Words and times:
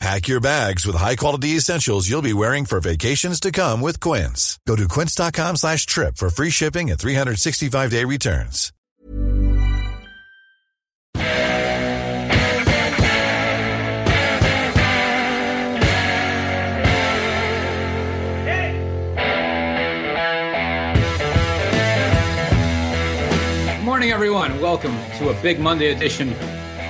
Pack 0.00 0.28
your 0.28 0.40
bags 0.40 0.86
with 0.86 0.96
high-quality 0.96 1.56
essentials 1.56 2.08
you'll 2.08 2.22
be 2.22 2.32
wearing 2.32 2.64
for 2.64 2.80
vacations 2.80 3.38
to 3.38 3.52
come 3.52 3.82
with 3.82 4.00
Quince. 4.00 4.58
Go 4.66 4.74
to 4.74 4.88
quince.com 4.88 5.56
slash 5.56 5.84
trip 5.84 6.16
for 6.16 6.30
free 6.30 6.48
shipping 6.48 6.90
and 6.90 6.98
365-day 6.98 8.04
returns. 8.06 8.72
Morning, 23.84 24.12
everyone. 24.12 24.62
Welcome 24.62 24.96
to 25.18 25.28
a 25.28 25.42
big 25.42 25.60
Monday 25.60 25.92
edition 25.92 26.34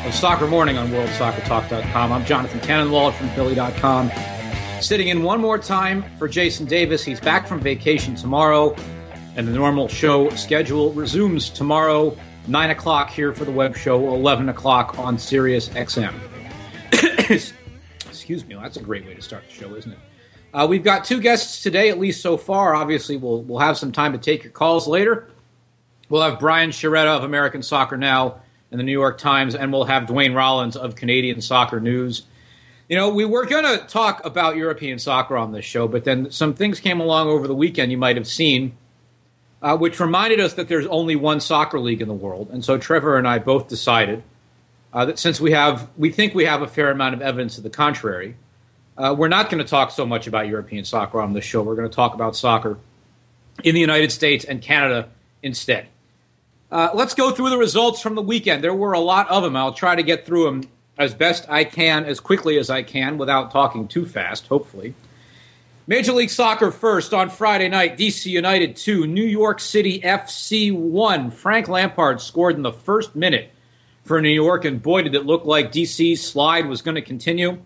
of 0.04 0.14
Soccer 0.14 0.46
Morning 0.46 0.78
on 0.78 0.88
WorldSoccerTalk.com. 0.88 2.12
I'm 2.12 2.24
Jonathan 2.24 2.58
Tannenwald 2.60 3.12
from 3.14 3.28
Philly.com. 3.30 4.10
Sitting 4.80 5.08
in 5.08 5.22
one 5.22 5.40
more 5.40 5.58
time 5.58 6.04
for 6.18 6.26
Jason 6.26 6.64
Davis. 6.64 7.04
He's 7.04 7.20
back 7.20 7.46
from 7.46 7.60
vacation 7.60 8.14
tomorrow, 8.14 8.74
and 9.36 9.46
the 9.46 9.52
normal 9.52 9.88
show 9.88 10.30
schedule 10.30 10.92
resumes 10.94 11.50
tomorrow, 11.50 12.16
9 12.48 12.70
o'clock 12.70 13.10
here 13.10 13.34
for 13.34 13.44
the 13.44 13.50
web 13.52 13.76
show, 13.76 14.08
11 14.14 14.48
o'clock 14.48 14.98
on 14.98 15.18
Sirius 15.18 15.68
XM. 15.70 16.14
Excuse 18.08 18.46
me, 18.46 18.54
well, 18.54 18.62
that's 18.62 18.78
a 18.78 18.82
great 18.82 19.04
way 19.04 19.12
to 19.12 19.22
start 19.22 19.44
the 19.48 19.52
show, 19.52 19.74
isn't 19.74 19.92
it? 19.92 19.98
Uh, 20.54 20.66
we've 20.68 20.82
got 20.82 21.04
two 21.04 21.20
guests 21.20 21.62
today, 21.62 21.90
at 21.90 21.98
least 21.98 22.22
so 22.22 22.38
far. 22.38 22.74
Obviously, 22.74 23.18
we'll, 23.18 23.42
we'll 23.42 23.58
have 23.60 23.76
some 23.76 23.92
time 23.92 24.12
to 24.12 24.18
take 24.18 24.44
your 24.44 24.52
calls 24.52 24.88
later. 24.88 25.28
We'll 26.08 26.22
have 26.22 26.40
Brian 26.40 26.70
Sciaretta 26.70 27.18
of 27.18 27.24
American 27.24 27.62
Soccer 27.62 27.98
Now 27.98 28.40
and 28.70 28.78
the 28.78 28.84
New 28.84 28.92
York 28.92 29.18
Times, 29.18 29.54
and 29.54 29.72
we'll 29.72 29.84
have 29.84 30.06
Duane 30.06 30.32
Rollins 30.32 30.76
of 30.76 30.94
Canadian 30.94 31.40
Soccer 31.40 31.80
News. 31.80 32.22
You 32.88 32.96
know, 32.96 33.08
we 33.08 33.24
were 33.24 33.46
going 33.46 33.64
to 33.64 33.84
talk 33.86 34.24
about 34.24 34.56
European 34.56 34.98
soccer 34.98 35.36
on 35.36 35.52
this 35.52 35.64
show, 35.64 35.86
but 35.88 36.04
then 36.04 36.30
some 36.30 36.54
things 36.54 36.80
came 36.80 37.00
along 37.00 37.28
over 37.28 37.46
the 37.46 37.54
weekend 37.54 37.92
you 37.92 37.98
might 37.98 38.16
have 38.16 38.26
seen, 38.26 38.72
uh, 39.62 39.76
which 39.76 40.00
reminded 40.00 40.40
us 40.40 40.54
that 40.54 40.68
there's 40.68 40.86
only 40.86 41.16
one 41.16 41.40
soccer 41.40 41.78
league 41.78 42.02
in 42.02 42.08
the 42.08 42.14
world. 42.14 42.48
And 42.50 42.64
so 42.64 42.78
Trevor 42.78 43.16
and 43.16 43.28
I 43.28 43.38
both 43.38 43.68
decided 43.68 44.22
uh, 44.92 45.04
that 45.04 45.18
since 45.18 45.40
we 45.40 45.52
have, 45.52 45.88
we 45.96 46.10
think 46.10 46.34
we 46.34 46.46
have 46.46 46.62
a 46.62 46.66
fair 46.66 46.90
amount 46.90 47.14
of 47.14 47.22
evidence 47.22 47.54
to 47.56 47.60
the 47.60 47.70
contrary, 47.70 48.36
uh, 48.98 49.14
we're 49.16 49.28
not 49.28 49.50
going 49.50 49.62
to 49.62 49.68
talk 49.68 49.90
so 49.90 50.04
much 50.04 50.26
about 50.26 50.48
European 50.48 50.84
soccer 50.84 51.20
on 51.20 51.32
this 51.32 51.44
show. 51.44 51.62
We're 51.62 51.76
going 51.76 51.88
to 51.88 51.94
talk 51.94 52.14
about 52.14 52.36
soccer 52.36 52.78
in 53.62 53.74
the 53.74 53.80
United 53.80 54.12
States 54.12 54.44
and 54.44 54.60
Canada 54.60 55.08
instead. 55.42 55.86
Uh, 56.70 56.90
let's 56.94 57.14
go 57.14 57.32
through 57.32 57.50
the 57.50 57.58
results 57.58 58.00
from 58.00 58.14
the 58.14 58.22
weekend. 58.22 58.62
There 58.62 58.74
were 58.74 58.92
a 58.92 59.00
lot 59.00 59.28
of 59.28 59.42
them. 59.42 59.56
I'll 59.56 59.72
try 59.72 59.96
to 59.96 60.02
get 60.02 60.24
through 60.24 60.44
them 60.44 60.62
as 60.96 61.14
best 61.14 61.46
I 61.48 61.64
can, 61.64 62.04
as 62.04 62.20
quickly 62.20 62.58
as 62.58 62.70
I 62.70 62.82
can, 62.82 63.18
without 63.18 63.50
talking 63.50 63.88
too 63.88 64.06
fast, 64.06 64.46
hopefully. 64.46 64.94
Major 65.86 66.12
League 66.12 66.30
Soccer 66.30 66.70
first 66.70 67.12
on 67.12 67.30
Friday 67.30 67.68
night, 67.68 67.98
DC 67.98 68.26
United 68.26 68.76
2, 68.76 69.08
New 69.08 69.24
York 69.24 69.58
City 69.58 70.00
FC 70.00 70.72
1. 70.72 71.32
Frank 71.32 71.66
Lampard 71.66 72.20
scored 72.20 72.54
in 72.54 72.62
the 72.62 72.72
first 72.72 73.16
minute 73.16 73.50
for 74.04 74.20
New 74.20 74.28
York, 74.28 74.64
and 74.64 74.80
boy, 74.80 75.02
did 75.02 75.16
it 75.16 75.26
look 75.26 75.44
like 75.44 75.72
DC's 75.72 76.24
slide 76.24 76.66
was 76.66 76.82
going 76.82 76.94
to 76.94 77.02
continue. 77.02 77.58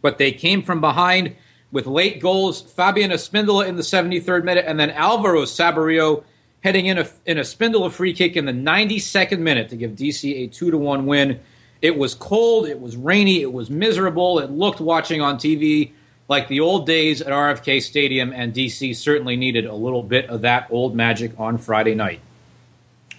But 0.00 0.16
they 0.16 0.32
came 0.32 0.62
from 0.62 0.80
behind 0.80 1.36
with 1.70 1.86
late 1.86 2.20
goals. 2.22 2.62
Fabian 2.62 3.10
Espindola 3.10 3.66
in 3.66 3.76
the 3.76 3.82
73rd 3.82 4.44
minute, 4.44 4.64
and 4.66 4.80
then 4.80 4.90
Alvaro 4.90 5.42
Saborio 5.42 6.24
heading 6.64 6.86
in 6.86 6.96
a, 6.96 7.06
in 7.26 7.36
a 7.36 7.42
Espindola 7.42 7.92
free 7.92 8.14
kick 8.14 8.36
in 8.36 8.46
the 8.46 8.52
92nd 8.52 9.38
minute 9.38 9.68
to 9.68 9.76
give 9.76 9.90
DC 9.90 10.44
a 10.44 10.46
2 10.46 10.70
to 10.70 10.78
1 10.78 11.04
win. 11.04 11.38
It 11.82 11.96
was 11.98 12.14
cold, 12.14 12.66
it 12.66 12.80
was 12.80 12.96
rainy, 12.96 13.42
it 13.42 13.52
was 13.52 13.68
miserable. 13.68 14.38
It 14.38 14.50
looked 14.50 14.80
watching 14.80 15.20
on 15.20 15.36
TV 15.36 15.92
like 16.26 16.48
the 16.48 16.60
old 16.60 16.86
days 16.86 17.20
at 17.20 17.28
RFK 17.28 17.82
Stadium, 17.82 18.32
and 18.32 18.54
DC 18.54 18.96
certainly 18.96 19.36
needed 19.36 19.66
a 19.66 19.74
little 19.74 20.02
bit 20.02 20.30
of 20.30 20.40
that 20.40 20.66
old 20.70 20.96
magic 20.96 21.38
on 21.38 21.58
Friday 21.58 21.94
night. 21.94 22.20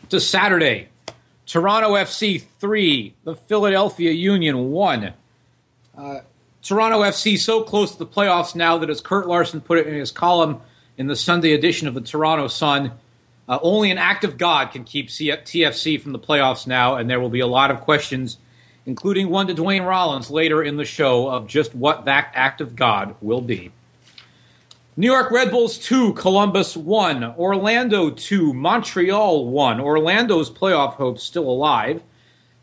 To 0.10 0.20
Saturday, 0.20 0.88
Toronto 1.46 1.94
FC 1.94 2.42
3, 2.60 3.14
the 3.26 3.36
Philadelphia 3.36 4.12
Union 4.12 4.72
1. 4.72 5.14
Uh, 5.96 6.20
Toronto 6.64 7.02
FC 7.02 7.38
so 7.38 7.62
close 7.62 7.92
to 7.92 8.00
the 8.00 8.08
playoffs 8.08 8.56
now 8.56 8.80
that, 8.80 8.90
as 8.90 9.02
Kurt 9.02 9.28
Larson 9.28 9.62
put 9.62 9.78
it 9.78 9.86
in 9.86 9.94
his 9.94 10.10
column 10.10 10.62
in 10.98 11.06
the 11.06 11.16
Sunday 11.16 11.54
edition 11.54 11.88
of 11.88 11.94
the 11.94 12.02
Toronto 12.02 12.48
Sun, 12.48 12.92
uh, 13.48 13.60
only 13.62 13.92
an 13.92 13.98
act 13.98 14.24
of 14.24 14.38
God 14.38 14.72
can 14.72 14.84
keep 14.84 15.10
C- 15.10 15.30
TFC 15.30 16.02
from 16.02 16.12
the 16.14 16.20
playoffs 16.20 16.66
now, 16.66 16.96
and 16.96 17.10
there 17.10 17.20
will 17.20 17.30
be 17.30 17.42
a 17.42 17.48
lot 17.48 17.72
of 17.72 17.82
questions, 17.82 18.38
including 18.86 19.30
one 19.30 19.48
to 19.48 19.54
Duane 19.54 19.84
Rollins 19.84 20.32
later 20.32 20.64
in 20.64 20.78
the 20.78 20.86
show, 20.86 21.30
of 21.30 21.48
just 21.48 21.76
what 21.76 22.06
that 22.06 22.32
act 22.34 22.62
of 22.62 22.76
God 22.76 23.16
will 23.22 23.42
be. 23.42 23.72
New 24.98 25.12
York 25.12 25.30
Red 25.30 25.52
Bulls 25.52 25.78
2, 25.78 26.14
Columbus 26.14 26.78
1, 26.78 27.36
Orlando 27.38 28.10
2, 28.10 28.54
Montreal 28.54 29.46
1. 29.46 29.82
Orlando's 29.82 30.50
playoff 30.50 30.94
hopes 30.94 31.22
still 31.22 31.50
alive. 31.50 32.02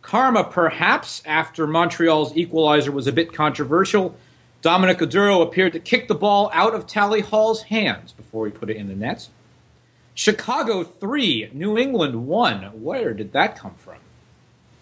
Karma, 0.01 0.43
perhaps, 0.43 1.23
after 1.27 1.67
Montreal's 1.67 2.35
equalizer 2.37 2.91
was 2.91 3.07
a 3.07 3.13
bit 3.13 3.35
controversial. 3.35 4.17
Dominic 4.63 4.99
Oduro 4.99 5.43
appeared 5.43 5.75
to 5.75 5.79
kick 5.79 6.09
the 6.09 6.15
ball 6.15 6.51
out 6.55 6.75
of 6.75 6.87
Tally 6.87 7.21
Hall's 7.21 7.63
hands 7.65 8.13
before 8.13 8.47
he 8.47 8.53
put 8.53 8.71
it 8.71 8.77
in 8.77 8.89
the 8.89 8.97
nets. 8.97 9.29
Chicago 10.15 10.85
3, 10.85 11.51
New 11.55 11.79
England 11.79 12.27
1. 12.27 12.83
Where 12.83 13.15
did 13.15 13.33
that 13.33 13.59
come 13.59 13.75
from? 13.77 13.97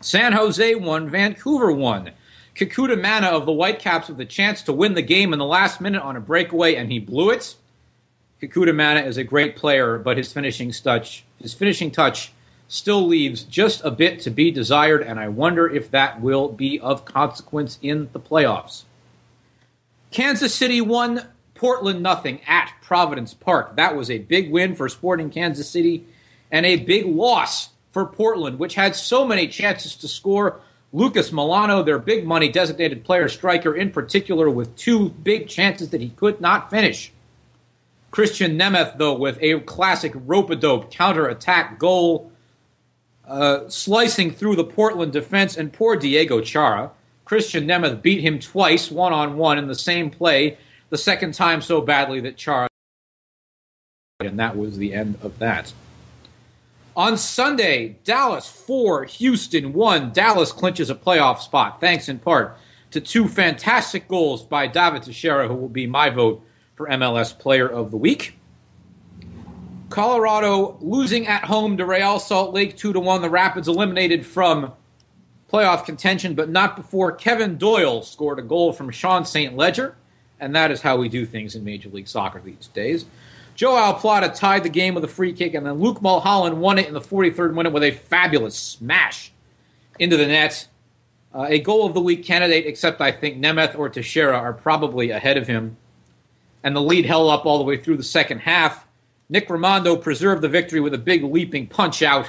San 0.00 0.32
Jose 0.32 0.74
1, 0.74 1.08
Vancouver 1.08 1.70
1. 1.70 2.10
Kekuta 2.56 3.00
Manneh 3.00 3.30
of 3.30 3.46
the 3.46 3.52
Whitecaps 3.52 4.08
with 4.08 4.20
a 4.20 4.24
chance 4.24 4.62
to 4.62 4.72
win 4.72 4.94
the 4.94 5.02
game 5.02 5.32
in 5.32 5.38
the 5.38 5.44
last 5.44 5.80
minute 5.80 6.02
on 6.02 6.16
a 6.16 6.20
breakaway, 6.20 6.74
and 6.74 6.90
he 6.90 6.98
blew 6.98 7.30
it. 7.30 7.54
Kekuta 8.42 8.74
Manneh 8.74 9.06
is 9.06 9.16
a 9.16 9.24
great 9.24 9.54
player, 9.56 9.98
but 9.98 10.16
his 10.16 10.32
finishing 10.32 10.72
touch, 10.72 11.24
his 11.40 11.54
finishing 11.54 11.90
touch 11.90 12.32
still 12.66 13.06
leaves 13.06 13.44
just 13.44 13.84
a 13.84 13.90
bit 13.90 14.20
to 14.20 14.30
be 14.30 14.50
desired, 14.50 15.02
and 15.02 15.20
I 15.20 15.28
wonder 15.28 15.68
if 15.68 15.90
that 15.92 16.20
will 16.20 16.48
be 16.48 16.80
of 16.80 17.04
consequence 17.04 17.78
in 17.82 18.08
the 18.12 18.20
playoffs. 18.20 18.84
Kansas 20.10 20.54
City 20.54 20.80
1, 20.80 21.24
Portland 21.60 22.02
nothing 22.02 22.40
at 22.46 22.72
Providence 22.80 23.34
Park. 23.34 23.76
That 23.76 23.94
was 23.94 24.10
a 24.10 24.16
big 24.16 24.50
win 24.50 24.74
for 24.74 24.88
Sporting 24.88 25.28
Kansas 25.28 25.68
City 25.68 26.06
and 26.50 26.64
a 26.64 26.76
big 26.76 27.04
loss 27.04 27.68
for 27.90 28.06
Portland, 28.06 28.58
which 28.58 28.76
had 28.76 28.96
so 28.96 29.26
many 29.26 29.46
chances 29.46 29.94
to 29.96 30.08
score. 30.08 30.62
Lucas 30.94 31.32
Melano, 31.32 31.84
their 31.84 31.98
big 31.98 32.26
money 32.26 32.48
designated 32.48 33.04
player 33.04 33.28
striker, 33.28 33.74
in 33.74 33.90
particular, 33.90 34.48
with 34.48 34.74
two 34.74 35.10
big 35.10 35.48
chances 35.48 35.90
that 35.90 36.00
he 36.00 36.08
could 36.08 36.40
not 36.40 36.70
finish. 36.70 37.12
Krisztian 38.10 38.56
Nemeth, 38.56 38.96
though, 38.96 39.18
with 39.18 39.36
a 39.42 39.60
classic 39.60 40.12
rope 40.14 40.48
a 40.48 40.56
dope 40.56 40.90
counter 40.90 41.26
attack 41.26 41.78
goal, 41.78 42.32
uh, 43.28 43.68
slicing 43.68 44.30
through 44.30 44.56
the 44.56 44.64
Portland 44.64 45.12
defense, 45.12 45.58
and 45.58 45.74
poor 45.74 45.94
Diego 45.94 46.40
Chara. 46.40 46.90
Krisztian 47.26 47.66
Nemeth 47.66 48.00
beat 48.00 48.22
him 48.22 48.38
twice, 48.38 48.90
one 48.90 49.12
on 49.12 49.36
one, 49.36 49.58
in 49.58 49.68
the 49.68 49.74
same 49.74 50.08
play, 50.08 50.56
the 50.90 50.98
second 50.98 51.34
time 51.34 51.62
so 51.62 51.80
badly 51.80 52.20
that 52.20 52.36
Chara. 52.36 52.68
And 54.20 54.38
that 54.38 54.56
was 54.56 54.76
the 54.76 54.92
end 54.92 55.18
of 55.22 55.38
that. 55.38 55.72
On 56.96 57.16
Sunday, 57.16 57.96
Dallas 58.04 58.46
4, 58.48 59.04
Houston 59.04 59.72
1. 59.72 60.12
Dallas 60.12 60.52
clinches 60.52 60.90
a 60.90 60.94
playoff 60.94 61.38
spot, 61.38 61.80
thanks 61.80 62.08
in 62.08 62.18
part 62.18 62.58
to 62.90 63.00
two 63.00 63.28
fantastic 63.28 64.08
goals 64.08 64.42
by 64.42 64.66
David 64.66 65.02
Texeira, 65.02 65.46
who 65.46 65.54
will 65.54 65.68
be 65.68 65.86
my 65.86 66.10
vote 66.10 66.42
for 66.74 66.88
MLS 66.88 67.36
Player 67.36 67.68
of 67.68 67.90
the 67.90 67.96
Week. 67.96 68.36
Colorado 69.88 70.76
losing 70.80 71.26
at 71.26 71.44
home 71.44 71.76
to 71.76 71.84
Real 71.84 72.18
Salt 72.18 72.54
Lake 72.54 72.76
2 72.76 72.92
to 72.92 73.00
1. 73.00 73.22
The 73.22 73.30
Rapids 73.30 73.68
eliminated 73.68 74.24
from 74.24 74.72
playoff 75.52 75.84
contention, 75.84 76.34
but 76.34 76.48
not 76.48 76.76
before 76.76 77.12
Kevin 77.12 77.58
Doyle 77.58 78.02
scored 78.02 78.38
a 78.38 78.42
goal 78.42 78.72
from 78.72 78.90
Sean 78.90 79.24
St. 79.24 79.56
Ledger. 79.56 79.96
And 80.40 80.54
that 80.56 80.70
is 80.70 80.80
how 80.80 80.96
we 80.96 81.08
do 81.08 81.26
things 81.26 81.54
in 81.54 81.62
Major 81.64 81.90
League 81.90 82.08
Soccer 82.08 82.40
these 82.40 82.68
days. 82.68 83.04
Joao 83.54 83.92
Plata 83.92 84.30
tied 84.30 84.62
the 84.62 84.70
game 84.70 84.94
with 84.94 85.04
a 85.04 85.08
free 85.08 85.34
kick, 85.34 85.52
and 85.54 85.66
then 85.66 85.74
Luke 85.74 86.00
Mulholland 86.00 86.60
won 86.60 86.78
it 86.78 86.88
in 86.88 86.94
the 86.94 87.00
43rd 87.00 87.54
minute 87.54 87.72
with 87.72 87.82
a 87.82 87.90
fabulous 87.90 88.56
smash 88.56 89.32
into 89.98 90.16
the 90.16 90.26
net. 90.26 90.66
Uh, 91.34 91.46
a 91.48 91.60
goal 91.60 91.86
of 91.86 91.94
the 91.94 92.00
week 92.00 92.24
candidate, 92.24 92.66
except 92.66 93.00
I 93.00 93.12
think 93.12 93.36
Nemeth 93.36 93.78
or 93.78 93.90
Texeira 93.90 94.34
are 94.34 94.52
probably 94.52 95.10
ahead 95.10 95.36
of 95.36 95.46
him. 95.46 95.76
And 96.64 96.74
the 96.74 96.80
lead 96.80 97.06
held 97.06 97.30
up 97.30 97.46
all 97.46 97.58
the 97.58 97.64
way 97.64 97.76
through 97.76 97.98
the 97.98 98.02
second 98.02 98.40
half. 98.40 98.86
Nick 99.28 99.48
Rimando 99.48 100.00
preserved 100.00 100.42
the 100.42 100.48
victory 100.48 100.80
with 100.80 100.94
a 100.94 100.98
big 100.98 101.22
leaping 101.22 101.66
punch 101.66 102.02
out 102.02 102.26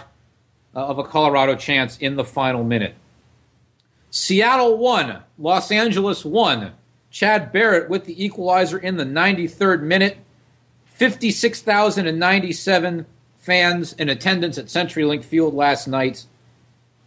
uh, 0.76 0.86
of 0.86 1.00
a 1.00 1.04
Colorado 1.04 1.56
chance 1.56 1.98
in 1.98 2.16
the 2.16 2.24
final 2.24 2.64
minute. 2.64 2.96
Seattle 4.12 4.78
won. 4.78 5.24
Los 5.40 5.72
Angeles 5.72 6.24
won. 6.24 6.74
Chad 7.12 7.52
Barrett 7.52 7.90
with 7.90 8.06
the 8.06 8.24
equalizer 8.24 8.78
in 8.78 8.98
the 8.98 9.04
93rd 9.04 9.82
minute. 9.82 10.18
56,097 10.86 13.06
fans 13.40 13.94
in 13.94 14.10
attendance 14.10 14.58
at 14.58 14.68
CenturyLink 14.68 15.24
Field 15.24 15.54
last 15.54 15.88
night. 15.88 16.26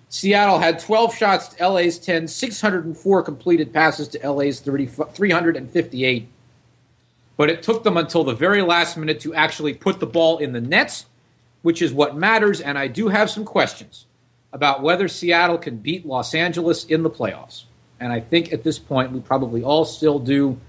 Seattle 0.08 0.58
had 0.58 0.78
12 0.78 1.14
shots 1.14 1.48
to 1.48 1.68
LA's 1.68 1.98
10, 1.98 2.28
604 2.28 3.22
completed 3.22 3.72
passes 3.72 4.08
to 4.08 4.30
LA's 4.30 4.60
30, 4.60 4.86
358. 4.86 6.28
But 7.36 7.50
it 7.50 7.62
took 7.62 7.82
them 7.82 7.96
until 7.96 8.22
the 8.22 8.34
very 8.34 8.62
last 8.62 8.96
minute 8.96 9.20
to 9.20 9.34
actually 9.34 9.74
put 9.74 9.98
the 9.98 10.06
ball 10.06 10.38
in 10.38 10.52
the 10.52 10.60
nets, 10.60 11.06
which 11.62 11.82
is 11.82 11.92
what 11.92 12.16
matters. 12.16 12.60
And 12.60 12.78
I 12.78 12.88
do 12.88 13.08
have 13.08 13.30
some 13.30 13.44
questions 13.44 14.06
about 14.52 14.82
whether 14.82 15.08
Seattle 15.08 15.58
can 15.58 15.78
beat 15.78 16.06
Los 16.06 16.34
Angeles 16.34 16.84
in 16.84 17.02
the 17.02 17.10
playoffs. 17.10 17.64
And 18.04 18.12
I 18.12 18.20
think 18.20 18.52
at 18.52 18.62
this 18.62 18.78
point 18.78 19.12
we 19.12 19.20
probably 19.20 19.62
all 19.62 19.86
still 19.86 20.18
do. 20.18 20.60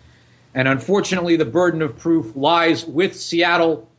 And 0.54 0.70
unfortunately, 0.70 1.36
the 1.36 1.44
burden 1.44 1.82
of 1.82 1.98
proof 1.98 2.34
lies 2.34 2.86
with 2.86 3.14
Seattle 3.14 3.90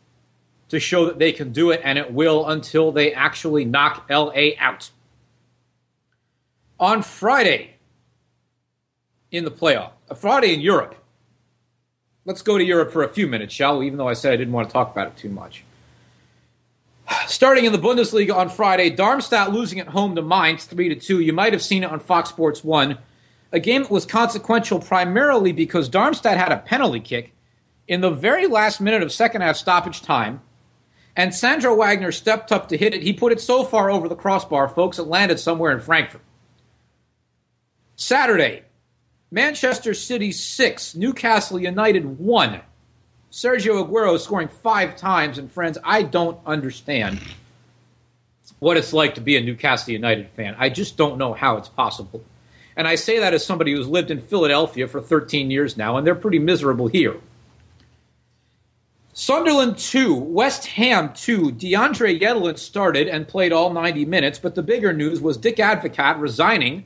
to 0.71 0.81
show 0.81 1.05
that 1.05 1.19
they 1.19 1.33
can 1.33 1.53
do 1.53 1.71
it, 1.71 1.83
and 1.85 1.99
it 1.99 2.11
will 2.11 2.49
until 2.49 2.93
they 2.93 3.13
actually 3.13 3.67
knock 3.67 4.07
LA 4.09 4.53
out. 4.59 4.91
On 6.81 7.03
Friday 7.03 7.75
in 9.31 9.45
the 9.45 9.51
playoff, 9.51 9.91
a 10.09 10.15
Friday 10.15 10.55
in 10.55 10.63
Europe. 10.63 10.95
Let's 12.25 12.41
go 12.41 12.57
to 12.57 12.65
Europe 12.65 12.91
for 12.91 13.05
a 13.05 13.09
few 13.09 13.27
minutes, 13.27 13.53
shall 13.53 13.81
we? 13.81 13.87
Even 13.87 13.99
though 13.99 14.09
I 14.09 14.15
said 14.15 14.33
I 14.33 14.37
didn't 14.37 14.55
want 14.55 14.71
to 14.71 14.73
talk 14.73 14.91
about 14.91 15.09
it 15.09 15.17
too 15.19 15.29
much. 15.29 15.63
Starting 17.27 17.67
in 17.67 17.73
the 17.73 17.79
Bundesliga 17.79 18.35
on 18.35 18.49
Friday, 18.49 18.89
Darmstadt 18.89 19.53
losing 19.53 19.79
at 19.79 19.89
home 19.89 20.17
to 20.17 20.23
Mainz 20.23 20.65
3 20.65 20.89
to 20.89 20.95
2. 20.95 21.21
You 21.21 21.35
might 21.35 21.53
have 21.53 21.63
seen 21.63 21.85
it 21.85 21.91
on 21.91 22.01
Fox 22.01 22.31
Sports 22.31 22.65
1 22.65 22.97
a 23.53 23.61
game 23.61 23.83
that 23.83 23.91
was 23.91 24.07
consequential 24.07 24.81
primarily 24.81 25.53
because 25.53 25.89
Darmstadt 25.89 26.37
had 26.37 26.53
a 26.53 26.59
penalty 26.59 27.01
kick 27.01 27.33
in 27.89 28.01
the 28.01 28.11
very 28.11 28.47
last 28.47 28.81
minute 28.81 29.03
of 29.03 29.13
second 29.13 29.43
half 29.43 29.57
stoppage 29.57 30.03
time, 30.03 30.41
and 31.15 31.35
Sandro 31.35 31.75
Wagner 31.75 32.13
stepped 32.13 32.53
up 32.53 32.69
to 32.69 32.77
hit 32.77 32.95
it. 32.95 33.03
He 33.03 33.13
put 33.13 33.33
it 33.33 33.41
so 33.41 33.65
far 33.65 33.91
over 33.91 34.09
the 34.09 34.17
crossbar, 34.17 34.69
folks, 34.69 34.99
it 34.99 35.05
landed 35.05 35.39
somewhere 35.39 35.73
in 35.73 35.81
Frankfurt. 35.81 36.21
Saturday, 37.95 38.65
Manchester 39.31 39.95
City 39.95 40.33
6, 40.33 40.95
Newcastle 40.95 41.59
United 41.59 42.19
1. 42.19 42.61
Sergio 43.33 43.87
Aguero 43.87 44.19
scoring 44.19 44.49
five 44.49 44.97
times, 44.97 45.39
and 45.39 45.51
friends, 45.51 45.79
I 45.83 46.03
don't 46.03 46.39
understand 46.47 47.21
what 48.59 48.77
it's 48.77 48.93
like 48.93 49.15
to 49.17 49.21
be 49.21 49.37
a 49.37 49.41
Newcastle 49.43 49.93
United 49.93 50.29
fan. 50.31 50.55
I 50.59 50.69
just 50.69 50.97
don't 50.97 51.19
know 51.19 51.33
how 51.33 51.57
it's 51.57 51.69
possible. 51.69 52.23
And 52.77 52.87
I 52.87 52.95
say 52.95 53.19
that 53.21 53.33
as 53.33 53.45
somebody 53.45 53.73
who's 53.73 53.89
lived 53.89 54.11
in 54.11 54.21
Philadelphia 54.21 54.87
for 54.87 55.01
13 55.01 55.51
years 55.51 55.77
now, 55.77 55.97
and 55.97 56.07
they're 56.07 56.15
pretty 56.15 56.39
miserable 56.39 56.89
here. 56.89 57.17
Sunderland 59.15 59.79
2, 59.79 60.15
West 60.15 60.67
Ham 60.67 61.15
2. 61.15 61.53
DeAndre 61.53 62.21
Yedlin 62.21 62.59
started 62.59 63.09
and 63.09 63.27
played 63.27 63.51
all 63.51 63.73
90 63.73 64.05
minutes, 64.05 64.39
but 64.39 64.55
the 64.55 64.63
bigger 64.63 64.93
news 64.93 65.23
was 65.23 65.39
Dick 65.39 65.57
Advocaat 65.57 66.21
resigning 66.21 66.85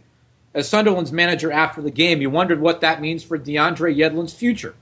as 0.54 0.68
Sunderland's 0.68 1.10
manager 1.10 1.50
after 1.50 1.82
the 1.82 1.90
game. 1.90 2.20
You 2.20 2.30
wondered 2.30 2.60
what 2.60 2.82
that 2.82 3.00
means 3.00 3.24
for 3.24 3.36
DeAndre 3.36 3.96
Yedlin's 3.96 4.32
future. 4.32 4.76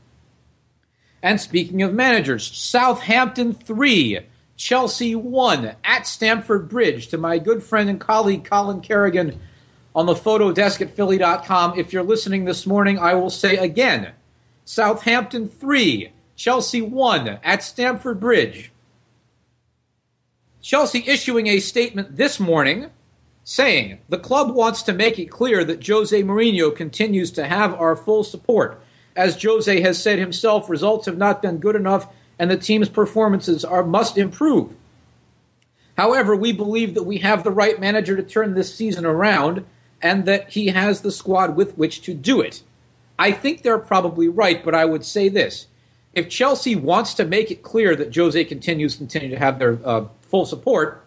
And 1.22 1.40
speaking 1.40 1.82
of 1.82 1.94
managers, 1.94 2.46
Southampton 2.46 3.54
3, 3.54 4.20
Chelsea 4.56 5.14
1 5.14 5.74
at 5.84 6.06
Stamford 6.06 6.68
Bridge 6.68 7.08
to 7.08 7.16
my 7.16 7.38
good 7.38 7.62
friend 7.62 7.88
and 7.88 7.98
colleague 7.98 8.44
Colin 8.44 8.82
Kerrigan 8.82 9.40
on 9.94 10.06
the 10.06 10.14
photo 10.14 10.52
desk 10.52 10.80
at 10.80 10.94
Philly.com. 10.94 11.78
If 11.78 11.92
you're 11.92 12.02
listening 12.02 12.44
this 12.44 12.66
morning, 12.66 12.98
I 12.98 13.14
will 13.14 13.30
say 13.30 13.56
again 13.56 14.12
Southampton 14.64 15.48
3, 15.48 16.12
Chelsea 16.36 16.82
1 16.82 17.40
at 17.42 17.62
Stamford 17.62 18.20
Bridge. 18.20 18.70
Chelsea 20.60 21.04
issuing 21.06 21.46
a 21.46 21.60
statement 21.60 22.16
this 22.16 22.38
morning 22.38 22.90
saying 23.44 23.98
the 24.08 24.18
club 24.18 24.54
wants 24.54 24.82
to 24.82 24.92
make 24.92 25.18
it 25.18 25.30
clear 25.30 25.64
that 25.64 25.86
Jose 25.86 26.22
Mourinho 26.22 26.74
continues 26.74 27.30
to 27.30 27.46
have 27.46 27.72
our 27.74 27.96
full 27.96 28.22
support. 28.22 28.82
As 29.16 29.42
Jose 29.42 29.80
has 29.80 30.02
said 30.02 30.18
himself, 30.18 30.68
results 30.68 31.06
have 31.06 31.16
not 31.16 31.40
been 31.40 31.58
good 31.58 31.74
enough 31.74 32.12
and 32.38 32.50
the 32.50 32.56
team's 32.56 32.88
performances 32.88 33.64
are 33.64 33.82
must 33.82 34.16
improve. 34.16 34.74
However, 35.96 36.36
we 36.36 36.52
believe 36.52 36.94
that 36.94 37.02
we 37.02 37.18
have 37.18 37.42
the 37.42 37.50
right 37.50 37.80
manager 37.80 38.16
to 38.16 38.22
turn 38.22 38.54
this 38.54 38.72
season 38.72 39.04
around 39.04 39.64
and 40.00 40.24
that 40.26 40.50
he 40.50 40.68
has 40.68 41.00
the 41.00 41.10
squad 41.10 41.56
with 41.56 41.76
which 41.76 42.02
to 42.02 42.14
do 42.14 42.40
it. 42.40 42.62
I 43.18 43.32
think 43.32 43.62
they're 43.62 43.78
probably 43.78 44.28
right, 44.28 44.64
but 44.64 44.74
I 44.74 44.84
would 44.84 45.04
say 45.04 45.28
this. 45.28 45.66
If 46.14 46.28
Chelsea 46.28 46.76
wants 46.76 47.14
to 47.14 47.24
make 47.24 47.50
it 47.50 47.62
clear 47.62 47.96
that 47.96 48.14
Jose 48.14 48.42
continues 48.44 48.96
continue 48.96 49.30
to 49.30 49.38
have 49.38 49.58
their 49.58 49.78
uh, 49.84 50.06
full 50.22 50.46
support, 50.46 51.04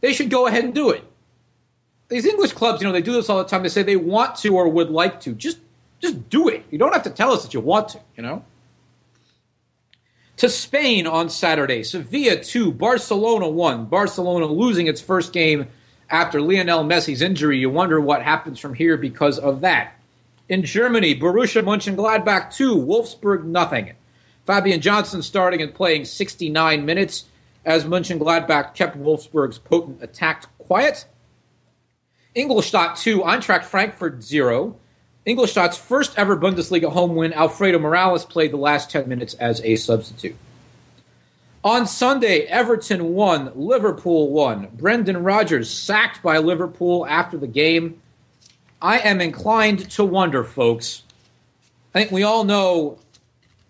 they 0.00 0.12
should 0.12 0.30
go 0.30 0.46
ahead 0.46 0.64
and 0.64 0.74
do 0.74 0.90
it. 0.90 1.04
These 2.08 2.26
English 2.26 2.52
clubs, 2.52 2.80
you 2.80 2.86
know, 2.86 2.92
they 2.92 3.02
do 3.02 3.12
this 3.12 3.28
all 3.28 3.38
the 3.38 3.48
time. 3.48 3.62
They 3.62 3.68
say 3.68 3.82
they 3.82 3.96
want 3.96 4.36
to 4.36 4.56
or 4.56 4.68
would 4.68 4.90
like 4.90 5.20
to. 5.22 5.32
Just 5.34 5.58
just 6.00 6.30
do 6.30 6.48
it. 6.48 6.64
You 6.70 6.78
don't 6.78 6.92
have 6.92 7.02
to 7.04 7.10
tell 7.10 7.30
us 7.30 7.42
that 7.42 7.54
you 7.54 7.60
want 7.60 7.90
to, 7.90 8.00
you 8.16 8.22
know? 8.22 8.44
To 10.38 10.48
Spain 10.48 11.06
on 11.06 11.28
Saturday, 11.28 11.82
Sevilla 11.82 12.42
2, 12.42 12.72
Barcelona 12.72 13.46
1. 13.46 13.84
Barcelona 13.86 14.46
losing 14.46 14.86
its 14.86 15.00
first 15.00 15.34
game 15.34 15.68
after 16.10 16.40
Lionel 16.40 16.84
Messi's 16.84 17.22
injury. 17.22 17.58
You 17.58 17.70
wonder 17.70 18.00
what 18.00 18.22
happens 18.22 18.58
from 18.58 18.74
here 18.74 18.96
because 18.96 19.38
of 19.38 19.60
that. 19.62 19.94
In 20.48 20.64
Germany, 20.64 21.14
Borussia 21.14 21.62
Mönchengladbach 21.62 22.54
2, 22.54 22.76
Wolfsburg 22.76 23.44
nothing. 23.44 23.92
Fabian 24.46 24.80
Johnson 24.80 25.22
starting 25.22 25.62
and 25.62 25.74
playing 25.74 26.04
69 26.04 26.84
minutes 26.84 27.26
as 27.64 27.84
Mönchengladbach 27.84 28.74
kept 28.74 28.98
Wolfsburg's 28.98 29.58
potent 29.58 30.02
attack 30.02 30.46
quiet. 30.58 31.04
Ingolstadt 32.34 32.96
2, 32.96 33.20
Eintracht 33.20 33.64
Frankfurt 33.64 34.22
0. 34.22 34.76
Ingolstadt's 35.26 35.76
first 35.76 36.18
ever 36.18 36.36
Bundesliga 36.36 36.90
home 36.90 37.14
win, 37.14 37.32
Alfredo 37.32 37.78
Morales 37.78 38.24
played 38.24 38.52
the 38.52 38.56
last 38.56 38.90
10 38.90 39.08
minutes 39.08 39.34
as 39.34 39.60
a 39.62 39.76
substitute. 39.76 40.36
On 41.62 41.86
Sunday, 41.86 42.42
Everton 42.44 43.12
won, 43.12 43.52
Liverpool 43.54 44.30
won. 44.30 44.68
Brendan 44.72 45.22
Rodgers 45.22 45.68
sacked 45.68 46.22
by 46.22 46.38
Liverpool 46.38 47.06
after 47.06 47.36
the 47.36 47.46
game. 47.46 48.00
I 48.80 49.00
am 49.00 49.20
inclined 49.20 49.90
to 49.90 50.04
wonder, 50.04 50.42
folks. 50.42 51.02
I 51.94 51.98
think 51.98 52.12
we 52.12 52.22
all 52.22 52.44
know 52.44 52.98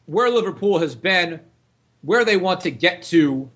where 0.07 0.31
Liverpool 0.31 0.79
has 0.79 0.95
been, 0.95 1.41
where 2.03 2.25
they 2.25 2.37
want 2.37 2.61
to 2.61 2.71
get 2.71 3.03
to, 3.05 3.51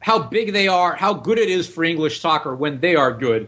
how 0.00 0.18
big 0.18 0.54
they 0.54 0.68
are, 0.68 0.94
how 0.94 1.12
good 1.12 1.38
it 1.38 1.50
is 1.50 1.68
for 1.68 1.84
English 1.84 2.20
soccer 2.20 2.56
when 2.56 2.80
they 2.80 2.96
are 2.96 3.12
good. 3.12 3.46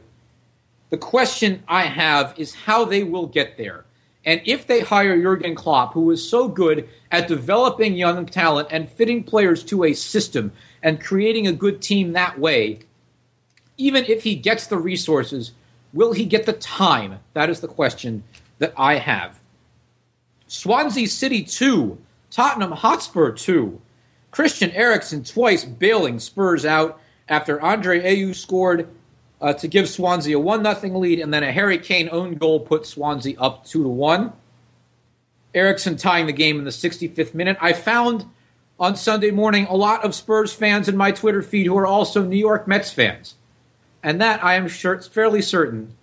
The 0.90 0.98
question 0.98 1.62
I 1.66 1.84
have 1.84 2.34
is 2.36 2.54
how 2.54 2.84
they 2.84 3.02
will 3.02 3.28
get 3.28 3.56
there. 3.56 3.83
And 4.26 4.40
if 4.44 4.66
they 4.66 4.80
hire 4.80 5.20
Jurgen 5.20 5.54
Klopp, 5.54 5.92
who 5.92 6.10
is 6.10 6.28
so 6.28 6.48
good 6.48 6.88
at 7.10 7.28
developing 7.28 7.94
young 7.94 8.24
talent 8.26 8.68
and 8.70 8.88
fitting 8.88 9.22
players 9.22 9.62
to 9.64 9.84
a 9.84 9.92
system 9.92 10.52
and 10.82 11.02
creating 11.02 11.46
a 11.46 11.52
good 11.52 11.82
team 11.82 12.12
that 12.12 12.38
way, 12.38 12.80
even 13.76 14.04
if 14.04 14.22
he 14.22 14.34
gets 14.34 14.66
the 14.66 14.78
resources, 14.78 15.52
will 15.92 16.12
he 16.12 16.24
get 16.24 16.46
the 16.46 16.54
time? 16.54 17.18
That 17.34 17.50
is 17.50 17.60
the 17.60 17.68
question 17.68 18.24
that 18.58 18.72
I 18.76 18.94
have. 18.94 19.40
Swansea 20.46 21.08
City 21.08 21.42
2, 21.42 21.98
Tottenham 22.30 22.72
Hotspur 22.72 23.32
2. 23.32 23.80
Christian 24.30 24.70
Eriksen 24.72 25.22
twice 25.22 25.64
bailing 25.64 26.18
Spurs 26.18 26.64
out 26.64 27.00
after 27.28 27.60
Andre 27.60 28.00
Ayew 28.00 28.34
scored 28.34 28.88
uh, 29.44 29.52
to 29.52 29.68
give 29.68 29.86
Swansea 29.90 30.38
a 30.38 30.40
1 30.40 30.64
0 30.64 30.98
lead, 30.98 31.20
and 31.20 31.32
then 31.32 31.42
a 31.42 31.52
Harry 31.52 31.76
Kane 31.76 32.08
own 32.10 32.36
goal 32.36 32.60
put 32.60 32.86
Swansea 32.86 33.38
up 33.38 33.66
2 33.66 33.82
to 33.82 33.88
1. 33.90 34.32
Eriksen 35.54 35.96
tying 35.96 36.24
the 36.24 36.32
game 36.32 36.58
in 36.58 36.64
the 36.64 36.70
65th 36.70 37.34
minute. 37.34 37.58
I 37.60 37.74
found 37.74 38.24
on 38.80 38.96
Sunday 38.96 39.30
morning 39.30 39.66
a 39.66 39.76
lot 39.76 40.02
of 40.02 40.14
Spurs 40.14 40.54
fans 40.54 40.88
in 40.88 40.96
my 40.96 41.12
Twitter 41.12 41.42
feed 41.42 41.66
who 41.66 41.76
are 41.76 41.86
also 41.86 42.24
New 42.24 42.38
York 42.38 42.66
Mets 42.66 42.90
fans. 42.90 43.34
And 44.02 44.18
that, 44.18 44.42
I 44.42 44.54
am 44.54 44.66
sure, 44.66 44.98
fairly 45.02 45.42
certain, 45.42 45.94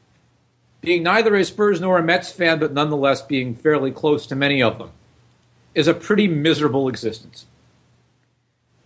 being 0.79 1.01
neither 1.01 1.35
a 1.35 1.43
Spurs 1.43 1.81
nor 1.81 1.97
a 1.97 2.03
Mets 2.03 2.31
fan, 2.31 2.59
but 2.59 2.73
nonetheless 2.73 3.23
being 3.23 3.55
fairly 3.55 3.89
close 3.89 4.27
to 4.27 4.35
many 4.35 4.61
of 4.61 4.77
them, 4.77 4.91
is 5.73 5.87
a 5.87 5.95
pretty 5.95 6.27
miserable 6.27 6.87
existence. 6.87 7.47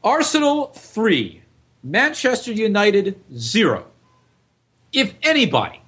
Arsenal 0.02 0.68
3, 0.68 1.42
Manchester 1.84 2.54
United 2.54 3.20
0. 3.36 3.88
If 4.96 5.14
anybody, 5.22 5.82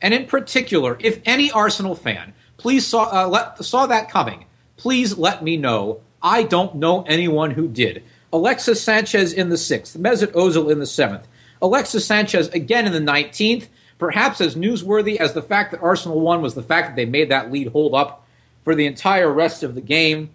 and 0.00 0.14
in 0.14 0.26
particular, 0.26 0.96
if 1.00 1.20
any 1.24 1.50
Arsenal 1.50 1.96
fan, 1.96 2.32
please 2.58 2.86
saw, 2.86 3.24
uh, 3.24 3.28
let, 3.28 3.62
saw 3.64 3.86
that 3.86 4.08
coming, 4.08 4.44
please 4.76 5.18
let 5.18 5.42
me 5.42 5.56
know 5.56 6.00
I 6.22 6.44
don't 6.44 6.76
know 6.76 7.02
anyone 7.02 7.50
who 7.50 7.66
did. 7.66 8.04
Alexis 8.32 8.80
Sanchez 8.80 9.32
in 9.32 9.48
the 9.48 9.58
sixth, 9.58 9.98
Mesut 9.98 10.32
Ozil 10.32 10.70
in 10.70 10.78
the 10.78 10.86
seventh, 10.86 11.26
Alexis 11.60 12.06
Sanchez 12.06 12.48
again 12.48 12.86
in 12.86 12.92
the 12.92 13.12
19th. 13.12 13.66
Perhaps 13.98 14.40
as 14.40 14.54
newsworthy 14.54 15.16
as 15.16 15.32
the 15.32 15.42
fact 15.42 15.72
that 15.72 15.82
Arsenal 15.82 16.20
won 16.20 16.40
was 16.40 16.54
the 16.54 16.62
fact 16.62 16.88
that 16.88 16.96
they 16.96 17.04
made 17.04 17.30
that 17.30 17.52
lead 17.52 17.68
hold 17.68 17.94
up 17.94 18.26
for 18.64 18.74
the 18.74 18.86
entire 18.86 19.30
rest 19.30 19.62
of 19.62 19.74
the 19.74 19.80
game. 19.80 20.30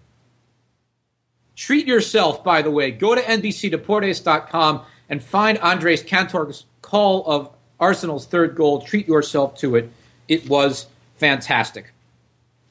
Treat 1.56 1.86
yourself, 1.86 2.44
by 2.44 2.62
the 2.62 2.70
way. 2.70 2.90
Go 2.90 3.14
to 3.14 3.20
NBCDeportes.com 3.20 4.82
and 5.08 5.22
find 5.22 5.58
Andres 5.58 6.02
Cantor's 6.02 6.66
call 6.82 7.26
of 7.26 7.50
Arsenal's 7.80 8.26
third 8.26 8.54
goal. 8.54 8.82
Treat 8.82 9.08
yourself 9.08 9.56
to 9.58 9.76
it. 9.76 9.90
It 10.26 10.48
was 10.48 10.86
fantastic. 11.16 11.92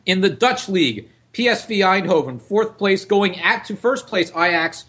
In 0.06 0.22
the 0.22 0.30
Dutch 0.30 0.70
League, 0.70 1.10
PSV 1.34 1.80
Eindhoven, 1.80 2.42
fourth 2.42 2.78
place, 2.78 3.06
going 3.06 3.40
at 3.40 3.66
to 3.66 3.76
first 3.76 4.08
place 4.08 4.30
Ajax, 4.32 4.86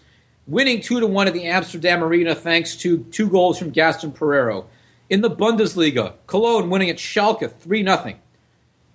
winning 0.47 0.81
two 0.81 0.99
to 0.99 1.07
one 1.07 1.27
at 1.27 1.33
the 1.33 1.45
Amsterdam 1.45 2.03
Arena 2.03 2.33
thanks 2.33 2.75
to 2.77 3.03
two 3.11 3.29
goals 3.29 3.59
from 3.59 3.69
Gaston 3.69 4.11
Pereiro. 4.11 4.65
In 5.09 5.21
the 5.21 5.29
Bundesliga, 5.29 6.13
Cologne 6.27 6.69
winning 6.69 6.89
at 6.89 6.97
Schalke 6.97 7.51
three 7.51 7.83
0 7.83 8.15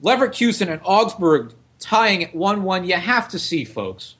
Leverkusen 0.02 0.68
and 0.68 0.80
Augsburg 0.84 1.52
tying 1.78 2.24
at 2.24 2.34
one 2.34 2.62
one. 2.62 2.84
You 2.84 2.96
have 2.96 3.28
to 3.28 3.38
see, 3.38 3.64
folks. 3.64 4.16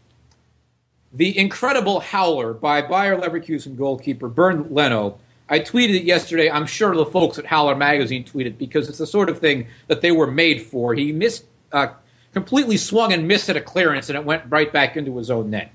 The 1.13 1.37
incredible 1.37 2.01
howler 2.01 2.53
by 2.53 2.83
Bayer 2.83 3.17
Leverkusen 3.17 3.77
goalkeeper 3.77 4.29
Bernd 4.29 4.71
Leno. 4.71 5.19
I 5.49 5.61
tweeted 5.61 5.97
it 5.97 6.05
yesterday. 6.05 6.51
I'm 6.51 6.67
sure 6.67 6.95
the 6.95 7.05
folks 7.05 7.39
at 7.39 7.47
Howler 7.47 7.77
Magazine 7.77 8.25
tweeted 8.25 8.57
because 8.57 8.89
it's 8.89 8.99
the 8.99 9.07
sort 9.07 9.29
of 9.29 9.39
thing 9.39 9.67
that 9.89 10.01
they 10.01 10.11
were 10.11 10.31
made 10.31 10.63
for. 10.63 10.95
He 10.95 11.13
missed 11.13 11.45
uh, 11.73 11.89
completely 12.33 12.77
swung 12.77 13.13
and 13.13 13.29
missed 13.29 13.51
at 13.51 13.57
a 13.57 13.61
clearance, 13.61 14.09
and 14.09 14.17
it 14.17 14.25
went 14.25 14.45
right 14.49 14.73
back 14.73 14.97
into 14.97 15.17
his 15.19 15.31
own 15.31 15.51
net. 15.51 15.73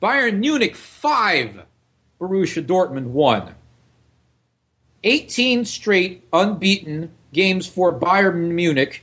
Bayern 0.00 0.38
Munich 0.38 0.76
5, 0.76 1.62
Borussia 2.20 2.64
Dortmund 2.64 3.08
1. 3.08 3.54
18 5.02 5.64
straight 5.64 6.26
unbeaten 6.32 7.10
games 7.32 7.66
for 7.66 7.92
Bayern 7.92 8.50
Munich 8.50 9.02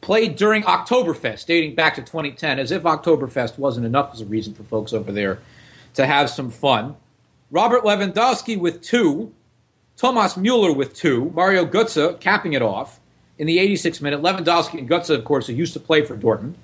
played 0.00 0.36
during 0.36 0.62
Oktoberfest, 0.64 1.46
dating 1.46 1.74
back 1.74 1.94
to 1.94 2.02
2010, 2.02 2.58
as 2.58 2.70
if 2.70 2.82
Oktoberfest 2.82 3.58
wasn't 3.58 3.86
enough 3.86 4.10
as 4.12 4.20
a 4.20 4.26
reason 4.26 4.52
for 4.52 4.64
folks 4.64 4.92
over 4.92 5.12
there 5.12 5.38
to 5.94 6.06
have 6.06 6.28
some 6.28 6.50
fun. 6.50 6.96
Robert 7.52 7.84
Lewandowski 7.84 8.58
with 8.58 8.80
two, 8.80 9.34
Thomas 9.98 10.38
Mueller 10.38 10.72
with 10.72 10.94
two, 10.94 11.30
Mario 11.34 11.66
Götze 11.66 12.18
capping 12.18 12.54
it 12.54 12.62
off 12.62 12.98
in 13.36 13.46
the 13.46 13.58
86th 13.58 14.00
minute. 14.00 14.22
Lewandowski 14.22 14.78
and 14.78 14.88
Götze, 14.88 15.10
of 15.10 15.24
course, 15.26 15.46
who 15.46 15.52
used 15.52 15.74
to 15.74 15.80
play 15.80 16.02
for 16.02 16.16
Dortmund. 16.16 16.54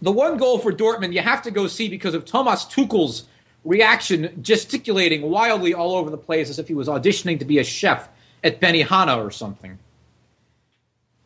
The 0.00 0.10
one 0.10 0.38
goal 0.38 0.58
for 0.58 0.72
Dortmund 0.72 1.12
you 1.12 1.20
have 1.20 1.42
to 1.42 1.50
go 1.50 1.66
see 1.66 1.90
because 1.90 2.14
of 2.14 2.24
Thomas 2.24 2.64
Tuchel's 2.64 3.24
reaction, 3.62 4.38
gesticulating 4.40 5.20
wildly 5.20 5.74
all 5.74 5.94
over 5.94 6.08
the 6.08 6.16
place 6.16 6.48
as 6.48 6.58
if 6.58 6.66
he 6.66 6.74
was 6.74 6.88
auditioning 6.88 7.38
to 7.40 7.44
be 7.44 7.58
a 7.58 7.64
chef 7.64 8.08
at 8.42 8.58
Benihana 8.58 9.22
or 9.22 9.30
something. 9.30 9.78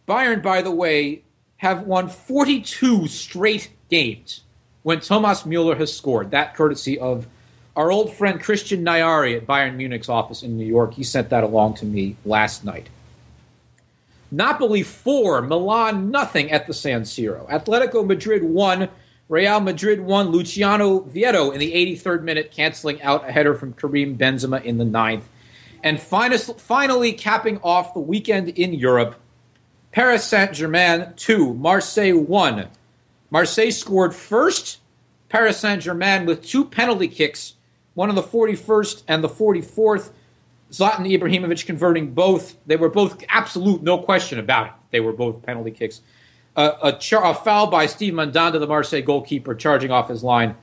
Bayern, 0.09 0.43
by 0.43 0.63
the 0.63 0.73
way, 0.73 1.23
have 1.59 1.85
won 1.85 2.09
42 2.09 3.07
straight 3.07 3.71
games 3.89 4.41
when 4.83 4.99
Thomas 4.99 5.47
Mueller 5.47 5.77
has 5.77 5.97
scored. 5.97 6.33
That 6.33 6.57
courtesy 6.57 6.99
of 6.99 7.29
our 7.77 7.91
old 7.91 8.13
friend 8.13 8.41
Christian 8.41 8.85
Nyari 8.85 9.37
at 9.37 9.47
Bayern 9.47 9.77
Munich's 9.77 10.09
office 10.09 10.43
in 10.43 10.59
New 10.59 10.67
York. 10.67 10.95
He 10.95 11.05
sent 11.05 11.31
that 11.31 11.45
along 11.45 11.75
to 11.75 11.87
me 11.87 12.17
last 12.25 12.65
night. 12.65 12.89
Napoli 14.31 14.83
4, 14.83 15.43
Milan 15.43 16.11
nothing 16.11 16.51
at 16.51 16.67
the 16.67 16.75
San 16.75 17.03
Siro. 17.03 17.49
Atletico 17.51 18.07
Madrid 18.07 18.43
1, 18.43 18.89
Real 19.29 19.61
Madrid 19.61 20.01
1, 20.01 20.29
Luciano 20.29 21.01
Vietto 21.01 21.51
in 21.51 21.61
the 21.61 21.73
83rd 21.73 22.23
minute, 22.23 22.51
canceling 22.51 23.01
out 23.03 23.29
a 23.29 23.33
header 23.33 23.55
from 23.55 23.73
Karim 23.75 24.17
Benzema 24.17 24.63
in 24.65 24.79
the 24.79 24.85
9th. 24.85 25.25
And 25.83 26.01
finally, 26.01 27.13
capping 27.13 27.59
off 27.59 27.93
the 27.93 28.01
weekend 28.01 28.51
in 28.51 28.73
Europe, 28.73 29.17
Paris 29.91 30.25
Saint 30.25 30.53
Germain 30.53 31.13
2, 31.17 31.55
Marseille 31.55 32.17
1. 32.17 32.69
Marseille 33.31 33.71
scored 33.71 34.15
first, 34.15 34.79
Paris 35.29 35.59
Saint 35.59 35.83
Germain 35.83 36.25
with 36.25 36.47
two 36.47 36.65
penalty 36.65 37.09
kicks, 37.09 37.55
one 37.95 38.09
on 38.09 38.15
the 38.15 38.23
41st 38.23 39.03
and 39.09 39.23
the 39.23 39.29
44th. 39.29 40.11
Zlatan 40.71 41.07
Ibrahimovic 41.07 41.67
converting 41.67 42.13
both. 42.13 42.57
They 42.67 42.77
were 42.77 42.89
both 42.89 43.23
absolute, 43.29 43.83
no 43.83 43.99
question 43.99 44.39
about 44.39 44.67
it. 44.69 44.73
They 44.91 45.01
were 45.01 45.13
both 45.13 45.43
penalty 45.43 45.71
kicks. 45.71 46.01
Uh, 46.57 46.73
a, 46.83 46.93
char- 46.93 47.25
a, 47.25 47.35
foul 47.35 47.67
by 47.67 47.87
Steve 47.87 48.15
Mandanda, 48.15 48.59
the 48.59 48.67
Marseille 48.67 49.03
goalkeeper, 49.03 49.55
charging 49.55 49.91
off 49.91 50.09
his 50.09 50.23
line, 50.23 50.55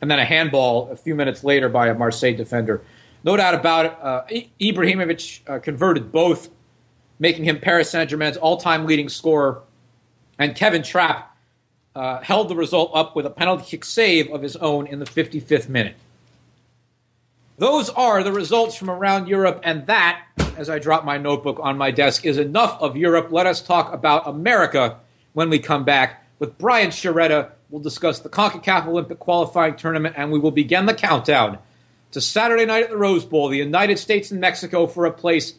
and 0.00 0.10
then 0.10 0.18
a 0.18 0.24
handball 0.24 0.90
a 0.90 0.96
few 0.96 1.14
minutes 1.14 1.44
later 1.44 1.68
by 1.68 1.88
a 1.88 1.94
Marseille 1.94 2.34
defender. 2.34 2.82
No 3.24 3.36
doubt 3.36 3.54
about 3.54 3.86
it. 3.86 3.96
Uh, 4.00 4.22
Ibrahimovic 4.60 5.48
uh, 5.48 5.58
converted 5.58 6.12
both, 6.12 6.50
making 7.18 7.44
him 7.44 7.58
Paris 7.58 7.90
Saint 7.90 8.08
Germain's 8.08 8.36
all 8.36 8.56
time 8.56 8.86
leading 8.86 9.08
scorer. 9.08 9.62
And 10.38 10.54
Kevin 10.54 10.82
Trapp 10.82 11.36
uh, 11.94 12.20
held 12.20 12.48
the 12.48 12.56
result 12.56 12.92
up 12.94 13.16
with 13.16 13.26
a 13.26 13.30
penalty 13.30 13.64
kick 13.64 13.84
save 13.84 14.30
of 14.30 14.40
his 14.40 14.56
own 14.56 14.86
in 14.86 14.98
the 14.98 15.04
55th 15.04 15.68
minute. 15.68 15.96
Those 17.58 17.90
are 17.90 18.22
the 18.22 18.32
results 18.32 18.76
from 18.76 18.88
around 18.88 19.26
Europe, 19.26 19.60
and 19.64 19.84
that, 19.88 20.22
as 20.56 20.70
I 20.70 20.78
drop 20.78 21.04
my 21.04 21.18
notebook 21.18 21.58
on 21.60 21.76
my 21.76 21.90
desk, 21.90 22.24
is 22.24 22.38
enough 22.38 22.80
of 22.80 22.96
Europe. 22.96 23.32
Let 23.32 23.46
us 23.46 23.60
talk 23.60 23.92
about 23.92 24.28
America 24.28 24.98
when 25.32 25.50
we 25.50 25.58
come 25.58 25.84
back. 25.84 26.24
With 26.38 26.56
Brian 26.56 26.90
Sciaretta, 26.90 27.50
we'll 27.68 27.82
discuss 27.82 28.20
the 28.20 28.28
CONCACAF 28.28 28.86
Olympic 28.86 29.18
qualifying 29.18 29.74
tournament, 29.74 30.14
and 30.16 30.30
we 30.30 30.38
will 30.38 30.52
begin 30.52 30.86
the 30.86 30.94
countdown 30.94 31.58
to 32.12 32.20
Saturday 32.20 32.64
night 32.64 32.84
at 32.84 32.90
the 32.90 32.96
Rose 32.96 33.24
Bowl, 33.24 33.48
the 33.48 33.58
United 33.58 33.98
States 33.98 34.30
and 34.30 34.40
Mexico 34.40 34.86
for 34.86 35.04
a 35.04 35.12
place 35.12 35.54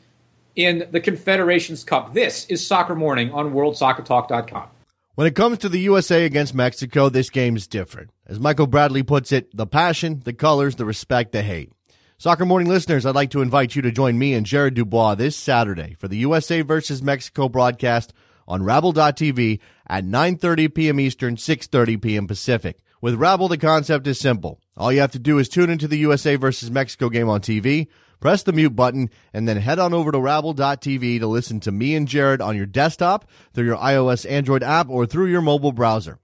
in 0.56 0.88
the 0.92 1.02
Confederations 1.02 1.84
Cup. 1.84 2.14
This 2.14 2.46
is 2.46 2.66
Soccer 2.66 2.96
Morning 2.96 3.30
on 3.34 3.52
WorldSoccerTalk.com. 3.52 4.70
When 5.16 5.28
it 5.28 5.36
comes 5.36 5.58
to 5.58 5.68
the 5.68 5.82
USA 5.82 6.24
against 6.24 6.56
Mexico, 6.56 7.10
this 7.10 7.30
game 7.30 7.58
is 7.58 7.68
different. 7.68 8.12
As 8.26 8.40
Michael 8.40 8.68
Bradley 8.68 9.04
puts 9.04 9.34
it, 9.34 9.54
the 9.54 9.68
passion, 9.68 10.22
the 10.24 10.32
colors, 10.32 10.78
the 10.78 10.86
respect, 10.86 11.34
the 11.34 11.42
hate. 11.42 11.74
Soccer 12.22 12.46
Morning 12.46 12.68
listeners, 12.68 13.06
I'd 13.06 13.16
like 13.16 13.30
to 13.30 13.42
invite 13.42 13.78
you 13.78 13.82
to 13.82 13.94
join 13.94 14.20
me 14.20 14.34
and 14.34 14.46
Jared 14.46 14.74
Dubois 14.74 15.16
this 15.16 15.38
Saturday 15.38 15.96
for 15.98 16.10
the 16.10 16.18
USA 16.18 16.60
versus 16.60 17.02
Mexico 17.02 17.48
broadcast 17.48 18.12
on 18.46 18.62
Rabble.tv 18.62 19.62
at 19.88 20.04
9.30 20.04 20.74
p.m. 20.74 21.00
Eastern, 21.00 21.38
6.30 21.38 22.02
p.m. 22.02 22.28
Pacific. 22.28 22.80
With 23.00 23.16
Rabble, 23.16 23.48
the 23.48 23.58
concept 23.58 24.06
is 24.06 24.20
simple. 24.20 24.60
All 24.76 24.92
you 24.92 25.00
have 25.00 25.14
to 25.14 25.18
do 25.18 25.38
is 25.38 25.48
tune 25.48 25.70
into 25.70 25.88
the 25.88 26.00
USA 26.00 26.36
versus 26.36 26.70
Mexico 26.70 27.08
game 27.08 27.30
on 27.30 27.40
TV, 27.40 27.88
press 28.20 28.44
the 28.44 28.52
mute 28.52 28.76
button, 28.76 29.10
and 29.32 29.48
then 29.48 29.56
head 29.56 29.80
on 29.80 29.94
over 29.94 30.12
to 30.12 30.20
Rabble.tv 30.20 31.20
to 31.20 31.28
listen 31.28 31.62
to 31.62 31.72
me 31.72 31.96
and 31.96 32.06
Jared 32.06 32.42
on 32.42 32.58
your 32.58 32.66
desktop, 32.66 33.30
through 33.54 33.64
your 33.64 33.78
iOS 33.78 34.30
Android 34.30 34.62
app, 34.62 34.90
or 34.90 35.06
through 35.06 35.28
your 35.28 35.40
mobile 35.40 35.72
browser. 35.72 36.20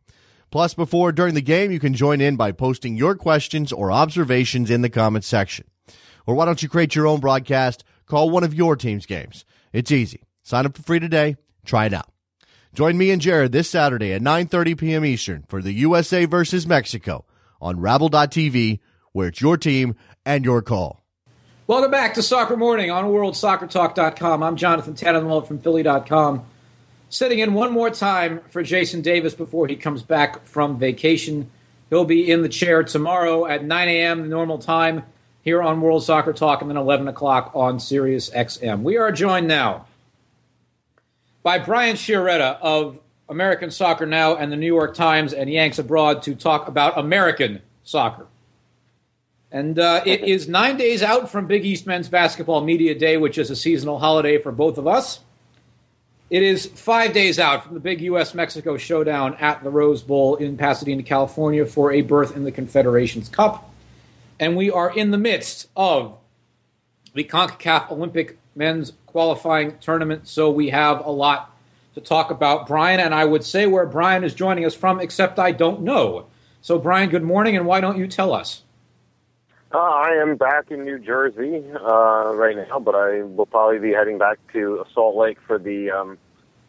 Plus, 0.51 0.73
before 0.73 1.13
during 1.13 1.35
the 1.35 1.41
game, 1.41 1.71
you 1.71 1.79
can 1.79 1.93
join 1.93 2.19
in 2.19 2.35
by 2.35 2.51
posting 2.51 2.97
your 2.97 3.15
questions 3.15 3.71
or 3.71 3.93
observations 3.93 4.69
in 4.69 4.81
the 4.81 4.89
comments 4.89 5.27
section. 5.27 5.65
Or 6.25 6.35
why 6.35 6.45
don't 6.45 6.61
you 6.61 6.69
create 6.69 6.95
your 6.95 7.07
own 7.07 7.19
broadcast? 7.19 7.83
Call 8.05 8.29
one 8.29 8.43
of 8.43 8.53
your 8.53 8.75
team's 8.75 9.05
games. 9.05 9.45
It's 9.73 9.91
easy. 9.91 10.23
Sign 10.43 10.65
up 10.65 10.75
for 10.75 10.83
free 10.83 10.99
today. 10.99 11.37
Try 11.65 11.85
it 11.85 11.93
out. 11.93 12.11
Join 12.73 12.97
me 12.97 13.11
and 13.11 13.21
Jared 13.21 13.51
this 13.51 13.69
Saturday 13.69 14.11
at 14.11 14.21
9:30 14.21 14.77
p.m. 14.77 15.05
Eastern 15.05 15.43
for 15.47 15.61
the 15.61 15.71
USA 15.73 16.25
versus 16.25 16.67
Mexico 16.67 17.25
on 17.61 17.79
Rabble.tv, 17.79 18.79
where 19.13 19.29
it's 19.29 19.41
your 19.41 19.57
team 19.57 19.95
and 20.25 20.43
your 20.43 20.61
call. 20.61 21.05
Welcome 21.67 21.89
back 21.89 22.13
to 22.15 22.21
Soccer 22.21 22.57
Morning 22.57 22.91
on 22.91 23.05
WorldSoccerTalk.com. 23.05 24.43
I'm 24.43 24.55
Jonathan 24.55 24.93
Tannenwald 24.93 25.47
from 25.47 25.57
Philly.com, 25.57 26.45
sitting 27.09 27.39
in 27.39 27.53
one 27.53 27.71
more 27.71 27.89
time 27.89 28.41
for 28.49 28.61
Jason 28.61 29.01
Davis 29.01 29.33
before 29.33 29.67
he 29.67 29.75
comes 29.75 30.03
back 30.03 30.45
from 30.45 30.77
vacation. 30.77 31.49
He'll 31.89 32.05
be 32.05 32.29
in 32.29 32.41
the 32.41 32.49
chair 32.49 32.83
tomorrow 32.83 33.47
at 33.47 33.63
9 33.63 33.87
a.m. 33.87 34.21
the 34.21 34.27
normal 34.27 34.57
time 34.59 35.05
here 35.45 35.61
on 35.61 35.79
World 35.79 36.03
Soccer 36.03 36.33
Talk 36.33 36.61
and 36.61 36.69
then 36.69 36.75
11 36.75 37.07
o'clock 37.07 37.51
on 37.53 37.79
Sirius 37.79 38.31
XM. 38.31 38.81
We 38.81 38.97
are 38.97 39.11
joined 39.11 39.47
now 39.47 39.85
by 41.43 41.59
Brian 41.59 41.95
Sciaretta 41.95 42.57
of 42.61 42.99
American 43.29 43.69
Soccer 43.69 44.07
Now 44.07 44.35
and 44.35 44.51
the 44.51 44.55
New 44.55 44.65
York 44.65 44.95
Times 44.95 45.33
and 45.33 45.47
Yanks 45.47 45.77
Abroad 45.77 46.23
to 46.23 46.33
talk 46.33 46.67
about 46.67 46.97
American 46.97 47.61
soccer. 47.83 48.25
And 49.51 49.77
uh, 49.77 50.01
it 50.03 50.21
is 50.21 50.47
nine 50.47 50.77
days 50.77 51.03
out 51.03 51.29
from 51.29 51.45
Big 51.45 51.63
East 51.63 51.85
Men's 51.85 52.09
Basketball 52.09 52.61
Media 52.61 52.95
Day, 52.95 53.17
which 53.17 53.37
is 53.37 53.51
a 53.51 53.55
seasonal 53.55 53.99
holiday 53.99 54.41
for 54.41 54.51
both 54.51 54.79
of 54.79 54.87
us. 54.87 55.19
It 56.31 56.41
is 56.41 56.65
five 56.65 57.13
days 57.13 57.37
out 57.37 57.63
from 57.63 57.75
the 57.75 57.79
big 57.79 58.01
U.S. 58.01 58.33
Mexico 58.33 58.77
showdown 58.77 59.35
at 59.35 59.63
the 59.63 59.69
Rose 59.69 60.01
Bowl 60.01 60.37
in 60.37 60.57
Pasadena, 60.57 61.03
California, 61.03 61.67
for 61.67 61.91
a 61.91 62.01
berth 62.01 62.35
in 62.35 62.43
the 62.43 62.51
Confederations 62.51 63.29
Cup. 63.29 63.69
And 64.39 64.55
we 64.55 64.69
are 64.69 64.95
in 64.95 65.11
the 65.11 65.17
midst 65.17 65.69
of 65.75 66.17
the 67.13 67.23
CONCACAF 67.23 67.91
Olympic 67.91 68.37
men's 68.55 68.93
qualifying 69.05 69.77
tournament, 69.79 70.27
so 70.27 70.51
we 70.51 70.69
have 70.69 71.05
a 71.05 71.09
lot 71.11 71.55
to 71.93 72.01
talk 72.01 72.31
about. 72.31 72.67
Brian, 72.67 72.99
and 72.99 73.15
I 73.15 73.25
would 73.25 73.43
say 73.43 73.65
where 73.65 73.85
Brian 73.85 74.23
is 74.23 74.33
joining 74.33 74.65
us 74.65 74.75
from, 74.75 74.99
except 74.99 75.39
I 75.39 75.51
don't 75.51 75.81
know. 75.81 76.27
So, 76.61 76.77
Brian, 76.77 77.09
good 77.09 77.23
morning, 77.23 77.55
and 77.55 77.65
why 77.65 77.79
don't 77.79 77.97
you 77.97 78.07
tell 78.07 78.33
us? 78.33 78.63
Uh, 79.73 79.77
I 79.77 80.11
am 80.21 80.35
back 80.35 80.71
in 80.71 80.83
New 80.83 80.99
Jersey 80.99 81.63
uh, 81.75 82.33
right 82.33 82.55
now, 82.55 82.79
but 82.79 82.95
I 82.95 83.23
will 83.23 83.45
probably 83.45 83.79
be 83.79 83.91
heading 83.91 84.17
back 84.17 84.39
to 84.53 84.85
Salt 84.93 85.15
Lake 85.15 85.37
for 85.45 85.57
the 85.57 85.91
um, 85.91 86.17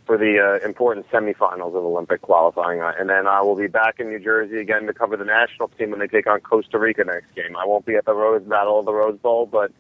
for 0.07 0.17
the 0.17 0.39
uh, 0.39 0.65
important 0.67 1.11
semifinals 1.11 1.77
of 1.77 1.85
Olympic 1.85 2.23
qualifying, 2.23 2.81
uh, 2.81 2.93
and 2.99 3.11
then 3.11 3.27
I 3.27 3.43
will 3.43 3.57
be 3.57 3.67
back 3.67 3.99
in 3.99 4.09
New 4.09 4.21
Jersey 4.21 4.59
again 4.59 4.87
to 4.87 4.95
cover 4.95 5.17
the 5.17 5.25
national 5.25 5.69
team 5.69 5.91
when 5.91 5.99
they 5.99 6.07
take 6.07 6.27
on 6.29 6.41
Costa 6.41 6.79
Rica 6.79 7.05
next 7.05 7.35
game. 7.35 7.57
I 7.57 7.67
won't 7.67 7.85
be 7.85 7.97
at 7.97 8.05
the 8.05 8.15
Rose 8.15 8.43
Battle 8.43 8.79
of 8.79 8.87
the 8.87 8.95
Rose 8.95 9.19
Bowl, 9.19 9.47
but 9.47 9.73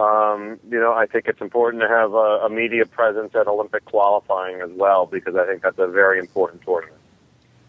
um, 0.00 0.58
you 0.68 0.80
know 0.80 0.92
I 0.92 1.06
think 1.06 1.26
it's 1.28 1.40
important 1.40 1.82
to 1.82 1.88
have 1.88 2.12
a, 2.12 2.46
a 2.46 2.50
media 2.50 2.84
presence 2.84 3.34
at 3.34 3.46
Olympic 3.46 3.84
qualifying 3.84 4.60
as 4.60 4.70
well 4.70 5.06
because 5.06 5.36
I 5.36 5.46
think 5.46 5.62
that's 5.62 5.78
a 5.78 5.86
very 5.86 6.18
important 6.18 6.62
tournament. 6.62 6.98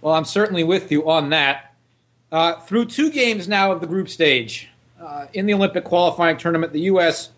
Well, 0.01 0.15
I'm 0.15 0.25
certainly 0.25 0.63
with 0.63 0.91
you 0.91 1.09
on 1.09 1.29
that. 1.29 1.75
Uh, 2.31 2.59
through 2.61 2.85
two 2.85 3.11
games 3.11 3.47
now 3.47 3.71
of 3.71 3.79
the 3.79 3.85
group 3.85 4.09
stage, 4.09 4.69
uh, 4.99 5.27
in 5.33 5.45
the 5.45 5.53
Olympic 5.53 5.83
qualifying 5.83 6.37
tournament, 6.37 6.73
the 6.73 6.81
U.S. 6.81 7.29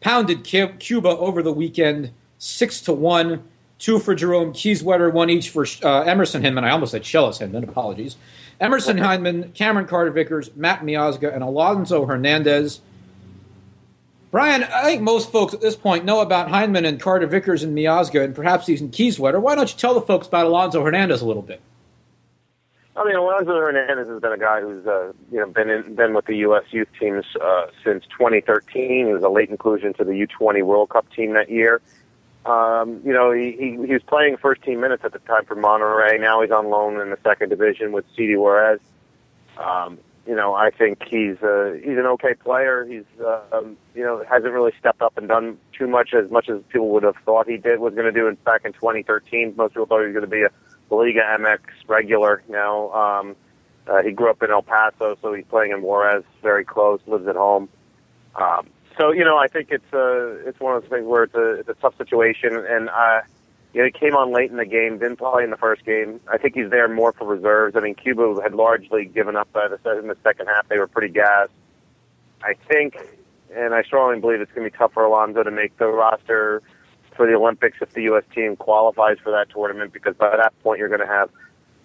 pounded 0.00 0.42
Cuba 0.42 1.08
over 1.08 1.42
the 1.42 1.52
weekend, 1.52 2.10
six 2.36 2.80
to 2.82 2.92
one. 2.92 3.44
Two 3.80 3.98
for 3.98 4.14
Jerome 4.14 4.52
Kiesewetter, 4.52 5.10
one 5.10 5.30
each 5.30 5.48
for 5.48 5.66
uh, 5.82 6.02
Emerson 6.02 6.42
Hyndman. 6.42 6.64
I 6.64 6.70
almost 6.70 6.92
said 6.92 7.02
Schellas 7.02 7.40
Hyndman. 7.40 7.66
Apologies. 7.66 8.16
Emerson 8.60 8.98
Hyndman, 8.98 9.54
Cameron 9.54 9.86
Carter 9.86 10.10
Vickers, 10.10 10.54
Matt 10.54 10.82
Miazga, 10.82 11.34
and 11.34 11.42
Alonso 11.42 12.04
Hernandez. 12.04 12.82
Brian, 14.30 14.64
I 14.64 14.84
think 14.84 15.02
most 15.02 15.32
folks 15.32 15.54
at 15.54 15.62
this 15.62 15.76
point 15.76 16.04
know 16.04 16.20
about 16.20 16.48
Hyndman 16.48 16.86
and 16.86 17.00
Carter 17.00 17.26
Vickers 17.26 17.62
and 17.62 17.76
Miazga, 17.76 18.22
and 18.22 18.34
perhaps 18.34 18.68
even 18.68 18.90
Kiesewetter. 18.90 19.40
Why 19.40 19.54
don't 19.54 19.72
you 19.72 19.78
tell 19.78 19.94
the 19.94 20.02
folks 20.02 20.28
about 20.28 20.46
Alonso 20.46 20.84
Hernandez 20.84 21.22
a 21.22 21.26
little 21.26 21.42
bit? 21.42 21.62
I 22.96 23.04
mean, 23.04 23.16
Alonso 23.16 23.56
Hernandez 23.56 24.08
has 24.08 24.20
been 24.20 24.32
a 24.32 24.38
guy 24.38 24.60
who's 24.60 24.86
uh, 24.86 25.12
you 25.32 25.38
know 25.38 25.46
been 25.46 25.70
in, 25.70 25.94
been 25.94 26.12
with 26.12 26.26
the 26.26 26.36
U.S. 26.36 26.64
youth 26.70 26.88
teams 27.00 27.24
uh, 27.40 27.68
since 27.82 28.04
2013. 28.18 29.06
He 29.06 29.12
was 29.12 29.22
a 29.22 29.30
late 29.30 29.48
inclusion 29.48 29.94
to 29.94 30.04
the 30.04 30.12
U20 30.12 30.62
World 30.64 30.90
Cup 30.90 31.10
team 31.12 31.32
that 31.32 31.50
year. 31.50 31.80
Um, 32.46 33.00
you 33.04 33.12
know, 33.12 33.32
he, 33.32 33.52
he 33.52 33.86
he 33.86 33.92
was 33.92 34.02
playing 34.06 34.38
first 34.38 34.62
team 34.62 34.80
minutes 34.80 35.04
at 35.04 35.12
the 35.12 35.18
time 35.20 35.44
for 35.44 35.56
Monterrey. 35.56 36.18
Now 36.20 36.40
he's 36.40 36.50
on 36.50 36.70
loan 36.70 37.00
in 37.00 37.10
the 37.10 37.18
second 37.22 37.50
division 37.50 37.92
with 37.92 38.04
CD 38.16 38.36
Juarez. 38.36 38.80
Um, 39.58 39.98
you 40.26 40.34
know, 40.34 40.54
I 40.54 40.70
think 40.70 41.02
he's 41.06 41.36
uh, 41.42 41.74
he's 41.82 41.98
an 41.98 42.06
okay 42.06 42.34
player. 42.34 42.86
He's 42.88 43.04
uh, 43.20 43.42
um, 43.52 43.76
you 43.94 44.02
know 44.02 44.24
hasn't 44.28 44.52
really 44.52 44.72
stepped 44.78 45.02
up 45.02 45.18
and 45.18 45.28
done 45.28 45.58
too 45.76 45.86
much 45.86 46.14
as 46.14 46.30
much 46.30 46.48
as 46.48 46.62
people 46.68 46.88
would 46.90 47.02
have 47.02 47.16
thought 47.24 47.48
he 47.48 47.58
did 47.58 47.80
was 47.80 47.94
going 47.94 48.06
to 48.06 48.12
do. 48.12 48.26
In 48.26 48.36
back 48.36 48.64
in 48.64 48.72
2013, 48.72 49.54
most 49.56 49.72
people 49.72 49.86
thought 49.86 50.00
he 50.00 50.06
was 50.06 50.14
going 50.14 50.24
to 50.24 50.30
be 50.30 50.42
a 50.42 50.94
Liga 50.94 51.20
MX 51.38 51.60
regular 51.88 52.42
now. 52.48 52.90
Um, 52.92 53.36
uh, 53.86 54.02
he 54.02 54.12
grew 54.12 54.30
up 54.30 54.42
in 54.42 54.50
El 54.50 54.62
Paso, 54.62 55.16
so 55.20 55.32
he's 55.32 55.44
playing 55.46 55.72
in 55.72 55.82
Juarez, 55.82 56.24
very 56.42 56.64
close, 56.64 57.00
lives 57.06 57.26
at 57.26 57.36
home. 57.36 57.68
Um, 58.36 58.68
so 58.98 59.12
you 59.12 59.24
know, 59.24 59.38
I 59.38 59.48
think 59.48 59.68
it's 59.70 59.92
uh, 59.92 60.48
it's 60.48 60.60
one 60.60 60.76
of 60.76 60.82
those 60.82 60.90
things 60.90 61.06
where 61.06 61.24
it's 61.24 61.34
a 61.34 61.60
it's 61.60 61.68
a 61.68 61.74
tough 61.74 61.96
situation, 61.96 62.56
and 62.56 62.88
uh, 62.88 63.20
you 63.72 63.80
know, 63.80 63.86
he 63.86 63.92
came 63.92 64.14
on 64.14 64.32
late 64.32 64.50
in 64.50 64.56
the 64.56 64.66
game, 64.66 64.98
didn't 64.98 65.18
play 65.18 65.44
in 65.44 65.50
the 65.50 65.56
first 65.56 65.84
game. 65.84 66.20
I 66.30 66.38
think 66.38 66.54
he's 66.54 66.70
there 66.70 66.88
more 66.88 67.12
for 67.12 67.26
reserves. 67.26 67.76
I 67.76 67.80
mean, 67.80 67.94
Cuba 67.94 68.36
had 68.42 68.54
largely 68.54 69.04
given 69.04 69.36
up 69.36 69.52
by 69.52 69.68
the 69.68 69.98
in 69.98 70.08
the 70.08 70.16
second 70.22 70.46
half; 70.46 70.68
they 70.68 70.78
were 70.78 70.88
pretty 70.88 71.12
gassed. 71.12 71.52
I 72.42 72.54
think, 72.68 72.96
and 73.54 73.74
I 73.74 73.82
strongly 73.82 74.20
believe 74.20 74.40
it's 74.40 74.52
going 74.52 74.64
to 74.64 74.70
be 74.70 74.76
tough 74.76 74.92
for 74.92 75.04
Alonso 75.04 75.42
to 75.42 75.50
make 75.50 75.76
the 75.76 75.86
roster 75.86 76.62
for 77.16 77.26
the 77.26 77.34
Olympics 77.34 77.78
if 77.80 77.92
the 77.92 78.02
U.S. 78.04 78.24
team 78.34 78.56
qualifies 78.56 79.18
for 79.22 79.30
that 79.30 79.50
tournament 79.50 79.92
because 79.92 80.16
by 80.16 80.36
that 80.36 80.58
point 80.62 80.78
you're 80.78 80.88
going 80.88 81.00
to 81.00 81.06
have 81.06 81.28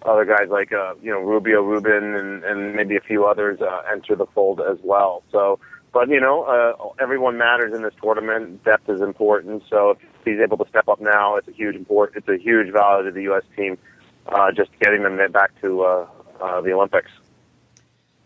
other 0.06 0.24
guys 0.24 0.48
like 0.48 0.72
uh, 0.72 0.94
you 1.02 1.10
know 1.10 1.20
Rubio, 1.20 1.62
Rubin, 1.62 2.14
and, 2.14 2.44
and 2.44 2.74
maybe 2.74 2.96
a 2.96 3.00
few 3.00 3.26
others 3.26 3.60
uh, 3.60 3.82
enter 3.90 4.16
the 4.16 4.26
fold 4.26 4.60
as 4.60 4.78
well. 4.82 5.22
So, 5.32 5.58
but 5.92 6.08
you 6.08 6.20
know, 6.20 6.42
uh, 6.44 7.02
everyone 7.02 7.38
matters 7.38 7.74
in 7.74 7.82
this 7.82 7.94
tournament. 8.02 8.64
Depth 8.64 8.88
is 8.88 9.00
important. 9.00 9.62
So 9.68 9.90
if 9.90 9.98
he's 10.24 10.40
able 10.40 10.58
to 10.58 10.68
step 10.68 10.88
up 10.88 11.00
now, 11.00 11.36
it's 11.36 11.48
a 11.48 11.52
huge 11.52 11.74
import. 11.74 12.12
It's 12.16 12.28
a 12.28 12.36
huge 12.36 12.72
value 12.72 13.06
to 13.06 13.12
the 13.12 13.22
U.S. 13.22 13.44
team, 13.56 13.78
uh, 14.26 14.52
just 14.52 14.70
getting 14.80 15.02
them 15.02 15.16
back 15.32 15.58
to 15.62 15.82
uh, 15.82 16.06
uh, 16.40 16.60
the 16.60 16.72
Olympics. 16.72 17.10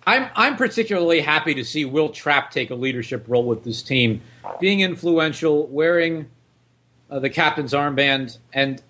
I'm 0.07 0.31
I'm 0.35 0.57
particularly 0.57 1.21
happy 1.21 1.55
to 1.55 1.65
see 1.65 1.85
Will 1.85 2.09
Trapp 2.09 2.51
take 2.51 2.71
a 2.71 2.75
leadership 2.75 3.25
role 3.29 3.45
with 3.45 3.65
this 3.65 3.83
team, 3.83 4.23
being 4.59 4.81
influential, 4.81 5.67
wearing 5.67 6.29
uh, 7.11 7.19
the 7.19 7.31
captain's 7.31 7.73
armband, 7.73 8.39
and 8.53 8.83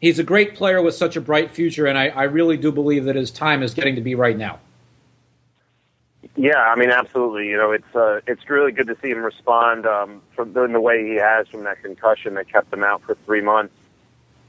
he's 0.00 0.18
a 0.18 0.22
great 0.22 0.54
player 0.54 0.80
with 0.80 0.94
such 0.94 1.16
a 1.16 1.20
bright 1.20 1.50
future. 1.50 1.86
And 1.86 1.98
I, 1.98 2.08
I 2.08 2.22
really 2.24 2.56
do 2.56 2.70
believe 2.70 3.04
that 3.04 3.16
his 3.16 3.30
time 3.30 3.62
is 3.62 3.74
getting 3.74 3.96
to 3.96 4.00
be 4.00 4.14
right 4.14 4.36
now. 4.36 4.60
Yeah, 6.36 6.58
I 6.58 6.74
mean, 6.74 6.90
absolutely. 6.90 7.48
You 7.48 7.56
know, 7.56 7.70
it's 7.70 7.94
uh, 7.94 8.20
it's 8.26 8.48
really 8.50 8.72
good 8.72 8.88
to 8.88 8.96
see 9.00 9.10
him 9.10 9.22
respond 9.22 9.86
um, 9.86 10.20
from 10.34 10.56
in 10.56 10.72
the 10.72 10.80
way 10.80 11.06
he 11.06 11.14
has 11.14 11.46
from 11.48 11.64
that 11.64 11.80
concussion 11.82 12.34
that 12.34 12.48
kept 12.48 12.72
him 12.72 12.82
out 12.82 13.02
for 13.02 13.14
three 13.24 13.40
months. 13.40 13.74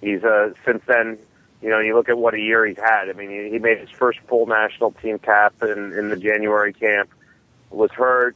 He's 0.01 0.23
uh, 0.23 0.53
since 0.65 0.83
then, 0.87 1.19
you 1.61 1.69
know, 1.69 1.79
you 1.79 1.95
look 1.95 2.09
at 2.09 2.17
what 2.17 2.33
a 2.33 2.39
year 2.39 2.65
he's 2.65 2.77
had. 2.77 3.09
I 3.09 3.13
mean, 3.13 3.29
he, 3.29 3.51
he 3.51 3.59
made 3.59 3.79
his 3.79 3.89
first 3.91 4.19
full 4.27 4.47
national 4.47 4.91
team 4.93 5.19
cap 5.19 5.53
in, 5.61 5.93
in 5.93 6.09
the 6.09 6.17
January 6.17 6.73
camp. 6.73 7.09
Was 7.69 7.91
hurt, 7.91 8.35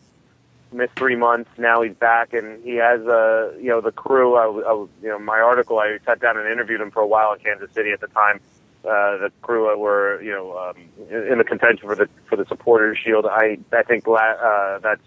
missed 0.71 0.95
three 0.95 1.15
months. 1.15 1.49
Now 1.57 1.81
he's 1.81 1.95
back, 1.95 2.33
and 2.33 2.63
he 2.63 2.75
has 2.75 3.01
a 3.01 3.53
uh, 3.53 3.57
you 3.57 3.69
know 3.69 3.81
the 3.81 3.91
crew. 3.91 4.35
I, 4.35 4.45
I, 4.45 4.73
you 4.73 5.09
know 5.09 5.17
my 5.17 5.39
article. 5.39 5.79
I 5.79 5.97
sat 6.05 6.19
down 6.19 6.37
and 6.37 6.47
interviewed 6.47 6.81
him 6.81 6.91
for 6.91 7.01
a 7.01 7.07
while 7.07 7.33
in 7.33 7.39
Kansas 7.39 7.71
City 7.73 7.91
at 7.91 7.99
the 7.99 8.07
time. 8.07 8.41
Uh, 8.85 9.17
the 9.17 9.31
crew 9.41 9.77
were 9.77 10.21
you 10.21 10.31
know 10.31 10.57
um, 10.57 10.75
in 11.09 11.37
the 11.37 11.43
contention 11.43 11.87
for 11.87 11.95
the 11.95 12.07
for 12.27 12.35
the 12.35 12.45
supporters 12.45 12.97
shield. 12.97 13.25
I 13.25 13.57
I 13.73 13.83
think 13.83 14.05
uh, 14.07 14.79
that's 14.79 15.01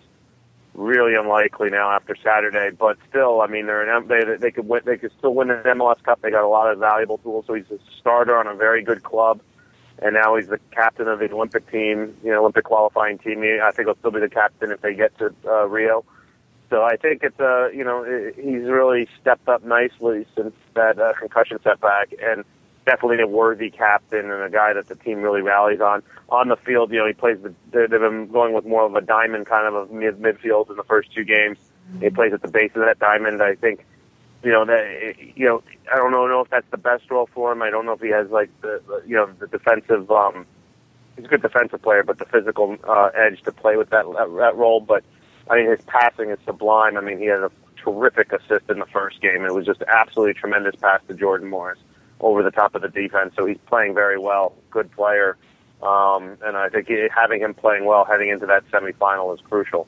really 0.75 1.15
unlikely 1.15 1.71
now 1.71 1.91
after 1.91 2.15
Saturday, 2.23 2.75
but 2.77 2.99
still, 3.09 3.41
I 3.41 3.47
mean 3.47 3.67
they're 3.67 3.89
an, 3.89 4.09
they 4.09 4.37
they 4.37 4.51
could 4.51 4.69
win, 4.69 4.83
they 4.85 4.99
could 4.99 5.13
still 5.19 5.35
win 5.35 5.49
the 5.49 5.63
MLS 5.67 6.03
Cup. 6.03 6.21
They 6.21 6.31
got 6.31 6.45
a 6.45 6.49
lot 6.49 6.71
of 6.71 6.79
valuable 6.79 7.19
tools. 7.19 7.45
So 7.47 7.55
he's 7.55 7.71
a 7.71 7.79
starter 7.99 8.37
on 8.37 8.47
a 8.47 8.55
very 8.55 8.83
good 8.83 9.03
club 9.03 9.41
and 10.03 10.15
now 10.15 10.37
he's 10.37 10.49
the 10.49 10.59
captain 10.73 11.07
of 11.07 11.21
the 11.21 11.31
Olympic 11.31 11.71
team, 11.71 12.17
you 12.25 12.31
know, 12.33 12.41
Olympic 12.41 12.65
qualifying 12.65 13.19
team. 13.19 13.43
I 13.63 13.71
think 13.71 13.87
he'll 13.87 13.97
still 13.97 14.11
be 14.11 14.21
the 14.21 14.29
captain 14.29 14.73
if 14.73 14.81
they 14.81 14.95
get 14.95 15.17
to 15.19 15.33
uh, 15.47 15.67
Rio. 15.67 16.05
So 16.71 16.83
I 16.83 16.97
think 16.97 17.23
it's 17.23 17.39
a, 17.39 17.67
uh, 17.67 17.69
you 17.69 17.85
know, 17.85 18.03
he's 18.35 18.65
really 18.65 19.07
stepped 19.21 19.49
up 19.49 19.63
nicely 19.63 20.27
since 20.35 20.55
that 20.75 20.99
uh, 20.99 21.13
concussion 21.19 21.59
setback, 21.63 22.15
and 22.21 22.45
definitely 22.85 23.21
a 23.23 23.27
worthy 23.27 23.71
captain 23.71 24.31
and 24.31 24.43
a 24.43 24.51
guy 24.51 24.73
that 24.73 24.89
the 24.89 24.95
team 24.97 25.23
really 25.23 25.43
rallies 25.43 25.81
on. 25.81 26.03
On 26.29 26.49
the 26.49 26.57
field, 26.57 26.91
you 26.93 26.99
know, 26.99 27.07
he 27.07 27.13
plays 27.13 27.39
the. 27.43 27.55
They've 27.71 27.89
been 27.91 28.29
going 28.29 28.55
with 28.55 28.65
more 28.65 28.85
of 28.85 28.95
a 28.95 29.01
diamond 29.01 29.47
kind 29.47 29.67
of 29.67 29.91
a 29.91 29.93
mid 29.93 30.19
midfield 30.19 30.71
in 30.71 30.77
the 30.77 30.85
first 30.85 31.13
two 31.13 31.25
games. 31.25 31.59
He 32.01 32.11
plays 32.11 32.33
at 32.33 32.43
the 32.43 32.49
base 32.49 32.73
of 32.75 32.83
that 32.83 32.99
diamond. 32.99 33.43
I 33.43 33.55
think 33.55 33.85
you 34.43 34.51
know 34.51 34.65
that 34.65 35.15
you 35.37 35.47
know 35.47 35.63
I 35.93 35.97
don't 35.97 36.11
know, 36.11 36.41
if 36.41 36.51
that's 36.51 36.71
the 36.71 36.79
best 36.79 37.11
role 37.11 37.29
for 37.33 37.53
him. 37.53 37.63
I 37.63 37.71
don't 37.71 37.87
know 37.87 37.93
if 37.93 38.01
he 38.01 38.09
has 38.09 38.31
like 38.31 38.51
the, 38.63 38.83
you 39.07 39.17
know 39.17 39.31
the 39.39 39.47
defensive. 39.47 40.11
um 40.11 40.47
He's 41.17 41.27
a 41.27 41.29
good 41.29 41.43
defensive 41.43 41.83
player, 41.83 42.03
but 42.03 42.19
the 42.19 42.25
physical 42.25 42.79
uh, 42.89 43.11
edge 43.15 43.43
to 43.43 43.53
play 43.53 43.77
with 43.77 43.91
that 43.91 44.07
that 44.39 44.57
role. 44.57 44.81
But 44.81 45.05
I 45.51 45.57
mean, 45.57 45.71
his 45.71 45.83
passing 45.83 46.31
is 46.31 46.39
sublime. 46.47 46.97
I 46.97 47.03
mean, 47.03 47.19
he 47.19 47.27
had 47.27 47.41
a 47.41 47.51
terrific 47.77 48.33
assist 48.33 48.71
in 48.71 48.79
the 48.79 48.87
first 48.87 49.21
game. 49.21 49.45
It 49.45 49.53
was 49.53 49.67
just 49.67 49.83
absolutely 49.83 50.33
tremendous 50.33 50.75
pass 50.77 51.03
to 51.09 51.15
Jordan 51.15 51.51
Morris 51.51 51.79
over 52.23 52.43
the 52.43 52.51
top 52.51 52.75
of 52.75 52.83
the 52.83 52.89
defense. 52.89 53.35
So 53.37 53.45
he's 53.45 53.59
playing 53.67 53.95
very 53.95 54.19
well. 54.19 54.55
Good 54.71 54.91
player. 54.93 55.37
Um, 55.83 56.39
and 56.45 56.57
I 56.57 56.69
think 56.69 56.89
having 57.15 57.41
him 57.41 57.55
playing 57.55 57.85
well 57.85 58.05
heading 58.05 58.29
into 58.29 58.47
that 58.47 58.65
semifinal 58.71 59.35
is 59.35 59.41
crucial. 59.41 59.87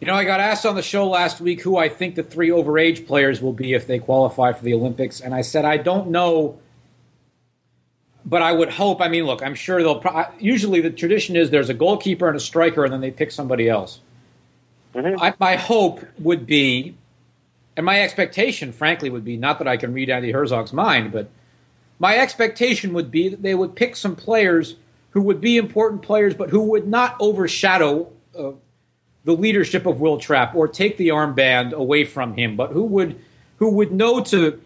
You 0.00 0.06
know, 0.06 0.14
I 0.14 0.24
got 0.24 0.40
asked 0.40 0.66
on 0.66 0.74
the 0.74 0.82
show 0.82 1.08
last 1.08 1.40
week 1.40 1.60
who 1.60 1.76
I 1.76 1.88
think 1.88 2.14
the 2.14 2.22
three 2.22 2.50
overage 2.50 3.06
players 3.06 3.40
will 3.40 3.52
be 3.52 3.74
if 3.74 3.86
they 3.86 3.98
qualify 3.98 4.52
for 4.52 4.64
the 4.64 4.74
Olympics, 4.74 5.20
and 5.20 5.34
I 5.34 5.42
said 5.42 5.64
I 5.64 5.76
don't 5.76 6.10
know, 6.10 6.60
but 8.24 8.42
I 8.42 8.52
would 8.52 8.70
hope. 8.70 9.00
I 9.00 9.08
mean, 9.08 9.24
look, 9.24 9.42
I'm 9.42 9.54
sure 9.54 9.82
they'll. 9.82 10.00
Pro- 10.00 10.26
usually, 10.38 10.80
the 10.80 10.90
tradition 10.90 11.36
is 11.36 11.50
there's 11.50 11.68
a 11.68 11.74
goalkeeper 11.74 12.28
and 12.28 12.36
a 12.36 12.40
striker, 12.40 12.84
and 12.84 12.92
then 12.92 13.00
they 13.00 13.10
pick 13.10 13.30
somebody 13.30 13.68
else. 13.68 14.00
Mm-hmm. 14.94 15.20
I, 15.20 15.34
my 15.38 15.56
hope 15.56 16.04
would 16.18 16.46
be, 16.46 16.96
and 17.78 17.84
my 17.84 18.02
expectation, 18.02 18.72
frankly, 18.72 19.08
would 19.08 19.24
be 19.24 19.36
not 19.36 19.60
that 19.60 19.68
I 19.68 19.76
can 19.76 19.92
read 19.92 20.08
Andi 20.08 20.32
Herzog's 20.32 20.72
mind, 20.72 21.12
but 21.12 21.30
my 22.00 22.18
expectation 22.18 22.92
would 22.92 23.08
be 23.08 23.28
that 23.28 23.40
they 23.40 23.54
would 23.54 23.76
pick 23.76 23.94
some 23.94 24.16
players 24.16 24.74
who 25.10 25.22
would 25.22 25.40
be 25.40 25.56
important 25.56 26.02
players, 26.02 26.34
but 26.34 26.50
who 26.50 26.60
would 26.62 26.88
not 26.88 27.14
overshadow 27.20 28.10
uh, 28.36 28.50
the 29.24 29.32
leadership 29.32 29.86
of 29.86 30.00
Will 30.00 30.18
Trapp 30.18 30.56
or 30.56 30.66
take 30.66 30.96
the 30.96 31.10
armband 31.10 31.72
away 31.72 32.04
from 32.04 32.36
him, 32.36 32.56
but 32.56 32.72
who 32.72 32.82
would 32.82 33.16
who 33.58 33.70
would 33.70 33.92
know 33.92 34.24
to 34.24 34.60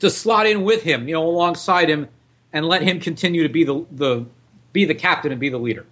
to 0.00 0.10
slot 0.10 0.46
in 0.46 0.64
with 0.64 0.82
him, 0.82 1.08
you 1.08 1.14
know, 1.14 1.26
alongside 1.26 1.88
him, 1.88 2.08
and 2.52 2.66
let 2.66 2.82
him 2.82 3.00
continue 3.00 3.42
to 3.42 3.48
be 3.48 3.64
the 3.64 3.86
the 3.90 4.26
be 4.74 4.84
the 4.84 4.94
captain 4.94 5.32
and 5.32 5.40
be 5.40 5.48
the 5.48 5.56
leader. 5.56 5.86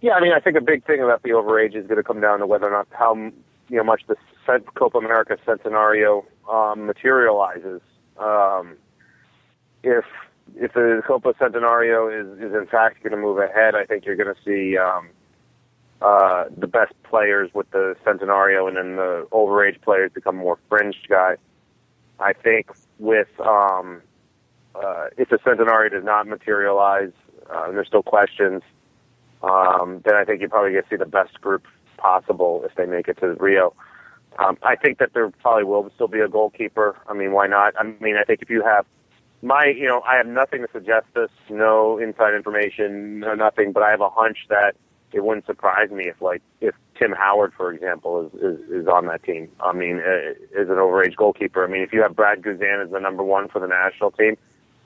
Yeah, 0.00 0.14
I 0.14 0.22
mean, 0.22 0.32
I 0.32 0.40
think 0.40 0.56
a 0.56 0.62
big 0.62 0.86
thing 0.86 1.02
about 1.02 1.22
the 1.22 1.30
overage 1.30 1.76
is 1.76 1.86
going 1.86 1.98
to 1.98 2.02
come 2.02 2.22
down 2.22 2.38
to 2.38 2.46
whether 2.46 2.66
or 2.66 2.70
not 2.70 2.88
how 2.92 3.14
you 3.68 3.76
know 3.76 3.84
much 3.84 4.02
the 4.06 4.16
Copa 4.74 4.98
America 4.98 5.36
Centenario 5.46 6.24
um, 6.50 6.86
materializes. 6.86 7.80
Um, 8.18 8.76
if 9.82 10.04
if 10.56 10.72
the 10.74 11.02
Copa 11.06 11.34
Centenario 11.34 12.08
is 12.10 12.38
is 12.38 12.54
in 12.54 12.66
fact 12.66 13.02
going 13.02 13.12
to 13.12 13.16
move 13.16 13.38
ahead, 13.38 13.74
I 13.74 13.84
think 13.84 14.04
you're 14.04 14.16
going 14.16 14.34
to 14.34 14.42
see 14.44 14.76
um, 14.76 15.08
uh, 16.00 16.44
the 16.56 16.66
best 16.66 16.94
players 17.04 17.50
with 17.54 17.70
the 17.70 17.96
Centenario, 18.04 18.68
and 18.68 18.76
then 18.76 18.96
the 18.96 19.26
overage 19.32 19.80
players 19.82 20.10
become 20.12 20.36
more 20.36 20.58
fringe 20.68 20.96
guys. 21.08 21.38
I 22.18 22.32
think 22.32 22.70
with 22.98 23.28
um, 23.40 24.02
uh, 24.74 25.06
if 25.16 25.28
the 25.28 25.38
Centenario 25.38 25.90
does 25.90 26.04
not 26.04 26.26
materialize, 26.26 27.12
uh, 27.50 27.64
and 27.66 27.76
there's 27.76 27.88
still 27.88 28.02
questions, 28.02 28.62
um, 29.42 30.00
then 30.04 30.14
I 30.14 30.24
think 30.24 30.40
you're 30.40 30.48
probably 30.48 30.72
going 30.72 30.84
to 30.84 30.88
see 30.88 30.96
the 30.96 31.06
best 31.06 31.40
group 31.40 31.66
possible 32.02 32.62
if 32.64 32.74
they 32.74 32.86
make 32.86 33.06
it 33.08 33.18
to 33.20 33.34
Rio. 33.34 33.74
Um, 34.38 34.58
I 34.62 34.76
think 34.76 34.98
that 34.98 35.10
there 35.14 35.30
probably 35.30 35.64
will 35.64 35.90
still 35.94 36.08
be 36.08 36.20
a 36.20 36.28
goalkeeper. 36.28 36.96
I 37.06 37.12
mean, 37.14 37.32
why 37.32 37.46
not? 37.46 37.74
I 37.78 37.84
mean, 37.84 38.16
I 38.16 38.24
think 38.24 38.42
if 38.42 38.50
you 38.50 38.62
have 38.62 38.84
my, 39.42 39.66
you 39.66 39.86
know, 39.86 40.00
I 40.02 40.16
have 40.16 40.26
nothing 40.26 40.62
to 40.62 40.68
suggest 40.72 41.06
this, 41.14 41.30
no 41.50 41.98
inside 41.98 42.34
information, 42.34 43.20
no 43.20 43.34
nothing, 43.34 43.72
but 43.72 43.82
I 43.82 43.90
have 43.90 44.00
a 44.00 44.08
hunch 44.08 44.38
that 44.48 44.74
it 45.12 45.22
wouldn't 45.24 45.46
surprise 45.46 45.90
me 45.90 46.04
if, 46.06 46.22
like, 46.22 46.42
if 46.60 46.74
Tim 46.98 47.12
Howard, 47.12 47.52
for 47.54 47.72
example, 47.72 48.12
is 48.26 48.32
is, 48.40 48.70
is 48.70 48.86
on 48.86 49.06
that 49.06 49.22
team. 49.22 49.50
I 49.60 49.72
mean, 49.72 49.98
uh, 49.98 50.30
is 50.60 50.68
an 50.70 50.76
overage 50.76 51.16
goalkeeper. 51.16 51.64
I 51.64 51.68
mean, 51.68 51.82
if 51.82 51.92
you 51.92 52.00
have 52.02 52.16
Brad 52.16 52.40
Guzan 52.42 52.84
as 52.84 52.90
the 52.90 53.00
number 53.00 53.22
one 53.22 53.48
for 53.48 53.60
the 53.60 53.66
national 53.66 54.12
team, 54.12 54.36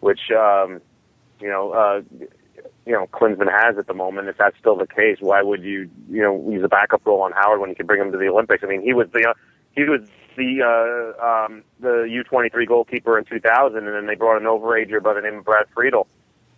which 0.01 0.31
um, 0.33 0.81
you 1.41 1.49
know, 1.49 1.73
uh, 1.73 2.01
you 2.87 2.93
know, 2.93 3.09
Klinsmann 3.13 3.51
has 3.51 3.77
at 3.79 3.89
the 3.89 3.95
moment. 3.95 4.29
If 4.29 4.39
that's 4.39 4.57
still 4.59 4.77
the 4.77 4.87
case, 4.87 5.19
why 5.21 5.43
would 5.43 5.63
you, 5.63 5.91
you 6.09 6.23
know, 6.23 6.49
use 6.51 6.63
a 6.65 6.69
backup 6.69 7.05
role 7.05 7.23
on 7.23 7.33
Howard 7.33 7.61
when 7.61 7.69
you 7.69 7.77
could 7.77 7.87
bring 7.87 8.01
him 8.01 8.13
to 8.13 8.19
the 8.19 8.29
Olympics? 8.29 8.63
I 8.63 8.69
mean, 8.69 8.83
he 8.83 8.95
was 8.95 9.09
the 9.13 9.29
uh, 9.29 9.35
he 9.75 9.83
was 9.83 10.03
the 10.37 10.63
uh, 10.63 11.25
um, 11.27 11.65
the 11.81 12.07
U23 12.31 12.67
goalkeeper 12.67 13.19
in 13.19 13.25
2000, 13.25 13.77
and 13.77 13.89
then 13.89 14.07
they 14.07 14.15
brought 14.15 14.37
an 14.41 14.45
overager 14.45 15.03
by 15.03 15.15
the 15.15 15.21
name 15.21 15.39
of 15.39 15.45
Brad 15.45 15.67
Friedel 15.75 16.07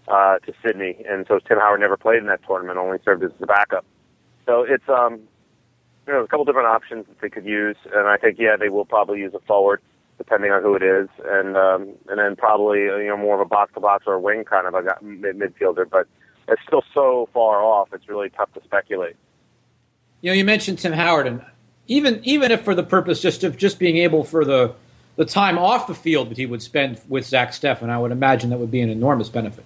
uh, 0.07 0.39
to 0.41 0.53
Sydney, 0.63 1.03
and 1.09 1.27
so 1.27 1.39
Tim 1.39 1.59
Howard 1.59 1.81
never 1.81 1.97
played 1.97 2.19
in 2.19 2.27
that 2.27 2.41
tournament, 2.47 2.79
only 2.79 2.99
served 3.05 3.25
as 3.25 3.31
the 3.41 3.47
backup. 3.47 3.87
So 4.45 4.63
it's 4.69 4.89
um, 4.89 5.21
you 6.07 6.13
know, 6.13 6.25
a 6.25 6.29
couple 6.29 6.45
different 6.45 6.69
options 6.69 7.07
that 7.07 7.21
they 7.23 7.31
could 7.31 7.47
use, 7.47 7.77
and 7.95 8.07
I 8.07 8.19
think 8.19 8.39
yeah, 8.39 8.57
they 8.57 8.69
will 8.69 8.85
probably 8.85 9.21
use 9.21 9.33
a 9.35 9.41
forward 9.41 9.81
depending 10.19 10.51
on 10.51 10.63
who 10.63 10.75
it 10.75 10.83
is, 10.83 11.09
and 11.25 11.57
um, 11.57 11.89
and 12.09 12.19
then 12.19 12.37
probably 12.37 12.81
you 12.81 13.07
know 13.07 13.17
more 13.17 13.35
of 13.35 13.41
a 13.41 13.49
box 13.49 13.73
to 13.75 13.81
box 13.81 14.05
or 14.07 14.15
a 14.15 14.21
wing 14.21 14.45
kind 14.45 14.67
of 14.67 14.75
a 14.75 15.03
mid 15.03 15.39
midfielder. 15.39 15.89
But 15.89 16.07
it's 16.49 16.61
still 16.67 16.83
so 16.93 17.29
far 17.33 17.63
off; 17.63 17.89
it's 17.93 18.09
really 18.09 18.29
tough 18.31 18.53
to 18.55 18.63
speculate. 18.65 19.17
You 20.21 20.31
know, 20.31 20.35
you 20.35 20.45
mentioned 20.45 20.81
Tim 20.81 20.93
Howard, 20.93 21.27
and 21.27 21.43
even 21.87 22.21
even 22.25 22.51
if 22.51 22.63
for 22.63 22.75
the 22.75 22.83
purpose 22.83 23.23
just 23.23 23.45
of 23.45 23.57
just 23.57 23.79
being 23.79 23.97
able 23.97 24.25
for 24.25 24.45
the 24.45 24.75
the 25.17 25.25
time 25.25 25.59
off 25.59 25.87
the 25.87 25.95
field 25.95 26.31
that 26.31 26.37
he 26.37 26.47
would 26.47 26.63
spend 26.63 27.01
with 27.09 27.25
Zach 27.25 27.51
Steffen, 27.51 27.89
I 27.89 27.99
would 27.99 28.13
imagine 28.13 28.51
that 28.51 28.59
would 28.59 28.71
be 28.71 28.81
an 28.81 28.91
enormous 28.91 29.29
benefit. 29.29 29.65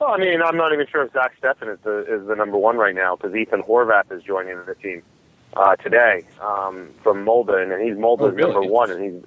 Well, 0.00 0.10
I 0.10 0.16
mean, 0.16 0.40
I'm 0.42 0.56
not 0.56 0.72
even 0.72 0.86
sure 0.90 1.02
if 1.02 1.12
Zach 1.12 1.32
Steffen 1.42 1.72
is 1.72 1.78
the 1.82 2.00
is 2.00 2.26
the 2.26 2.36
number 2.36 2.56
one 2.56 2.76
right 2.76 2.94
now 2.94 3.16
because 3.16 3.34
Ethan 3.34 3.62
Horvath 3.62 4.12
is 4.12 4.22
joining 4.22 4.56
the 4.64 4.74
team 4.74 5.02
uh, 5.56 5.76
today 5.76 6.24
um, 6.40 6.90
from 7.02 7.24
Molde, 7.24 7.50
and 7.50 7.82
he's 7.82 7.96
Molde's 7.96 8.22
oh, 8.22 8.28
really? 8.28 8.52
number 8.52 8.68
one, 8.68 8.90
and 8.90 9.02
he's 9.02 9.22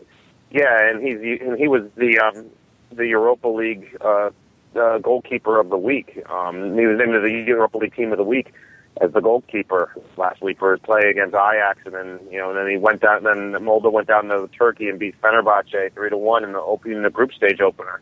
yeah, 0.51 0.89
and 0.89 1.01
he's 1.01 1.41
and 1.41 1.57
he 1.57 1.67
was 1.67 1.83
the 1.95 2.19
um, 2.19 2.47
the 2.91 3.07
Europa 3.07 3.47
League 3.47 3.97
uh, 4.01 4.29
uh, 4.75 4.97
goalkeeper 4.99 5.59
of 5.59 5.69
the 5.69 5.77
week. 5.77 6.21
Um, 6.29 6.77
he 6.77 6.85
was 6.85 6.97
named 6.97 7.13
the 7.13 7.43
Europa 7.47 7.77
League 7.77 7.95
Team 7.95 8.11
of 8.11 8.17
the 8.17 8.23
Week 8.23 8.53
as 8.99 9.11
the 9.13 9.21
goalkeeper 9.21 9.93
last 10.17 10.41
week 10.41 10.59
for 10.59 10.73
his 10.73 10.81
play 10.81 11.09
against 11.09 11.33
Ajax, 11.33 11.79
and 11.85 11.93
then 11.93 12.19
you 12.29 12.37
know, 12.37 12.49
and 12.49 12.57
then 12.57 12.69
he 12.69 12.77
went 12.77 13.01
down. 13.01 13.23
Then 13.23 13.63
Molde 13.63 13.91
went 13.91 14.07
down 14.07 14.25
to 14.25 14.49
Turkey 14.57 14.89
and 14.89 14.99
beat 14.99 15.19
Fenerbahce 15.21 15.93
three 15.93 16.09
to 16.09 16.17
one 16.17 16.43
in 16.43 16.53
the 16.53 16.59
opening 16.59 17.01
the 17.03 17.09
group 17.09 17.33
stage 17.33 17.61
opener. 17.61 18.01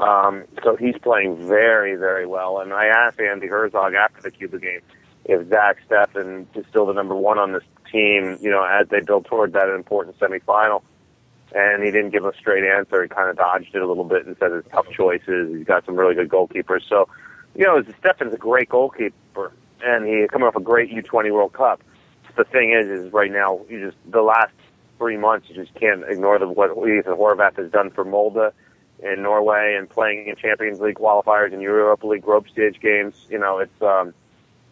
Um, 0.00 0.44
so 0.62 0.76
he's 0.76 0.96
playing 0.98 1.46
very, 1.48 1.96
very 1.96 2.26
well. 2.26 2.60
And 2.60 2.72
I 2.72 2.86
asked 2.86 3.18
Andi 3.18 3.48
Herzog 3.48 3.94
after 3.94 4.20
the 4.20 4.30
Cuba 4.30 4.58
game 4.58 4.82
if 5.28 5.48
Zach 5.48 5.78
Steffen 5.88 6.46
is 6.54 6.64
still 6.68 6.86
the 6.86 6.92
number 6.92 7.14
one 7.14 7.38
on 7.38 7.52
this 7.52 7.64
team, 7.90 8.38
you 8.40 8.50
know, 8.50 8.64
as 8.64 8.88
they 8.88 9.00
build 9.00 9.26
toward 9.26 9.52
that 9.54 9.68
important 9.68 10.18
semifinal. 10.18 10.82
And 11.54 11.82
he 11.82 11.90
didn't 11.90 12.10
give 12.10 12.24
a 12.24 12.34
straight 12.34 12.64
answer. 12.64 13.02
He 13.02 13.08
kind 13.08 13.30
of 13.30 13.36
dodged 13.36 13.74
it 13.74 13.82
a 13.82 13.86
little 13.86 14.04
bit 14.04 14.26
and 14.26 14.36
said 14.38 14.52
it's 14.52 14.68
tough 14.70 14.88
choices. 14.90 15.56
He's 15.56 15.66
got 15.66 15.84
some 15.86 15.96
really 15.96 16.14
good 16.14 16.28
goalkeepers. 16.28 16.88
So, 16.88 17.08
you 17.54 17.64
know, 17.64 17.82
Steffen's 18.02 18.34
a 18.34 18.38
great 18.38 18.68
goalkeeper, 18.68 19.52
and 19.82 20.06
he 20.06 20.26
coming 20.28 20.46
off 20.46 20.56
a 20.56 20.60
great 20.60 20.90
U20 20.90 21.32
World 21.32 21.52
Cup. 21.52 21.80
The 22.36 22.44
thing 22.44 22.72
is, 22.72 22.86
is 22.86 23.12
right 23.12 23.30
now, 23.30 23.60
you 23.68 23.86
just 23.86 23.96
the 24.10 24.22
last 24.22 24.52
three 24.98 25.16
months, 25.16 25.48
you 25.48 25.54
just 25.54 25.74
can't 25.74 26.02
ignore 26.06 26.38
the 26.38 26.48
what 26.48 26.70
Ethan 26.70 27.14
Horvath 27.14 27.56
has 27.56 27.70
done 27.70 27.90
for 27.90 28.04
Molde 28.04 28.52
in 29.02 29.22
Norway 29.22 29.76
and 29.78 29.88
playing 29.88 30.26
in 30.28 30.36
Champions 30.36 30.80
League 30.80 30.96
qualifiers 30.96 31.52
and 31.52 31.62
Europa 31.62 32.06
League 32.06 32.22
group 32.22 32.48
stage 32.48 32.80
games. 32.80 33.14
You 33.30 33.38
know, 33.38 33.58
it's 33.58 33.82
um, 33.82 34.12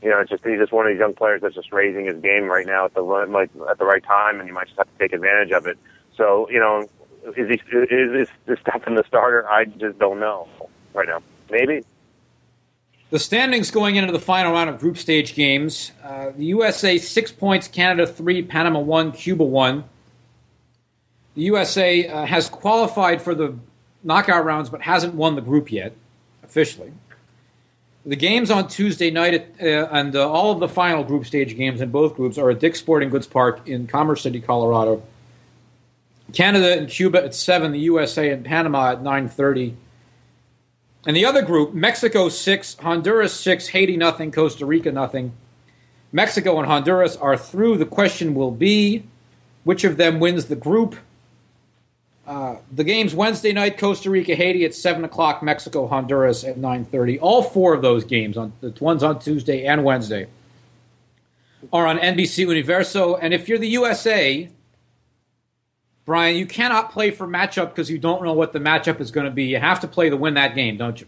you 0.05 0.11
know, 0.11 0.21
it's 0.21 0.29
just 0.29 0.45
he's 0.45 0.59
just 0.59 0.71
one 0.71 0.87
of 0.87 0.93
these 0.93 1.01
young 1.01 1.15
players 1.15 1.41
that's 1.41 1.55
just 1.55 1.73
raising 1.73 2.05
his 2.05 2.21
game 2.21 2.45
right 2.45 2.67
now 2.67 2.85
at 2.85 2.93
the 2.93 3.01
like 3.01 3.51
at 3.71 3.79
the 3.79 3.87
right 3.87 4.05
time, 4.05 4.39
and 4.39 4.47
you 4.47 4.55
might 4.55 4.67
just 4.67 4.77
have 4.77 4.87
to 4.87 4.99
take 4.99 5.15
advantage 5.15 5.51
of 5.51 5.67
it. 5.67 5.79
So 6.15 6.47
you 6.51 6.61
know, 6.61 6.87
is 7.35 7.49
he 7.49 7.55
is 7.55 8.29
this 8.45 8.59
Steffen 8.61 8.97
the 8.97 9.05
starter? 9.09 9.49
I 9.49 9.65
just 9.65 9.99
don't 9.99 10.21
know 10.21 10.47
right 10.93 11.09
now. 11.09 11.23
Maybe. 11.51 11.83
The 13.09 13.19
standings 13.19 13.71
going 13.71 13.97
into 13.97 14.13
the 14.13 14.21
final 14.21 14.53
round 14.53 14.69
of 14.69 14.79
group 14.79 14.99
stage 14.99 15.35
games: 15.35 15.93
uh, 16.03 16.33
the 16.37 16.45
USA 16.47 16.99
six 16.99 17.33
points, 17.33 17.67
Canada 17.67 18.07
three, 18.07 18.43
Panama 18.43 18.81
one, 18.81 19.11
Cuba 19.11 19.45
one. 19.45 19.85
The 21.35 21.43
USA 21.43 22.07
uh, 22.07 22.27
has 22.27 22.51
qualified 22.51 23.23
for 23.23 23.35
the 23.35 23.57
knockout 24.03 24.45
rounds, 24.45 24.69
but 24.69 24.83
hasn't 24.83 25.15
won 25.15 25.35
the 25.35 25.41
group 25.41 25.73
yet 25.73 25.95
officially. 26.43 26.93
The 28.07 28.17
games 28.17 28.51
on 28.51 28.69
Tuesday 28.69 29.11
night 29.11 29.35
at, 29.35 29.47
uh, 29.63 29.89
and 29.91 30.15
uh, 30.15 30.31
all 30.31 30.53
of 30.53 30.61
the 30.61 30.69
final 30.69 31.05
group 31.05 31.25
stage 31.25 31.57
games 31.57 31.81
in 31.81 31.91
both 31.91 32.17
groups 32.17 32.37
are 32.37 32.51
at 32.51 32.61
Dick's 32.61 32.79
Sporting 32.79 33.09
Goods 33.09 33.27
Park 33.27 33.67
in 33.67 33.87
Commerce 33.87 34.23
City, 34.23 34.41
Colorado. 34.43 35.03
Canada 36.35 36.77
and 36.77 36.89
Cuba 36.89 37.25
at 37.25 37.35
seven. 37.35 37.73
The 37.73 37.79
USA 37.81 38.31
and 38.31 38.45
Panama 38.45 38.93
at 38.93 39.03
nine 39.03 39.29
thirty. 39.29 39.77
And 41.07 41.17
the 41.17 41.25
other 41.25 41.43
group, 41.43 41.73
Mexico 41.73 42.29
six, 42.29 42.77
Honduras 42.77 43.33
six, 43.33 43.69
Haiti 43.69 43.97
nothing, 43.97 44.33
Costa 44.33 44.67
Rica 44.67 44.93
nothing. 44.93 45.33
Mexico 46.13 46.59
and 46.59 46.67
Honduras 46.67 47.17
are 47.17 47.37
through. 47.37 47.79
The 47.79 47.87
question 47.87 48.35
will 48.35 48.51
be, 48.51 49.05
which 49.65 49.85
of 49.85 49.97
them 49.97 50.21
wins 50.21 50.47
the 50.47 50.57
group? 50.57 50.97
Uh, 52.27 52.57
the 52.73 52.85
games 52.85 53.15
Wednesday 53.15 53.53
night, 53.53 53.77
Costa 53.77 54.09
Rica, 54.09 54.35
Haiti 54.35 54.65
at 54.65 54.75
seven 54.75 55.05
o'clock, 55.05 55.43
Mexico, 55.43 55.87
Honduras 55.87 56.43
at 56.43 56.57
nine 56.57 56.85
thirty. 56.85 57.19
All 57.19 57.43
four 57.43 57.75
of 57.75 57.83
those 57.83 58.05
games 58.05 58.39
on 58.39 58.53
the 58.61 58.75
ones 58.81 59.03
on 59.03 59.19
Tuesday 59.19 59.67
and 59.67 59.85
Wednesday 59.85 60.29
are 61.73 61.87
on 61.87 61.99
NBC 61.99 62.39
Universo. 62.39 63.17
And 63.17 63.35
if 63.35 63.49
you're 63.49 63.59
the 63.59 63.69
USA, 63.69 64.49
Brian, 66.05 66.37
you 66.37 66.47
cannot 66.47 66.93
play 66.93 67.11
for 67.11 67.27
matchup 67.27 67.71
because 67.71 67.91
you 67.91 67.99
don't 67.99 68.23
know 68.23 68.33
what 68.33 68.53
the 68.53 68.59
matchup 68.59 69.01
is 69.01 69.11
going 69.11 69.27
to 69.27 69.33
be. 69.33 69.45
You 69.45 69.59
have 69.59 69.81
to 69.81 69.89
play 69.89 70.11
to 70.11 70.17
win 70.17 70.35
that 70.35 70.55
game, 70.55 70.77
don't 70.77 71.01
you? 71.01 71.07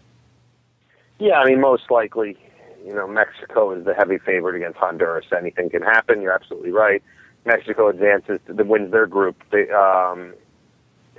Yeah, 1.19 1.39
I 1.39 1.45
mean, 1.45 1.61
most 1.61 1.89
likely, 1.89 2.37
you 2.85 2.93
know, 2.93 3.07
Mexico 3.07 3.71
is 3.71 3.85
the 3.85 3.93
heavy 3.93 4.17
favorite 4.17 4.55
against 4.55 4.77
Honduras. 4.77 5.25
Anything 5.35 5.69
can 5.69 5.81
happen. 5.81 6.21
You're 6.21 6.33
absolutely 6.33 6.71
right. 6.71 7.01
Mexico 7.45 7.89
advances, 7.89 8.39
to, 8.47 8.53
wins 8.63 8.91
their 8.91 9.07
group. 9.07 9.41
They, 9.51 9.69
um, 9.69 10.33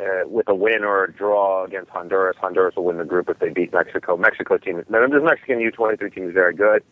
uh, 0.00 0.26
with 0.28 0.48
a 0.48 0.54
win 0.54 0.84
or 0.84 1.04
a 1.04 1.12
draw 1.12 1.64
against 1.64 1.90
Honduras. 1.90 2.36
Honduras 2.40 2.76
will 2.76 2.84
win 2.84 2.98
the 2.98 3.04
group 3.04 3.28
if 3.28 3.38
they 3.38 3.50
beat 3.50 3.72
Mexico. 3.72 4.16
Mexico 4.16 4.58
team, 4.58 4.76
this 4.76 4.86
Mexican 4.88 5.58
U23 5.58 6.14
team 6.14 6.28
is 6.28 6.34
very 6.34 6.54
good. 6.54 6.82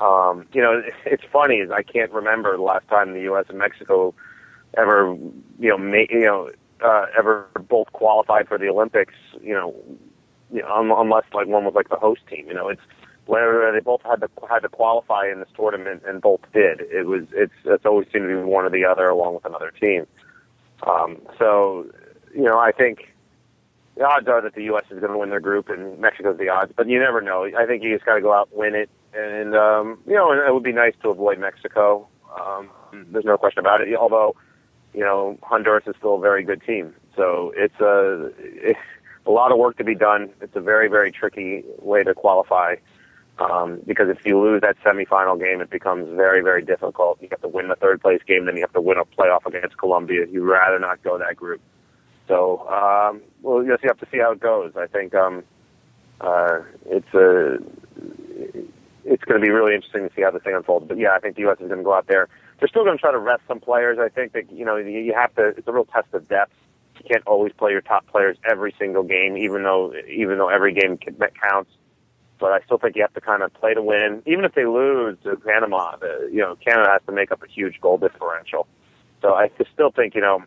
Um, 0.00 0.46
you 0.52 0.62
know, 0.62 0.82
it's 1.04 1.24
funny 1.32 1.64
I 1.72 1.82
can't 1.82 2.10
remember 2.10 2.56
the 2.56 2.62
last 2.62 2.88
time 2.88 3.12
the 3.12 3.20
U.S. 3.22 3.46
and 3.48 3.58
Mexico 3.58 4.14
ever, 4.76 5.16
you 5.58 5.68
know, 5.68 5.78
ma- 5.78 6.08
you 6.08 6.24
know, 6.24 6.50
uh, 6.82 7.06
ever 7.16 7.46
both 7.68 7.92
qualified 7.92 8.48
for 8.48 8.58
the 8.58 8.68
Olympics. 8.68 9.14
You 9.42 9.54
know, 9.54 9.74
you 10.52 10.62
know, 10.62 11.00
unless 11.00 11.24
like 11.32 11.46
one 11.46 11.64
was 11.64 11.74
like 11.74 11.88
the 11.88 11.96
host 11.96 12.22
team. 12.28 12.46
You 12.48 12.54
know, 12.54 12.68
it's 12.68 12.80
where 13.26 13.70
they 13.72 13.80
both 13.80 14.02
had 14.02 14.20
to 14.20 14.28
had 14.48 14.60
to 14.60 14.68
qualify 14.68 15.30
in 15.30 15.38
this 15.40 15.48
tournament 15.54 16.02
and 16.06 16.20
both 16.20 16.40
did. 16.52 16.80
It 16.80 17.06
was 17.06 17.24
it's 17.32 17.52
it's 17.64 17.86
always 17.86 18.06
seemed 18.12 18.28
to 18.28 18.28
be 18.28 18.42
one 18.42 18.64
or 18.64 18.70
the 18.70 18.84
other 18.84 19.08
along 19.08 19.34
with 19.34 19.44
another 19.44 19.70
team. 19.78 20.06
Um, 20.82 21.18
so 21.38 21.86
you 22.34 22.42
know, 22.42 22.58
I 22.58 22.72
think 22.72 23.08
the 23.96 24.04
odds 24.04 24.28
are 24.28 24.40
that 24.40 24.54
the 24.54 24.64
U.S. 24.64 24.84
is 24.90 25.00
going 25.00 25.12
to 25.12 25.18
win 25.18 25.30
their 25.30 25.40
group 25.40 25.68
and 25.68 25.98
Mexico's 25.98 26.38
the 26.38 26.48
odds, 26.48 26.72
but 26.76 26.88
you 26.88 26.98
never 26.98 27.20
know. 27.20 27.44
I 27.44 27.66
think 27.66 27.82
you 27.82 27.94
just 27.94 28.06
got 28.06 28.14
to 28.14 28.20
go 28.20 28.32
out 28.32 28.48
win 28.52 28.74
it, 28.74 28.88
and 29.12 29.54
um, 29.54 29.98
you 30.06 30.14
know, 30.14 30.32
it 30.32 30.52
would 30.52 30.62
be 30.62 30.72
nice 30.72 30.94
to 31.02 31.10
avoid 31.10 31.38
Mexico. 31.38 32.08
Um, 32.38 32.70
there's 32.92 33.24
no 33.24 33.36
question 33.36 33.60
about 33.60 33.80
it. 33.80 33.94
Although, 33.94 34.36
you 34.94 35.00
know, 35.00 35.38
Honduras 35.42 35.84
is 35.86 35.94
still 35.98 36.16
a 36.16 36.20
very 36.20 36.42
good 36.42 36.62
team, 36.62 36.94
so 37.16 37.52
it's 37.56 37.78
a 37.80 38.32
it's 38.38 38.78
a 39.26 39.30
lot 39.30 39.52
of 39.52 39.58
work 39.58 39.76
to 39.78 39.84
be 39.84 39.94
done. 39.94 40.30
It's 40.40 40.56
a 40.56 40.60
very 40.60 40.88
very 40.88 41.10
tricky 41.10 41.64
way 41.78 42.02
to 42.04 42.14
qualify. 42.14 42.76
Um, 43.38 43.80
because 43.86 44.10
if 44.10 44.26
you 44.26 44.38
lose 44.38 44.60
that 44.60 44.76
semifinal 44.84 45.40
game, 45.40 45.62
it 45.62 45.70
becomes 45.70 46.14
very, 46.14 46.42
very 46.42 46.62
difficult. 46.62 47.22
You 47.22 47.28
have 47.30 47.40
to 47.40 47.48
win 47.48 47.68
the 47.68 47.74
third 47.74 48.02
place 48.02 48.20
game, 48.26 48.44
then 48.44 48.54
you 48.56 48.60
have 48.60 48.72
to 48.74 48.82
win 48.82 48.98
a 48.98 49.04
playoff 49.06 49.46
against 49.46 49.78
Colombia. 49.78 50.26
You'd 50.30 50.44
rather 50.44 50.78
not 50.78 51.02
go 51.02 51.16
that 51.16 51.36
group. 51.36 51.62
So 52.30 52.64
um, 52.68 53.22
we'll 53.42 53.66
just 53.66 53.82
have 53.82 53.98
to 53.98 54.06
see 54.12 54.18
how 54.18 54.30
it 54.30 54.40
goes. 54.40 54.72
I 54.76 54.86
think 54.86 55.16
um, 55.16 55.42
uh, 56.20 56.60
it's 56.86 57.12
a 57.12 57.58
it's 59.04 59.24
going 59.24 59.40
to 59.40 59.44
be 59.44 59.50
really 59.50 59.74
interesting 59.74 60.08
to 60.08 60.14
see 60.14 60.22
how 60.22 60.30
the 60.30 60.38
thing 60.38 60.54
unfolds. 60.54 60.86
But 60.86 60.96
yeah, 60.96 61.10
I 61.12 61.18
think 61.18 61.34
the 61.34 61.42
U.S. 61.42 61.56
is 61.58 61.66
going 61.66 61.78
to 61.78 61.84
go 61.84 61.92
out 61.92 62.06
there. 62.06 62.28
They're 62.60 62.68
still 62.68 62.84
going 62.84 62.96
to 62.96 63.00
try 63.00 63.10
to 63.10 63.18
rest 63.18 63.42
some 63.48 63.58
players. 63.58 63.98
I 64.00 64.08
think 64.08 64.32
that 64.34 64.52
you 64.52 64.64
know 64.64 64.76
you 64.76 65.12
have 65.12 65.34
to. 65.34 65.48
It's 65.48 65.66
a 65.66 65.72
real 65.72 65.86
test 65.86 66.06
of 66.12 66.28
depth. 66.28 66.52
You 66.98 67.04
can't 67.10 67.26
always 67.26 67.52
play 67.52 67.72
your 67.72 67.80
top 67.80 68.06
players 68.06 68.36
every 68.48 68.74
single 68.78 69.02
game, 69.02 69.36
even 69.36 69.64
though 69.64 69.92
even 70.08 70.38
though 70.38 70.50
every 70.50 70.72
game 70.72 70.98
counts. 70.98 71.72
But 72.38 72.52
I 72.52 72.60
still 72.64 72.78
think 72.78 72.94
you 72.94 73.02
have 73.02 73.12
to 73.14 73.20
kind 73.20 73.42
of 73.42 73.52
play 73.54 73.74
to 73.74 73.82
win. 73.82 74.22
Even 74.26 74.44
if 74.44 74.54
they 74.54 74.66
lose 74.66 75.18
to 75.24 75.34
Panama, 75.36 75.96
you 76.30 76.38
know 76.42 76.54
Canada 76.64 76.90
has 76.92 77.02
to 77.06 77.12
make 77.12 77.32
up 77.32 77.42
a 77.42 77.48
huge 77.48 77.80
goal 77.80 77.98
differential. 77.98 78.68
So 79.20 79.34
I 79.34 79.50
still 79.74 79.90
think 79.90 80.14
you 80.14 80.20
know 80.20 80.44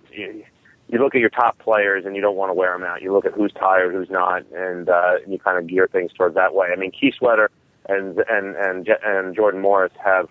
you 0.93 0.99
look 0.99 1.15
at 1.15 1.21
your 1.21 1.32
top 1.32 1.58
players 1.58 2.06
and 2.06 2.15
you 2.15 2.21
don't 2.21 2.36
want 2.36 2.51
to 2.51 2.53
wear 2.53 2.71
them 2.71 2.84
out. 2.84 3.01
You 3.01 3.12
look 3.13 3.25
at 3.25 3.34
who's 3.34 3.51
tired, 3.51 3.95
who's 3.95 4.12
not, 4.12 4.43
and 4.51 4.88
uh, 4.88 5.13
you 5.27 5.39
kind 5.39 5.58
of 5.58 5.65
gear 5.65 5.89
things 5.91 6.12
towards 6.13 6.36
that 6.36 6.53
way. 6.53 6.67
I 6.71 6.75
mean, 6.75 6.91
Kiesewetter 6.91 7.47
and 7.89 8.19
and 8.29 8.56
and 8.56 8.88
and 9.03 9.36
Jordan 9.36 9.60
Morris 9.60 9.91
have 10.03 10.29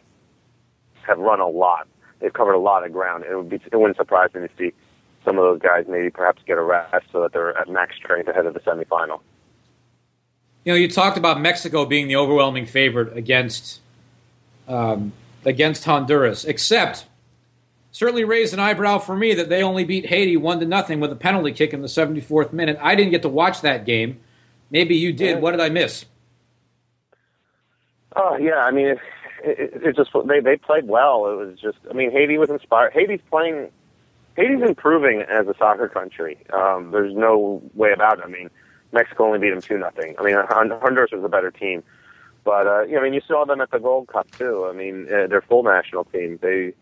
have 1.05 1.19
run 1.19 1.41
a 1.41 1.49
lot. 1.49 1.89
They've 2.21 2.33
covered 2.33 2.53
a 2.53 2.61
lot 2.61 2.87
of 2.87 2.93
ground. 2.93 3.25
It 3.29 3.35
would 3.35 3.49
be 3.49 3.57
it 3.57 3.77
wouldn't 3.77 3.97
surprise 3.97 4.31
me 4.35 4.43
to 4.43 4.49
see 4.57 4.73
some 5.25 5.37
of 5.37 5.43
those 5.43 5.59
guys 5.59 5.87
maybe 5.89 6.11
perhaps 6.11 6.41
get 6.47 6.59
a 6.59 6.63
rest 6.63 7.07
so 7.11 7.23
that 7.23 7.33
they're 7.33 7.59
at 7.59 7.69
max 7.69 7.97
strength 7.97 8.29
ahead 8.29 8.47
of 8.47 8.55
the 8.55 8.61
semifinal. 8.61 9.19
You 10.65 10.73
know, 10.73 10.77
you 10.77 10.89
talked 10.89 11.19
about 11.19 11.41
Mexico 11.41 11.85
being 11.85 12.07
the 12.07 12.15
overwhelming 12.15 12.67
favorite 12.67 13.17
against 13.17 13.81
um, 14.69 15.13
against 15.45 15.85
Honduras, 15.87 16.45
except 16.45 17.07
certainly 17.93 18.25
raised 18.25 18.53
an 18.53 18.61
eyebrow 18.61 18.99
for 18.99 19.15
me 19.15 19.35
that 19.35 19.49
they 19.49 19.63
only 19.63 19.85
beat 19.85 20.07
Haiti 20.07 20.37
one 20.37 20.59
to 20.61 20.67
nothing 20.67 20.99
with 20.99 21.13
a 21.13 21.17
penalty 21.17 21.53
kick 21.53 21.73
in 21.73 21.83
the 21.83 21.89
74th 21.89 22.53
minute. 22.53 22.79
I 22.81 22.97
didn't 22.97 23.13
get 23.13 23.23
to 23.23 23.29
watch 23.29 23.61
that 23.61 23.85
game. 23.85 24.19
Maybe 24.71 24.97
you 24.97 25.13
did. 25.13 25.41
What 25.41 25.53
did 25.53 25.61
I 25.61 25.69
miss? 25.69 26.07
Oh 28.17 28.37
yeah, 28.37 28.57
I 28.57 28.71
mean, 28.71 28.87
it, 28.87 28.99
it, 29.45 29.83
it 29.83 29.97
just 29.97 30.11
they 30.27 30.41
they 30.41 30.57
played 30.57 30.89
well. 30.89 31.27
It 31.27 31.37
was 31.37 31.59
just, 31.61 31.79
I 31.89 31.93
mean, 31.93 32.11
Haiti 32.11 32.39
was 32.39 32.51
inspired. 32.51 32.93
Haiti's 32.93 33.21
playing. 33.31 33.71
Haiti's 34.37 34.63
improving 34.63 35.23
as 35.23 35.47
a 35.47 35.55
soccer 35.59 35.89
country. 35.89 36.39
Um, 36.55 36.91
there's 36.91 37.15
no 37.15 37.63
way 37.75 37.93
about 37.93 38.19
it. 38.19 38.25
I 38.25 38.29
mean, 38.29 38.49
Mexico 38.93 39.27
only 39.27 39.39
beat 39.39 39.51
them 39.51 39.61
two 39.61 39.77
nothing. 39.77 40.15
I 40.19 40.23
mean, 40.23 40.37
Honduras 40.49 41.11
was 41.13 41.23
a 41.23 41.29
better 41.29 41.51
team, 41.51 41.83
but 42.45 42.67
uh, 42.67 42.83
you 42.83 42.93
know, 42.93 43.01
I 43.01 43.05
mean, 43.05 43.15
you 43.15 43.21
saw 43.27 43.45
them 43.45 43.61
at 43.61 43.71
the 43.71 43.79
Gold 43.79 44.09
Cup 44.09 44.31
too. 44.31 44.67
I 44.69 44.73
mean, 44.73 45.07
uh, 45.13 45.27
their 45.27 45.43
full 45.43 45.63
national 45.63 46.05
team. 46.05 46.39
They 46.41 46.73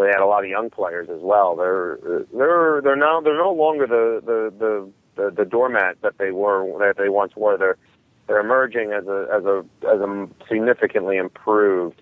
they 0.00 0.08
had 0.08 0.20
a 0.20 0.26
lot 0.26 0.44
of 0.44 0.50
young 0.50 0.70
players 0.70 1.08
as 1.08 1.20
well. 1.20 1.56
They're 1.56 1.98
they're 2.32 2.80
they're 2.82 2.96
now 2.96 3.20
they're 3.20 3.38
no 3.38 3.52
longer 3.52 3.86
the 3.86 4.20
the 4.24 4.52
the 4.58 4.90
the, 5.16 5.30
the 5.30 5.44
doormat 5.44 6.00
that 6.02 6.18
they 6.18 6.30
were 6.30 6.66
that 6.78 6.96
they 6.96 7.08
once 7.08 7.32
were. 7.36 7.56
They're 7.56 7.76
they're 8.26 8.40
emerging 8.40 8.92
as 8.92 9.06
a 9.06 9.28
as 9.32 9.44
a 9.44 9.64
as 9.88 10.00
a 10.00 10.28
significantly 10.48 11.16
improved 11.16 12.00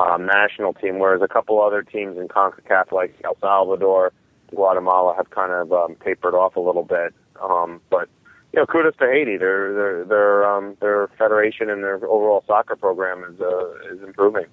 um, 0.00 0.26
national 0.26 0.74
team, 0.74 0.98
whereas 0.98 1.22
a 1.22 1.28
couple 1.28 1.60
other 1.60 1.82
teams 1.82 2.18
in 2.18 2.28
Concacaf 2.28 2.92
like 2.92 3.14
El 3.24 3.36
Salvador, 3.40 4.12
Guatemala 4.48 5.14
have 5.16 5.30
kind 5.30 5.52
of 5.52 5.72
um, 5.72 5.96
tapered 6.04 6.34
off 6.34 6.56
a 6.56 6.60
little 6.60 6.84
bit. 6.84 7.14
Um, 7.42 7.80
but 7.90 8.08
you 8.52 8.60
know, 8.60 8.66
kudos 8.66 8.96
to 8.98 9.06
Haiti. 9.06 9.36
Their 9.36 9.72
their 9.72 10.04
their 10.04 10.46
um, 10.46 10.76
their 10.80 11.08
federation 11.18 11.70
and 11.70 11.82
their 11.82 11.96
overall 11.96 12.44
soccer 12.46 12.76
program 12.76 13.24
is 13.24 13.40
uh, 13.40 13.94
is 13.94 14.02
improving. 14.02 14.46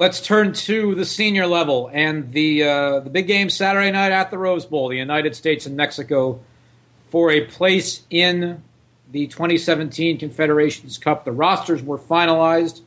Let's 0.00 0.20
turn 0.20 0.52
to 0.52 0.94
the 0.94 1.04
senior 1.04 1.48
level 1.48 1.90
and 1.92 2.30
the 2.30 2.62
uh, 2.62 3.00
the 3.00 3.10
big 3.10 3.26
game 3.26 3.50
Saturday 3.50 3.90
night 3.90 4.12
at 4.12 4.30
the 4.30 4.38
Rose 4.38 4.64
Bowl. 4.64 4.88
The 4.88 4.96
United 4.96 5.34
States 5.34 5.66
and 5.66 5.76
Mexico 5.76 6.38
for 7.10 7.32
a 7.32 7.40
place 7.46 8.02
in 8.08 8.62
the 9.10 9.26
2017 9.26 10.18
Confederations 10.18 10.98
Cup. 10.98 11.24
The 11.24 11.32
rosters 11.32 11.82
were 11.82 11.98
finalized 11.98 12.82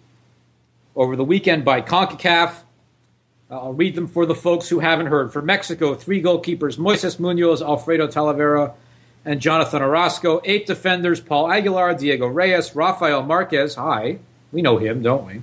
over 0.96 1.18
the 1.18 1.26
weekend 1.26 1.66
by 1.66 1.82
CONCACAF. 1.82 2.54
Uh, 3.50 3.60
I'll 3.60 3.74
read 3.74 3.96
them 3.96 4.08
for 4.08 4.26
the 4.26 4.34
folks 4.34 4.70
who 4.70 4.80
haven't 4.80 5.08
heard. 5.08 5.34
For 5.34 5.42
Mexico, 5.42 5.96
three 5.96 6.24
goalkeepers 6.24 6.78
Moises 6.78 7.20
Munoz, 7.20 7.62
Alfredo 7.62 8.08
Talavera, 8.08 8.74
and 9.26 9.42
Jonathan 9.42 9.82
Orozco. 9.82 10.40
Eight 10.46 10.66
defenders 10.66 11.20
Paul 11.20 11.52
Aguilar, 11.52 11.94
Diego 11.96 12.28
Reyes, 12.28 12.74
Rafael 12.74 13.22
Marquez. 13.22 13.76
Hi, 13.76 14.20
we 14.54 14.62
know 14.62 14.78
him, 14.78 15.02
don't 15.02 15.26
we? 15.26 15.42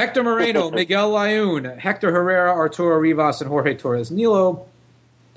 Hector 0.00 0.22
Moreno, 0.22 0.70
Miguel 0.72 1.10
Layun, 1.10 1.78
Hector 1.78 2.10
Herrera, 2.10 2.54
Arturo 2.54 2.96
Rivas, 2.98 3.42
and 3.42 3.50
Jorge 3.50 3.74
Torres 3.74 4.10
Nilo. 4.10 4.64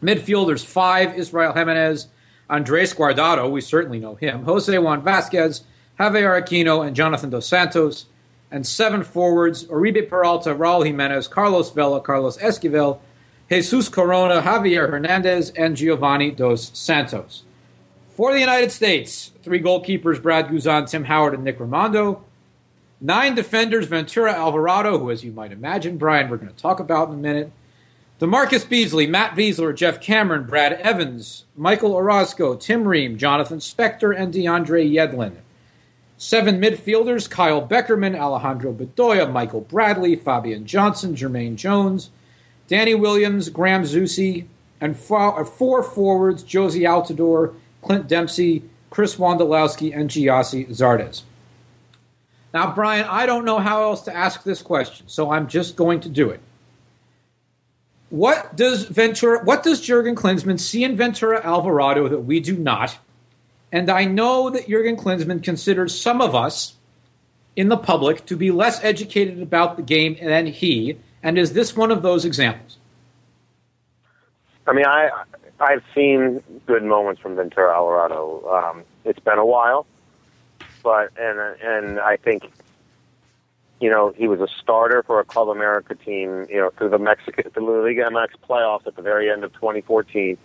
Midfielders 0.01 0.63
five, 0.63 1.17
Israel 1.17 1.51
Jimenez, 1.51 2.07
Andres 2.49 2.93
Guardado, 2.93 3.51
we 3.51 3.59
certainly 3.59 3.99
know 3.99 4.15
him, 4.15 4.45
Jose 4.45 4.77
Juan 4.77 5.01
Vasquez, 5.01 5.63
Javier 5.99 6.41
Aquino, 6.41 6.87
and 6.87 6.95
Jonathan 6.95 7.29
Dos 7.29 7.45
Santos. 7.45 8.05
And 8.51 8.65
seven 8.65 9.03
forwards, 9.03 9.65
Oribe 9.65 10.07
Peralta, 10.07 10.55
Raul 10.55 10.85
Jimenez, 10.85 11.27
Carlos 11.27 11.69
Vela, 11.71 11.99
Carlos 11.99 12.37
Esquivel, 12.37 12.99
Jesus 13.49 13.89
Corona, 13.89 14.41
Javier 14.41 14.89
Hernandez, 14.89 15.49
and 15.57 15.75
Giovanni 15.75 16.31
Dos 16.31 16.71
Santos. 16.73 17.43
For 18.11 18.31
the 18.31 18.39
United 18.39 18.71
States, 18.71 19.31
three 19.43 19.61
goalkeepers, 19.61 20.21
Brad 20.21 20.47
Guzan, 20.47 20.89
Tim 20.89 21.03
Howard, 21.03 21.33
and 21.33 21.43
Nick 21.43 21.59
Rimando. 21.59 22.21
Nine 23.05 23.35
defenders, 23.35 23.87
Ventura 23.87 24.31
Alvarado, 24.31 24.97
who, 24.97 25.11
as 25.11 25.25
you 25.25 25.33
might 25.33 25.51
imagine, 25.51 25.97
Brian, 25.97 26.29
we're 26.29 26.37
going 26.37 26.47
to 26.47 26.55
talk 26.55 26.79
about 26.79 27.09
in 27.09 27.15
a 27.15 27.17
minute. 27.17 27.51
DaMarcus 28.21 28.69
Beasley, 28.69 29.05
Matt 29.07 29.35
Besler, 29.35 29.75
Geoff 29.75 29.99
Cameron, 29.99 30.45
Brad 30.45 30.71
Evans, 30.71 31.43
Michael 31.57 31.91
Orozco, 31.91 32.55
Tim 32.55 32.87
Ream, 32.87 33.17
Jonathan 33.17 33.59
Spector, 33.59 34.17
and 34.17 34.33
DeAndre 34.33 34.89
Yedlin. 34.89 35.33
Seven 36.17 36.61
midfielders, 36.61 37.29
Kyle 37.29 37.67
Beckerman, 37.67 38.17
Alejandro 38.17 38.71
Bedoya, 38.71 39.29
Michael 39.29 39.59
Bradley, 39.59 40.15
Fabian 40.15 40.65
Johnson, 40.65 41.13
Jermaine 41.13 41.57
Jones, 41.57 42.09
Danny 42.69 42.95
Williams, 42.95 43.49
Graham 43.49 43.83
Zusi, 43.83 44.45
and 44.79 44.95
uh, 45.11 45.43
four 45.43 45.83
forwards, 45.83 46.41
Jozy 46.41 46.83
Altidore, 46.87 47.53
Clint 47.81 48.07
Dempsey, 48.07 48.63
Chris 48.89 49.17
Wondolowski, 49.17 49.93
and 49.93 50.09
Gyasi 50.09 50.69
Zardes. 50.69 51.23
Now, 52.53 52.73
Brian, 52.73 53.05
I 53.09 53.25
don't 53.25 53.45
know 53.45 53.59
how 53.59 53.83
else 53.83 54.01
to 54.03 54.15
ask 54.15 54.43
this 54.43 54.61
question, 54.61 55.07
so 55.07 55.31
I'm 55.31 55.47
just 55.47 55.75
going 55.75 56.01
to 56.01 56.09
do 56.09 56.29
it. 56.29 56.39
What 58.09 58.55
does 58.55 58.85
Ventura, 58.85 59.43
what 59.43 59.63
does 59.63 59.81
Jurgen 59.81 60.15
Klinsmann 60.15 60.59
see 60.59 60.83
in 60.83 60.95
Ventura 60.95 61.43
Alvarado 61.43 62.07
that 62.07 62.19
we 62.19 62.39
do 62.39 62.55
not? 62.55 62.99
And 63.71 63.89
I 63.89 64.05
know 64.05 64.51
that 64.51 64.69
Jurgen 64.69 64.95
Klinsmann 64.95 65.41
considers 65.41 65.99
some 65.99 66.21
of 66.21 66.35
us 66.35 66.75
in 67.55 67.69
the 67.69 67.77
public 67.77 68.25
to 68.27 68.37
be 68.37 68.51
less 68.51 68.83
educated 68.83 69.41
about 69.41 69.77
the 69.77 69.81
game 69.81 70.15
than 70.21 70.45
he. 70.45 70.99
And 71.23 71.39
is 71.39 71.53
this 71.53 71.75
one 71.75 71.89
of 71.89 72.03
those 72.03 72.23
examples? 72.23 72.77
I 74.67 74.73
mean, 74.73 74.85
I 74.85 75.09
I've 75.59 75.83
seen 75.95 76.43
good 76.65 76.83
moments 76.83 77.21
from 77.21 77.35
Ventura 77.35 77.73
Alvarado. 77.73 78.47
Um, 78.47 78.83
it's 79.05 79.19
been 79.19 79.37
a 79.37 79.45
while, 79.45 79.85
but 80.83 81.11
and 81.17 81.39
and 81.61 81.99
I 81.99 82.17
think 82.17 82.51
you 83.79 83.89
know 83.89 84.13
he 84.15 84.27
was 84.27 84.41
a 84.41 84.47
starter 84.61 85.01
for 85.03 85.19
a 85.19 85.23
Club 85.23 85.49
America 85.49 85.95
team, 85.95 86.45
you 86.49 86.57
know, 86.57 86.71
through 86.77 86.89
the 86.89 86.99
Mexican 86.99 87.45
the 87.53 87.61
Liga 87.61 88.03
MX 88.03 88.27
playoffs 88.47 88.85
at 88.85 88.95
the 88.95 89.01
very 89.01 89.31
end 89.31 89.43
of 89.43 89.53
2014, 89.53 90.37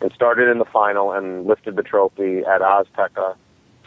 and 0.00 0.12
started 0.12 0.48
in 0.48 0.58
the 0.58 0.64
final 0.64 1.12
and 1.12 1.46
lifted 1.46 1.76
the 1.76 1.82
trophy 1.82 2.38
at 2.38 2.60
Azteca. 2.62 3.36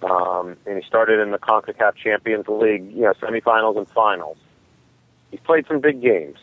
Um, 0.04 0.58
and 0.66 0.78
he 0.78 0.86
started 0.86 1.20
in 1.20 1.32
the 1.32 1.40
CONCACAF 1.40 1.96
Champions 1.96 2.48
League, 2.48 2.92
you 2.92 3.04
know, 3.04 3.14
semifinals 3.14 3.78
and 3.78 3.88
finals. 3.88 4.38
He's 5.32 5.40
played 5.40 5.66
some 5.68 5.80
big 5.80 6.02
games. 6.02 6.38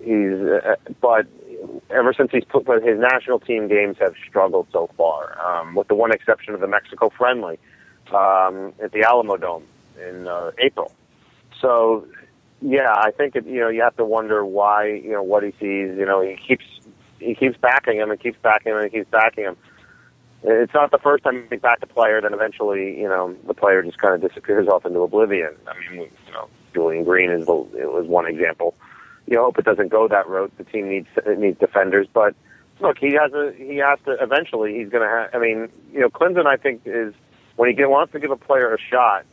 He's, 0.00 0.34
uh, 0.34 0.74
but 1.00 1.26
ever 1.90 2.12
since 2.12 2.32
he's 2.32 2.44
put, 2.44 2.64
but 2.64 2.82
his 2.82 2.98
national 2.98 3.38
team 3.38 3.68
games 3.68 3.96
have 4.00 4.14
struggled 4.28 4.66
so 4.72 4.90
far, 4.96 5.40
um, 5.40 5.76
with 5.76 5.86
the 5.86 5.94
one 5.94 6.12
exception 6.12 6.54
of 6.54 6.60
the 6.60 6.66
Mexico 6.66 7.08
friendly 7.08 7.58
um, 8.14 8.72
at 8.82 8.92
the 8.92 9.00
Alamodome 9.00 9.64
in 10.00 10.26
uh, 10.28 10.50
April. 10.58 10.92
So, 11.60 12.06
yeah, 12.60 12.92
I 12.94 13.10
think 13.10 13.36
it, 13.36 13.46
you 13.46 13.60
know 13.60 13.68
you 13.68 13.82
have 13.82 13.96
to 13.96 14.04
wonder 14.04 14.44
why 14.44 14.86
you 14.86 15.12
know 15.12 15.22
what 15.22 15.42
he 15.42 15.50
sees. 15.52 15.96
You 15.96 16.06
know, 16.06 16.20
he 16.20 16.36
keeps 16.36 16.64
he 17.18 17.34
keeps 17.34 17.56
backing 17.56 17.98
him 17.98 18.10
and 18.10 18.20
keeps 18.20 18.38
backing 18.42 18.72
him 18.72 18.78
and 18.78 18.90
keeps 18.90 19.10
backing 19.10 19.44
him. 19.44 19.56
it's 20.42 20.74
not 20.74 20.90
the 20.90 20.98
first 20.98 21.24
time 21.24 21.46
he's 21.50 21.60
backed 21.60 21.82
a 21.82 21.86
player, 21.86 22.20
then 22.20 22.34
eventually, 22.34 22.98
you 23.00 23.08
know, 23.08 23.34
the 23.46 23.54
player 23.54 23.82
just 23.82 23.98
kind 23.98 24.14
of 24.14 24.28
disappears 24.28 24.68
off 24.68 24.84
into 24.84 25.00
oblivion. 25.00 25.54
I 25.66 25.78
mean, 25.78 26.08
you 26.26 26.32
know, 26.32 26.48
Julian 26.74 27.04
Green 27.04 27.30
is 27.30 27.46
the, 27.46 27.54
it 27.78 27.92
was 27.92 28.06
one 28.06 28.26
example. 28.26 28.74
You 29.26 29.38
hope 29.38 29.58
it 29.58 29.64
doesn't 29.64 29.88
go 29.88 30.08
that 30.08 30.26
route. 30.28 30.52
The 30.58 30.64
team 30.64 30.88
needs 30.88 31.08
it 31.16 31.38
needs 31.38 31.58
defenders, 31.58 32.08
but 32.12 32.34
look, 32.80 32.98
he 32.98 33.12
has 33.14 33.32
a 33.32 33.52
he 33.56 33.76
has 33.76 33.98
to 34.04 34.16
eventually. 34.20 34.76
He's 34.76 34.88
going 34.88 35.02
to 35.02 35.08
have. 35.08 35.30
I 35.34 35.38
mean, 35.38 35.68
you 35.92 36.00
know, 36.00 36.10
Clinton, 36.10 36.46
I 36.46 36.56
think 36.56 36.82
is 36.84 37.14
when 37.62 37.76
he 37.76 37.84
wants 37.84 38.12
to 38.12 38.20
give 38.20 38.30
a 38.30 38.36
player 38.36 38.74
a 38.74 38.78
shot. 38.78 39.24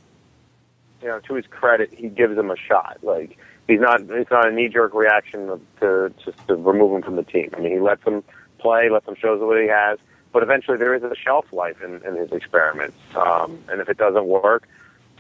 You 1.02 1.08
know, 1.08 1.20
to 1.20 1.36
his 1.36 1.46
credit, 1.48 1.94
he 1.94 2.10
gives 2.10 2.38
him 2.38 2.52
a 2.52 2.58
shot. 2.58 2.98
Like 3.02 3.38
he's 3.68 3.80
not 3.80 4.02
it's 4.02 4.30
not 4.30 4.48
a 4.48 4.52
knee 4.52 4.68
jerk 4.68 4.94
reaction 4.94 5.48
to, 5.48 5.60
to 5.80 6.14
just 6.26 6.48
to 6.48 6.56
remove 6.56 6.96
him 6.96 7.02
from 7.02 7.16
the 7.16 7.24
team. 7.24 7.52
I 7.56 7.62
mean, 7.62 7.72
he 7.72 7.80
lets 7.80 8.04
him 8.04 8.24
play, 8.58 8.90
lets 8.90 9.08
him 9.08 9.16
show 9.16 9.38
what 9.38 9.62
he 9.62 9.68
has 9.70 9.98
but 10.32 10.44
eventually 10.44 10.78
there 10.78 10.94
is 10.94 11.04
a 11.04 11.16
shelf 11.16 11.52
life 11.52 11.82
in, 11.82 12.02
in 12.06 12.16
his 12.16 12.32
experiments. 12.32 12.98
Um, 13.16 13.64
and 13.70 13.82
if 13.82 13.90
it 13.90 13.98
doesn't 13.98 14.26
work, 14.26 14.68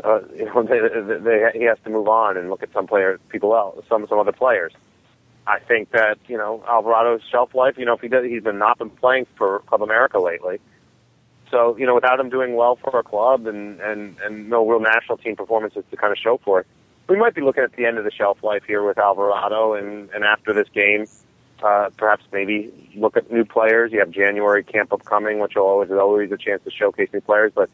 uh, 0.03 0.21
you 0.35 0.45
know, 0.45 0.63
they, 0.63 0.79
they, 0.79 1.19
they, 1.19 1.51
he 1.59 1.63
has 1.65 1.77
to 1.83 1.89
move 1.89 2.07
on 2.07 2.37
and 2.37 2.49
look 2.49 2.63
at 2.63 2.71
some 2.73 2.87
players, 2.87 3.19
people 3.29 3.55
else, 3.55 3.83
some 3.89 4.07
some 4.07 4.19
other 4.19 4.31
players. 4.31 4.73
I 5.47 5.59
think 5.59 5.91
that 5.91 6.19
you 6.27 6.37
know 6.37 6.63
Alvarado's 6.67 7.21
shelf 7.29 7.55
life. 7.55 7.77
You 7.77 7.85
know, 7.85 7.93
if 7.95 8.01
he 8.01 8.07
does, 8.07 8.25
he's 8.25 8.43
been 8.43 8.59
not 8.59 8.77
been 8.77 8.89
playing 8.89 9.25
for 9.35 9.59
Club 9.59 9.81
America 9.81 10.19
lately. 10.19 10.59
So 11.51 11.77
you 11.77 11.85
know, 11.85 11.95
without 11.95 12.19
him 12.19 12.29
doing 12.29 12.55
well 12.55 12.75
for 12.75 12.97
a 12.99 13.03
club 13.03 13.47
and 13.47 13.79
and 13.81 14.17
and 14.21 14.49
no 14.49 14.67
real 14.67 14.79
national 14.79 15.17
team 15.17 15.35
performances 15.35 15.83
to 15.89 15.97
kind 15.97 16.11
of 16.11 16.17
show 16.17 16.39
for 16.43 16.61
it, 16.61 16.67
we 17.07 17.17
might 17.17 17.33
be 17.33 17.41
looking 17.41 17.63
at 17.63 17.75
the 17.75 17.85
end 17.85 17.97
of 17.97 18.03
the 18.03 18.11
shelf 18.11 18.43
life 18.43 18.63
here 18.67 18.83
with 18.83 18.97
Alvarado. 18.97 19.73
And 19.73 20.09
and 20.11 20.23
after 20.23 20.53
this 20.53 20.67
game, 20.69 21.07
uh, 21.63 21.89
perhaps 21.97 22.23
maybe 22.31 22.91
look 22.95 23.17
at 23.17 23.31
new 23.31 23.45
players. 23.45 23.91
You 23.91 23.99
have 23.99 24.11
January 24.11 24.63
camp 24.63 24.93
upcoming, 24.93 25.39
which 25.39 25.55
always 25.57 25.89
is 25.89 25.97
always 25.97 26.31
a 26.31 26.37
chance 26.37 26.63
to 26.63 26.71
showcase 26.71 27.09
new 27.13 27.21
players. 27.21 27.51
But 27.53 27.69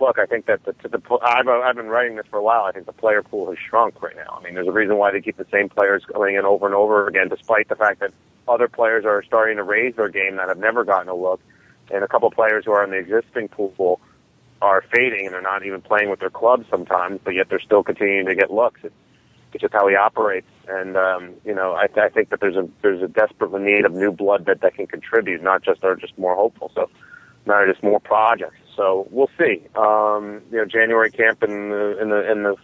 look, 0.00 0.18
I 0.18 0.26
think 0.26 0.46
that 0.46 0.64
the, 0.64 0.74
the 0.88 1.00
I've 1.22 1.48
I've 1.48 1.76
been 1.76 1.88
writing 1.88 2.16
this 2.16 2.26
for 2.30 2.38
a 2.38 2.42
while. 2.42 2.64
I 2.64 2.72
think 2.72 2.86
the 2.86 2.92
player 2.92 3.22
pool 3.22 3.48
has 3.50 3.58
shrunk 3.58 4.02
right 4.02 4.16
now. 4.16 4.38
I 4.40 4.42
mean, 4.42 4.54
there's 4.54 4.68
a 4.68 4.72
reason 4.72 4.96
why 4.96 5.12
they 5.12 5.20
keep 5.20 5.36
the 5.36 5.46
same 5.52 5.68
players 5.68 6.04
going 6.04 6.36
in 6.36 6.44
over 6.44 6.66
and 6.66 6.74
over 6.74 7.06
again, 7.06 7.28
despite 7.28 7.68
the 7.68 7.76
fact 7.76 8.00
that 8.00 8.12
other 8.46 8.68
players 8.68 9.04
are 9.04 9.22
starting 9.22 9.58
to 9.58 9.62
raise 9.62 9.94
their 9.96 10.08
game 10.08 10.36
that 10.36 10.48
have 10.48 10.58
never 10.58 10.84
gotten 10.84 11.08
a 11.08 11.14
look, 11.14 11.40
and 11.90 12.04
a 12.04 12.08
couple 12.08 12.28
of 12.28 12.34
players 12.34 12.64
who 12.64 12.72
are 12.72 12.84
in 12.84 12.90
the 12.90 12.96
existing 12.96 13.48
pool 13.48 14.00
are 14.60 14.82
fading 14.92 15.26
and 15.26 15.34
they're 15.34 15.42
not 15.42 15.64
even 15.64 15.80
playing 15.80 16.10
with 16.10 16.20
their 16.20 16.30
clubs 16.30 16.66
sometimes, 16.70 17.20
but 17.24 17.34
yet 17.34 17.48
they're 17.48 17.60
still 17.60 17.82
continuing 17.82 18.26
to 18.26 18.34
get 18.34 18.52
looks. 18.52 18.80
It's, 18.82 18.94
it's 19.52 19.62
just 19.62 19.72
how 19.72 19.88
he 19.88 19.94
operates. 19.94 20.48
And 20.68 20.96
um, 20.96 21.34
you 21.44 21.54
know, 21.54 21.72
I, 21.72 21.88
I 22.00 22.08
think 22.08 22.30
that 22.30 22.40
there's 22.40 22.56
a 22.56 22.68
there's 22.82 23.02
a 23.02 23.08
desperate 23.08 23.52
need 23.60 23.84
of 23.84 23.92
new 23.92 24.12
blood 24.12 24.46
that 24.46 24.60
that 24.60 24.74
can 24.74 24.86
contribute, 24.86 25.42
not 25.42 25.62
just 25.62 25.82
are 25.84 25.96
just 25.96 26.18
more 26.18 26.34
hopeful. 26.34 26.70
So, 26.74 26.90
not 27.46 27.66
just 27.66 27.82
more 27.82 28.00
projects. 28.00 28.58
So 28.76 29.08
we'll 29.10 29.30
see. 29.38 29.62
Um, 29.74 30.42
you 30.50 30.58
know, 30.58 30.66
January 30.66 31.10
camp 31.10 31.42
in 31.42 31.70
the 31.70 31.98
in 32.00 32.10
the 32.10 32.30
in 32.30 32.42
the 32.42 32.56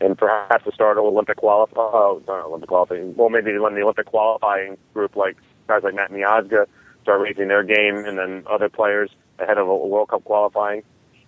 and 0.00 0.18
perhaps 0.18 0.64
the 0.64 0.72
start 0.72 0.98
of 0.98 1.04
Olympic 1.04 1.36
qualifying. 1.36 1.90
Oh, 1.92 2.22
not 2.26 2.46
Olympic 2.46 2.68
qualifying. 2.68 3.14
Well, 3.16 3.30
maybe 3.30 3.56
when 3.58 3.74
the 3.74 3.82
Olympic 3.82 4.06
qualifying 4.06 4.76
group, 4.92 5.14
like 5.14 5.36
guys 5.68 5.82
like 5.84 5.94
Matt 5.94 6.10
Miazga, 6.10 6.66
start 7.04 7.20
raising 7.20 7.48
their 7.48 7.62
game, 7.62 8.04
and 8.04 8.18
then 8.18 8.44
other 8.50 8.68
players 8.68 9.10
ahead 9.38 9.58
of 9.58 9.68
a 9.68 9.76
World 9.76 10.08
Cup 10.08 10.24
qualifying 10.24 10.82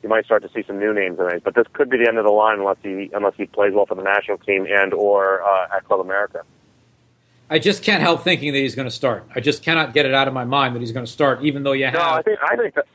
you 0.07 0.09
might 0.09 0.25
start 0.25 0.43
to 0.43 0.49
see 0.55 0.63
some 0.65 0.79
new 0.79 0.95
names 0.95 1.19
in 1.19 1.27
it. 1.27 1.43
But 1.43 1.57
this 1.57 1.67
could 1.73 1.91
be 1.91 1.99
the 1.99 2.07
end 2.07 2.17
of 2.17 2.25
the 2.25 2.31
line 2.31 2.61
unless 2.61 2.77
he 2.81 3.11
unless 3.13 3.35
he 3.37 3.47
plays 3.47 3.73
well 3.75 3.87
for 3.87 3.97
the 3.97 4.03
national 4.03 4.39
team 4.39 4.65
and 4.71 4.95
or 4.95 5.43
uh, 5.43 5.77
at 5.77 5.85
Club 5.85 5.99
America. 6.01 6.43
I 7.51 7.59
just 7.59 7.83
can't 7.83 8.03
help 8.03 8.23
thinking 8.23 8.53
that 8.53 8.59
he's 8.59 8.75
going 8.75 8.89
to 8.89 8.95
start. 8.95 9.27
I 9.35 9.41
just 9.41 9.63
cannot 9.63 9.95
get 9.95 10.07
it 10.07 10.15
out 10.15 10.29
of 10.29 10.35
my 10.35 10.45
mind 10.45 10.75
that 10.75 10.81
he's 10.81 10.93
going 10.93 11.07
to 11.07 11.11
start, 11.11 11.43
even 11.43 11.63
though 11.63 11.73
you 11.73 11.85
have. 11.87 11.95
No, 11.95 12.01
I 12.01 12.23
think 12.23 12.39
I 12.41 12.57
think 12.57 12.75
that, 12.75 12.87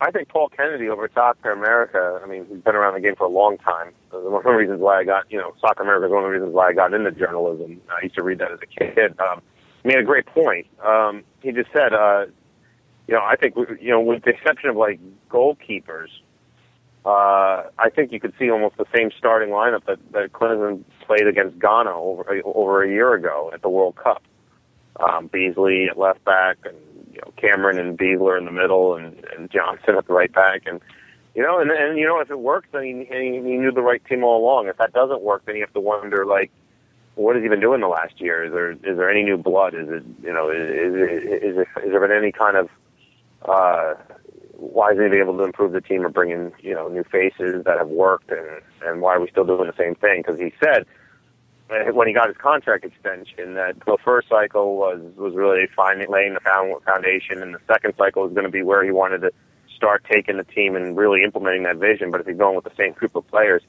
I 0.00 0.10
think 0.10 0.28
Paul 0.28 0.50
Kennedy 0.50 0.88
over 0.90 1.10
Soccer 1.14 1.52
America. 1.52 2.20
I 2.22 2.26
mean, 2.26 2.46
he's 2.50 2.60
been 2.60 2.74
around 2.74 2.94
the 2.94 3.00
game 3.00 3.16
for 3.16 3.24
a 3.24 3.30
long 3.30 3.56
time. 3.58 3.92
One 4.10 4.34
of 4.34 4.44
the 4.44 4.50
reasons 4.50 4.80
why 4.80 4.98
I 4.98 5.04
got 5.04 5.30
you 5.30 5.38
know 5.38 5.54
Soccer 5.58 5.82
America 5.84 6.06
is 6.06 6.12
one 6.12 6.24
of 6.24 6.28
the 6.28 6.32
reasons 6.32 6.52
why 6.52 6.68
I 6.68 6.72
got 6.74 6.92
into 6.92 7.10
journalism. 7.12 7.80
I 7.90 8.02
used 8.02 8.14
to 8.16 8.22
read 8.22 8.38
that 8.38 8.52
as 8.52 8.58
a 8.62 8.66
kid. 8.66 9.18
Um, 9.20 9.40
made 9.84 9.98
a 9.98 10.02
great 10.02 10.26
point. 10.26 10.66
Um, 10.84 11.24
he 11.42 11.52
just 11.52 11.70
said, 11.72 11.92
uh, 11.92 12.26
you 13.06 13.14
know, 13.14 13.22
I 13.22 13.36
think 13.36 13.56
you 13.80 13.90
know, 13.90 14.00
with 14.00 14.24
the 14.24 14.30
exception 14.30 14.70
of 14.70 14.76
like 14.76 15.00
goalkeepers, 15.28 16.08
uh, 17.04 17.64
I 17.78 17.90
think 17.94 18.12
you 18.12 18.20
could 18.20 18.32
see 18.38 18.50
almost 18.50 18.76
the 18.76 18.86
same 18.94 19.10
starting 19.18 19.50
lineup 19.50 19.84
that, 19.86 19.98
that 20.12 20.32
Klinsmann 20.32 20.84
played 21.04 21.26
against 21.26 21.58
Ghana 21.58 21.90
over 21.90 22.40
over 22.44 22.82
a 22.84 22.88
year 22.88 23.14
ago 23.14 23.50
at 23.52 23.62
the 23.62 23.68
World 23.68 23.96
Cup. 23.96 24.22
Um, 25.00 25.26
Beasley 25.26 25.88
at 25.90 25.98
left 25.98 26.24
back, 26.24 26.58
and 26.64 26.76
you 27.12 27.20
know 27.20 27.32
Cameron 27.36 27.78
and 27.78 27.98
Besler 27.98 28.38
in 28.38 28.44
the 28.44 28.52
middle, 28.52 28.94
and, 28.94 29.24
and 29.36 29.50
Johnson 29.50 29.96
at 29.96 30.06
the 30.06 30.12
right 30.12 30.32
back, 30.32 30.62
and 30.66 30.80
you 31.34 31.42
know, 31.42 31.58
and 31.58 31.70
and 31.70 31.98
you 31.98 32.06
know 32.06 32.20
if 32.20 32.30
it 32.30 32.38
works, 32.38 32.68
then 32.72 32.84
he, 32.84 32.92
he, 33.10 33.32
he 33.32 33.56
knew 33.56 33.72
the 33.72 33.82
right 33.82 34.04
team 34.04 34.22
all 34.22 34.40
along. 34.40 34.68
If 34.68 34.76
that 34.76 34.92
doesn't 34.92 35.22
work, 35.22 35.44
then 35.46 35.56
you 35.56 35.62
have 35.62 35.72
to 35.72 35.80
wonder 35.80 36.24
like, 36.24 36.52
what 37.14 37.36
has 37.36 37.42
he 37.42 37.48
been 37.48 37.60
doing 37.60 37.80
the 37.80 37.88
last 37.88 38.20
year? 38.20 38.44
Is 38.44 38.52
there 38.52 38.72
is 38.72 38.96
there 38.96 39.10
any 39.10 39.22
new 39.22 39.36
blood? 39.36 39.74
Is 39.74 39.88
it 39.88 40.02
you 40.22 40.32
know 40.32 40.50
is 40.50 40.68
is, 40.68 40.94
is, 40.94 41.58
is, 41.58 41.66
is 41.84 41.90
there 41.90 42.00
been 42.00 42.16
any 42.16 42.32
kind 42.32 42.56
of 42.56 42.68
uh, 43.42 43.94
why 44.54 44.92
isn't 44.92 45.12
he 45.12 45.18
able 45.18 45.36
to 45.36 45.44
improve 45.44 45.72
the 45.72 45.80
team 45.80 46.04
or 46.06 46.08
bring 46.08 46.30
in 46.30 46.52
you 46.60 46.74
know 46.74 46.88
new 46.88 47.04
faces 47.04 47.64
that 47.64 47.78
have 47.78 47.88
worked 47.88 48.30
and 48.30 48.62
and 48.84 49.00
why 49.00 49.14
are 49.14 49.20
we 49.20 49.28
still 49.30 49.44
doing 49.44 49.66
the 49.66 49.76
same 49.76 49.94
thing? 49.94 50.22
Because 50.24 50.40
he 50.40 50.52
said 50.62 50.86
when 51.92 52.06
he 52.06 52.14
got 52.14 52.28
his 52.28 52.36
contract 52.36 52.84
extension 52.84 53.54
that 53.54 53.76
the 53.86 53.96
first 54.04 54.28
cycle 54.28 54.76
was 54.76 55.00
was 55.16 55.34
really 55.34 55.66
finding 55.74 56.10
laying 56.10 56.34
the 56.34 56.80
foundation, 56.84 57.42
and 57.42 57.54
the 57.54 57.60
second 57.66 57.94
cycle 57.96 58.22
was 58.22 58.32
going 58.32 58.44
to 58.44 58.50
be 58.50 58.62
where 58.62 58.84
he 58.84 58.90
wanted 58.90 59.18
to 59.22 59.32
start 59.74 60.04
taking 60.10 60.36
the 60.36 60.44
team 60.44 60.76
and 60.76 60.96
really 60.96 61.22
implementing 61.24 61.62
that 61.64 61.76
vision. 61.76 62.10
But 62.10 62.20
if 62.20 62.26
he's 62.26 62.36
going 62.36 62.56
with 62.56 62.64
the 62.64 62.74
same 62.76 62.92
group 62.92 63.16
of 63.16 63.26
players, 63.28 63.62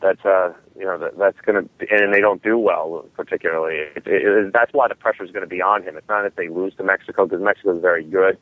that's 0.00 0.24
uh 0.24 0.52
you 0.78 0.84
know 0.84 0.98
that, 0.98 1.18
that's 1.18 1.40
going 1.40 1.64
to 1.64 1.90
and 1.90 2.12
they 2.12 2.20
don't 2.20 2.42
do 2.42 2.58
well 2.58 3.04
particularly. 3.14 3.76
It, 3.96 4.06
it, 4.06 4.52
that's 4.52 4.72
why 4.72 4.88
the 4.88 4.94
pressure 4.94 5.24
is 5.24 5.30
going 5.30 5.44
to 5.44 5.48
be 5.48 5.60
on 5.60 5.82
him. 5.82 5.96
It's 5.96 6.08
not 6.08 6.24
if 6.24 6.36
they 6.36 6.48
lose 6.48 6.74
to 6.76 6.84
Mexico 6.84 7.26
because 7.26 7.42
Mexico 7.42 7.76
is 7.76 7.82
very 7.82 8.04
good 8.04 8.38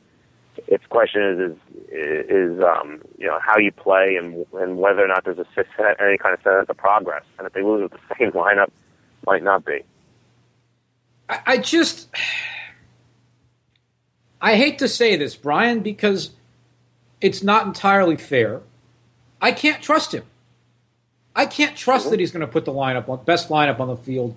its 0.67 0.85
question 0.87 1.21
is 1.21 1.51
is 1.91 2.57
is 2.57 2.63
um, 2.63 3.01
you 3.17 3.27
know 3.27 3.39
how 3.39 3.57
you 3.57 3.71
play 3.71 4.15
and 4.15 4.45
and 4.53 4.77
whether 4.77 5.03
or 5.03 5.07
not 5.07 5.23
there's 5.23 5.37
a 5.37 5.45
any 6.01 6.17
kind 6.17 6.33
of 6.33 6.41
sense 6.41 6.69
of 6.69 6.77
progress. 6.77 7.23
And 7.37 7.45
if 7.45 7.53
they 7.53 7.61
lose 7.61 7.83
with 7.83 7.91
the 7.91 8.15
same 8.19 8.31
lineup, 8.31 8.69
might 9.25 9.43
not 9.43 9.65
be. 9.65 9.83
I, 11.29 11.39
I 11.45 11.57
just 11.57 12.09
I 14.41 14.55
hate 14.55 14.79
to 14.79 14.87
say 14.87 15.15
this, 15.15 15.35
Brian, 15.35 15.81
because 15.81 16.31
it's 17.21 17.43
not 17.43 17.65
entirely 17.67 18.17
fair. 18.17 18.61
I 19.41 19.51
can't 19.51 19.81
trust 19.83 20.13
him. 20.13 20.23
I 21.37 21.45
can't 21.45 21.77
trust 21.77 22.09
that 22.09 22.19
he's 22.19 22.31
going 22.31 22.41
to 22.41 22.51
put 22.51 22.65
the 22.65 22.73
lineup 22.73 23.23
best 23.23 23.49
lineup 23.49 23.79
on 23.79 23.87
the 23.87 23.95
field 23.95 24.35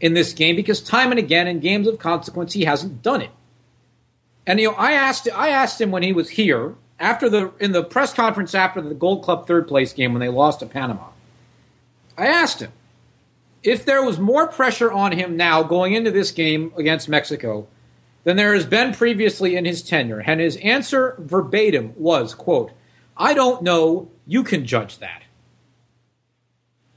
in 0.00 0.12
this 0.12 0.32
game 0.32 0.56
because 0.56 0.82
time 0.82 1.12
and 1.12 1.18
again 1.18 1.46
in 1.46 1.60
games 1.60 1.86
of 1.86 2.00
consequence 2.00 2.52
he 2.52 2.64
hasn't 2.64 3.00
done 3.00 3.22
it. 3.22 3.30
And 4.44 4.58
you 4.58 4.72
know, 4.72 4.76
I 4.76 4.92
asked 4.92 5.28
I 5.32 5.50
asked 5.50 5.80
him 5.80 5.92
when 5.92 6.02
he 6.02 6.12
was 6.12 6.30
here 6.30 6.74
after 6.98 7.28
the 7.28 7.52
in 7.60 7.70
the 7.70 7.84
press 7.84 8.12
conference 8.12 8.56
after 8.56 8.80
the 8.80 8.92
Gold 8.92 9.24
Cup 9.24 9.46
third 9.46 9.68
place 9.68 9.92
game 9.92 10.12
when 10.12 10.20
they 10.20 10.28
lost 10.28 10.58
to 10.60 10.66
Panama. 10.66 11.10
I 12.18 12.26
asked 12.26 12.58
him 12.58 12.72
if 13.62 13.84
there 13.84 14.04
was 14.04 14.18
more 14.18 14.48
pressure 14.48 14.90
on 14.90 15.12
him 15.12 15.36
now 15.36 15.62
going 15.62 15.94
into 15.94 16.10
this 16.10 16.32
game 16.32 16.72
against 16.76 17.08
Mexico 17.08 17.68
than 18.24 18.36
there 18.36 18.52
has 18.52 18.66
been 18.66 18.92
previously 18.92 19.54
in 19.54 19.64
his 19.64 19.80
tenure, 19.80 20.20
and 20.20 20.40
his 20.40 20.56
answer 20.56 21.14
verbatim 21.20 21.92
was, 21.96 22.34
"quote 22.34 22.72
I 23.16 23.32
don't 23.32 23.62
know. 23.62 24.10
You 24.26 24.42
can 24.42 24.66
judge 24.66 24.98
that." 24.98 25.22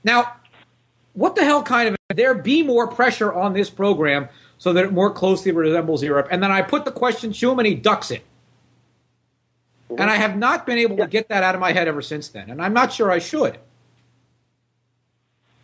Now, 0.05 0.35
what 1.13 1.35
the 1.35 1.43
hell 1.43 1.63
kind 1.63 1.89
of 1.89 1.95
there 2.15 2.35
be 2.35 2.63
more 2.63 2.87
pressure 2.87 3.33
on 3.33 3.51
this 3.53 3.69
program 3.69 4.29
so 4.57 4.71
that 4.71 4.85
it 4.85 4.93
more 4.93 5.11
closely 5.11 5.51
resembles 5.51 6.01
Europe. 6.01 6.27
And 6.31 6.41
then 6.41 6.51
I 6.51 6.61
put 6.61 6.85
the 6.85 6.91
question 6.91 7.33
to 7.33 7.51
him 7.51 7.59
and 7.59 7.67
he 7.67 7.75
ducks 7.75 8.11
it. 8.11 8.23
And 9.89 10.09
I 10.09 10.15
have 10.15 10.37
not 10.37 10.65
been 10.65 10.77
able 10.77 10.97
to 10.97 11.07
get 11.07 11.29
that 11.29 11.43
out 11.43 11.55
of 11.55 11.61
my 11.61 11.71
head 11.71 11.87
ever 11.87 12.01
since 12.01 12.29
then. 12.29 12.49
And 12.49 12.61
I'm 12.61 12.73
not 12.73 12.93
sure 12.93 13.11
I 13.11 13.19
should. 13.19 13.59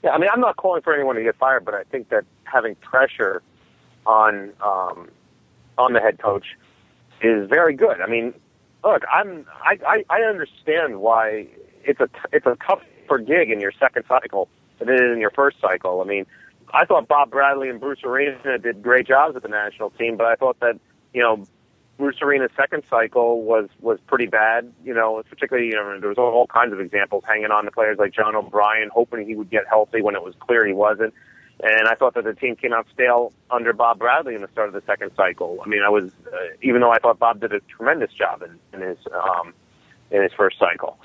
Yeah, 0.03 0.11
I 0.11 0.17
mean, 0.17 0.29
I'm 0.33 0.39
not 0.39 0.57
calling 0.57 0.81
for 0.81 0.93
anyone 0.93 1.15
to 1.15 1.23
get 1.23 1.35
fired, 1.37 1.63
but 1.63 1.73
I 1.73 1.83
think 1.83 2.09
that 2.09 2.25
having 2.43 2.75
pressure 2.75 3.41
on 4.05 4.51
um, 4.61 5.09
on 5.77 5.93
the 5.93 5.99
head 5.99 6.19
coach 6.19 6.45
is 7.21 7.47
very 7.47 7.75
good. 7.75 8.01
I 8.01 8.07
mean, 8.07 8.33
look, 8.83 9.03
I'm 9.11 9.45
I, 9.63 9.77
I, 9.87 10.03
I 10.09 10.21
understand 10.21 11.01
why 11.01 11.47
it's 11.83 11.99
a 11.99 12.09
it's 12.31 12.45
a 12.45 12.55
tougher 13.11 13.21
gig 13.23 13.51
in 13.51 13.59
your 13.59 13.71
second 13.79 14.03
cycle 14.07 14.47
than 14.79 14.89
it 14.89 14.95
is 14.95 15.13
in 15.13 15.19
your 15.19 15.31
first 15.31 15.59
cycle. 15.61 16.01
I 16.01 16.05
mean, 16.05 16.25
I 16.73 16.85
thought 16.85 17.07
Bob 17.07 17.31
Bradley 17.31 17.69
and 17.69 17.79
Bruce 17.79 18.03
Arena 18.03 18.57
did 18.57 18.81
great 18.81 19.07
jobs 19.07 19.33
with 19.33 19.43
the 19.43 19.49
national 19.49 19.89
team, 19.91 20.17
but 20.17 20.25
I 20.25 20.35
thought 20.35 20.59
that 20.61 20.79
you 21.13 21.21
know 21.21 21.45
Bruce 21.97 22.17
Arena's 22.21 22.51
second 22.55 22.83
cycle 22.89 23.43
was 23.43 23.69
was 23.79 23.99
pretty 24.07 24.27
bad. 24.27 24.71
You 24.83 24.93
know, 24.93 25.21
particularly 25.29 25.69
you 25.69 25.75
know 25.75 25.99
there 25.99 26.09
was 26.09 26.17
all, 26.17 26.31
all 26.31 26.47
kinds 26.47 26.73
of 26.73 26.79
examples 26.79 27.23
hanging 27.27 27.51
on 27.51 27.65
to 27.65 27.71
players 27.71 27.97
like 27.99 28.13
John 28.13 28.35
O'Brien, 28.35 28.89
hoping 28.93 29.27
he 29.27 29.35
would 29.35 29.49
get 29.49 29.63
healthy 29.67 30.01
when 30.01 30.15
it 30.15 30.23
was 30.23 30.33
clear 30.39 30.65
he 30.65 30.73
wasn't. 30.73 31.13
And 31.63 31.87
I 31.87 31.93
thought 31.93 32.15
that 32.15 32.23
the 32.23 32.33
team 32.33 32.55
came 32.55 32.73
out 32.73 32.87
stale 32.91 33.33
under 33.51 33.71
Bob 33.71 33.99
Bradley 33.99 34.33
in 34.33 34.41
the 34.41 34.47
start 34.51 34.69
of 34.69 34.73
the 34.73 34.81
second 34.87 35.11
cycle. 35.15 35.59
I 35.63 35.69
mean, 35.69 35.83
I 35.85 35.89
was, 35.89 36.09
uh, 36.25 36.37
even 36.63 36.81
though 36.81 36.91
I 36.91 36.97
thought 36.97 37.19
Bob 37.19 37.39
did 37.39 37.53
a 37.53 37.59
tremendous 37.59 38.11
job 38.11 38.41
in, 38.41 38.57
in 38.73 38.87
his, 38.87 38.97
um, 39.13 39.53
in 40.09 40.23
his 40.23 40.31
first 40.35 40.57
cycle. 40.57 40.97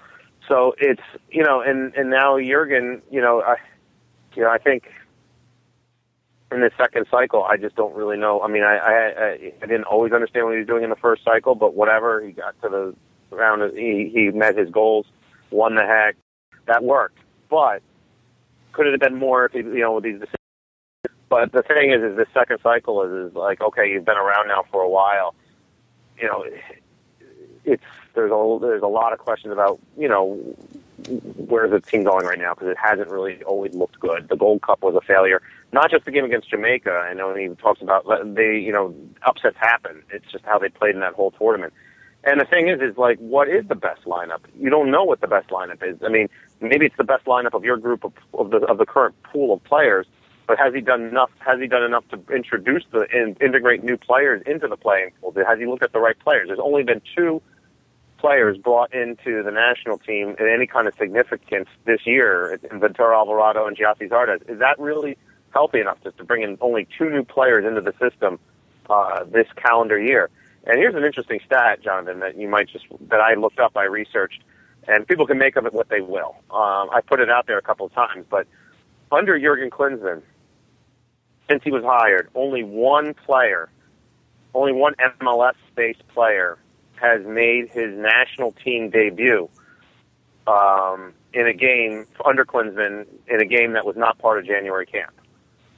So 0.49 0.75
it's, 0.79 1.03
you 1.31 1.43
know, 1.43 1.61
and, 1.61 1.95
and 1.95 2.11
now 2.11 2.39
Jurgen, 2.39 3.03
you 3.11 3.21
know, 3.21 3.43
I, 3.43 3.57
you 4.35 4.43
know, 4.43 4.51
I 4.51 4.59
think 4.59 4.85
in 6.53 6.61
the 6.61 6.71
second 6.79 7.07
cycle, 7.11 7.45
I 7.45 7.57
just 7.57 7.75
don't 7.75 7.95
really 7.95 8.17
know. 8.17 8.41
I 8.43 8.49
mean, 8.49 8.63
I, 8.63 8.77
I, 8.77 9.53
I 9.63 9.67
didn't 9.67 9.85
always 9.85 10.13
understand 10.13 10.47
what 10.47 10.53
he 10.53 10.59
was 10.59 10.67
doing 10.67 10.85
in 10.85 10.91
the 10.91 10.97
first 10.97 11.25
cycle, 11.25 11.55
but 11.55 11.75
whatever, 11.75 12.21
he 12.21 12.33
got 12.33 12.61
to 12.63 12.69
the 12.69 12.95
round, 13.37 13.77
he, 13.77 14.11
he 14.15 14.31
met 14.31 14.57
his 14.57 14.71
goals, 14.71 15.07
won 15.51 15.75
the 15.75 15.83
heck, 15.83 16.17
that 16.67 16.85
worked. 16.85 17.19
But 17.51 17.83
could 18.73 18.87
it 18.87 18.93
have 18.93 19.01
been 19.01 19.19
more 19.19 19.47
if 19.47 19.53
he, 19.53 19.59
you 19.59 19.81
know, 19.81 19.95
with 19.95 20.05
these 20.05 20.21
decisions? 20.21 20.37
But 21.29 21.51
the 21.51 21.63
thing 21.63 21.91
is, 21.91 22.03
is 22.03 22.17
the 22.17 22.27
second 22.33 22.59
cycle 22.63 23.03
is, 23.03 23.31
is 23.31 23.35
like, 23.35 23.61
okay, 23.61 23.91
you've 23.91 24.05
been 24.05 24.17
around 24.17 24.47
now 24.49 24.65
for 24.71 24.83
a 24.83 24.89
while. 24.89 25.35
You 26.21 26.29
know, 26.29 26.45
it's 27.67 27.83
there's 28.14 28.31
a 28.33 28.59
there's 28.61 28.83
a 28.83 28.89
lot 28.89 29.12
of 29.12 29.19
questions 29.19 29.53
about 29.53 29.79
you 29.99 30.09
know 30.09 30.39
where's 31.37 31.71
the 31.71 31.81
team 31.81 32.05
going 32.05 32.25
right 32.25 32.39
now 32.39 32.55
because 32.55 32.69
it 32.69 32.79
hasn't 32.83 33.11
really 33.11 33.43
always 33.43 33.75
looked 33.75 34.01
good. 34.01 34.29
The 34.29 34.37
Gold 34.37 34.62
Cup 34.62 34.83
was 34.83 34.95
a 34.95 35.01
failure, 35.01 35.43
not 35.73 35.91
just 35.91 36.05
the 36.05 36.11
game 36.11 36.25
against 36.25 36.49
Jamaica. 36.49 36.91
I 36.91 37.12
know 37.12 37.35
he 37.35 37.49
talks 37.57 37.83
about 37.83 38.07
they 38.35 38.59
you 38.59 38.73
know 38.73 38.95
upsets 39.27 39.57
happen. 39.59 40.03
It's 40.11 40.31
just 40.31 40.45
how 40.45 40.59
they 40.59 40.69
played 40.69 40.95
in 40.95 41.01
that 41.01 41.14
whole 41.14 41.33
tournament. 41.33 41.75
And 42.25 42.41
the 42.41 42.45
thing 42.45 42.69
is, 42.69 42.81
is 42.81 42.97
like, 42.97 43.19
what 43.19 43.49
is 43.49 43.69
the 43.69 43.77
best 43.77 44.03
lineup? 44.05 44.41
You 44.59 44.69
don't 44.69 44.91
know 44.91 45.05
what 45.05 45.21
the 45.21 45.29
best 45.29 45.49
lineup 45.51 45.81
is. 45.89 45.97
I 46.05 46.09
mean, 46.09 46.29
maybe 46.61 46.87
it's 46.87 46.97
the 46.97 47.05
best 47.05 47.25
lineup 47.27 47.55
of 47.55 47.64
your 47.64 47.77
group 47.77 48.03
of, 48.05 48.12
of 48.35 48.51
the 48.51 48.59
of 48.67 48.79
the 48.79 48.87
current 48.87 49.14
pool 49.23 49.55
of 49.55 49.62
players, 49.64 50.07
but 50.47 50.59
has 50.59 50.73
he 50.75 50.81
done 50.81 51.03
enough? 51.03 51.31
Has 51.39 51.61
he 51.61 51.67
done 51.67 51.83
enough 51.83 52.05
to 52.09 52.35
introduce 52.35 52.85
the 52.93 53.07
and 53.12 53.41
integrate 53.43 53.85
new 53.85 53.97
players 53.97 54.43
into 54.47 54.69
the 54.69 54.77
playing 54.77 55.11
pool? 55.21 55.35
Has 55.47 55.59
he 55.59 55.67
looked 55.67 55.83
at 55.83 55.93
the 55.93 56.01
right 56.01 56.19
players? 56.19 56.49
There's 56.49 56.61
only 56.62 56.85
been 56.85 57.03
two 57.17 57.43
players 58.19 58.57
brought 58.59 58.93
into 58.95 59.43
the 59.43 59.51
national 59.51 59.99
team 59.99 60.35
in 60.39 60.49
any 60.49 60.67
kind 60.67 60.89
of 60.89 60.95
significance 60.95 61.69
this 61.85 62.07
year 62.07 62.59
Ventura 62.73 63.17
Alvarado 63.17 63.67
and 63.67 63.77
Gyasi 63.77 64.09
Zardes. 64.09 64.49
Is 64.49 64.59
that 64.59 64.79
really 64.79 65.17
healthy 65.51 65.81
enough 65.81 65.99
just 66.03 66.17
to 66.19 66.25
bring 66.25 66.43
in 66.43 66.59
only 66.61 66.87
two 66.99 67.11
new 67.11 67.25
players 67.25 67.64
into 67.64 67.81
the 67.81 67.93
system 67.99 68.39
uh, 68.89 69.25
this 69.25 69.47
calendar 69.57 69.99
year? 69.99 70.31
And 70.64 70.79
here's 70.79 70.95
an 70.95 71.05
interesting 71.05 71.41
stat, 71.47 71.83
Jonathan, 71.83 72.21
that 72.21 72.37
you 72.37 72.49
might 72.49 72.69
just 72.69 72.87
that 73.09 73.21
I 73.21 73.35
looked 73.35 73.61
up, 73.61 73.77
I 73.77 73.85
researched, 73.85 74.43
and 74.89 75.07
people 75.07 75.27
can 75.27 75.39
make 75.39 75.57
of 75.57 75.64
it 75.64 75.73
what 75.73 75.89
they 75.89 76.01
will. 76.01 76.37
Um, 76.51 76.91
I 76.91 77.01
put 77.07 77.21
it 77.21 77.31
out 77.31 77.47
there 77.47 77.59
a 77.59 77.62
couple 77.62 77.87
of 77.87 77.93
times, 77.93 78.27
but 78.29 78.47
under 79.12 79.39
Jurgen 79.39 79.71
Klinsmann, 79.71 80.23
since 81.49 81.62
he 81.62 81.71
was 81.71 81.85
hired, 81.85 82.29
only 82.35 82.64
one 82.64 83.14
player, 83.14 83.69
only 84.55 84.73
one 84.73 84.95
MLS-based 85.23 86.07
player 86.09 86.59
has 87.01 87.25
made 87.25 87.69
his 87.71 87.97
national 87.97 88.53
team 88.53 88.91
debut 88.91 89.49
um, 90.47 91.13
in 91.33 91.47
a 91.47 91.53
game 91.53 92.07
under 92.25 92.45
Klinsmann 92.45 93.07
in 93.27 93.41
a 93.41 93.45
game 93.45 93.73
that 93.73 93.85
was 93.85 93.97
not 93.97 94.19
part 94.19 94.39
of 94.39 94.47
January 94.47 94.87
camp. 94.87 95.13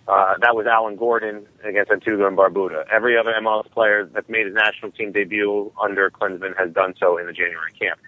Uh, 0.06 0.34
that 0.40 0.56
was 0.56 0.66
Alan 0.66 0.96
Gordon 0.96 1.46
against 1.62 1.90
Antigua 1.90 2.28
and 2.28 2.36
Barbuda. 2.36 2.86
Every 2.90 3.18
other 3.18 3.34
MLS 3.42 3.70
player 3.70 4.08
that's 4.10 4.28
made 4.28 4.46
his 4.46 4.54
national 4.54 4.90
team 4.92 5.12
debut 5.12 5.70
under 5.80 6.10
Klinsmann 6.10 6.56
has 6.56 6.72
done 6.72 6.94
so 6.98 7.18
in 7.18 7.26
the 7.26 7.32
January 7.32 7.72
camp. 7.78 8.00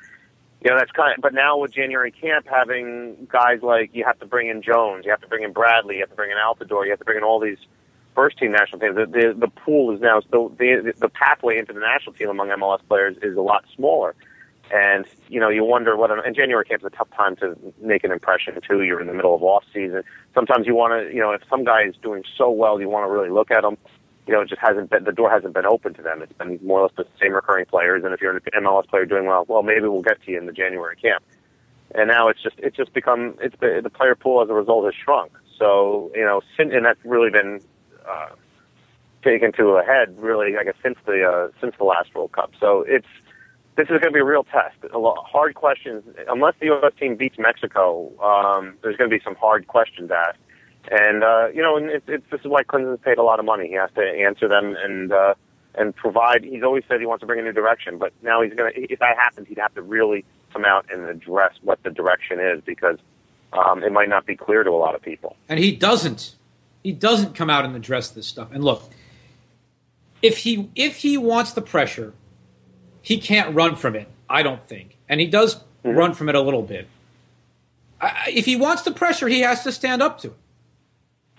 You 0.62 0.70
know, 0.70 0.78
that's 0.78 0.90
kind 0.92 1.14
of, 1.14 1.22
but 1.22 1.34
now 1.34 1.58
with 1.58 1.72
January 1.72 2.10
camp 2.10 2.46
having 2.48 3.28
guys 3.30 3.60
like, 3.62 3.90
you 3.94 4.04
have 4.04 4.18
to 4.20 4.26
bring 4.26 4.48
in 4.48 4.62
Jones, 4.62 5.04
you 5.04 5.10
have 5.10 5.20
to 5.20 5.28
bring 5.28 5.42
in 5.42 5.52
Bradley, 5.52 5.96
you 5.96 6.00
have 6.00 6.10
to 6.10 6.16
bring 6.16 6.30
in 6.30 6.36
Altidore, 6.36 6.84
you 6.84 6.90
have 6.90 6.98
to 6.98 7.04
bring 7.04 7.18
in 7.18 7.24
all 7.24 7.40
these 7.40 7.58
first 8.14 8.38
team 8.38 8.52
national 8.52 8.80
teams. 8.80 8.96
The, 8.96 9.06
the, 9.06 9.34
the 9.38 9.48
pool 9.48 9.94
is 9.94 10.00
now, 10.00 10.20
the, 10.30 10.50
the, 10.58 10.92
the 10.98 11.08
pathway 11.08 11.58
into 11.58 11.72
the 11.72 11.80
national 11.80 12.14
team 12.14 12.28
among 12.28 12.48
MLS 12.48 12.80
players 12.88 13.16
is 13.22 13.36
a 13.36 13.42
lot 13.42 13.64
smaller. 13.74 14.14
And, 14.72 15.04
you 15.28 15.40
know, 15.40 15.48
you 15.48 15.64
wonder 15.64 15.96
whether, 15.96 16.16
and 16.18 16.34
January 16.34 16.64
camp's 16.64 16.84
a 16.84 16.90
tough 16.90 17.08
time 17.16 17.34
to 17.36 17.56
make 17.80 18.04
an 18.04 18.12
impression 18.12 18.58
too. 18.66 18.82
You're 18.82 19.00
in 19.00 19.08
the 19.08 19.14
middle 19.14 19.34
of 19.34 19.42
off 19.42 19.64
season. 19.74 20.04
Sometimes 20.32 20.66
you 20.66 20.76
want 20.76 20.92
to, 20.92 21.12
you 21.12 21.20
know, 21.20 21.32
if 21.32 21.42
some 21.50 21.64
guy 21.64 21.82
is 21.84 21.96
doing 22.02 22.22
so 22.38 22.50
well, 22.50 22.80
you 22.80 22.88
want 22.88 23.04
to 23.06 23.10
really 23.10 23.30
look 23.30 23.50
at 23.50 23.64
him. 23.64 23.76
You 24.28 24.34
know, 24.34 24.42
it 24.42 24.48
just 24.48 24.60
hasn't 24.60 24.90
been, 24.90 25.02
the 25.02 25.12
door 25.12 25.28
hasn't 25.28 25.54
been 25.54 25.66
open 25.66 25.94
to 25.94 26.02
them. 26.02 26.22
It's 26.22 26.32
been 26.34 26.60
more 26.62 26.80
or 26.80 26.82
less 26.84 26.92
the 26.96 27.06
same 27.20 27.32
recurring 27.32 27.66
players. 27.66 28.04
And 28.04 28.14
if 28.14 28.20
you're 28.20 28.36
an 28.36 28.40
MLS 28.62 28.86
player 28.86 29.06
doing 29.06 29.26
well, 29.26 29.44
well, 29.48 29.64
maybe 29.64 29.88
we'll 29.88 30.02
get 30.02 30.22
to 30.22 30.30
you 30.30 30.38
in 30.38 30.46
the 30.46 30.52
January 30.52 30.94
camp. 30.94 31.24
And 31.96 32.06
now 32.06 32.28
it's 32.28 32.40
just, 32.40 32.54
it's 32.58 32.76
just 32.76 32.92
become, 32.92 33.34
it's 33.40 33.56
the, 33.58 33.80
the 33.82 33.90
player 33.90 34.14
pool 34.14 34.40
as 34.40 34.48
a 34.48 34.54
result 34.54 34.84
has 34.84 34.94
shrunk. 34.94 35.32
So, 35.58 36.12
you 36.14 36.24
know, 36.24 36.42
and 36.58 36.84
that's 36.84 37.04
really 37.04 37.30
been, 37.30 37.60
uh, 38.10 38.34
taken 39.22 39.52
to 39.52 39.68
a 39.70 39.84
head 39.84 40.18
really, 40.18 40.56
I 40.56 40.64
guess, 40.64 40.74
since 40.82 40.98
the, 41.06 41.24
uh, 41.24 41.48
since 41.60 41.74
the 41.78 41.84
last 41.84 42.14
World 42.14 42.32
Cup. 42.32 42.52
So 42.58 42.84
it's, 42.86 43.06
this 43.76 43.84
is 43.84 44.00
going 44.00 44.02
to 44.02 44.12
be 44.12 44.20
a 44.20 44.24
real 44.24 44.44
test. 44.44 44.76
A 44.92 44.98
lot, 44.98 45.24
hard 45.26 45.54
questions. 45.54 46.02
Unless 46.28 46.54
the 46.60 46.66
U.S. 46.66 46.92
team 46.98 47.16
beats 47.16 47.36
Mexico, 47.38 48.10
um, 48.20 48.76
there's 48.82 48.96
going 48.96 49.10
to 49.10 49.16
be 49.16 49.22
some 49.22 49.36
hard 49.36 49.66
questions 49.68 50.10
asked. 50.10 50.38
And 50.90 51.22
uh, 51.22 51.48
you 51.54 51.62
know, 51.62 51.76
and 51.76 51.90
it, 51.90 52.02
it, 52.06 52.30
this 52.30 52.40
is 52.40 52.46
why 52.46 52.62
Klinsmann's 52.62 53.00
paid 53.04 53.18
a 53.18 53.22
lot 53.22 53.38
of 53.38 53.44
money. 53.44 53.68
He 53.68 53.74
has 53.74 53.90
to 53.96 54.02
answer 54.02 54.48
them 54.48 54.74
and 54.82 55.12
uh, 55.12 55.34
and 55.74 55.94
provide. 55.94 56.42
He's 56.42 56.62
always 56.62 56.84
said 56.88 57.00
he 57.00 57.06
wants 57.06 57.20
to 57.20 57.26
bring 57.26 57.38
a 57.38 57.42
new 57.42 57.52
direction, 57.52 57.98
but 57.98 58.12
now 58.22 58.42
he's 58.42 58.54
going 58.54 58.72
to. 58.72 58.92
If 58.92 58.98
that 59.00 59.16
happens, 59.16 59.46
he'd 59.48 59.58
have 59.58 59.74
to 59.74 59.82
really 59.82 60.24
come 60.52 60.64
out 60.64 60.86
and 60.90 61.04
address 61.04 61.52
what 61.62 61.82
the 61.82 61.90
direction 61.90 62.40
is 62.40 62.62
because 62.64 62.98
um, 63.52 63.84
it 63.84 63.92
might 63.92 64.08
not 64.08 64.26
be 64.26 64.36
clear 64.36 64.64
to 64.64 64.70
a 64.70 64.72
lot 64.72 64.94
of 64.94 65.02
people. 65.02 65.36
And 65.48 65.60
he 65.60 65.76
doesn't. 65.76 66.34
He 66.82 66.92
doesn't 66.92 67.34
come 67.34 67.50
out 67.50 67.64
and 67.64 67.76
address 67.76 68.10
this 68.10 68.26
stuff. 68.26 68.48
And 68.52 68.64
look, 68.64 68.82
if 70.22 70.38
he 70.38 70.70
if 70.74 70.96
he 70.96 71.18
wants 71.18 71.52
the 71.52 71.62
pressure 71.62 72.14
he 73.02 73.18
can't 73.18 73.54
run 73.54 73.76
from 73.76 73.96
it. 73.96 74.08
I 74.28 74.42
don't 74.42 74.62
think, 74.62 74.96
and 75.08 75.20
he 75.20 75.26
does 75.26 75.56
mm-hmm. 75.56 75.90
run 75.90 76.14
from 76.14 76.28
it 76.28 76.34
a 76.34 76.40
little 76.40 76.62
bit. 76.62 76.86
I, 78.00 78.32
if 78.34 78.44
he 78.44 78.56
wants 78.56 78.82
the 78.82 78.92
pressure, 78.92 79.28
he 79.28 79.40
has 79.40 79.64
to 79.64 79.72
stand 79.72 80.02
up 80.02 80.20
to 80.20 80.28
it. 80.28 80.36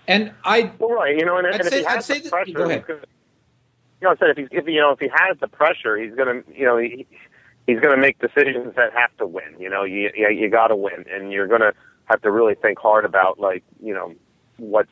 And 0.06 0.32
I, 0.44 0.72
well, 0.78 0.90
right, 0.90 1.16
you 1.16 1.24
know, 1.24 1.38
and, 1.38 1.46
and 1.46 1.60
if 1.60 1.72
he 1.72 1.84
has 1.84 2.06
the 2.06 2.28
pressure, 2.28 2.52
go 2.52 2.64
ahead. 2.64 2.84
you 2.88 2.96
know, 4.02 4.10
I 4.10 4.16
said 4.16 4.30
if 4.30 4.36
he's, 4.36 4.48
if 4.50 4.66
you 4.66 4.80
know, 4.80 4.90
if 4.90 4.98
he 4.98 5.08
has 5.08 5.38
the 5.40 5.48
pressure, 5.48 5.96
he's 5.96 6.14
gonna, 6.14 6.42
you 6.52 6.64
know, 6.64 6.76
he, 6.76 7.06
he's 7.66 7.80
gonna 7.80 7.96
make 7.96 8.18
decisions 8.18 8.74
that 8.76 8.92
have 8.92 9.16
to 9.18 9.26
win. 9.26 9.56
You 9.58 9.70
know, 9.70 9.84
you 9.84 10.10
you, 10.14 10.28
you 10.28 10.50
got 10.50 10.68
to 10.68 10.76
win, 10.76 11.06
and 11.10 11.32
you're 11.32 11.46
gonna 11.46 11.72
have 12.06 12.20
to 12.22 12.30
really 12.30 12.56
think 12.56 12.78
hard 12.78 13.04
about 13.04 13.38
like, 13.38 13.62
you 13.80 13.94
know, 13.94 14.14
what's 14.58 14.90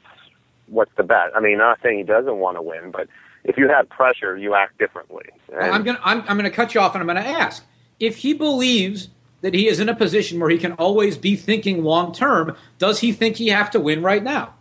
what's 0.71 0.93
the 0.97 1.03
bet. 1.03 1.31
I 1.35 1.41
mean, 1.41 1.59
not 1.59 1.79
saying 1.83 1.99
he 1.99 2.05
doesn't 2.05 2.39
want 2.39 2.57
to 2.57 2.63
win, 2.63 2.91
but 2.91 3.09
if 3.45 3.57
you 3.57 3.69
have 3.69 3.89
pressure, 3.89 4.37
you 4.37 4.55
act 4.55 4.79
differently. 4.79 5.27
And 5.53 5.73
I'm 5.73 5.83
gonna 5.83 6.01
I'm, 6.03 6.21
I'm 6.23 6.37
gonna 6.37 6.51
cut 6.51 6.75
you 6.75 6.81
off, 6.81 6.95
and 6.95 7.03
I'm 7.03 7.07
gonna 7.07 7.21
ask 7.21 7.65
if 7.99 8.19
he 8.19 8.35
believes 8.35 9.09
that 9.43 9.55
he 9.55 9.69
is 9.69 9.81
in 9.81 9.89
a 9.89 9.95
position 9.95 10.39
where 10.39 10.51
he 10.51 10.59
can 10.59 10.73
always 10.73 11.17
be 11.17 11.37
thinking 11.37 11.83
long 11.83 12.13
term. 12.13 12.57
Does 12.79 13.01
he 13.01 13.13
think 13.13 13.37
he 13.37 13.49
have 13.49 13.71
to 13.71 13.81
win 13.81 14.03
right 14.03 14.23
now? 14.23 14.55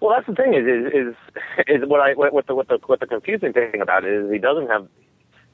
Well, 0.00 0.16
that's 0.16 0.26
the 0.26 0.34
thing 0.34 0.54
is 0.54 0.64
is 0.64 0.92
is, 1.08 1.82
is 1.82 1.88
what 1.88 2.00
I 2.00 2.14
what 2.14 2.46
the 2.46 2.54
what 2.54 2.68
the 2.68 2.78
what 2.86 3.00
the 3.00 3.06
confusing 3.06 3.52
thing 3.52 3.80
about 3.80 4.04
it 4.04 4.12
is 4.12 4.30
he 4.30 4.38
doesn't 4.38 4.68
have 4.68 4.88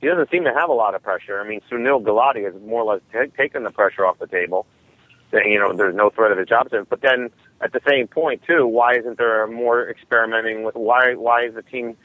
he 0.00 0.06
doesn't 0.06 0.30
seem 0.30 0.44
to 0.44 0.52
have 0.52 0.68
a 0.68 0.74
lot 0.74 0.94
of 0.94 1.02
pressure. 1.02 1.40
I 1.40 1.48
mean, 1.48 1.60
Sunil 1.70 2.02
Gulati 2.02 2.44
has 2.44 2.54
more 2.62 2.82
or 2.82 2.94
less 2.94 3.02
t- 3.12 3.32
taken 3.36 3.64
the 3.64 3.70
pressure 3.70 4.06
off 4.06 4.18
the 4.18 4.26
table, 4.26 4.66
saying 5.32 5.50
you 5.50 5.58
know 5.58 5.72
there's 5.72 5.96
no 5.96 6.10
threat 6.10 6.30
of 6.30 6.38
his 6.38 6.46
job. 6.46 6.68
But 6.88 7.00
then 7.00 7.30
at 7.60 7.72
the 7.72 7.80
same 7.88 8.06
point 8.06 8.42
too, 8.46 8.66
why 8.66 8.96
isn't 8.96 9.18
there 9.18 9.46
more 9.46 9.88
experimenting 9.88 10.62
with 10.62 10.74
why 10.74 11.14
why 11.14 11.44
is 11.46 11.54
the 11.54 11.62
team 11.62 11.96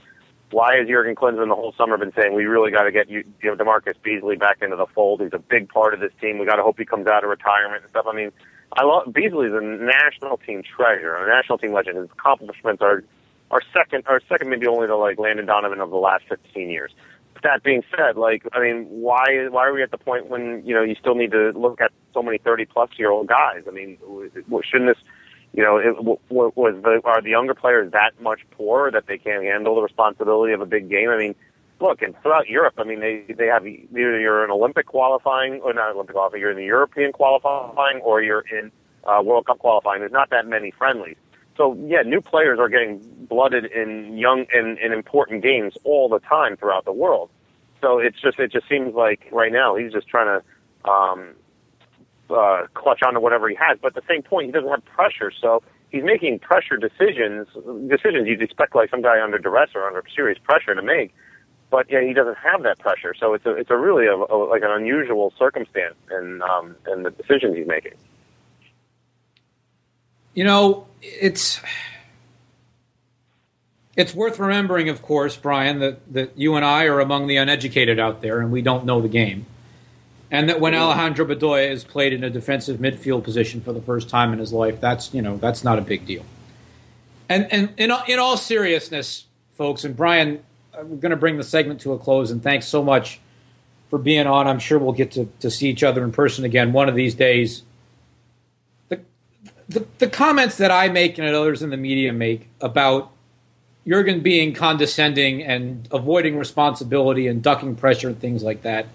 why 0.52 0.78
has 0.78 0.88
Jurgen 0.88 1.16
Klinsmann 1.16 1.48
the 1.48 1.56
whole 1.56 1.74
summer 1.78 1.98
been 1.98 2.12
saying 2.14 2.34
we 2.34 2.44
really 2.46 2.72
got 2.72 2.84
to 2.84 2.92
get 2.92 3.10
you, 3.10 3.24
you 3.42 3.50
know, 3.50 3.56
DaMarcus 3.56 3.96
Beasley 4.04 4.36
back 4.36 4.58
into 4.62 4.76
the 4.76 4.86
fold? 4.86 5.22
He's 5.22 5.34
a 5.34 5.40
big 5.40 5.70
part 5.70 5.94
of 5.94 6.00
this 6.00 6.12
team. 6.20 6.40
We 6.40 6.46
got 6.46 6.58
to 6.58 6.64
hope 6.64 6.78
he 6.78 6.86
comes 6.86 7.08
out 7.08 7.24
of 7.24 7.30
retirement 7.30 7.84
and 7.84 7.90
stuff. 7.90 8.06
I 8.08 8.14
mean, 8.14 8.32
I 8.74 8.84
love 8.84 9.14
Beasley's 9.14 9.54
a 9.54 9.62
national 9.62 10.38
team 10.38 10.64
treasure, 10.64 11.16
a 11.16 11.28
national 11.28 11.58
team 11.58 11.74
legend. 11.74 11.98
His 11.98 12.10
accomplishments 12.12 12.82
are 12.82 13.04
are 13.50 13.62
second 13.74 14.04
are 14.08 14.22
second 14.30 14.50
maybe 14.50 14.68
only 14.68 14.88
to 14.88 14.96
like 14.96 15.20
Landon 15.20 15.46
Donovan 15.46 15.80
of 15.80 15.90
the 15.90 15.98
last 15.98 16.24
15 16.30 16.70
years. 16.70 16.92
But 17.34 17.44
that 17.44 17.64
being 17.64 17.84
said, 17.96 18.18
like 18.18 18.44
I 18.54 18.62
mean, 18.62 18.86
why 18.90 19.48
why 19.50 19.68
are 19.68 19.74
we 19.74 19.84
at 19.84 19.92
the 19.92 19.98
point 19.98 20.28
when 20.28 20.64
you 20.66 20.74
know 20.74 20.84
you 20.84 20.96
still 20.96 21.16
need 21.16 21.32
to 21.32 21.52
look 21.52 21.82
at 21.82 21.92
so 22.14 22.22
many 22.22 22.38
30 22.38 22.66
plus 22.66 22.90
year 22.98 23.12
old 23.12 23.28
guys? 23.28 23.64
I 23.68 23.72
mean, 23.72 23.98
shouldn't 24.64 24.96
this 24.96 25.04
you 25.54 25.64
know, 25.64 25.78
it, 25.78 25.96
was 26.30 26.76
the 26.82 27.02
are 27.04 27.22
the 27.22 27.30
younger 27.30 27.54
players 27.54 27.92
that 27.92 28.12
much 28.22 28.40
poorer 28.52 28.90
that 28.92 29.08
they 29.08 29.18
can't 29.18 29.44
handle 29.44 29.76
the 29.76 29.82
responsibility 29.82 30.54
of 30.54 30.62
a 30.62 30.66
big 30.66 30.90
game? 30.90 31.10
I 31.10 31.18
mean, 31.18 31.36
look, 31.82 32.02
and 32.02 32.16
throughout 32.22 32.48
Europe, 32.48 32.76
I 32.78 32.84
mean, 32.86 33.02
they 33.02 33.26
they 33.34 33.48
have 33.48 33.68
either 33.68 34.20
you're 34.20 34.46
in 34.46 34.52
Olympic 34.52 34.86
qualifying 34.86 35.60
or 35.62 35.74
not 35.74 35.94
Olympic 35.94 36.16
qualifying, 36.16 36.42
you're 36.42 36.52
in 36.52 36.58
the 36.58 36.64
European 36.64 37.12
qualifying 37.12 38.00
or 38.02 38.22
you're 38.22 38.46
in 38.52 38.72
uh, 39.04 39.22
World 39.24 39.46
Cup 39.46 39.60
qualifying. 39.60 40.00
There's 40.00 40.12
not 40.12 40.30
that 40.30 40.48
many 40.48 40.72
friendlies. 40.72 41.18
So 41.58 41.78
yeah, 41.86 42.02
new 42.02 42.22
players 42.22 42.60
are 42.60 42.70
getting 42.70 43.02
blooded 43.30 43.66
in 43.66 44.18
young 44.18 44.46
in, 44.54 44.78
in 44.82 44.94
important 44.94 45.44
games 45.44 45.74
all 45.84 46.08
the 46.08 46.20
time 46.20 46.56
throughout 46.56 46.86
the 46.86 46.94
world. 46.94 47.30
So 47.82 48.00
it's 48.00 48.22
just 48.22 48.40
it 48.40 48.52
just 48.54 48.70
seems 48.70 48.94
like 48.96 49.28
right 49.32 49.52
now 49.52 49.76
he's 49.76 49.92
just 49.92 50.08
trying 50.08 50.40
to 50.40 50.90
um, 50.90 51.36
uh, 52.32 52.68
clutch 52.74 53.02
onto 53.06 53.20
whatever 53.20 53.50
he 53.50 53.56
has. 53.56 53.78
But 53.82 53.96
at 53.96 54.04
the 54.04 54.08
same 54.08 54.24
point, 54.24 54.48
he 54.48 54.52
doesn't 54.52 54.70
have 54.70 54.86
pressure, 54.86 55.32
so 55.40 55.62
he's 55.90 56.04
making 56.04 56.40
pressure 56.40 56.78
decisions, 56.78 57.48
decisions 57.90 58.28
you'd 58.28 58.42
expect 58.42 58.76
like 58.76 58.90
some 58.90 59.02
guy 59.02 59.22
under 59.22 59.38
duress 59.38 59.70
or 59.76 59.88
under 59.88 60.04
serious 60.16 60.40
pressure 60.44 60.74
to 60.74 60.82
make. 60.82 61.14
But 61.70 61.90
yeah, 61.90 62.02
he 62.06 62.14
doesn't 62.14 62.38
have 62.38 62.64
that 62.64 62.80
pressure, 62.80 63.14
so 63.18 63.34
it's 63.34 63.46
a 63.46 63.56
it's 63.56 63.72
a 63.72 63.78
really 63.78 64.06
a, 64.06 64.16
a, 64.16 64.36
like 64.36 64.62
an 64.62 64.72
unusual 64.72 65.34
circumstance 65.40 65.96
in 66.12 66.42
um, 66.42 66.76
in 66.92 67.04
the 67.04 67.12
decisions 67.12 67.56
he's 67.56 67.68
making. 67.68 67.94
You 70.34 70.44
know, 70.44 70.88
it's 71.02 71.62
it's 73.96 74.14
worth 74.14 74.40
remembering, 74.40 74.90
of 74.90 75.02
course, 75.02 75.38
Brian, 75.38 75.80
that, 75.80 76.14
that 76.14 76.38
you 76.38 76.56
and 76.56 76.66
I 76.66 76.86
are 76.86 77.00
among 77.00 77.28
the 77.28 77.38
uneducated 77.38 78.00
out 78.00 78.22
there, 78.22 78.40
and 78.40 78.52
we 78.52 78.62
don't 78.62 78.86
know 78.86 79.02
the 79.02 79.10
game. 79.10 79.46
And 80.32 80.48
that 80.48 80.62
when 80.62 80.74
Alejandro 80.74 81.26
Bedoya 81.26 81.70
is 81.70 81.84
played 81.84 82.14
in 82.14 82.24
a 82.24 82.30
defensive 82.30 82.80
midfield 82.80 83.26
position 83.26 83.60
for 83.60 83.74
the 83.74 83.82
first 83.82 84.08
time 84.08 84.32
in 84.32 84.40
his 84.40 84.54
life, 84.54 84.80
that's 84.80 85.14
you 85.14 85.22
know 85.22 85.38
that's 85.38 85.64
not 85.64 85.78
a 85.78 85.82
big 85.82 86.06
deal. 86.06 86.24
And 87.28 87.52
and 87.52 87.74
in 87.78 87.92
in 88.08 88.18
all 88.18 88.38
seriousness, 88.38 89.26
folks, 89.54 89.84
and 89.84 89.96
Brian, 89.96 90.42
I'm 90.74 91.00
going 91.02 91.12
to 91.12 91.18
bring 91.18 91.36
the 91.36 91.44
segment 91.44 91.82
to 91.82 91.92
a 91.92 92.00
close. 92.00 92.32
And 92.32 92.42
thanks 92.42 92.66
so 92.66 92.82
much 92.82 93.20
for 93.90 94.00
being 94.00 94.26
on. 94.26 94.48
I'm 94.48 94.60
sure 94.60 94.80
we'll 94.80 94.94
get 94.94 95.12
to, 95.12 95.30
to 95.42 95.52
see 95.52 95.70
each 95.70 95.84
other 95.84 96.02
in 96.02 96.14
person 96.14 96.46
again 96.46 96.72
one 96.72 96.88
of 96.88 96.96
these 96.96 97.14
days. 97.14 97.64
The, 98.88 99.02
the 99.68 99.86
the 99.98 100.08
comments 100.08 100.56
that 100.58 100.72
I 100.72 100.88
make 100.88 101.18
and 101.18 101.28
others 101.28 101.62
in 101.62 101.72
the 101.72 101.78
media 101.78 102.14
make 102.14 102.48
about 102.62 103.12
Jurgen 103.86 104.22
being 104.22 104.54
condescending 104.54 105.44
and 105.44 105.90
avoiding 105.92 106.38
responsibility 106.38 107.28
and 107.28 107.44
ducking 107.44 107.76
pressure 107.76 108.08
and 108.08 108.18
things 108.18 108.44
like 108.44 108.62
that. 108.62 108.86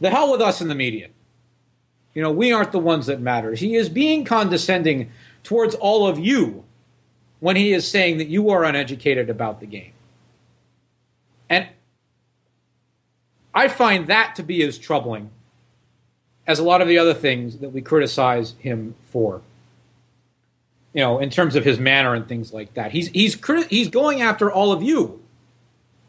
The 0.00 0.10
hell 0.10 0.30
with 0.30 0.40
us 0.40 0.60
in 0.60 0.68
the 0.68 0.74
media. 0.74 1.08
You 2.14 2.22
know, 2.22 2.30
we 2.30 2.52
aren't 2.52 2.72
the 2.72 2.78
ones 2.78 3.06
that 3.06 3.20
matter. 3.20 3.52
He 3.52 3.76
is 3.76 3.88
being 3.88 4.24
condescending 4.24 5.10
towards 5.42 5.74
all 5.74 6.06
of 6.06 6.18
you 6.18 6.64
when 7.40 7.56
he 7.56 7.72
is 7.72 7.86
saying 7.86 8.18
that 8.18 8.28
you 8.28 8.50
are 8.50 8.64
uneducated 8.64 9.28
about 9.28 9.60
the 9.60 9.66
game. 9.66 9.92
And 11.50 11.68
I 13.54 13.68
find 13.68 14.06
that 14.06 14.34
to 14.36 14.42
be 14.42 14.62
as 14.62 14.78
troubling 14.78 15.30
as 16.46 16.58
a 16.58 16.64
lot 16.64 16.80
of 16.80 16.88
the 16.88 16.98
other 16.98 17.14
things 17.14 17.58
that 17.58 17.70
we 17.70 17.82
criticize 17.82 18.54
him 18.60 18.94
for 19.10 19.42
you 20.96 21.02
know, 21.02 21.18
in 21.18 21.28
terms 21.28 21.56
of 21.56 21.64
his 21.66 21.78
manner 21.78 22.14
and 22.14 22.26
things 22.26 22.54
like 22.54 22.72
that. 22.72 22.90
He's 22.90 23.08
he's 23.08 23.38
he's 23.68 23.88
going 23.88 24.22
after 24.22 24.50
all 24.50 24.72
of 24.72 24.82
you, 24.82 25.22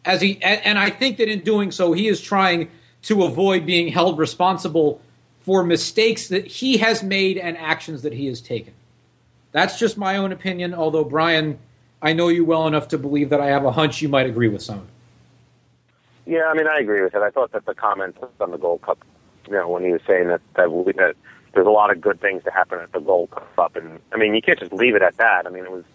as 0.05 0.21
he 0.21 0.41
and, 0.41 0.65
and 0.65 0.79
I 0.79 0.89
think 0.89 1.17
that 1.17 1.27
in 1.27 1.41
doing 1.41 1.71
so, 1.71 1.91
he 1.91 2.07
is 2.07 2.21
trying 2.21 2.69
to 3.07 3.23
avoid 3.23 3.65
being 3.65 3.87
held 3.87 4.19
responsible 4.19 5.01
for 5.39 5.63
mistakes 5.63 6.27
that 6.27 6.45
he 6.45 6.77
has 6.77 7.01
made 7.01 7.37
and 7.37 7.57
actions 7.57 8.01
that 8.01 8.11
he 8.11 8.27
has 8.27 8.41
taken. 8.41 8.73
That's 9.53 9.79
just 9.79 9.97
my 9.97 10.17
own 10.17 10.33
opinion. 10.33 10.73
Although 10.73 11.05
Brian, 11.05 11.57
I 12.01 12.11
know 12.11 12.27
you 12.27 12.43
well 12.43 12.67
enough 12.67 12.89
to 12.89 12.97
believe 12.97 13.29
that 13.29 13.39
I 13.39 13.47
have 13.47 13.63
a 13.63 13.71
hunch 13.71 14.01
you 14.01 14.09
might 14.09 14.25
agree 14.25 14.49
with 14.49 14.61
some. 14.61 14.87
Yeah, 16.25 16.47
I 16.47 16.53
mean, 16.53 16.67
I 16.67 16.79
agree 16.79 17.01
with 17.01 17.15
it. 17.15 17.21
I 17.21 17.29
thought 17.29 17.53
that 17.53 17.65
the 17.65 17.73
comments 17.73 18.19
on 18.41 18.51
the 18.51 18.57
Gold 18.57 18.81
Cup, 18.81 18.99
you 19.47 19.53
know, 19.53 19.69
when 19.69 19.85
he 19.85 19.91
was 19.93 20.01
saying 20.05 20.27
that 20.27 20.41
that, 20.55 20.67
that 20.97 21.15
there's 21.53 21.65
a 21.65 21.71
lot 21.71 21.89
of 21.89 22.01
good 22.01 22.19
things 22.19 22.43
to 22.43 22.51
happen 22.51 22.79
at 22.79 22.91
the 22.91 22.99
Gold 22.99 23.31
Cup, 23.31 23.77
and 23.77 23.99
I 24.11 24.17
mean, 24.17 24.35
you 24.35 24.41
can't 24.41 24.59
just 24.59 24.73
leave 24.73 24.95
it 24.95 25.01
at 25.01 25.15
that. 25.15 25.47
I 25.47 25.49
mean, 25.49 25.63
it 25.63 25.71
was. 25.71 25.85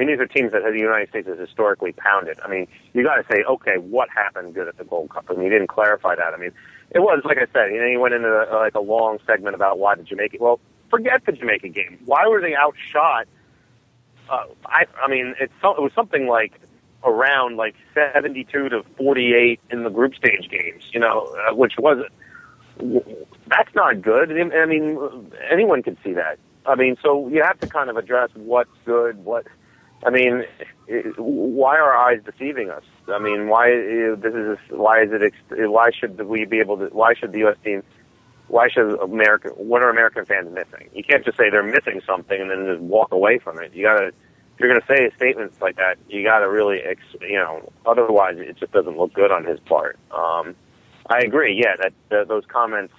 I 0.00 0.02
mean, 0.02 0.16
these 0.16 0.20
are 0.20 0.26
teams 0.26 0.52
that 0.52 0.62
the 0.62 0.78
United 0.78 1.10
States 1.10 1.28
has 1.28 1.38
historically 1.38 1.92
pounded. 1.92 2.40
I 2.42 2.48
mean, 2.48 2.66
you 2.94 3.02
got 3.02 3.16
to 3.16 3.24
say, 3.30 3.42
okay, 3.42 3.76
what 3.76 4.08
happened 4.08 4.54
good 4.54 4.66
at 4.66 4.78
the 4.78 4.84
Gold 4.84 5.10
Cup? 5.10 5.26
I 5.28 5.34
mean, 5.34 5.42
you 5.42 5.50
didn't 5.50 5.66
clarify 5.66 6.14
that. 6.14 6.32
I 6.32 6.38
mean, 6.38 6.52
it 6.90 7.00
was 7.00 7.20
like 7.26 7.36
I 7.36 7.46
said. 7.52 7.70
You 7.70 7.80
know, 7.82 7.86
you 7.86 8.00
went 8.00 8.14
into 8.14 8.28
a, 8.28 8.56
like 8.56 8.74
a 8.74 8.80
long 8.80 9.18
segment 9.26 9.54
about 9.54 9.78
why 9.78 9.94
the 9.96 10.02
Jamaica. 10.02 10.38
Well, 10.40 10.58
forget 10.88 11.26
the 11.26 11.32
Jamaica 11.32 11.68
game. 11.68 11.98
Why 12.06 12.26
were 12.28 12.40
they 12.40 12.56
outshot? 12.56 13.28
Uh, 14.30 14.44
I, 14.64 14.86
I 15.04 15.08
mean, 15.08 15.34
it's 15.38 15.52
so, 15.60 15.74
it 15.74 15.82
was 15.82 15.92
something 15.94 16.26
like 16.26 16.58
around 17.04 17.58
like 17.58 17.74
72 17.92 18.70
to 18.70 18.82
48 18.96 19.60
in 19.70 19.84
the 19.84 19.90
group 19.90 20.14
stage 20.14 20.48
games. 20.48 20.84
You 20.94 21.00
know, 21.00 21.36
uh, 21.46 21.54
which 21.54 21.74
was 21.78 22.06
that's 23.48 23.74
not 23.74 24.00
good. 24.00 24.32
I 24.32 24.64
mean, 24.64 24.98
anyone 25.50 25.82
could 25.82 25.98
see 26.02 26.14
that. 26.14 26.38
I 26.64 26.74
mean, 26.74 26.96
so 27.02 27.28
you 27.28 27.42
have 27.42 27.60
to 27.60 27.66
kind 27.66 27.90
of 27.90 27.98
address 27.98 28.30
what's 28.34 28.70
good, 28.86 29.22
what. 29.26 29.46
I 30.04 30.10
mean, 30.10 30.44
why 31.16 31.76
are 31.78 31.96
eyes 31.96 32.20
deceiving 32.24 32.70
us? 32.70 32.84
I 33.08 33.18
mean, 33.18 33.48
why 33.48 33.70
this 33.70 34.34
is 34.34 34.58
why 34.70 35.02
is 35.02 35.10
it? 35.12 35.70
Why 35.70 35.90
should 35.90 36.20
we 36.26 36.46
be 36.46 36.58
able 36.58 36.78
to? 36.78 36.86
Why 36.86 37.14
should 37.14 37.32
the 37.32 37.38
U.S. 37.40 37.56
team? 37.62 37.82
Why 38.48 38.68
should 38.68 38.98
America? 39.00 39.50
What 39.50 39.82
are 39.82 39.90
American 39.90 40.24
fans 40.24 40.48
missing? 40.52 40.88
You 40.94 41.04
can't 41.04 41.24
just 41.24 41.36
say 41.36 41.50
they're 41.50 41.62
missing 41.62 42.00
something 42.06 42.40
and 42.40 42.50
then 42.50 42.66
just 42.66 42.80
walk 42.80 43.12
away 43.12 43.38
from 43.38 43.60
it. 43.60 43.74
You 43.74 43.84
got 43.84 44.00
to. 44.00 44.06
If 44.06 44.64
you're 44.66 44.78
to 44.78 44.86
say 44.86 45.10
statements 45.16 45.56
like 45.62 45.76
that, 45.76 45.96
you 46.10 46.22
got 46.22 46.40
to 46.40 46.50
really, 46.50 46.80
ex, 46.80 47.00
you 47.22 47.38
know. 47.38 47.72
Otherwise, 47.86 48.36
it 48.38 48.58
just 48.58 48.72
doesn't 48.72 48.98
look 48.98 49.14
good 49.14 49.30
on 49.30 49.44
his 49.44 49.58
part. 49.60 49.98
Um, 50.10 50.54
I 51.08 51.20
agree. 51.20 51.54
Yeah, 51.58 51.76
that, 51.80 51.94
that 52.10 52.28
those 52.28 52.44
comments. 52.46 52.92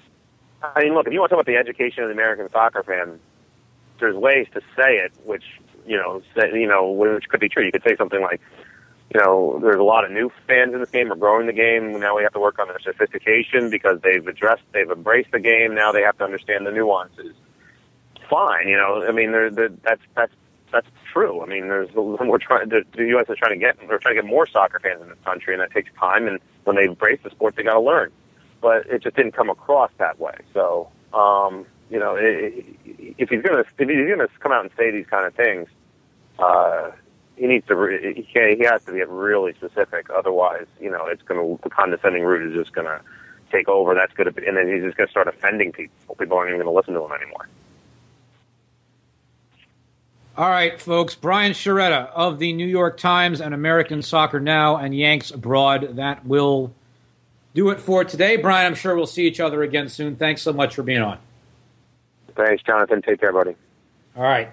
I 0.64 0.84
mean, 0.84 0.96
look, 0.96 1.06
if 1.06 1.14
you 1.14 1.20
want 1.20 1.30
to 1.30 1.36
talk 1.36 1.44
about 1.44 1.52
the 1.52 1.58
education 1.58 2.04
of 2.04 2.10
the 2.10 2.14
American 2.14 2.50
soccer 2.50 2.82
fan, 2.82 3.20
there's 4.00 4.16
ways 4.16 4.48
to 4.54 4.62
say 4.76 4.98
it, 4.98 5.12
which 5.24 5.44
you 5.86 5.98
know, 5.98 6.22
say, 6.36 6.52
you 6.54 6.68
know, 6.68 6.90
which 6.92 7.28
could 7.30 7.40
be 7.40 7.50
true. 7.50 7.66
You 7.66 7.72
could 7.72 7.84
say 7.84 7.96
something 7.96 8.22
like, 8.22 8.42
you 9.14 9.20
know, 9.20 9.60
there's 9.62 9.80
a 9.80 9.84
lot 9.84 10.06
of 10.06 10.12
new 10.12 10.32
fans 10.48 10.74
in 10.74 10.80
this 10.80 10.90
game. 10.90 11.10
We're 11.10 11.16
growing 11.16 11.48
the 11.48 11.54
game. 11.54 12.00
Now 12.00 12.16
we 12.16 12.24
have 12.24 12.34
to 12.34 12.40
work 12.40 12.60
on 12.60 12.68
their 12.68 12.80
sophistication 12.80 13.70
because 13.70 14.00
they've 14.02 14.26
addressed, 14.26 14.64
they've 14.74 14.90
embraced 14.90 15.32
the 15.32 15.40
game. 15.40 15.76
Now 15.76 15.92
they 15.92 16.02
have 16.02 16.18
to 16.20 16.24
understand 16.24 16.66
the 16.66 16.72
nuances. 16.72 17.36
Fine, 18.30 18.70
you 18.70 18.78
know. 18.78 19.06
I 19.06 19.12
mean, 19.12 19.34
there, 19.34 19.50
that's 19.50 20.02
that's 20.16 20.32
that's 20.72 20.88
true. 21.12 21.42
I 21.42 21.46
mean, 21.46 21.68
there's 21.68 21.94
we're 21.94 22.38
trying. 22.38 22.70
The, 22.70 22.84
the 22.96 23.06
U.S. 23.08 23.26
is 23.30 23.38
trying 23.38 23.60
to 23.60 23.60
get 23.60 23.78
we're 23.88 23.98
trying 23.98 24.16
to 24.16 24.22
get 24.22 24.30
more 24.30 24.48
soccer 24.48 24.80
fans 24.80 25.02
in 25.02 25.10
this 25.10 25.18
country, 25.26 25.54
and 25.54 25.62
that 25.62 25.72
takes 25.72 25.90
time. 26.00 26.28
And 26.28 26.40
when 26.64 26.78
they 26.78 26.84
embrace 26.84 27.20
the 27.24 27.30
sport, 27.30 27.56
they 27.58 27.64
got 27.64 27.74
to 27.74 27.82
learn. 27.82 28.12
But 28.62 28.86
it 28.88 29.04
just 29.04 29.16
didn't 29.16 29.34
come 29.34 29.50
across 29.50 29.92
that 29.98 30.20
way. 30.20 30.36
So, 30.54 30.90
um, 31.14 31.66
you 31.92 32.00
know, 32.00 32.16
if 32.18 33.30
he's 33.30 33.42
gonna 33.42 33.66
if 33.78 33.90
he's 33.90 34.10
gonna 34.10 34.28
come 34.40 34.54
out 34.54 34.64
and 34.64 34.72
say 34.78 34.92
these 34.92 35.06
kind 35.08 35.26
of 35.28 35.36
things, 35.36 35.68
uh, 36.40 36.92
he 37.36 37.48
needs 37.48 37.68
to 37.68 38.14
he 38.16 38.26
he 38.34 38.64
has 38.64 38.84
to 38.86 38.94
get 38.94 39.10
really 39.10 39.54
specific. 39.54 40.10
Otherwise, 40.10 40.68
you 40.80 40.90
know, 40.90 41.06
it's 41.08 41.22
gonna 41.22 41.58
the 41.62 41.70
condescending 41.70 42.24
route 42.24 42.50
is 42.50 42.56
just 42.56 42.74
gonna 42.74 43.02
take 43.52 43.68
over. 43.68 43.94
That's 43.94 44.14
gonna 44.14 44.32
be, 44.32 44.48
and 44.48 44.56
then 44.56 44.74
he's 44.74 44.84
just 44.84 44.96
gonna 44.96 45.10
start 45.10 45.28
offending 45.28 45.74
people. 45.74 46.16
People 46.16 46.38
aren't 46.38 46.50
even 46.50 46.62
gonna 46.62 46.76
listen 46.76 46.94
to 46.94 47.04
him 47.04 47.12
anymore. 47.12 47.48
All 50.38 50.50
right, 50.50 50.80
folks. 50.80 51.14
Brian 51.14 51.52
Sciaretta 51.52 52.10
of 52.12 52.40
the 52.40 52.54
New 52.54 52.68
York 52.68 52.98
Times 52.98 53.42
and 53.42 53.54
American 53.54 54.02
Soccer 54.02 54.40
Now 54.40 54.78
and 54.78 54.96
Yanks 54.96 55.30
Abroad. 55.30 55.98
That 55.98 56.26
will 56.26 56.74
do 57.54 57.70
it 57.70 57.82
for 57.82 58.06
today. 58.06 58.38
Brian, 58.38 58.66
I'm 58.66 58.76
sure 58.76 58.96
we'll 58.96 59.08
see 59.08 59.28
each 59.28 59.42
other 59.42 59.62
again 59.62 59.90
soon. 59.90 60.16
Thanks 60.16 60.42
so 60.42 60.54
much 60.54 60.76
for 60.76 60.84
being 60.84 61.02
on. 61.02 61.20
Thanks, 62.44 62.64
Jonathan. 62.64 63.02
Take 63.02 63.20
care, 63.20 63.32
buddy. 63.32 63.56
All 64.16 64.24
right. 64.24 64.52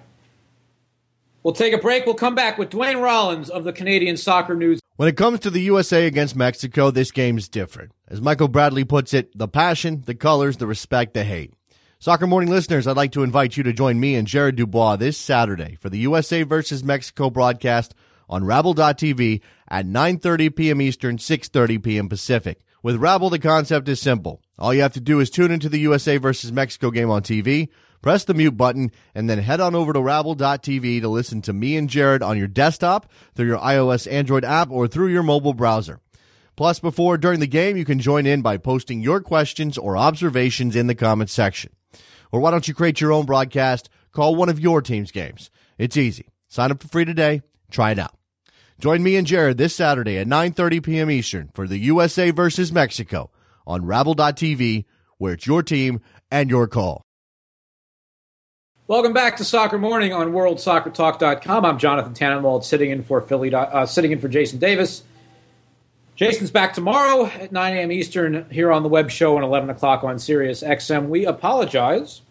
We'll 1.41 1.53
take 1.53 1.73
a 1.73 1.77
break. 1.77 2.05
We'll 2.05 2.15
come 2.15 2.35
back 2.35 2.57
with 2.57 2.69
Duane 2.69 2.97
Rollins 2.97 3.49
of 3.49 3.63
the 3.63 3.73
Canadian 3.73 4.17
Soccer 4.17 4.55
News. 4.55 4.79
When 4.97 5.09
it 5.09 5.17
comes 5.17 5.39
to 5.39 5.49
the 5.49 5.61
USA 5.61 6.05
against 6.05 6.35
Mexico, 6.35 6.91
this 6.91 7.11
game's 7.11 7.47
different. 7.47 7.91
As 8.07 8.21
Michael 8.21 8.49
Bradley 8.49 8.83
puts 8.83 9.13
it, 9.13 9.35
the 9.37 9.47
passion, 9.47 10.03
the 10.05 10.13
colors, 10.13 10.57
the 10.57 10.67
respect, 10.67 11.13
the 11.13 11.23
hate. 11.23 11.53
Soccer 11.97 12.27
Morning 12.27 12.49
listeners, 12.49 12.85
I'd 12.85 12.97
like 12.97 13.13
to 13.13 13.23
invite 13.23 13.57
you 13.57 13.63
to 13.63 13.73
join 13.73 13.99
me 13.99 14.15
and 14.15 14.27
Jared 14.27 14.57
Dubois 14.57 14.97
this 14.97 15.17
Saturday 15.17 15.77
for 15.79 15.89
the 15.89 15.99
USA 15.99 16.43
versus 16.43 16.83
Mexico 16.83 17.29
broadcast 17.29 17.95
on 18.29 18.45
Rabble.tv 18.45 19.41
at 19.69 19.85
9.30 19.85 20.55
p.m. 20.55 20.81
Eastern, 20.81 21.17
6.30 21.17 21.83
p.m. 21.83 22.09
Pacific. 22.09 22.59
With 22.81 22.95
Rabble, 22.95 23.29
the 23.29 23.39
concept 23.39 23.89
is 23.89 23.99
simple. 23.99 24.41
All 24.57 24.73
you 24.73 24.81
have 24.81 24.93
to 24.93 25.01
do 25.01 25.19
is 25.19 25.29
tune 25.29 25.51
into 25.51 25.67
the 25.67 25.79
USA 25.79 26.15
versus 26.15 26.51
Mexico 26.51 26.91
game 26.91 27.09
on 27.09 27.21
TV, 27.21 27.67
press 28.01 28.23
the 28.23 28.33
mute 28.33 28.55
button, 28.55 28.91
and 29.13 29.29
then 29.29 29.39
head 29.39 29.59
on 29.59 29.75
over 29.75 29.91
to 29.91 30.01
Rabble.tv 30.01 31.01
to 31.01 31.09
listen 31.09 31.41
to 31.41 31.51
me 31.51 31.75
and 31.75 31.89
Jared 31.89 32.23
on 32.23 32.37
your 32.37 32.47
desktop, 32.47 33.11
through 33.35 33.47
your 33.47 33.59
iOS 33.59 34.09
Android 34.09 34.45
app, 34.45 34.71
or 34.71 34.87
through 34.87 35.07
your 35.07 35.23
mobile 35.23 35.53
browser. 35.53 35.99
Plus, 36.55 36.79
before 36.79 37.17
during 37.17 37.41
the 37.41 37.47
game, 37.47 37.75
you 37.75 37.85
can 37.85 37.99
join 37.99 38.25
in 38.25 38.41
by 38.41 38.57
posting 38.57 39.01
your 39.01 39.19
questions 39.19 39.77
or 39.77 39.97
observations 39.97 40.75
in 40.75 40.87
the 40.87 40.95
comments 40.95 41.33
section. 41.33 41.73
Or 42.31 42.39
why 42.39 42.51
don't 42.51 42.67
you 42.67 42.73
create 42.73 43.01
your 43.01 43.11
own 43.11 43.25
broadcast? 43.25 43.89
Call 44.11 44.35
one 44.35 44.49
of 44.49 44.59
your 44.59 44.81
team's 44.81 45.11
games. 45.11 45.49
It's 45.77 45.97
easy. 45.97 46.29
Sign 46.47 46.71
up 46.71 46.81
for 46.81 46.87
free 46.87 47.05
today. 47.05 47.41
Try 47.71 47.91
it 47.91 47.99
out. 47.99 48.18
Join 48.79 49.03
me 49.03 49.17
and 49.17 49.27
Jared 49.27 49.57
this 49.57 49.75
Saturday 49.75 50.17
at 50.17 50.27
9:30 50.27 50.81
p.m. 50.81 51.11
Eastern 51.11 51.49
for 51.53 51.67
the 51.67 51.77
USA 51.79 52.31
versus 52.31 52.71
Mexico 52.71 53.29
on 53.67 53.85
Rabble.tv, 53.85 54.85
where 55.17 55.33
it's 55.33 55.45
your 55.45 55.61
team 55.61 55.99
and 56.31 56.49
your 56.49 56.65
call. 56.65 57.03
Welcome 58.87 59.11
back 59.11 59.35
to 59.37 59.43
Soccer 59.43 59.77
Morning 59.77 60.13
on 60.13 60.31
WorldSoccerTalk.com. 60.31 61.65
I'm 61.65 61.77
Jonathan 61.77 62.13
Tannenwald, 62.13 62.63
sitting 62.63 62.89
in 62.89 63.03
for 63.03 63.19
Philly, 63.19 63.53
uh, 63.53 63.85
sitting 63.85 64.13
in 64.13 64.19
for 64.21 64.29
Jason 64.29 64.59
Davis. 64.59 65.03
Jason's 66.15 66.49
back 66.49 66.73
tomorrow 66.73 67.25
at 67.25 67.51
9 67.51 67.75
a.m. 67.75 67.91
Eastern 67.91 68.49
here 68.49 68.71
on 68.71 68.83
the 68.83 68.89
web 68.89 69.11
show 69.11 69.35
and 69.35 69.43
11 69.43 69.69
o'clock 69.69 70.05
on 70.05 70.19
Sirius 70.19 70.63
XM. 70.63 71.09
We 71.09 71.25
apologize 71.25 72.21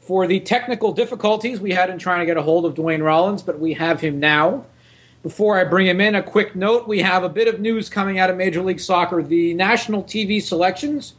for 0.00 0.26
the 0.26 0.40
technical 0.40 0.92
difficulties 0.92 1.60
we 1.60 1.72
had 1.72 1.90
in 1.90 1.98
trying 1.98 2.20
to 2.20 2.26
get 2.26 2.38
a 2.38 2.42
hold 2.42 2.64
of 2.64 2.74
Duane 2.74 3.02
Rollins, 3.02 3.42
but 3.42 3.60
we 3.60 3.74
have 3.74 4.00
him 4.00 4.18
now. 4.18 4.64
Before 5.22 5.58
I 5.58 5.64
bring 5.64 5.86
him 5.86 6.00
in, 6.00 6.14
a 6.14 6.22
quick 6.22 6.56
note 6.56 6.88
we 6.88 7.00
have 7.00 7.24
a 7.24 7.28
bit 7.28 7.46
of 7.46 7.60
news 7.60 7.90
coming 7.90 8.18
out 8.18 8.30
of 8.30 8.36
Major 8.38 8.62
League 8.62 8.80
Soccer. 8.80 9.22
The 9.22 9.52
national 9.52 10.04
TV 10.04 10.40
selections 10.40 11.14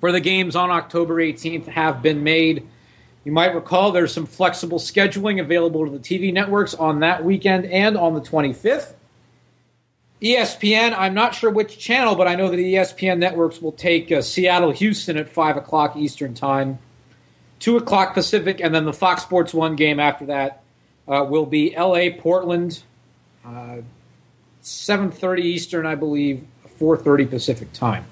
for 0.00 0.10
the 0.10 0.20
games 0.20 0.56
on 0.56 0.70
October 0.70 1.16
18th 1.16 1.66
have 1.66 2.00
been 2.00 2.22
made. 2.22 2.66
You 3.24 3.32
might 3.32 3.54
recall 3.54 3.92
there's 3.92 4.12
some 4.12 4.24
flexible 4.24 4.78
scheduling 4.78 5.38
available 5.38 5.84
to 5.84 5.90
the 5.90 5.98
TV 5.98 6.32
networks 6.32 6.72
on 6.72 7.00
that 7.00 7.22
weekend 7.22 7.66
and 7.66 7.96
on 7.96 8.14
the 8.14 8.22
25th. 8.22 8.94
ESPN, 10.22 10.94
I'm 10.96 11.12
not 11.12 11.34
sure 11.34 11.50
which 11.50 11.78
channel, 11.78 12.14
but 12.14 12.26
I 12.26 12.34
know 12.36 12.48
that 12.48 12.56
ESPN 12.56 13.18
networks 13.18 13.60
will 13.60 13.72
take 13.72 14.10
uh, 14.10 14.22
Seattle 14.22 14.70
Houston 14.70 15.18
at 15.18 15.28
5 15.28 15.58
o'clock 15.58 15.96
Eastern 15.96 16.32
Time, 16.32 16.78
2 17.58 17.76
o'clock 17.76 18.14
Pacific, 18.14 18.60
and 18.60 18.74
then 18.74 18.86
the 18.86 18.92
Fox 18.94 19.22
Sports 19.22 19.52
1 19.52 19.76
game 19.76 20.00
after 20.00 20.24
that 20.26 20.62
uh, 21.06 21.26
will 21.28 21.44
be 21.44 21.74
LA 21.76 22.06
Portland, 22.18 22.82
uh, 23.44 23.78
7.30 24.62 25.40
Eastern, 25.40 25.86
I 25.86 25.94
believe, 25.94 26.46
4.30 26.80 27.30
Pacific 27.30 27.72
Time. 27.72 28.04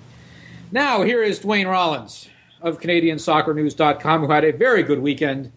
Now, 0.71 1.03
here 1.03 1.23
is 1.23 1.39
Duane 1.39 1.67
Rollins 1.67 2.29
of 2.61 2.81
CanadianSoccerNews.com, 2.81 4.25
who 4.25 4.33
had 4.33 4.45
a 4.45 4.53
very 4.53 4.83
good 4.83 5.01
weekend 5.01 5.53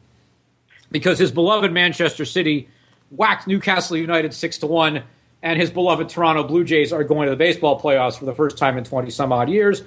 because 0.92 1.20
his 1.20 1.32
beloved 1.32 1.72
Manchester 1.72 2.26
City 2.26 2.70
whacked 3.12 3.48
Newcastle 3.48 3.98
United 3.98 4.34
6 4.34 4.58
to 4.60 4.68
1 4.68 5.04
and 5.44 5.60
his 5.60 5.70
beloved 5.70 6.10
Toronto 6.10 6.44
Blue 6.44 6.64
Jays 6.64 6.92
are 6.92 7.04
going 7.04 7.28
to 7.28 7.30
the 7.30 7.38
baseball 7.38 7.80
playoffs 7.80 8.18
for 8.18 8.26
the 8.26 8.34
first 8.34 8.58
time 8.58 8.78
in 8.78 8.84
20 8.84 9.10
some 9.12 9.32
odd 9.32 9.50
years. 9.50 9.84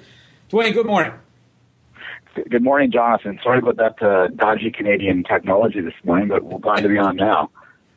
Duane, 0.47 0.73
good 0.73 0.85
morning. 0.85 1.11
Good 2.49 2.63
morning, 2.63 2.91
Jonathan. 2.91 3.39
Sorry 3.43 3.59
about 3.59 3.75
that 3.77 4.01
uh, 4.01 4.27
dodgy 4.27 4.71
Canadian 4.71 5.23
technology 5.23 5.81
this 5.81 5.93
morning, 6.05 6.29
but 6.29 6.43
we're 6.43 6.59
glad 6.59 6.81
to 6.81 6.87
be 6.87 6.97
on 6.97 7.17
now. 7.17 7.49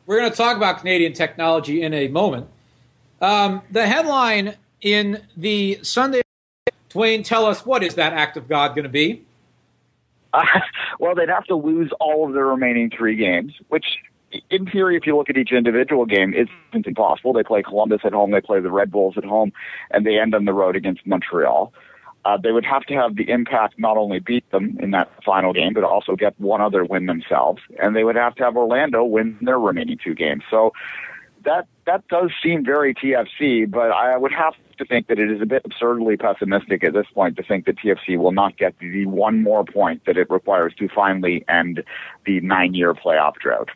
We're 0.05 0.19
going 0.19 0.31
to 0.31 0.37
talk 0.37 0.57
about 0.57 0.79
Canadian 0.79 1.13
technology 1.13 1.81
in 1.81 1.93
a 1.93 2.09
moment. 2.09 2.47
Um, 3.21 3.61
the 3.71 3.87
headline 3.87 4.55
in 4.81 5.23
the 5.37 5.79
Sunday, 5.81 6.21
Duane, 6.89 7.23
tell 7.23 7.45
us 7.45 7.65
what 7.65 7.83
is 7.83 7.95
that 7.95 8.11
act 8.11 8.35
of 8.35 8.49
God 8.49 8.75
going 8.75 8.83
to 8.83 8.89
be? 8.89 9.23
Uh, 10.33 10.43
well, 10.99 11.15
they'd 11.15 11.29
have 11.29 11.45
to 11.45 11.55
lose 11.55 11.91
all 12.01 12.27
of 12.27 12.33
their 12.33 12.45
remaining 12.45 12.89
three 12.89 13.15
games, 13.15 13.53
which 13.69 13.85
in 14.49 14.65
theory, 14.65 14.97
if 14.97 15.05
you 15.05 15.15
look 15.15 15.29
at 15.29 15.37
each 15.37 15.51
individual 15.51 16.05
game, 16.05 16.33
isn't 16.33 16.87
impossible. 16.87 17.31
They 17.31 17.43
play 17.43 17.63
Columbus 17.63 18.01
at 18.03 18.11
home, 18.13 18.31
they 18.31 18.41
play 18.41 18.59
the 18.59 18.71
Red 18.71 18.91
Bulls 18.91 19.13
at 19.17 19.23
home, 19.23 19.53
and 19.91 20.05
they 20.05 20.19
end 20.19 20.35
on 20.35 20.45
the 20.45 20.53
road 20.53 20.75
against 20.75 21.05
Montreal. 21.05 21.71
Uh, 22.25 22.37
they 22.37 22.51
would 22.51 22.65
have 22.65 22.83
to 22.83 22.93
have 22.93 23.15
the 23.15 23.29
impact 23.29 23.75
not 23.77 23.97
only 23.97 24.19
beat 24.19 24.49
them 24.51 24.77
in 24.81 24.91
that 24.91 25.11
final 25.23 25.51
game, 25.53 25.73
but 25.73 25.83
also 25.83 26.15
get 26.15 26.39
one 26.39 26.61
other 26.61 26.85
win 26.85 27.05
themselves, 27.05 27.61
and 27.81 27.95
they 27.95 28.03
would 28.03 28.15
have 28.15 28.33
to 28.35 28.43
have 28.43 28.55
Orlando 28.55 29.03
win 29.03 29.37
their 29.41 29.59
remaining 29.59 29.97
two 30.01 30.15
games. 30.15 30.43
So 30.49 30.71
that 31.43 31.67
that 31.85 32.07
does 32.07 32.31
seem 32.41 32.63
very 32.63 32.93
TFC, 32.93 33.69
but 33.69 33.91
I 33.91 34.15
would 34.15 34.31
have 34.31 34.53
to 34.77 34.85
think 34.85 35.07
that 35.07 35.19
it 35.19 35.29
is 35.29 35.41
a 35.41 35.45
bit 35.45 35.63
absurdly 35.65 36.15
pessimistic 36.15 36.83
at 36.83 36.93
this 36.93 37.07
point 37.13 37.35
to 37.35 37.43
think 37.43 37.65
that 37.65 37.77
TFC 37.77 38.17
will 38.17 38.31
not 38.31 38.57
get 38.57 38.79
the 38.79 39.05
one 39.05 39.43
more 39.43 39.65
point 39.65 40.05
that 40.05 40.17
it 40.17 40.29
requires 40.29 40.73
to 40.75 40.87
finally 40.87 41.43
end 41.49 41.83
the 42.25 42.39
nine-year 42.39 42.93
playoff 42.93 43.35
drought 43.35 43.69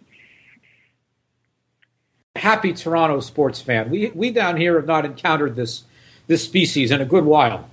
happy 2.38 2.74
Toronto 2.74 3.20
sports 3.20 3.62
fan. 3.62 3.90
We 3.90 4.12
we 4.16 4.32
down 4.32 4.58
here 4.58 4.76
have 4.76 4.88
not 4.88 5.06
encountered 5.06 5.56
this 5.56 5.84
this 6.28 6.44
species 6.44 6.92
in 6.92 7.02
a 7.02 7.06
good 7.06 7.26
while. 7.26 7.70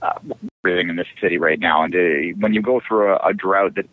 Uh, 0.00 0.18
in 0.64 0.96
this 0.96 1.06
city 1.20 1.38
right 1.38 1.58
now, 1.58 1.82
and 1.82 1.94
uh, 1.94 2.38
when 2.38 2.52
you 2.52 2.60
go 2.60 2.80
through 2.86 3.14
a, 3.14 3.16
a 3.28 3.32
drought 3.34 3.74
that 3.74 3.86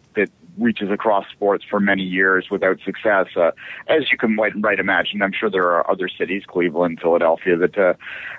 reaches 0.58 0.90
across 0.92 1.26
sports 1.32 1.64
for 1.70 1.80
many 1.80 2.04
years 2.04 2.48
without 2.50 2.80
success. 2.84 3.28
Uh, 3.36 3.52
as 3.88 4.12
you 4.12 4.18
can 4.18 4.36
right, 4.38 4.80
imagine, 4.80 5.22
I'm 5.22 5.34
sure 5.34 5.50
there 5.50 5.72
are 5.72 5.90
other 5.90 6.10
cities, 6.10 6.44
Cleveland, 6.48 7.00
Philadelphia, 7.02 7.58
that 7.58 7.78
uh, 7.78 7.94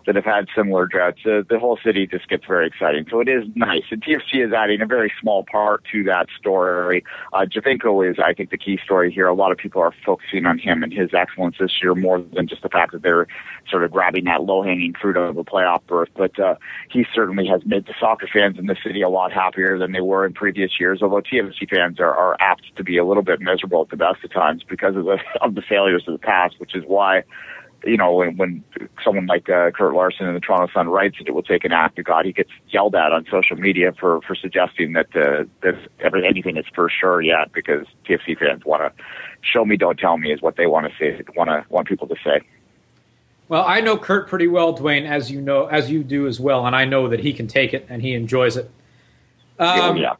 that 0.06 0.14
have 0.14 0.24
had 0.24 0.46
similar 0.54 0.86
droughts. 0.86 1.20
Uh, 1.26 1.42
the 1.48 1.58
whole 1.58 1.78
city 1.84 2.06
just 2.06 2.28
gets 2.28 2.44
very 2.46 2.66
exciting. 2.66 3.06
So 3.10 3.20
it 3.20 3.28
is 3.28 3.44
nice. 3.54 3.82
And 3.90 4.02
TFC 4.02 4.46
is 4.46 4.52
adding 4.52 4.80
a 4.80 4.86
very 4.86 5.12
small 5.20 5.44
part 5.50 5.84
to 5.92 6.04
that 6.04 6.26
story. 6.38 7.04
Uh, 7.32 7.44
Giovinco 7.44 8.08
is, 8.08 8.16
I 8.24 8.32
think, 8.32 8.50
the 8.50 8.58
key 8.58 8.78
story 8.82 9.12
here. 9.12 9.26
A 9.26 9.34
lot 9.34 9.52
of 9.52 9.58
people 9.58 9.82
are 9.82 9.92
focusing 10.04 10.46
on 10.46 10.58
him 10.58 10.82
and 10.82 10.92
his 10.92 11.10
excellence 11.12 11.56
this 11.58 11.72
year 11.82 11.94
more 11.94 12.20
than 12.20 12.46
just 12.46 12.62
the 12.62 12.68
fact 12.68 12.92
that 12.92 13.02
they're 13.02 13.26
sort 13.68 13.84
of 13.84 13.90
grabbing 13.90 14.24
that 14.24 14.42
low-hanging 14.42 14.94
fruit 15.00 15.16
of 15.16 15.36
a 15.36 15.44
playoff 15.44 15.80
berth. 15.86 16.08
But 16.16 16.38
uh, 16.38 16.54
he 16.90 17.04
certainly 17.14 17.46
has 17.46 17.62
made 17.66 17.86
the 17.86 17.94
soccer 17.98 18.28
fans 18.32 18.58
in 18.58 18.66
the 18.66 18.76
city 18.84 19.02
a 19.02 19.08
lot 19.08 19.32
happier 19.32 19.78
than 19.78 19.92
they 19.92 20.00
were 20.00 20.24
in 20.24 20.32
previous 20.32 20.78
years. 20.78 21.02
Although 21.02 21.22
TFC 21.22 21.68
fans 21.68 21.98
are, 21.98 22.05
are 22.14 22.36
apt 22.40 22.76
to 22.76 22.84
be 22.84 22.96
a 22.96 23.04
little 23.04 23.22
bit 23.22 23.40
miserable 23.40 23.82
at 23.82 23.90
the 23.90 23.96
best 23.96 24.24
of 24.24 24.32
times 24.32 24.62
because 24.62 24.96
of 24.96 25.04
the 25.04 25.18
of 25.40 25.54
the 25.54 25.62
failures 25.62 26.04
of 26.06 26.12
the 26.12 26.18
past, 26.18 26.58
which 26.58 26.74
is 26.74 26.84
why 26.86 27.24
you 27.84 27.96
know, 27.96 28.12
when, 28.12 28.36
when 28.36 28.64
someone 29.04 29.26
like 29.26 29.48
uh, 29.48 29.70
Kurt 29.70 29.94
Larson 29.94 30.26
in 30.26 30.34
the 30.34 30.40
Toronto 30.40 30.72
Sun 30.72 30.88
writes 30.88 31.16
that 31.18 31.28
it 31.28 31.32
will 31.32 31.42
take 31.42 31.64
an 31.64 31.72
act 31.72 31.98
of 31.98 32.04
God, 32.04 32.24
he 32.24 32.32
gets 32.32 32.50
yelled 32.68 32.94
at 32.94 33.12
on 33.12 33.26
social 33.30 33.56
media 33.56 33.92
for 33.98 34.20
for 34.22 34.34
suggesting 34.34 34.92
that 34.94 35.14
uh, 35.14 35.44
that 35.62 35.74
every, 36.00 36.26
anything 36.26 36.56
is 36.56 36.64
for 36.74 36.90
sure 36.90 37.20
yet 37.20 37.52
because 37.52 37.86
TFC 38.08 38.38
fans 38.38 38.64
want 38.64 38.82
to 38.82 39.04
show 39.40 39.64
me, 39.64 39.76
don't 39.76 39.98
tell 39.98 40.18
me 40.18 40.32
is 40.32 40.42
what 40.42 40.56
they 40.56 40.66
want 40.66 40.90
to 40.90 40.92
say, 40.98 41.22
want 41.36 41.48
to 41.48 41.64
want 41.68 41.88
people 41.88 42.08
to 42.08 42.16
say. 42.24 42.40
Well, 43.48 43.64
I 43.64 43.80
know 43.80 43.96
Kurt 43.96 44.28
pretty 44.28 44.48
well, 44.48 44.76
Dwayne, 44.76 45.08
as 45.08 45.30
you 45.30 45.40
know, 45.40 45.66
as 45.66 45.88
you 45.88 46.02
do 46.02 46.26
as 46.26 46.40
well, 46.40 46.66
and 46.66 46.74
I 46.74 46.84
know 46.84 47.08
that 47.08 47.20
he 47.20 47.32
can 47.32 47.46
take 47.46 47.72
it 47.72 47.86
and 47.88 48.02
he 48.02 48.14
enjoys 48.14 48.56
it. 48.56 48.70
Um, 49.58 49.96
yeah. 49.96 50.14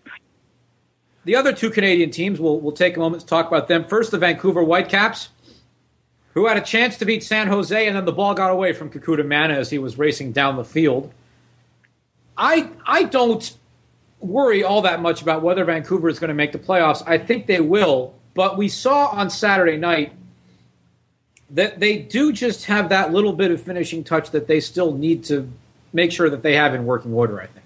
The 1.27 1.35
other 1.35 1.53
two 1.53 1.71
Canadian 1.71 2.13
teams, 2.13 2.39
we'll, 2.39 2.61
we'll 2.61 2.71
take 2.71 2.97
a 2.97 3.01
moment 3.01 3.21
to 3.23 3.27
talk 3.27 3.49
about 3.49 3.67
them. 3.67 3.85
First, 3.85 4.13
the 4.13 4.19
Vancouver 4.19 4.63
Whitecaps, 4.63 5.31
who 6.35 6.47
had 6.47 6.57
a 6.57 6.61
chance 6.61 6.97
to 6.99 7.05
beat 7.05 7.25
San 7.25 7.49
Jose, 7.49 7.85
and 7.85 7.97
then 7.97 8.05
the 8.05 8.13
ball 8.13 8.33
got 8.33 8.53
away 8.53 8.73
from 8.73 8.91
Kekuta 8.91 9.27
Manneh 9.27 9.57
as 9.57 9.69
he 9.69 9.79
was 9.79 9.99
racing 9.99 10.31
down 10.31 10.55
the 10.55 10.65
field. 10.65 11.13
I 12.37 12.71
I 12.87 13.03
don't 13.03 13.57
worry 14.21 14.63
all 14.63 14.83
that 14.83 15.03
much 15.03 15.21
about 15.21 15.43
whether 15.43 15.65
Vancouver 15.65 16.09
is 16.09 16.21
going 16.21 16.29
to 16.29 16.35
make 16.35 16.53
the 16.53 16.61
playoffs. 16.61 17.03
I 17.05 17.19
think 17.19 17.47
they 17.47 17.61
will, 17.61 18.15
but 18.35 18.57
we 18.57 18.69
saw 18.69 19.09
on 19.09 19.29
Saturday 19.29 19.79
night 19.79 20.13
that 21.51 21.81
they 21.81 21.99
do 21.99 22.33
just 22.33 22.67
have 22.67 22.91
that 22.91 23.13
little 23.13 23.33
bit 23.33 23.51
of 23.51 23.61
finishing 23.61 24.05
touch 24.05 24.31
that 24.31 24.47
they 24.47 24.61
still 24.61 24.95
need 24.95 25.25
to 25.25 25.51
make 25.93 26.13
sure 26.13 26.31
that 26.31 26.45
they 26.45 26.55
have 26.55 26.73
in 26.73 26.87
working 26.87 27.13
order. 27.13 27.41
I 27.41 27.47
think. 27.47 27.66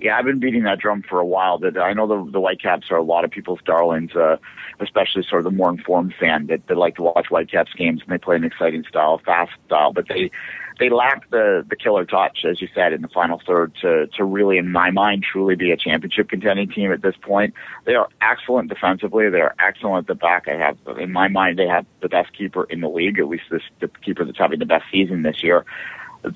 Yeah, 0.00 0.16
I've 0.16 0.24
been 0.24 0.40
beating 0.40 0.62
that 0.62 0.78
drum 0.78 1.02
for 1.06 1.20
a 1.20 1.26
while. 1.26 1.58
That 1.58 1.76
I 1.76 1.92
know 1.92 2.06
the 2.06 2.30
the 2.30 2.40
Whitecaps 2.40 2.90
are 2.90 2.96
a 2.96 3.02
lot 3.02 3.24
of 3.24 3.30
people's 3.30 3.60
darlings, 3.64 4.16
uh, 4.16 4.36
especially 4.80 5.22
sort 5.28 5.40
of 5.40 5.44
the 5.44 5.56
more 5.56 5.70
informed 5.70 6.14
fan 6.18 6.46
that, 6.46 6.66
that 6.68 6.76
like 6.76 6.96
to 6.96 7.02
watch 7.02 7.26
Whitecaps 7.28 7.74
games 7.74 8.00
and 8.02 8.10
they 8.10 8.18
play 8.18 8.36
an 8.36 8.44
exciting 8.44 8.84
style, 8.88 9.20
fast 9.24 9.52
style, 9.66 9.92
but 9.92 10.08
they 10.08 10.30
they 10.78 10.88
lack 10.88 11.28
the 11.28 11.64
the 11.68 11.76
killer 11.76 12.06
touch, 12.06 12.46
as 12.48 12.62
you 12.62 12.68
said, 12.74 12.94
in 12.94 13.02
the 13.02 13.08
final 13.08 13.42
third 13.46 13.74
to 13.82 14.06
to 14.16 14.24
really, 14.24 14.56
in 14.56 14.72
my 14.72 14.90
mind, 14.90 15.22
truly 15.30 15.54
be 15.54 15.70
a 15.70 15.76
championship 15.76 16.30
contending 16.30 16.70
team 16.70 16.90
at 16.92 17.02
this 17.02 17.16
point. 17.20 17.52
They 17.84 17.94
are 17.94 18.08
excellent 18.22 18.70
defensively. 18.70 19.28
They 19.28 19.40
are 19.40 19.54
excellent 19.58 20.04
at 20.04 20.06
the 20.06 20.14
back. 20.14 20.48
I 20.48 20.56
have, 20.56 20.78
in 20.98 21.12
my 21.12 21.28
mind, 21.28 21.58
they 21.58 21.66
have 21.66 21.84
the 22.00 22.08
best 22.08 22.32
keeper 22.32 22.64
in 22.64 22.80
the 22.80 22.88
league, 22.88 23.18
at 23.18 23.28
least 23.28 23.44
this 23.50 23.62
the 23.80 23.88
keeper 24.02 24.24
that's 24.24 24.38
having 24.38 24.60
the 24.60 24.66
best 24.66 24.86
season 24.90 25.22
this 25.22 25.42
year 25.42 25.66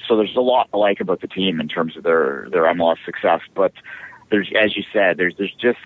so 0.07 0.17
there's 0.17 0.37
a 0.37 0.41
lot 0.41 0.71
to 0.71 0.79
like 0.79 1.01
about 1.01 1.21
the 1.21 1.29
team 1.29 1.61
in 1.61 1.69
terms 1.69 1.97
of 1.97 2.03
their 2.03 2.49
their 2.51 2.65
MLS 2.75 2.97
success. 3.05 3.41
But 3.55 3.73
there's, 4.31 4.51
as 4.59 4.77
you 4.77 4.83
said, 4.93 5.17
there's 5.17 5.35
there's 5.37 5.55
just 5.55 5.79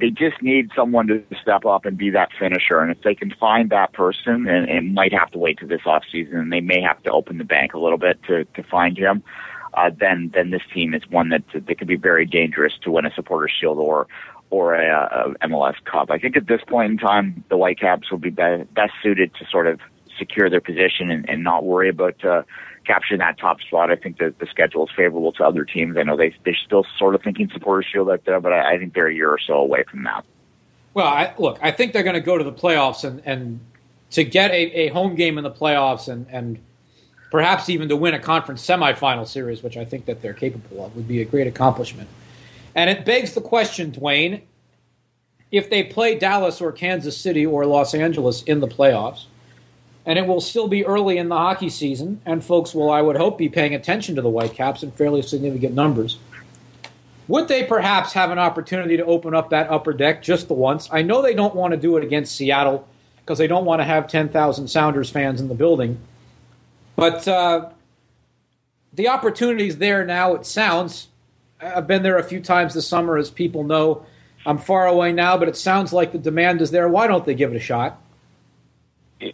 they 0.00 0.10
just 0.10 0.42
need 0.42 0.70
someone 0.74 1.06
to 1.06 1.22
step 1.40 1.64
up 1.64 1.84
and 1.84 1.96
be 1.96 2.10
that 2.10 2.30
finisher. 2.38 2.80
And 2.80 2.90
if 2.90 3.02
they 3.02 3.14
can 3.14 3.32
find 3.38 3.70
that 3.70 3.92
person, 3.92 4.48
and 4.48 4.68
it 4.68 4.84
might 4.92 5.12
have 5.12 5.30
to 5.32 5.38
wait 5.38 5.58
to 5.60 5.66
this 5.66 5.82
off 5.86 6.02
season, 6.10 6.38
and 6.38 6.52
they 6.52 6.60
may 6.60 6.80
have 6.80 7.02
to 7.04 7.10
open 7.10 7.38
the 7.38 7.44
bank 7.44 7.74
a 7.74 7.78
little 7.78 7.98
bit 7.98 8.22
to 8.24 8.44
to 8.44 8.62
find 8.62 8.98
him. 8.98 9.22
Uh, 9.74 9.90
then 9.98 10.30
then 10.34 10.50
this 10.50 10.62
team 10.72 10.94
is 10.94 11.02
one 11.08 11.30
that 11.30 11.42
that 11.54 11.78
could 11.78 11.88
be 11.88 11.96
very 11.96 12.26
dangerous 12.26 12.74
to 12.82 12.90
win 12.90 13.06
a 13.06 13.14
Supporters 13.14 13.52
Shield 13.58 13.78
or 13.78 14.06
or 14.50 14.74
a, 14.74 15.34
a 15.42 15.48
MLS 15.48 15.74
Cup. 15.84 16.10
I 16.10 16.18
think 16.18 16.36
at 16.36 16.46
this 16.46 16.60
point 16.66 16.92
in 16.92 16.98
time, 16.98 17.42
the 17.48 17.56
Whitecaps 17.56 18.10
will 18.10 18.18
be, 18.18 18.30
be 18.30 18.64
best 18.72 18.92
suited 19.02 19.34
to 19.34 19.46
sort 19.46 19.66
of 19.66 19.80
secure 20.16 20.48
their 20.48 20.60
position 20.60 21.10
and, 21.10 21.28
and 21.28 21.42
not 21.42 21.64
worry 21.64 21.88
about 21.88 22.24
uh, 22.24 22.42
capturing 22.86 23.20
that 23.20 23.38
top 23.38 23.60
spot. 23.60 23.90
I 23.90 23.96
think 23.96 24.18
that 24.18 24.38
the 24.38 24.46
schedule 24.46 24.86
is 24.86 24.92
favorable 24.96 25.32
to 25.32 25.44
other 25.44 25.64
teams. 25.64 25.96
I 25.96 26.02
know 26.02 26.16
they 26.16 26.34
they're 26.44 26.56
still 26.64 26.86
sort 26.98 27.14
of 27.14 27.22
thinking 27.22 27.50
supporters 27.52 27.86
shield 27.90 28.10
out 28.10 28.24
there, 28.24 28.40
but 28.40 28.52
I, 28.52 28.74
I 28.74 28.78
think 28.78 28.94
they're 28.94 29.08
a 29.08 29.14
year 29.14 29.30
or 29.30 29.38
so 29.38 29.54
away 29.54 29.84
from 29.90 30.04
that. 30.04 30.24
Well, 30.94 31.06
I, 31.06 31.34
look, 31.38 31.58
I 31.60 31.72
think 31.72 31.92
they're 31.92 32.04
going 32.04 32.14
to 32.14 32.20
go 32.20 32.38
to 32.38 32.44
the 32.44 32.52
playoffs 32.52 33.02
and, 33.02 33.20
and 33.24 33.60
to 34.12 34.22
get 34.22 34.52
a, 34.52 34.86
a 34.86 34.88
home 34.88 35.16
game 35.16 35.38
in 35.38 35.44
the 35.44 35.50
playoffs 35.50 36.06
and, 36.06 36.26
and 36.30 36.60
perhaps 37.32 37.68
even 37.68 37.88
to 37.88 37.96
win 37.96 38.14
a 38.14 38.18
conference 38.20 38.64
semifinal 38.64 39.26
series, 39.26 39.62
which 39.62 39.76
I 39.76 39.84
think 39.84 40.04
that 40.04 40.22
they're 40.22 40.34
capable 40.34 40.84
of, 40.84 40.94
would 40.94 41.08
be 41.08 41.20
a 41.20 41.24
great 41.24 41.48
accomplishment. 41.48 42.08
And 42.76 42.88
it 42.88 43.04
begs 43.04 43.34
the 43.34 43.40
question, 43.40 43.90
Duane, 43.90 44.42
if 45.50 45.68
they 45.68 45.82
play 45.82 46.16
Dallas 46.16 46.60
or 46.60 46.70
Kansas 46.70 47.16
City 47.16 47.44
or 47.44 47.66
Los 47.66 47.92
Angeles 47.92 48.44
in 48.44 48.60
the 48.60 48.68
playoffs, 48.68 49.26
and 50.06 50.18
it 50.18 50.26
will 50.26 50.40
still 50.40 50.68
be 50.68 50.84
early 50.84 51.18
in 51.18 51.28
the 51.28 51.36
hockey 51.36 51.70
season, 51.70 52.20
and 52.26 52.44
folks 52.44 52.74
will, 52.74 52.90
I 52.90 53.00
would 53.00 53.16
hope, 53.16 53.38
be 53.38 53.48
paying 53.48 53.74
attention 53.74 54.16
to 54.16 54.22
the 54.22 54.28
Whitecaps 54.28 54.82
in 54.82 54.90
fairly 54.92 55.22
significant 55.22 55.74
numbers. 55.74 56.18
Would 57.26 57.48
they 57.48 57.64
perhaps 57.64 58.12
have 58.12 58.30
an 58.30 58.38
opportunity 58.38 58.98
to 58.98 59.04
open 59.04 59.34
up 59.34 59.50
that 59.50 59.70
upper 59.70 59.94
deck 59.94 60.22
just 60.22 60.48
the 60.48 60.54
once? 60.54 60.88
I 60.92 61.00
know 61.00 61.22
they 61.22 61.34
don't 61.34 61.54
want 61.54 61.72
to 61.72 61.78
do 61.78 61.96
it 61.96 62.04
against 62.04 62.36
Seattle 62.36 62.86
because 63.20 63.38
they 63.38 63.46
don't 63.46 63.64
want 63.64 63.80
to 63.80 63.84
have 63.84 64.06
10,000 64.06 64.68
Sounders 64.68 65.08
fans 65.08 65.40
in 65.40 65.48
the 65.48 65.54
building. 65.54 65.98
But 66.96 67.26
uh, 67.26 67.70
the 68.92 69.08
opportunity's 69.08 69.78
there 69.78 70.04
now, 70.04 70.34
it 70.34 70.44
sounds. 70.44 71.08
I've 71.60 71.86
been 71.86 72.02
there 72.02 72.18
a 72.18 72.22
few 72.22 72.40
times 72.40 72.74
this 72.74 72.86
summer, 72.86 73.16
as 73.16 73.30
people 73.30 73.64
know. 73.64 74.04
I'm 74.44 74.58
far 74.58 74.86
away 74.86 75.12
now, 75.12 75.38
but 75.38 75.48
it 75.48 75.56
sounds 75.56 75.94
like 75.94 76.12
the 76.12 76.18
demand 76.18 76.60
is 76.60 76.70
there. 76.70 76.86
Why 76.90 77.06
don't 77.06 77.24
they 77.24 77.34
give 77.34 77.54
it 77.54 77.56
a 77.56 77.60
shot? 77.60 77.98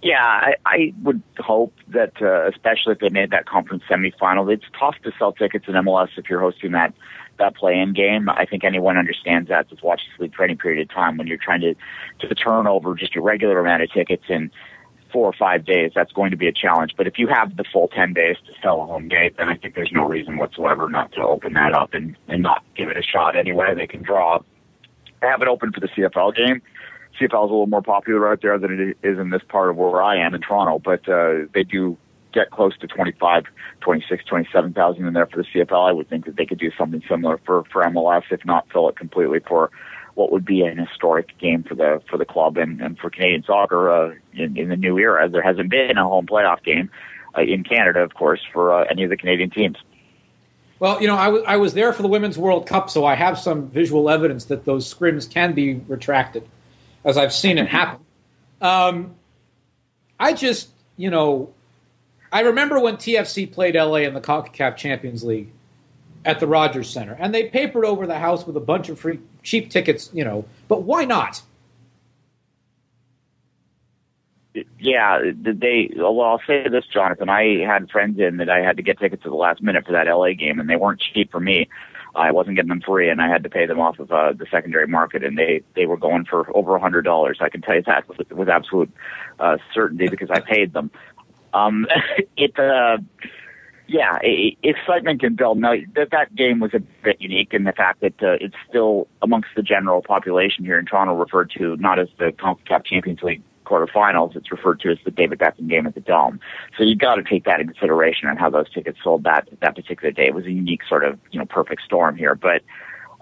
Yeah, 0.02 0.22
I, 0.22 0.54
I 0.64 0.94
would 1.02 1.22
hope 1.38 1.74
that, 1.88 2.12
uh, 2.22 2.48
especially 2.48 2.92
if 2.92 3.00
they 3.00 3.08
made 3.08 3.30
that 3.30 3.46
conference 3.46 3.82
semifinal, 3.90 4.52
it's 4.52 4.64
tough 4.78 4.96
to 5.02 5.12
sell 5.18 5.32
tickets 5.32 5.66
in 5.66 5.74
MLS 5.74 6.10
if 6.16 6.30
you're 6.30 6.40
hosting 6.40 6.72
that 6.72 6.94
that 7.38 7.56
play-in 7.56 7.94
game. 7.94 8.28
I 8.28 8.44
think 8.44 8.64
anyone 8.64 8.98
understands 8.98 9.48
that 9.48 9.66
that's 9.70 9.82
watched 9.82 10.04
this 10.12 10.20
league 10.20 10.34
for 10.34 10.46
period 10.56 10.82
of 10.82 10.94
time. 10.94 11.16
When 11.16 11.26
you're 11.26 11.38
trying 11.38 11.62
to 11.62 11.74
to 12.20 12.34
turn 12.34 12.66
over 12.66 12.94
just 12.94 13.16
a 13.16 13.20
regular 13.20 13.58
amount 13.58 13.82
of 13.82 13.90
tickets 13.90 14.24
in 14.28 14.50
four 15.10 15.26
or 15.26 15.32
five 15.32 15.64
days, 15.64 15.90
that's 15.94 16.12
going 16.12 16.30
to 16.30 16.36
be 16.36 16.46
a 16.46 16.52
challenge. 16.52 16.92
But 16.96 17.06
if 17.06 17.18
you 17.18 17.26
have 17.28 17.56
the 17.56 17.64
full 17.64 17.88
ten 17.88 18.12
days 18.12 18.36
to 18.46 18.52
sell 18.62 18.82
a 18.82 18.86
home 18.86 19.08
gate, 19.08 19.36
then 19.38 19.48
I 19.48 19.56
think 19.56 19.74
there's 19.74 19.92
no 19.92 20.06
reason 20.06 20.36
whatsoever 20.36 20.88
not 20.88 21.12
to 21.12 21.22
open 21.22 21.54
that 21.54 21.72
up 21.72 21.94
and 21.94 22.16
and 22.28 22.42
not 22.42 22.62
give 22.76 22.88
it 22.88 22.96
a 22.96 23.02
shot 23.02 23.36
anyway. 23.36 23.74
They 23.74 23.86
can 23.86 24.02
draw. 24.02 24.40
Have 25.22 25.42
it 25.42 25.48
open 25.48 25.72
for 25.72 25.80
the 25.80 25.88
CFL 25.88 26.34
game. 26.36 26.62
CFL 27.20 27.24
is 27.24 27.32
a 27.32 27.40
little 27.40 27.66
more 27.66 27.82
popular 27.82 28.30
out 28.30 28.40
there 28.40 28.58
than 28.58 28.96
it 29.02 29.06
is 29.06 29.18
in 29.18 29.30
this 29.30 29.42
part 29.48 29.70
of 29.70 29.76
where 29.76 30.02
I 30.02 30.16
am 30.16 30.34
in 30.34 30.40
Toronto, 30.40 30.78
but 30.78 31.08
uh, 31.08 31.46
they 31.52 31.64
do 31.64 31.98
get 32.32 32.50
close 32.50 32.76
to 32.78 32.86
25, 32.86 33.44
26, 33.80 34.24
27,000 34.24 35.06
in 35.06 35.12
there 35.12 35.26
for 35.26 35.36
the 35.36 35.44
CFL. 35.44 35.88
I 35.88 35.92
would 35.92 36.08
think 36.08 36.24
that 36.26 36.36
they 36.36 36.46
could 36.46 36.58
do 36.58 36.70
something 36.78 37.02
similar 37.08 37.38
for, 37.44 37.64
for 37.72 37.82
MLS, 37.84 38.22
if 38.30 38.44
not 38.44 38.66
fill 38.72 38.88
it 38.88 38.96
completely 38.96 39.40
for 39.40 39.70
what 40.14 40.32
would 40.32 40.44
be 40.44 40.62
an 40.62 40.78
historic 40.78 41.36
game 41.38 41.62
for 41.62 41.74
the 41.74 42.02
for 42.10 42.18
the 42.18 42.24
club 42.24 42.56
and, 42.56 42.80
and 42.80 42.98
for 42.98 43.10
Canadian 43.10 43.44
soccer 43.44 43.90
uh, 43.90 44.14
in, 44.32 44.56
in 44.56 44.68
the 44.68 44.76
new 44.76 44.98
era. 44.98 45.28
There 45.28 45.42
hasn't 45.42 45.70
been 45.70 45.96
a 45.96 46.04
home 46.04 46.26
playoff 46.26 46.62
game 46.64 46.90
uh, 47.36 47.42
in 47.42 47.64
Canada, 47.64 48.00
of 48.00 48.14
course, 48.14 48.40
for 48.52 48.72
uh, 48.72 48.86
any 48.90 49.04
of 49.04 49.10
the 49.10 49.16
Canadian 49.16 49.50
teams. 49.50 49.76
Well, 50.78 51.00
you 51.00 51.08
know, 51.08 51.16
I, 51.16 51.26
w- 51.26 51.44
I 51.46 51.58
was 51.58 51.74
there 51.74 51.92
for 51.92 52.00
the 52.00 52.08
Women's 52.08 52.38
World 52.38 52.66
Cup, 52.66 52.88
so 52.88 53.04
I 53.04 53.14
have 53.14 53.38
some 53.38 53.68
visual 53.68 54.08
evidence 54.08 54.46
that 54.46 54.64
those 54.64 54.92
scrims 54.92 55.30
can 55.30 55.52
be 55.52 55.74
retracted, 55.74 56.48
as 57.04 57.16
I've 57.16 57.32
seen 57.32 57.58
it 57.58 57.68
happen. 57.68 58.04
Um, 58.60 59.14
I 60.18 60.34
just, 60.34 60.70
you 60.96 61.10
know, 61.10 61.52
I 62.32 62.40
remember 62.40 62.78
when 62.78 62.96
TFC 62.96 63.50
played 63.50 63.74
LA 63.74 63.96
in 63.96 64.14
the 64.14 64.20
CONCACAF 64.20 64.76
Champions 64.76 65.24
League 65.24 65.50
at 66.24 66.38
the 66.38 66.46
Rogers 66.46 66.90
Center, 66.90 67.16
and 67.18 67.34
they 67.34 67.48
papered 67.48 67.84
over 67.84 68.06
the 68.06 68.18
house 68.18 68.46
with 68.46 68.56
a 68.56 68.60
bunch 68.60 68.88
of 68.88 69.00
free 69.00 69.20
cheap 69.42 69.70
tickets, 69.70 70.10
you 70.12 70.24
know, 70.24 70.44
but 70.68 70.82
why 70.82 71.04
not? 71.04 71.42
yeah, 74.78 75.20
they. 75.42 75.90
Well, 75.96 76.20
I'll 76.20 76.40
say 76.46 76.68
this, 76.68 76.84
Jonathan. 76.92 77.28
I 77.28 77.64
had 77.64 77.90
friends 77.90 78.18
in 78.18 78.38
that 78.38 78.50
I 78.50 78.58
had 78.58 78.76
to 78.78 78.82
get 78.82 78.98
tickets 78.98 79.22
at 79.24 79.30
the 79.30 79.36
last 79.36 79.62
minute 79.62 79.86
for 79.86 79.92
that 79.92 80.06
LA 80.06 80.32
game, 80.32 80.58
and 80.58 80.68
they 80.68 80.76
weren't 80.76 81.00
cheap 81.00 81.30
for 81.30 81.40
me. 81.40 81.68
I 82.14 82.32
wasn't 82.32 82.56
getting 82.56 82.68
them 82.68 82.80
free, 82.80 83.08
and 83.08 83.20
I 83.20 83.28
had 83.28 83.42
to 83.44 83.50
pay 83.50 83.66
them 83.66 83.80
off 83.80 83.98
of 83.98 84.10
uh, 84.10 84.32
the 84.32 84.46
secondary 84.50 84.86
market, 84.86 85.22
and 85.24 85.38
they 85.38 85.62
they 85.76 85.86
were 85.86 85.96
going 85.96 86.24
for 86.24 86.54
over 86.56 86.74
a 86.76 86.80
hundred 86.80 87.02
dollars. 87.02 87.38
I 87.40 87.48
can 87.48 87.62
tell 87.62 87.76
you 87.76 87.82
that 87.82 88.08
with, 88.08 88.30
with 88.32 88.48
absolute 88.48 88.92
uh, 89.38 89.58
certainty 89.72 90.08
because 90.08 90.30
I 90.30 90.40
paid 90.40 90.72
them. 90.72 90.90
Um, 91.52 91.86
it. 92.36 92.58
Uh, 92.58 92.98
yeah, 93.86 94.18
excitement 94.62 95.20
can 95.20 95.34
build. 95.34 95.58
Now 95.58 95.74
that 95.96 96.12
that 96.12 96.34
game 96.36 96.60
was 96.60 96.72
a 96.74 96.78
bit 97.02 97.20
unique 97.20 97.52
in 97.52 97.64
the 97.64 97.72
fact 97.72 98.00
that 98.02 98.22
uh, 98.22 98.36
it's 98.40 98.54
still 98.68 99.08
amongst 99.20 99.48
the 99.56 99.62
general 99.62 100.00
population 100.00 100.64
here 100.64 100.78
in 100.78 100.86
Toronto 100.86 101.14
referred 101.14 101.50
to 101.58 101.76
not 101.76 101.98
as 101.98 102.06
the 102.16 102.26
CONCACAF 102.26 102.84
Champions 102.84 103.20
League 103.22 103.42
quarterfinals, 103.70 104.34
it's 104.36 104.50
referred 104.50 104.80
to 104.80 104.90
as 104.90 104.98
the 105.04 105.10
David 105.10 105.38
Beckham 105.38 105.68
game 105.68 105.86
at 105.86 105.94
the 105.94 106.00
Dome. 106.00 106.40
So 106.76 106.84
you've 106.84 106.98
got 106.98 107.14
to 107.14 107.22
take 107.22 107.44
that 107.44 107.60
into 107.60 107.72
consideration 107.72 108.28
on 108.28 108.36
how 108.36 108.50
those 108.50 108.70
tickets 108.70 108.98
sold 109.02 109.24
that 109.24 109.48
that 109.60 109.76
particular 109.76 110.10
day. 110.10 110.26
It 110.26 110.34
was 110.34 110.46
a 110.46 110.52
unique 110.52 110.82
sort 110.88 111.04
of 111.04 111.18
you 111.30 111.38
know 111.38 111.46
perfect 111.46 111.82
storm 111.82 112.16
here, 112.16 112.34
but. 112.34 112.62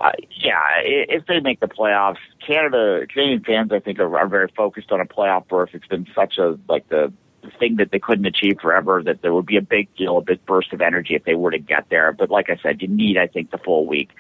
Uh, 0.01 0.12
yeah, 0.30 0.61
if 0.84 1.26
they 1.26 1.40
make 1.40 1.59
the 1.59 1.66
playoffs, 1.66 2.18
Canada 2.46 3.05
Canadian 3.12 3.42
fans 3.42 3.72
I 3.72 3.80
think 3.80 3.99
are, 3.99 4.16
are 4.16 4.28
very 4.28 4.46
focused 4.57 4.92
on 4.92 5.01
a 5.01 5.05
playoff 5.05 5.49
berth. 5.49 5.70
It's 5.72 5.88
been 5.88 6.07
such 6.14 6.38
a 6.38 6.57
like 6.68 6.88
the 6.88 7.12
thing 7.59 7.76
that 7.78 7.90
they 7.90 7.99
couldn't 7.99 8.26
achieve 8.26 8.59
forever 8.62 9.03
that 9.03 9.22
there 9.22 9.34
would 9.34 9.46
be 9.46 9.57
a 9.57 9.61
big 9.61 9.92
deal, 9.96 10.18
a 10.18 10.22
big 10.22 10.44
burst 10.46 10.72
of 10.72 10.80
energy 10.80 11.16
if 11.16 11.24
they 11.24 11.34
were 11.34 11.51
to 11.51 11.59
get 11.59 11.88
there. 11.90 12.12
But 12.12 12.30
like 12.30 12.49
I 12.49 12.57
said, 12.62 12.80
you 12.80 12.86
need 12.86 13.18
I 13.18 13.26
think 13.26 13.51
the 13.51 13.59
full 13.59 13.86
week 13.86 14.11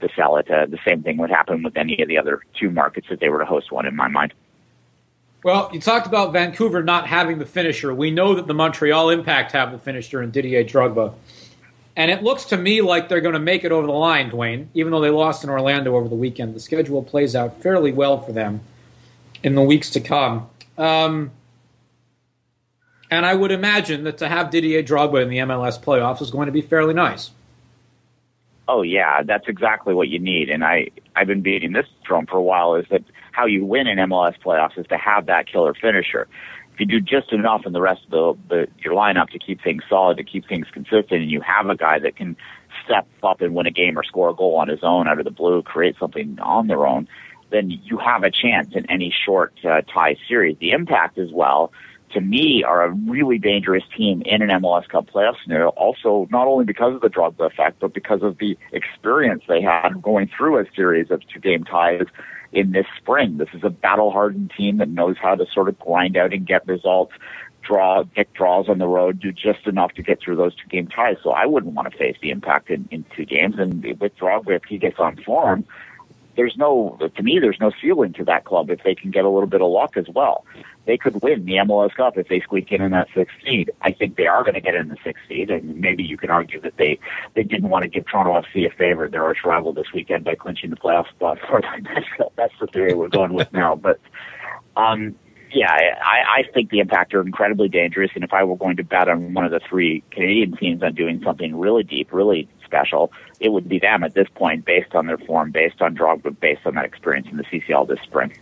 to 0.00 0.08
sell 0.14 0.36
it. 0.36 0.50
Uh, 0.50 0.66
the 0.66 0.78
same 0.86 1.02
thing 1.02 1.16
would 1.18 1.30
happen 1.30 1.62
with 1.62 1.76
any 1.76 2.02
of 2.02 2.08
the 2.08 2.18
other 2.18 2.40
two 2.58 2.70
markets 2.70 3.06
if 3.10 3.20
they 3.20 3.28
were 3.28 3.38
to 3.38 3.46
host 3.46 3.72
one 3.72 3.86
in 3.86 3.96
my 3.96 4.08
mind. 4.08 4.34
Well, 5.42 5.70
you 5.72 5.80
talked 5.80 6.06
about 6.06 6.32
Vancouver 6.32 6.82
not 6.82 7.08
having 7.08 7.38
the 7.38 7.46
finisher. 7.46 7.92
We 7.92 8.12
know 8.12 8.34
that 8.34 8.46
the 8.46 8.54
Montreal 8.54 9.10
Impact 9.10 9.52
have 9.52 9.72
the 9.72 9.78
finisher 9.78 10.22
in 10.22 10.30
Didier 10.30 10.62
Drogba. 10.62 11.14
And 11.96 12.10
it 12.10 12.22
looks 12.22 12.44
to 12.46 12.56
me 12.56 12.80
like 12.80 13.08
they're 13.08 13.20
going 13.20 13.34
to 13.34 13.40
make 13.40 13.64
it 13.64 13.72
over 13.72 13.86
the 13.86 13.92
line, 13.92 14.30
Duane, 14.30 14.70
even 14.72 14.92
though 14.92 15.00
they 15.00 15.10
lost 15.10 15.42
in 15.44 15.50
Orlando 15.50 15.96
over 15.96 16.08
the 16.08 16.14
weekend. 16.14 16.54
The 16.54 16.60
schedule 16.60 17.02
plays 17.02 17.34
out 17.34 17.60
fairly 17.60 17.92
well 17.92 18.20
for 18.20 18.32
them 18.32 18.60
in 19.42 19.56
the 19.56 19.62
weeks 19.62 19.90
to 19.90 20.00
come. 20.00 20.48
Um, 20.78 21.32
and 23.10 23.26
I 23.26 23.34
would 23.34 23.50
imagine 23.50 24.04
that 24.04 24.18
to 24.18 24.28
have 24.28 24.50
Didier 24.50 24.82
Drogba 24.82 25.22
in 25.22 25.28
the 25.28 25.38
MLS 25.38 25.78
playoffs 25.78 26.22
is 26.22 26.30
going 26.30 26.46
to 26.46 26.52
be 26.52 26.62
fairly 26.62 26.94
nice. 26.94 27.30
Oh 28.68 28.82
yeah, 28.82 29.22
that's 29.22 29.48
exactly 29.48 29.92
what 29.92 30.08
you 30.08 30.18
need. 30.18 30.48
And 30.48 30.64
I 30.64 30.88
I've 31.14 31.26
been 31.26 31.42
beating 31.42 31.72
this 31.72 31.86
drum 32.04 32.26
for 32.26 32.36
a 32.36 32.42
while. 32.42 32.76
Is 32.76 32.86
that 32.90 33.02
how 33.32 33.46
you 33.46 33.64
win 33.64 33.86
in 33.86 33.98
MLS 33.98 34.34
playoffs 34.44 34.78
is 34.78 34.86
to 34.88 34.96
have 34.96 35.26
that 35.26 35.46
killer 35.46 35.74
finisher. 35.74 36.28
If 36.72 36.80
you 36.80 36.86
do 36.86 37.00
just 37.00 37.32
enough 37.32 37.66
in 37.66 37.72
the 37.72 37.82
rest 37.82 38.02
of 38.10 38.10
the, 38.10 38.34
the 38.48 38.68
your 38.78 38.94
lineup 38.94 39.28
to 39.30 39.38
keep 39.38 39.62
things 39.62 39.82
solid, 39.88 40.16
to 40.18 40.24
keep 40.24 40.48
things 40.48 40.66
consistent, 40.72 41.22
and 41.22 41.30
you 41.30 41.40
have 41.42 41.68
a 41.68 41.76
guy 41.76 41.98
that 41.98 42.16
can 42.16 42.36
step 42.84 43.06
up 43.22 43.40
and 43.40 43.54
win 43.54 43.66
a 43.66 43.70
game 43.70 43.98
or 43.98 44.04
score 44.04 44.30
a 44.30 44.34
goal 44.34 44.56
on 44.56 44.68
his 44.68 44.80
own 44.82 45.06
out 45.06 45.18
of 45.18 45.24
the 45.24 45.30
blue, 45.30 45.62
create 45.62 45.96
something 45.98 46.38
on 46.40 46.68
their 46.68 46.86
own, 46.86 47.08
then 47.50 47.70
you 47.70 47.98
have 47.98 48.22
a 48.22 48.30
chance 48.30 48.68
in 48.74 48.90
any 48.90 49.14
short 49.24 49.52
uh, 49.64 49.82
tie 49.82 50.16
series. 50.26 50.56
The 50.58 50.70
impact 50.70 51.18
as 51.18 51.30
well 51.30 51.72
to 52.12 52.20
me, 52.20 52.62
are 52.66 52.84
a 52.84 52.90
really 52.90 53.38
dangerous 53.38 53.84
team 53.96 54.22
in 54.24 54.42
an 54.42 54.48
MLS 54.60 54.88
Cup 54.88 55.10
playoff 55.10 55.34
scenario. 55.42 55.68
Also, 55.68 56.28
not 56.30 56.46
only 56.46 56.64
because 56.64 56.94
of 56.94 57.00
the 57.00 57.08
Drogba 57.08 57.46
effect, 57.46 57.80
but 57.80 57.94
because 57.94 58.22
of 58.22 58.38
the 58.38 58.56
experience 58.72 59.42
they 59.48 59.62
had 59.62 60.00
going 60.02 60.30
through 60.36 60.58
a 60.58 60.64
series 60.74 61.10
of 61.10 61.22
two 61.32 61.40
game 61.40 61.64
ties 61.64 62.02
in 62.52 62.72
this 62.72 62.86
spring. 62.98 63.38
This 63.38 63.48
is 63.54 63.62
a 63.64 63.70
battle 63.70 64.10
hardened 64.10 64.52
team 64.56 64.78
that 64.78 64.88
knows 64.88 65.16
how 65.20 65.34
to 65.34 65.46
sort 65.52 65.68
of 65.68 65.78
grind 65.78 66.16
out 66.16 66.32
and 66.32 66.46
get 66.46 66.66
results, 66.66 67.12
draw, 67.62 68.02
get 68.02 68.32
draws 68.34 68.68
on 68.68 68.78
the 68.78 68.86
road, 68.88 69.20
do 69.20 69.32
just 69.32 69.66
enough 69.66 69.92
to 69.94 70.02
get 70.02 70.20
through 70.20 70.36
those 70.36 70.54
two 70.54 70.68
game 70.68 70.86
ties. 70.86 71.16
So 71.22 71.30
I 71.30 71.46
wouldn't 71.46 71.74
want 71.74 71.90
to 71.90 71.96
face 71.96 72.16
the 72.20 72.30
impact 72.30 72.70
in, 72.70 72.88
in 72.90 73.04
two 73.16 73.24
games. 73.24 73.56
And 73.58 73.82
with 74.00 74.16
Drogba, 74.16 74.56
if 74.56 74.64
he 74.64 74.78
gets 74.78 74.98
on 74.98 75.16
form, 75.24 75.64
there's 76.36 76.56
no, 76.56 76.98
to 77.16 77.22
me, 77.22 77.38
there's 77.38 77.60
no 77.60 77.72
ceiling 77.80 78.12
to 78.14 78.24
that 78.24 78.44
club 78.44 78.70
if 78.70 78.82
they 78.82 78.94
can 78.94 79.10
get 79.10 79.24
a 79.24 79.28
little 79.28 79.48
bit 79.48 79.60
of 79.60 79.70
luck 79.70 79.96
as 79.96 80.06
well 80.08 80.44
they 80.84 80.96
could 80.96 81.22
win 81.22 81.44
the 81.44 81.54
MLS 81.54 81.94
Cup 81.94 82.18
if 82.18 82.28
they 82.28 82.40
squeak 82.40 82.72
in 82.72 82.82
in 82.82 82.90
that 82.90 83.08
sixth 83.14 83.34
seed. 83.44 83.70
I 83.82 83.92
think 83.92 84.16
they 84.16 84.26
are 84.26 84.42
going 84.42 84.54
to 84.54 84.60
get 84.60 84.74
in 84.74 84.88
the 84.88 84.96
sixth 85.04 85.22
seed, 85.28 85.50
and 85.50 85.80
maybe 85.80 86.02
you 86.02 86.16
can 86.16 86.30
argue 86.30 86.60
that 86.60 86.76
they 86.76 86.98
they 87.34 87.42
didn't 87.42 87.70
want 87.70 87.84
to 87.84 87.88
give 87.88 88.06
Toronto 88.06 88.40
FC 88.40 88.66
a 88.66 88.74
favor, 88.74 89.08
their 89.08 89.24
arch 89.24 89.38
rival, 89.44 89.72
this 89.72 89.92
weekend 89.94 90.24
by 90.24 90.34
clinching 90.34 90.70
the 90.70 90.76
playoff 90.76 91.08
spot 91.10 91.38
for 91.48 91.60
them. 91.60 91.86
That's 92.36 92.54
the 92.60 92.66
theory 92.66 92.94
we're 92.94 93.08
going 93.08 93.32
with 93.32 93.52
now. 93.52 93.76
But 93.76 94.00
um, 94.76 95.14
yeah, 95.52 95.70
I, 95.70 96.40
I 96.40 96.42
think 96.52 96.70
the 96.70 96.80
Impact 96.80 97.14
are 97.14 97.20
incredibly 97.20 97.68
dangerous, 97.68 98.10
and 98.14 98.24
if 98.24 98.32
I 98.32 98.42
were 98.42 98.56
going 98.56 98.76
to 98.76 98.84
bet 98.84 99.08
on 99.08 99.34
one 99.34 99.44
of 99.44 99.52
the 99.52 99.60
three 99.68 100.02
Canadian 100.10 100.56
teams 100.56 100.82
on 100.82 100.94
doing 100.94 101.22
something 101.22 101.58
really 101.58 101.84
deep, 101.84 102.12
really 102.12 102.48
special, 102.72 103.12
it 103.38 103.50
would 103.50 103.68
be 103.68 103.78
them 103.78 104.02
at 104.02 104.14
this 104.14 104.28
point, 104.34 104.64
based 104.64 104.94
on 104.94 105.06
their 105.06 105.18
form, 105.18 105.50
based 105.50 105.82
on 105.82 105.94
Drogba, 105.94 106.38
based 106.40 106.62
on 106.64 106.74
that 106.76 106.86
experience 106.86 107.28
in 107.30 107.36
the 107.36 107.44
CCL 107.44 107.86
this 107.86 108.00
spring. 108.00 108.32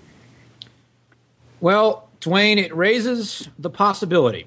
Well, 1.60 2.08
Duane, 2.20 2.58
it 2.58 2.74
raises 2.74 3.48
the 3.58 3.70
possibility 3.70 4.46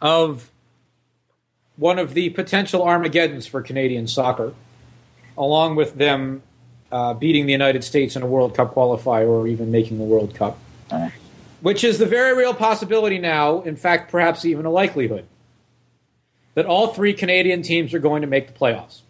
of 0.00 0.50
one 1.76 1.98
of 1.98 2.12
the 2.12 2.30
potential 2.30 2.82
Armageddons 2.82 3.46
for 3.46 3.62
Canadian 3.62 4.06
soccer, 4.06 4.52
along 5.38 5.76
with 5.76 5.96
them 5.96 6.42
uh, 6.92 7.14
beating 7.14 7.46
the 7.46 7.52
United 7.52 7.82
States 7.82 8.14
in 8.14 8.22
a 8.22 8.26
World 8.26 8.54
Cup 8.54 8.74
qualifier 8.74 9.26
or 9.26 9.48
even 9.48 9.72
making 9.72 9.98
the 9.98 10.04
World 10.04 10.34
Cup, 10.34 10.58
which 11.62 11.82
is 11.82 11.98
the 11.98 12.06
very 12.06 12.36
real 12.36 12.54
possibility 12.54 13.18
now, 13.18 13.62
in 13.62 13.74
fact, 13.74 14.12
perhaps 14.12 14.44
even 14.44 14.66
a 14.66 14.70
likelihood, 14.70 15.26
that 16.54 16.66
all 16.66 16.88
three 16.88 17.12
Canadian 17.12 17.62
teams 17.62 17.92
are 17.94 17.98
going 17.98 18.22
to 18.22 18.28
make 18.28 18.46
the 18.46 18.52
playoffs. 18.52 19.00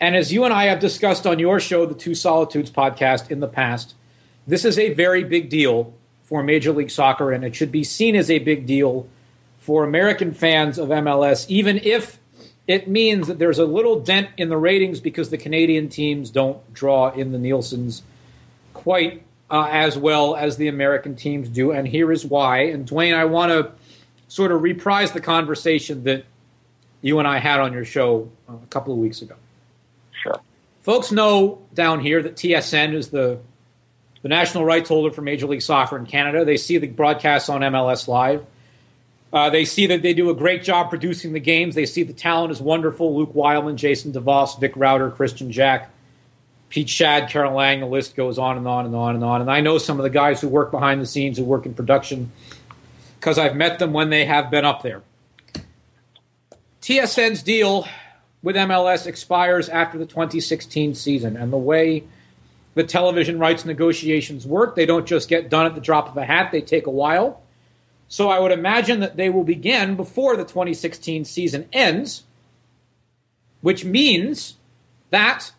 And 0.00 0.16
as 0.16 0.32
you 0.32 0.44
and 0.44 0.52
I 0.52 0.64
have 0.64 0.80
discussed 0.80 1.26
on 1.26 1.38
your 1.38 1.60
show, 1.60 1.86
the 1.86 1.94
Two 1.94 2.14
Solitudes 2.14 2.70
podcast, 2.70 3.30
in 3.30 3.40
the 3.40 3.48
past, 3.48 3.94
this 4.46 4.64
is 4.64 4.78
a 4.78 4.92
very 4.92 5.24
big 5.24 5.48
deal 5.48 5.94
for 6.24 6.42
Major 6.42 6.72
League 6.72 6.90
Soccer, 6.90 7.32
and 7.32 7.44
it 7.44 7.54
should 7.54 7.72
be 7.72 7.84
seen 7.84 8.16
as 8.16 8.30
a 8.30 8.38
big 8.38 8.66
deal 8.66 9.08
for 9.58 9.84
American 9.84 10.34
fans 10.34 10.78
of 10.78 10.88
MLS, 10.88 11.48
even 11.48 11.78
if 11.78 12.18
it 12.66 12.88
means 12.88 13.28
that 13.28 13.38
there's 13.38 13.58
a 13.58 13.64
little 13.64 14.00
dent 14.00 14.28
in 14.36 14.48
the 14.48 14.56
ratings 14.56 15.00
because 15.00 15.30
the 15.30 15.38
Canadian 15.38 15.88
teams 15.88 16.30
don't 16.30 16.72
draw 16.72 17.10
in 17.10 17.32
the 17.32 17.38
Nielsen's 17.38 18.02
quite 18.72 19.22
uh, 19.50 19.68
as 19.70 19.96
well 19.96 20.34
as 20.34 20.56
the 20.56 20.68
American 20.68 21.14
teams 21.14 21.48
do, 21.48 21.70
and 21.70 21.86
here 21.86 22.10
is 22.10 22.24
why. 22.24 22.62
And 22.62 22.86
Duane, 22.86 23.14
I 23.14 23.26
want 23.26 23.52
to 23.52 23.72
sort 24.28 24.52
of 24.52 24.62
reprise 24.62 25.12
the 25.12 25.20
conversation 25.20 26.04
that 26.04 26.24
you 27.02 27.18
and 27.18 27.28
I 27.28 27.38
had 27.38 27.60
on 27.60 27.72
your 27.72 27.84
show 27.84 28.30
uh, 28.48 28.54
a 28.54 28.66
couple 28.66 28.92
of 28.92 28.98
weeks 28.98 29.22
ago. 29.22 29.34
Sure. 30.22 30.40
Folks 30.82 31.12
know 31.12 31.62
down 31.74 32.00
here 32.00 32.22
that 32.22 32.36
TSN 32.36 32.94
is 32.94 33.08
the 33.08 33.38
the 34.22 34.28
national 34.30 34.64
rights 34.64 34.88
holder 34.88 35.10
for 35.10 35.20
Major 35.20 35.46
League 35.46 35.60
Soccer 35.60 35.98
in 35.98 36.06
Canada. 36.06 36.46
They 36.46 36.56
see 36.56 36.78
the 36.78 36.86
broadcasts 36.86 37.50
on 37.50 37.60
MLS 37.60 38.08
Live. 38.08 38.46
Uh, 39.30 39.50
they 39.50 39.66
see 39.66 39.88
that 39.88 40.00
they 40.00 40.14
do 40.14 40.30
a 40.30 40.34
great 40.34 40.62
job 40.62 40.88
producing 40.88 41.34
the 41.34 41.40
games. 41.40 41.74
They 41.74 41.84
see 41.84 42.04
the 42.04 42.14
talent 42.14 42.50
is 42.50 42.58
wonderful. 42.58 43.14
Luke 43.14 43.34
Wileman, 43.34 43.76
Jason 43.76 44.12
DeVos, 44.12 44.58
Vic 44.58 44.72
Rauter, 44.76 45.10
Kristian 45.10 45.50
Jack, 45.50 45.90
Pete 46.70 46.88
Shad, 46.88 47.28
Carol 47.28 47.54
Lang. 47.54 47.80
The 47.80 47.86
list 47.86 48.16
goes 48.16 48.38
on 48.38 48.56
and 48.56 48.66
on 48.66 48.86
and 48.86 48.94
on 48.94 49.14
and 49.14 49.24
on. 49.24 49.42
And 49.42 49.50
I 49.50 49.60
know 49.60 49.76
some 49.76 49.98
of 49.98 50.04
the 50.04 50.10
guys 50.10 50.40
who 50.40 50.48
work 50.48 50.70
behind 50.70 51.02
the 51.02 51.06
scenes, 51.06 51.36
who 51.36 51.44
work 51.44 51.66
in 51.66 51.74
production, 51.74 52.32
because 53.24 53.38
I've 53.38 53.56
met 53.56 53.78
them 53.78 53.94
when 53.94 54.10
they 54.10 54.26
have 54.26 54.50
been 54.50 54.66
up 54.66 54.82
there. 54.82 55.00
TSN's 56.82 57.42
deal 57.42 57.88
with 58.42 58.54
MLS 58.54 59.06
expires 59.06 59.70
after 59.70 59.96
the 59.96 60.04
2016 60.04 60.94
season. 60.94 61.34
And 61.34 61.50
the 61.50 61.56
way 61.56 62.04
the 62.74 62.84
television 62.84 63.38
rights 63.38 63.64
negotiations 63.64 64.46
work, 64.46 64.76
they 64.76 64.84
don't 64.84 65.06
just 65.06 65.30
get 65.30 65.48
done 65.48 65.64
at 65.64 65.74
the 65.74 65.80
drop 65.80 66.10
of 66.10 66.18
a 66.18 66.26
hat, 66.26 66.52
they 66.52 66.60
take 66.60 66.86
a 66.86 66.90
while. 66.90 67.40
So 68.08 68.28
I 68.28 68.40
would 68.40 68.52
imagine 68.52 69.00
that 69.00 69.16
they 69.16 69.30
will 69.30 69.42
begin 69.42 69.96
before 69.96 70.36
the 70.36 70.44
2016 70.44 71.24
season 71.24 71.66
ends, 71.72 72.24
which 73.62 73.86
means 73.86 74.56
that 75.08 75.52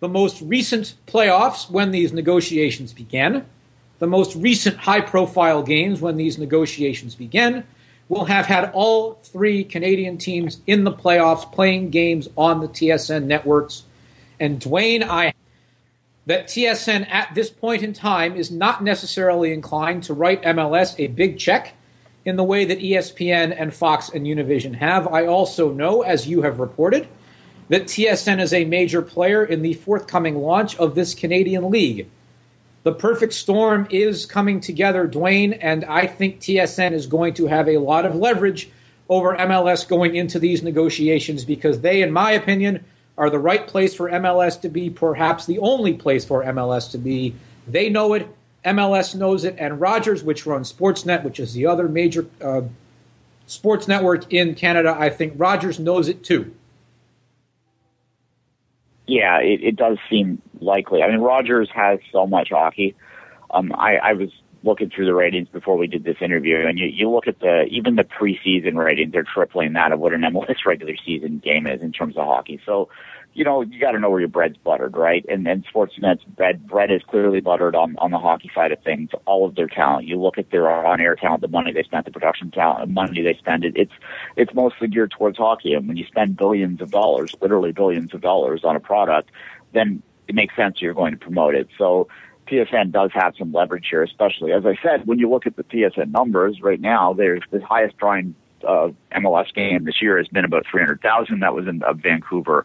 the 0.00 0.08
most 0.08 0.42
recent 0.42 0.96
playoffs, 1.06 1.70
when 1.70 1.92
these 1.92 2.12
negotiations 2.12 2.92
began, 2.92 3.46
the 3.98 4.06
most 4.06 4.36
recent 4.36 4.76
high 4.76 5.00
profile 5.00 5.62
games, 5.62 6.00
when 6.00 6.16
these 6.16 6.38
negotiations 6.38 7.14
began, 7.14 7.64
will 8.08 8.26
have 8.26 8.46
had 8.46 8.70
all 8.72 9.14
three 9.22 9.64
Canadian 9.64 10.18
teams 10.18 10.60
in 10.66 10.84
the 10.84 10.92
playoffs 10.92 11.50
playing 11.52 11.90
games 11.90 12.28
on 12.36 12.60
the 12.60 12.68
TSN 12.68 13.24
networks. 13.24 13.84
And 14.38 14.60
Duane, 14.60 15.02
I 15.02 15.32
that 16.26 16.48
TSN 16.48 17.08
at 17.08 17.34
this 17.34 17.50
point 17.50 17.82
in 17.82 17.92
time 17.92 18.34
is 18.34 18.50
not 18.50 18.82
necessarily 18.82 19.52
inclined 19.52 20.02
to 20.04 20.14
write 20.14 20.42
MLS 20.42 20.96
a 20.98 21.06
big 21.06 21.38
check 21.38 21.74
in 22.24 22.34
the 22.34 22.44
way 22.44 22.64
that 22.64 22.80
ESPN 22.80 23.54
and 23.56 23.72
Fox 23.72 24.08
and 24.08 24.26
Univision 24.26 24.74
have. 24.74 25.06
I 25.06 25.26
also 25.26 25.72
know, 25.72 26.02
as 26.02 26.26
you 26.26 26.42
have 26.42 26.58
reported, 26.58 27.06
that 27.68 27.84
TSN 27.84 28.40
is 28.40 28.52
a 28.52 28.64
major 28.64 29.02
player 29.02 29.44
in 29.44 29.62
the 29.62 29.74
forthcoming 29.74 30.36
launch 30.38 30.76
of 30.78 30.96
this 30.96 31.14
Canadian 31.14 31.70
league. 31.70 32.08
The 32.86 32.94
perfect 32.94 33.32
storm 33.32 33.88
is 33.90 34.26
coming 34.26 34.60
together, 34.60 35.08
Duane, 35.08 35.54
and 35.54 35.84
I 35.86 36.06
think 36.06 36.38
TSN 36.38 36.92
is 36.92 37.08
going 37.08 37.34
to 37.34 37.48
have 37.48 37.68
a 37.68 37.78
lot 37.78 38.06
of 38.06 38.14
leverage 38.14 38.70
over 39.08 39.36
MLS 39.36 39.88
going 39.88 40.14
into 40.14 40.38
these 40.38 40.62
negotiations 40.62 41.44
because 41.44 41.80
they, 41.80 42.00
in 42.00 42.12
my 42.12 42.30
opinion, 42.30 42.84
are 43.18 43.28
the 43.28 43.40
right 43.40 43.66
place 43.66 43.92
for 43.92 44.08
MLS 44.08 44.60
to 44.60 44.68
be, 44.68 44.88
perhaps 44.88 45.46
the 45.46 45.58
only 45.58 45.94
place 45.94 46.24
for 46.24 46.44
MLS 46.44 46.88
to 46.92 46.98
be. 46.98 47.34
They 47.66 47.90
know 47.90 48.14
it, 48.14 48.28
MLS 48.64 49.16
knows 49.16 49.42
it, 49.42 49.56
and 49.58 49.80
Rogers, 49.80 50.22
which 50.22 50.46
runs 50.46 50.72
Sportsnet, 50.72 51.24
which 51.24 51.40
is 51.40 51.54
the 51.54 51.66
other 51.66 51.88
major 51.88 52.28
uh, 52.40 52.62
sports 53.48 53.88
network 53.88 54.32
in 54.32 54.54
Canada, 54.54 54.94
I 54.96 55.10
think 55.10 55.32
Rogers 55.36 55.80
knows 55.80 56.06
it 56.06 56.22
too. 56.22 56.54
Yeah, 59.06 59.38
it, 59.40 59.60
it 59.62 59.76
does 59.76 59.98
seem 60.10 60.42
likely. 60.60 61.02
I 61.02 61.08
mean, 61.08 61.20
Rogers 61.20 61.68
has 61.74 62.00
so 62.10 62.26
much 62.26 62.48
hockey. 62.50 62.94
Um, 63.50 63.72
I, 63.76 63.96
I 63.96 64.12
was 64.14 64.30
looking 64.64 64.90
through 64.90 65.06
the 65.06 65.14
ratings 65.14 65.48
before 65.48 65.76
we 65.76 65.86
did 65.86 66.04
this 66.04 66.16
interview, 66.20 66.66
and 66.66 66.78
you, 66.78 66.86
you 66.86 67.08
look 67.08 67.28
at 67.28 67.38
the 67.38 67.64
even 67.70 67.94
the 67.94 68.02
preseason 68.04 68.74
ratings; 68.74 69.12
they're 69.12 69.22
tripling 69.22 69.74
that 69.74 69.92
of 69.92 70.00
what 70.00 70.12
an 70.12 70.22
MLS 70.22 70.66
regular 70.66 70.94
season 71.04 71.38
game 71.38 71.66
is 71.66 71.80
in 71.82 71.92
terms 71.92 72.16
of 72.16 72.26
hockey. 72.26 72.60
So 72.66 72.88
you 73.36 73.44
know, 73.44 73.60
you 73.60 73.78
got 73.78 73.90
to 73.90 73.98
know 73.98 74.08
where 74.08 74.20
your 74.20 74.30
bread's 74.30 74.56
buttered, 74.56 74.96
right? 74.96 75.24
And 75.28 75.46
and 75.46 75.62
Sportsnet's 75.66 76.24
bread 76.24 76.66
bread 76.66 76.90
is 76.90 77.02
clearly 77.06 77.40
buttered 77.40 77.76
on 77.76 77.94
on 77.98 78.10
the 78.10 78.18
hockey 78.18 78.50
side 78.54 78.72
of 78.72 78.82
things. 78.82 79.10
All 79.26 79.44
of 79.46 79.54
their 79.56 79.66
talent. 79.66 80.06
You 80.06 80.18
look 80.18 80.38
at 80.38 80.50
their 80.50 80.70
on-air 80.70 81.16
talent, 81.16 81.42
the 81.42 81.48
money 81.48 81.70
they 81.70 81.82
spent, 81.82 82.06
the 82.06 82.10
production 82.10 82.50
talent, 82.50 82.88
the 82.88 82.92
money 82.92 83.20
they 83.20 83.34
spend. 83.34 83.62
It, 83.62 83.76
it's 83.76 83.92
it's 84.36 84.54
mostly 84.54 84.88
geared 84.88 85.10
towards 85.10 85.36
hockey. 85.36 85.74
And 85.74 85.86
when 85.86 85.98
you 85.98 86.06
spend 86.06 86.38
billions 86.38 86.80
of 86.80 86.90
dollars, 86.90 87.34
literally 87.42 87.72
billions 87.72 88.14
of 88.14 88.22
dollars, 88.22 88.62
on 88.64 88.74
a 88.74 88.80
product, 88.80 89.30
then 89.74 90.02
it 90.28 90.34
makes 90.34 90.56
sense 90.56 90.80
you're 90.80 90.94
going 90.94 91.12
to 91.12 91.18
promote 91.18 91.54
it. 91.54 91.68
So. 91.78 92.08
TSN 92.48 92.92
does 92.92 93.10
have 93.12 93.34
some 93.36 93.52
leverage 93.52 93.88
here, 93.90 94.04
especially 94.04 94.52
as 94.52 94.64
I 94.64 94.76
said, 94.80 95.04
when 95.04 95.18
you 95.18 95.28
look 95.28 95.48
at 95.48 95.56
the 95.56 95.64
TSN 95.64 96.12
numbers 96.12 96.60
right 96.62 96.80
now, 96.80 97.12
there's 97.12 97.42
the 97.50 97.58
highest 97.60 97.96
drawing 97.96 98.36
uh, 98.66 98.88
MLS 99.12 99.52
game 99.54 99.84
this 99.84 100.00
year 100.00 100.18
has 100.18 100.28
been 100.28 100.44
about 100.44 100.64
300,000. 100.70 101.40
That 101.40 101.54
was 101.54 101.66
in 101.66 101.82
uh, 101.82 101.92
Vancouver. 101.92 102.64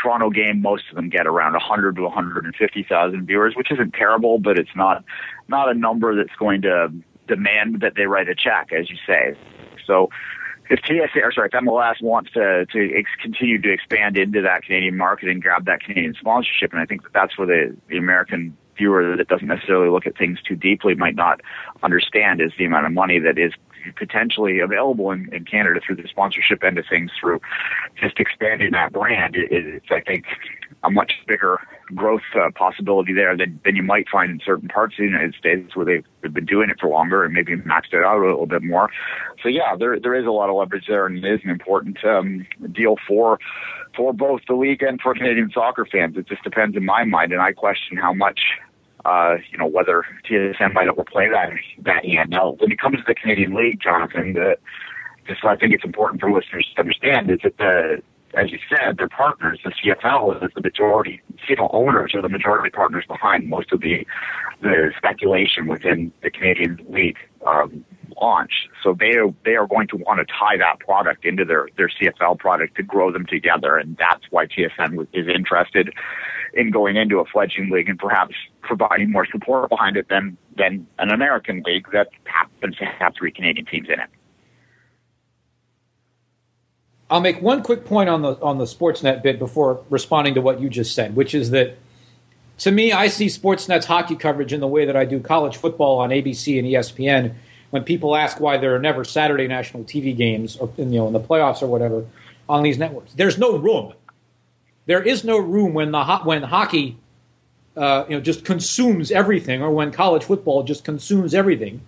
Toronto 0.00 0.30
game, 0.30 0.60
most 0.62 0.84
of 0.90 0.96
them 0.96 1.08
get 1.08 1.26
around 1.26 1.52
100 1.52 1.96
to 1.96 2.02
150,000 2.02 3.26
viewers, 3.26 3.54
which 3.56 3.70
isn't 3.70 3.94
terrible, 3.94 4.38
but 4.38 4.58
it's 4.58 4.74
not 4.76 5.04
not 5.48 5.70
a 5.70 5.74
number 5.74 6.14
that's 6.14 6.36
going 6.38 6.62
to 6.62 6.92
demand 7.26 7.80
that 7.80 7.94
they 7.96 8.06
write 8.06 8.28
a 8.28 8.34
check, 8.34 8.70
as 8.72 8.90
you 8.90 8.96
say. 9.06 9.36
So 9.86 10.10
if 10.68 10.80
TSA, 10.84 11.20
or 11.22 11.32
sorry, 11.32 11.50
if 11.52 11.62
MLS 11.62 12.02
wants 12.02 12.30
to 12.32 12.66
to 12.66 12.98
ex- 12.98 13.10
continue 13.22 13.60
to 13.62 13.72
expand 13.72 14.18
into 14.18 14.42
that 14.42 14.62
Canadian 14.62 14.96
market 14.96 15.28
and 15.28 15.42
grab 15.42 15.66
that 15.66 15.80
Canadian 15.80 16.14
sponsorship, 16.18 16.72
and 16.72 16.80
I 16.80 16.86
think 16.86 17.02
that 17.02 17.12
that's 17.12 17.38
where 17.38 17.46
the 17.46 17.76
the 17.88 17.96
American 17.96 18.56
viewer 18.76 19.16
that 19.16 19.28
doesn't 19.28 19.48
necessarily 19.48 19.90
look 19.90 20.06
at 20.06 20.16
things 20.16 20.38
too 20.46 20.56
deeply 20.56 20.94
might 20.94 21.14
not 21.14 21.40
understand 21.82 22.40
is 22.40 22.52
the 22.58 22.64
amount 22.64 22.86
of 22.86 22.92
money 22.92 23.18
that 23.18 23.38
is 23.38 23.52
potentially 23.94 24.58
available 24.58 25.10
in, 25.10 25.32
in 25.32 25.44
Canada 25.44 25.80
through 25.84 25.96
the 25.96 26.08
sponsorship 26.08 26.64
end 26.64 26.78
of 26.78 26.84
things, 26.88 27.10
through 27.20 27.40
just 28.00 28.18
expanding 28.18 28.72
that 28.72 28.92
brand. 28.92 29.36
It, 29.36 29.48
it's, 29.50 29.86
I 29.90 30.00
think, 30.00 30.24
a 30.82 30.90
much 30.90 31.12
bigger 31.26 31.60
growth 31.94 32.22
uh, 32.34 32.50
possibility 32.54 33.12
there 33.12 33.36
than, 33.36 33.60
than 33.64 33.76
you 33.76 33.82
might 33.82 34.08
find 34.08 34.30
in 34.30 34.40
certain 34.44 34.68
parts 34.68 34.94
of 34.94 34.98
the 34.98 35.04
United 35.04 35.34
States 35.34 35.76
where 35.76 35.86
they've, 35.86 36.04
been 36.32 36.44
doing 36.44 36.68
it 36.70 36.76
for 36.80 36.88
longer 36.88 37.24
and 37.24 37.32
maybe 37.32 37.54
maxed 37.54 37.92
it 37.92 38.02
out 38.02 38.18
a 38.18 38.26
little 38.26 38.46
bit 38.46 38.60
more. 38.60 38.90
So 39.44 39.48
yeah, 39.48 39.76
there 39.78 40.00
there 40.00 40.16
is 40.16 40.26
a 40.26 40.32
lot 40.32 40.50
of 40.50 40.56
leverage 40.56 40.86
there, 40.88 41.06
and 41.06 41.24
it 41.24 41.34
is 41.34 41.40
an 41.44 41.50
important 41.50 42.04
um, 42.04 42.44
deal 42.72 42.96
for 43.06 43.38
for 43.96 44.12
both 44.12 44.40
the 44.48 44.54
league 44.54 44.82
and 44.82 45.00
for 45.00 45.14
Canadian 45.14 45.52
soccer 45.54 45.86
fans. 45.86 46.16
It 46.16 46.26
just 46.26 46.42
depends 46.42 46.76
in 46.76 46.84
my 46.84 47.04
mind, 47.04 47.32
and 47.32 47.40
I 47.40 47.52
question 47.52 47.96
how 47.96 48.12
much 48.12 48.40
uh, 49.06 49.36
you 49.50 49.58
know, 49.58 49.66
whether 49.66 50.04
TSN 50.28 50.74
might 50.74 50.88
overplay 50.88 51.28
that 51.28 51.50
that 51.84 52.04
hand. 52.04 52.30
Now, 52.30 52.56
when 52.58 52.72
it 52.72 52.80
comes 52.80 52.96
to 52.96 53.04
the 53.06 53.14
Canadian 53.14 53.54
League, 53.54 53.80
Jonathan, 53.80 54.32
the, 54.32 54.56
just 55.28 55.44
I 55.44 55.56
think 55.56 55.74
it's 55.74 55.84
important 55.84 56.20
for 56.20 56.30
listeners 56.32 56.66
to 56.74 56.80
understand 56.80 57.30
is 57.30 57.38
that 57.44 57.56
the 57.58 58.02
as 58.34 58.50
you 58.50 58.58
said, 58.68 58.98
their 58.98 59.08
partners, 59.08 59.60
the 59.64 59.70
CFL 59.70 60.44
is 60.44 60.50
the 60.54 60.60
majority, 60.60 61.22
CFL 61.48 61.70
owners 61.72 62.14
are 62.14 62.20
the 62.20 62.28
majority 62.28 62.70
partners 62.70 63.04
behind 63.08 63.48
most 63.48 63.72
of 63.72 63.80
the 63.80 64.06
the 64.60 64.90
speculation 64.96 65.68
within 65.68 66.12
the 66.22 66.30
Canadian 66.30 66.84
League 66.88 67.18
um, 67.46 67.84
launch. 68.20 68.68
So 68.82 68.96
they 68.98 69.16
are, 69.16 69.32
they 69.44 69.56
are 69.56 69.66
going 69.66 69.88
to 69.88 69.96
want 69.96 70.20
to 70.20 70.26
tie 70.26 70.56
that 70.58 70.80
product 70.80 71.24
into 71.24 71.44
their 71.44 71.68
their 71.76 71.88
CFL 71.88 72.38
product 72.38 72.76
to 72.76 72.82
grow 72.82 73.12
them 73.12 73.26
together, 73.26 73.76
and 73.76 73.96
that's 73.96 74.24
why 74.30 74.46
TSN 74.46 75.06
is 75.12 75.26
interested 75.28 75.92
in 76.54 76.70
going 76.70 76.96
into 76.96 77.18
a 77.18 77.24
fledgling 77.26 77.70
league 77.70 77.88
and 77.88 77.98
perhaps 77.98 78.34
providing 78.62 79.12
more 79.12 79.26
support 79.26 79.68
behind 79.68 79.96
it 79.96 80.08
than 80.08 80.36
than 80.56 80.86
an 80.98 81.10
American 81.10 81.62
league 81.66 81.86
that 81.92 82.08
happens 82.24 82.76
to 82.76 82.84
have 82.84 83.14
three 83.16 83.30
Canadian 83.30 83.66
teams 83.66 83.88
in 83.88 84.00
it. 84.00 84.08
I'll 87.08 87.20
make 87.20 87.40
one 87.40 87.62
quick 87.62 87.84
point 87.84 88.08
on 88.08 88.22
the 88.22 88.40
on 88.40 88.58
the 88.58 88.64
Sportsnet 88.64 89.22
bit 89.22 89.38
before 89.38 89.84
responding 89.90 90.34
to 90.34 90.40
what 90.40 90.60
you 90.60 90.68
just 90.68 90.94
said, 90.94 91.14
which 91.14 91.34
is 91.34 91.50
that 91.50 91.76
to 92.58 92.72
me, 92.72 92.92
I 92.92 93.08
see 93.08 93.26
Sportsnet's 93.26 93.86
hockey 93.86 94.16
coverage 94.16 94.52
in 94.52 94.60
the 94.60 94.66
way 94.66 94.86
that 94.86 94.96
I 94.96 95.04
do 95.04 95.20
college 95.20 95.56
football 95.56 95.98
on 95.98 96.10
ABC 96.10 96.58
and 96.58 96.66
ESPN. 96.66 97.34
When 97.70 97.84
people 97.84 98.16
ask 98.16 98.40
why 98.40 98.58
there 98.58 98.74
are 98.74 98.78
never 98.78 99.04
Saturday 99.04 99.48
national 99.48 99.84
TV 99.84 100.16
games, 100.16 100.56
or, 100.56 100.70
you 100.76 100.84
know, 100.84 101.06
in 101.06 101.12
the 101.12 101.20
playoffs 101.20 101.62
or 101.62 101.66
whatever, 101.66 102.04
on 102.48 102.62
these 102.62 102.78
networks, 102.78 103.12
there's 103.14 103.38
no 103.38 103.56
room 103.56 103.92
there 104.86 105.02
is 105.02 105.24
no 105.24 105.36
room 105.38 105.74
when 105.74 105.90
the 105.90 106.04
ho- 106.04 106.24
when 106.24 106.42
hockey, 106.42 106.96
uh, 107.76 108.04
you 108.08 108.16
know, 108.16 108.20
just 108.20 108.44
consumes 108.44 109.10
everything, 109.10 109.62
or 109.62 109.70
when 109.70 109.92
college 109.92 110.24
football 110.24 110.62
just 110.62 110.84
consumes 110.84 111.34
everything. 111.34 111.82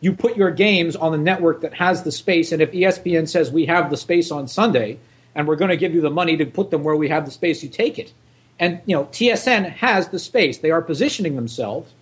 You 0.00 0.14
put 0.14 0.36
your 0.36 0.50
games 0.50 0.96
on 0.96 1.12
the 1.12 1.18
network 1.18 1.60
that 1.62 1.74
has 1.74 2.02
the 2.04 2.12
space, 2.12 2.52
and 2.52 2.62
if 2.62 2.72
ESPN 2.72 3.28
says 3.28 3.50
we 3.50 3.66
have 3.66 3.90
the 3.90 3.96
space 3.96 4.30
on 4.30 4.48
Sunday, 4.48 4.98
and 5.34 5.48
we're 5.48 5.56
going 5.56 5.70
to 5.70 5.76
give 5.76 5.94
you 5.94 6.00
the 6.00 6.10
money 6.10 6.36
to 6.36 6.46
put 6.46 6.70
them 6.70 6.84
where 6.84 6.96
we 6.96 7.08
have 7.08 7.24
the 7.24 7.30
space, 7.30 7.62
you 7.62 7.68
take 7.68 7.98
it. 7.98 8.12
And 8.58 8.80
you 8.86 8.94
know, 8.94 9.04
TSN 9.06 9.68
has 9.76 10.08
the 10.08 10.20
space. 10.20 10.58
They 10.58 10.70
are 10.70 10.82
positioning 10.82 11.34
themselves 11.34 11.92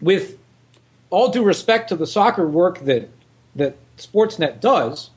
with 0.00 0.38
all 1.12 1.28
due 1.30 1.44
respect 1.44 1.90
to 1.90 1.96
the 1.96 2.06
soccer 2.06 2.48
work 2.48 2.80
that 2.80 3.08
that 3.54 3.76
Sportsnet 3.98 4.60
does 4.60 5.10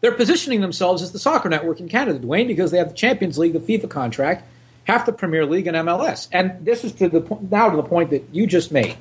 They're 0.00 0.12
positioning 0.12 0.60
themselves 0.60 1.00
as 1.02 1.12
the 1.12 1.18
soccer 1.18 1.48
network 1.48 1.80
in 1.80 1.88
Canada, 1.88 2.18
Duane, 2.18 2.46
because 2.46 2.70
they 2.70 2.76
have 2.76 2.90
the 2.90 2.94
Champions 2.94 3.38
League, 3.38 3.54
the 3.54 3.58
FIFA 3.58 3.88
contract, 3.88 4.44
half 4.84 5.06
the 5.06 5.14
Premier 5.14 5.46
League, 5.46 5.66
and 5.66 5.76
MLS. 5.78 6.28
And 6.30 6.62
this 6.64 6.84
is 6.84 6.92
to 6.92 7.08
the 7.08 7.38
now 7.50 7.70
to 7.70 7.76
the 7.76 7.82
point 7.82 8.10
that 8.10 8.22
you 8.30 8.46
just 8.46 8.70
made. 8.70 8.96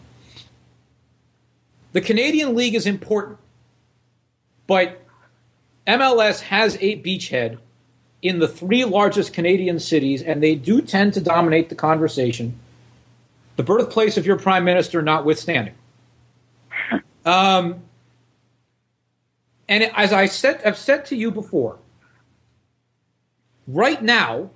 The 1.92 2.00
Canadian 2.00 2.56
League 2.56 2.74
is 2.74 2.88
important, 2.88 3.38
but 4.66 5.02
MLS 5.86 6.40
has 6.40 6.78
a 6.80 7.02
beachhead 7.02 7.58
in 8.22 8.40
the 8.40 8.48
three 8.48 8.86
largest 8.86 9.34
Canadian 9.34 9.80
cities, 9.80 10.22
and 10.24 10.42
they 10.42 10.56
do 10.56 10.82
tend 10.82 11.14
to 11.16 11.22
dominate 11.22 11.68
the 11.68 11.76
conversation. 11.76 12.58
The 13.58 13.64
birthplace 13.64 14.16
of 14.16 14.26
your 14.26 14.40
prime 14.40 14.64
minister 14.64 15.02
notwithstanding. 15.02 15.76
Um, 17.26 17.84
and 19.68 19.84
as 19.96 20.12
I 20.12 20.26
said, 20.26 20.62
I've 20.66 20.78
said 20.78 21.06
to 21.06 21.16
you 21.16 21.32
before, 21.32 21.78
right 23.68 24.02
now, 24.02 24.50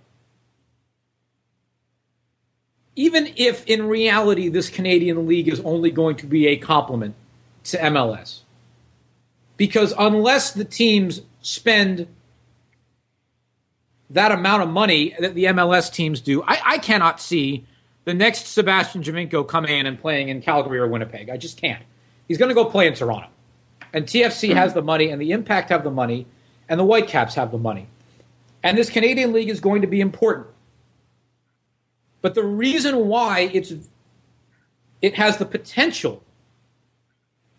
even 2.96 3.32
if 3.36 3.66
in 3.68 3.88
reality 3.88 4.50
this 4.50 4.70
Canadian 4.70 5.28
league 5.28 5.48
is 5.48 5.60
only 5.62 5.92
going 5.92 6.16
to 6.18 6.26
be 6.26 6.48
a 6.48 6.58
complement 6.58 7.16
to 7.66 7.78
MLS, 7.78 8.40
because 9.56 9.94
unless 9.98 10.52
the 10.52 10.66
teams 10.66 11.22
spend 11.42 12.08
that 14.10 14.32
amount 14.32 14.64
of 14.64 14.70
money 14.70 15.16
that 15.20 15.36
the 15.36 15.46
MLS 15.46 15.92
teams 15.92 16.22
do, 16.22 16.44
I, 16.44 16.60
I 16.66 16.78
cannot 16.80 17.22
see 17.22 17.66
the 18.06 18.14
next 18.14 18.48
Sebastian 18.48 19.04
Giovinco 19.04 19.48
coming 19.48 19.78
in 19.78 19.86
and 19.86 20.00
playing 20.00 20.30
in 20.30 20.42
Calgary 20.42 20.80
or 20.80 20.88
Winnipeg. 20.88 21.30
I 21.30 21.38
just 21.38 21.60
can't. 21.60 21.84
He's 22.28 22.38
going 22.38 22.50
to 22.50 22.56
go 22.56 22.66
play 22.66 22.88
in 22.88 22.94
Toronto. 22.94 23.28
And 23.94 24.06
TFC 24.06 24.52
hmm. 24.52 24.58
has 24.58 24.74
the 24.74 24.82
money, 24.82 25.10
and 25.10 25.22
the 25.22 25.32
Impact 25.32 25.70
have 25.70 25.84
the 25.84 25.92
money, 25.92 26.26
and 26.70 26.80
the 26.80 26.84
Whitecaps 26.84 27.36
have 27.36 27.52
the 27.52 27.58
money. 27.58 27.88
And 28.64 28.78
this 28.78 28.90
Canadian 28.90 29.34
League 29.34 29.50
is 29.50 29.60
going 29.60 29.82
to 29.82 29.88
be 29.88 30.02
important. 30.02 30.48
But 32.22 32.36
the 32.36 32.44
reason 32.44 33.08
why 33.08 33.50
it's 33.54 33.74
it 35.02 35.14
has 35.16 35.38
the 35.38 35.46
potential 35.46 36.24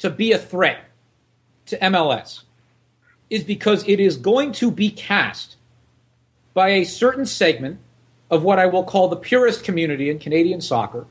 to 0.01 0.11
be 0.11 0.33
a 0.33 0.39
threat 0.39 0.85
to 1.67 1.79
MLS 1.79 2.43
is 3.31 3.45
because 3.45 3.87
it 3.87 4.01
is 4.01 4.17
going 4.17 4.53
to 4.53 4.71
be 4.71 4.91
cast 4.91 5.57
by 6.55 6.71
a 6.71 6.85
certain 6.85 7.27
segment 7.27 7.79
of 8.31 8.43
what 8.43 8.59
I 8.59 8.67
will 8.67 8.85
call 8.85 9.09
the 9.09 9.17
purist 9.17 9.65
community 9.65 10.11
in 10.11 10.19
Canadian 10.19 10.61
soccer 10.61 11.07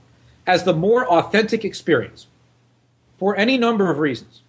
as 0.46 0.64
the 0.64 0.74
more 0.74 1.08
authentic 1.08 1.64
experience 1.64 2.28
for 3.18 3.36
any 3.36 3.58
number 3.58 3.90
of 3.90 4.00
reasons. 4.00 4.42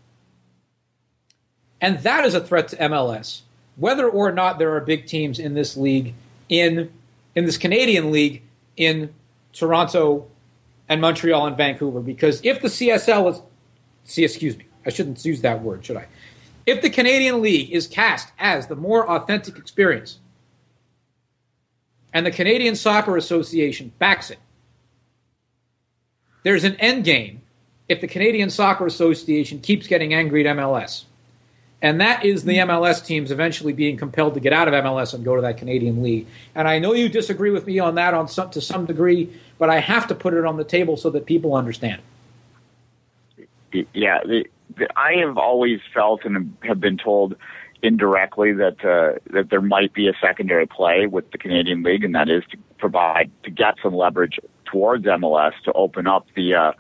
And 1.81 2.01
that 2.01 2.25
is 2.25 2.35
a 2.35 2.41
threat 2.41 2.69
to 2.69 2.77
MLS, 2.77 3.43
whether 3.77 4.09
or 4.09 4.33
not 4.33 4.59
there 4.59 4.75
are 4.75 4.81
big 4.81 5.07
teams 5.07 5.39
in 5.39 5.55
this 5.55 5.77
league, 5.77 6.15
in, 6.49 6.91
in 7.35 7.45
this 7.45 7.57
Canadian 7.57 8.11
league, 8.11 8.43
in 8.77 9.15
Toronto 9.53 10.27
and 10.89 11.01
Montreal 11.01 11.47
and 11.47 11.57
Vancouver. 11.57 12.01
Because 12.01 12.41
if 12.45 12.61
the 12.61 12.69
CSL 12.69 13.33
is, 13.33 13.43
see, 14.05 14.25
excuse 14.25 14.57
me, 14.57 14.65
I 14.85 14.91
shouldn't 14.91 15.25
use 15.25 15.41
that 15.43 15.63
word, 15.63 15.85
should 15.85 15.97
I? 15.97 16.07
If 16.67 16.83
the 16.83 16.91
Canadian 16.91 17.41
League 17.41 17.71
is 17.71 17.87
cast 17.87 18.33
as 18.39 18.67
the 18.67 18.77
more 18.77 19.09
authentic 19.09 19.57
experience, 19.57 20.19
and 22.13 22.27
the 22.27 22.31
Canadian 22.31 22.75
Soccer 22.75 23.17
Association 23.17 23.93
backs 23.99 24.31
it, 24.31 24.39
there's 26.43 26.65
an 26.65 26.77
end 26.77 27.05
game 27.05 27.43
if 27.89 28.01
the 28.01 28.09
Canadian 28.09 28.51
Soccer 28.51 28.87
Association 28.87 29.61
keeps 29.61 29.87
getting 29.87 30.15
angry 30.15 30.47
at 30.47 30.57
MLS. 30.57 31.05
And 31.81 32.01
that 32.01 32.25
is 32.25 32.45
the 32.45 32.57
MLS 32.59 33.05
teams 33.05 33.31
eventually 33.31 33.73
being 33.73 33.97
compelled 33.97 34.35
to 34.35 34.41
get 34.41 34.53
out 34.53 34.67
of 34.67 34.75
MLS 34.75 35.15
and 35.15 35.25
go 35.25 35.37
to 35.37 35.43
that 35.43 35.59
Canadian 35.59 36.03
League. 36.03 36.27
And 36.55 36.67
I 36.67 36.81
know 36.81 36.93
you 36.93 37.09
disagree 37.09 37.51
with 37.51 37.67
me 37.67 37.79
on 37.79 37.95
that 37.95 38.15
on 38.15 38.27
some, 38.27 38.51
to 38.51 38.61
some 38.61 38.85
degree, 38.85 39.33
but 39.59 39.71
I 39.71 39.79
have 39.79 40.09
to 40.09 40.15
put 40.15 40.35
it 40.35 40.45
on 40.45 40.57
the 40.57 40.65
table 40.65 40.97
so 40.97 41.09
that 41.11 41.25
people 41.25 41.55
understand. 41.55 42.03
Yeah, 43.93 44.21
the, 44.25 44.45
I 44.97 45.15
have 45.25 45.39
always 45.39 45.81
felt 45.95 46.25
and 46.25 46.57
have 46.63 46.81
been 46.81 46.99
told 46.99 47.37
indirectly 47.83 48.53
that 48.55 48.85
uh, 48.85 49.19
that 49.33 49.51
there 49.51 49.61
might 49.61 49.93
be 49.93 50.09
a 50.09 50.13
secondary 50.21 50.67
play 50.67 51.07
with 51.07 51.31
the 51.31 51.39
Canadian 51.39 51.83
League, 51.83 52.03
and 52.03 52.15
that 52.15 52.29
is 52.29 52.43
to 52.51 52.57
provide 52.79 53.31
to 53.45 53.51
get 53.51 53.75
some 53.83 53.95
leverage 53.95 54.41
towards 54.65 55.05
MLS 55.05 55.53
to 55.65 55.73
open 55.75 56.07
up 56.07 56.27
the 56.35 56.55
uh, 56.55 56.73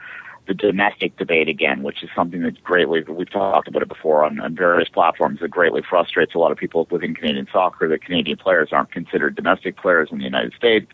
the 0.48 0.54
domestic 0.54 1.16
debate 1.18 1.46
again, 1.46 1.82
which 1.82 2.02
is 2.02 2.08
something 2.16 2.42
that 2.42 2.60
greatly 2.64 3.02
we've 3.02 3.30
talked 3.30 3.68
about 3.68 3.82
it 3.82 3.88
before 3.88 4.24
on, 4.24 4.40
on 4.40 4.56
various 4.56 4.88
platforms 4.88 5.40
that 5.40 5.50
greatly 5.50 5.82
frustrates 5.88 6.34
a 6.34 6.38
lot 6.38 6.50
of 6.50 6.56
people 6.56 6.88
within 6.90 7.14
Canadian 7.14 7.46
soccer 7.52 7.86
that 7.86 8.02
Canadian 8.02 8.38
players 8.38 8.70
aren't 8.72 8.90
considered 8.90 9.36
domestic 9.36 9.76
players 9.76 10.08
in 10.10 10.18
the 10.18 10.24
United 10.24 10.54
States. 10.54 10.90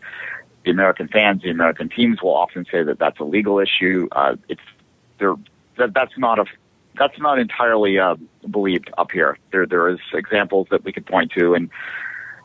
The 0.65 0.71
American 0.71 1.07
fans, 1.07 1.41
the 1.41 1.49
American 1.49 1.87
teams 1.87 2.21
will 2.21 2.35
often 2.35 2.65
say 2.69 2.83
that 2.83 2.99
that's 2.99 3.19
a 3.19 3.23
legal 3.23 3.59
issue. 3.59 4.09
Uh, 4.11 4.35
it's 4.49 4.61
that 5.19 5.93
that's 5.93 6.17
not 6.17 6.37
a 6.37 6.45
that's 6.97 7.19
not 7.19 7.39
entirely 7.39 7.97
uh, 7.97 8.15
believed 8.49 8.91
up 8.97 9.11
here. 9.11 9.37
There 9.51 9.65
there 9.65 9.87
is 9.87 9.99
examples 10.13 10.67
that 10.71 10.83
we 10.83 10.91
could 10.91 11.05
point 11.05 11.31
to, 11.37 11.53
and 11.53 11.69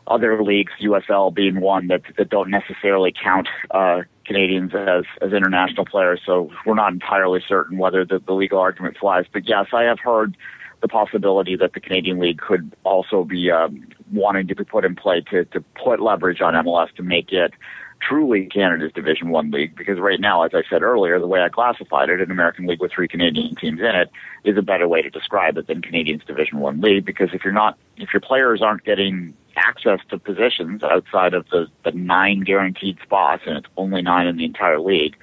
other 0.07 0.41
leagues, 0.41 0.71
USL 0.81 1.33
being 1.33 1.59
one 1.59 1.87
that 1.87 2.03
that 2.17 2.29
don't 2.29 2.49
necessarily 2.49 3.11
count 3.11 3.49
uh, 3.71 4.01
Canadians 4.31 4.71
as 4.73 5.03
as 5.21 5.33
international 5.33 5.85
players. 5.85 6.21
So 6.25 6.49
we're 6.65 6.75
not 6.75 6.93
entirely 6.93 7.43
certain 7.45 7.77
whether 7.77 8.05
the, 8.05 8.19
the 8.19 8.33
legal 8.33 8.59
argument 8.59 8.97
flies. 8.97 9.25
But 9.31 9.47
yes, 9.47 9.67
I 9.73 9.83
have 9.83 9.99
heard 9.99 10.37
the 10.81 10.87
possibility 10.87 11.55
that 11.57 11.73
the 11.73 11.81
Canadian 11.81 12.17
League 12.17 12.39
could 12.39 12.71
also 12.83 13.23
be 13.23 13.51
um, 13.51 13.87
wanting 14.11 14.47
to 14.47 14.55
be 14.55 14.63
put 14.63 14.85
in 14.85 14.95
play 14.95 15.21
to 15.31 15.43
to 15.45 15.61
put 15.83 15.99
leverage 15.99 16.39
on 16.41 16.53
MLS 16.53 16.93
to 16.95 17.03
make 17.03 17.33
it 17.33 17.53
truly 18.01 18.47
Canada's 18.47 18.91
Division 18.93 19.29
One 19.29 19.51
league 19.51 19.75
because 19.75 19.99
right 19.99 20.19
now, 20.19 20.43
as 20.43 20.51
I 20.53 20.63
said 20.69 20.81
earlier, 20.81 21.19
the 21.19 21.27
way 21.27 21.41
I 21.41 21.49
classified 21.49 22.09
it, 22.09 22.21
an 22.21 22.31
American 22.31 22.65
league 22.65 22.79
with 22.79 22.93
three 22.93 23.07
Canadian 23.07 23.55
teams 23.55 23.79
in 23.79 23.95
it, 23.95 24.09
is 24.43 24.57
a 24.57 24.61
better 24.61 24.87
way 24.87 25.01
to 25.01 25.09
describe 25.09 25.57
it 25.57 25.67
than 25.67 25.81
Canadians 25.81 26.23
Division 26.25 26.59
One 26.59 26.79
league 26.79 27.05
because 27.05 27.29
if 27.33 27.43
you're 27.43 27.53
not, 27.53 27.77
if 27.97 28.13
your 28.13 28.21
players 28.21 28.61
aren't 28.61 28.85
getting 28.85 29.33
access 29.55 29.99
to 30.09 30.19
positions 30.19 30.83
outside 30.83 31.33
of 31.33 31.45
the, 31.49 31.67
the 31.83 31.91
nine 31.91 32.41
guaranteed 32.41 32.97
spots, 33.03 33.43
and 33.45 33.57
it's 33.57 33.67
only 33.77 34.01
nine 34.01 34.27
in 34.27 34.37
the 34.37 34.45
entire 34.45 34.79
league, 34.79 35.15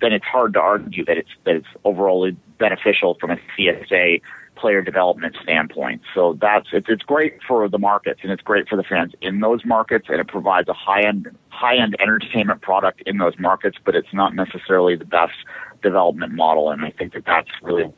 then 0.00 0.12
it's 0.12 0.24
hard 0.24 0.54
to 0.54 0.60
argue 0.60 1.04
that 1.04 1.16
it's 1.16 1.30
that 1.44 1.56
it's 1.56 1.66
overall 1.84 2.30
beneficial 2.58 3.16
from 3.20 3.30
a 3.30 3.36
CSA 3.56 4.20
player 4.56 4.82
development 4.82 5.36
standpoint. 5.42 6.02
So 6.14 6.36
that's 6.40 6.68
it's 6.72 6.86
it's 6.88 7.02
great 7.02 7.38
for 7.46 7.68
the 7.68 7.78
markets 7.78 8.20
and 8.22 8.32
it's 8.32 8.42
great 8.42 8.68
for 8.68 8.76
the 8.76 8.82
fans 8.82 9.12
in 9.20 9.40
those 9.40 9.64
markets 9.64 10.06
and 10.08 10.20
it 10.20 10.28
provides 10.28 10.68
a 10.68 10.72
high 10.72 11.06
end 11.06 11.28
high 11.48 11.76
end 11.76 11.96
entertainment 12.00 12.62
product 12.62 13.02
in 13.06 13.18
those 13.18 13.38
markets, 13.38 13.78
but 13.84 13.94
it's 13.94 14.12
not 14.12 14.34
necessarily 14.34 14.96
the 14.96 15.04
best 15.04 15.34
development 15.82 16.32
model. 16.32 16.70
And 16.70 16.84
I 16.84 16.90
think 16.90 17.12
that 17.14 17.24
that's 17.26 17.50
really 17.62 17.92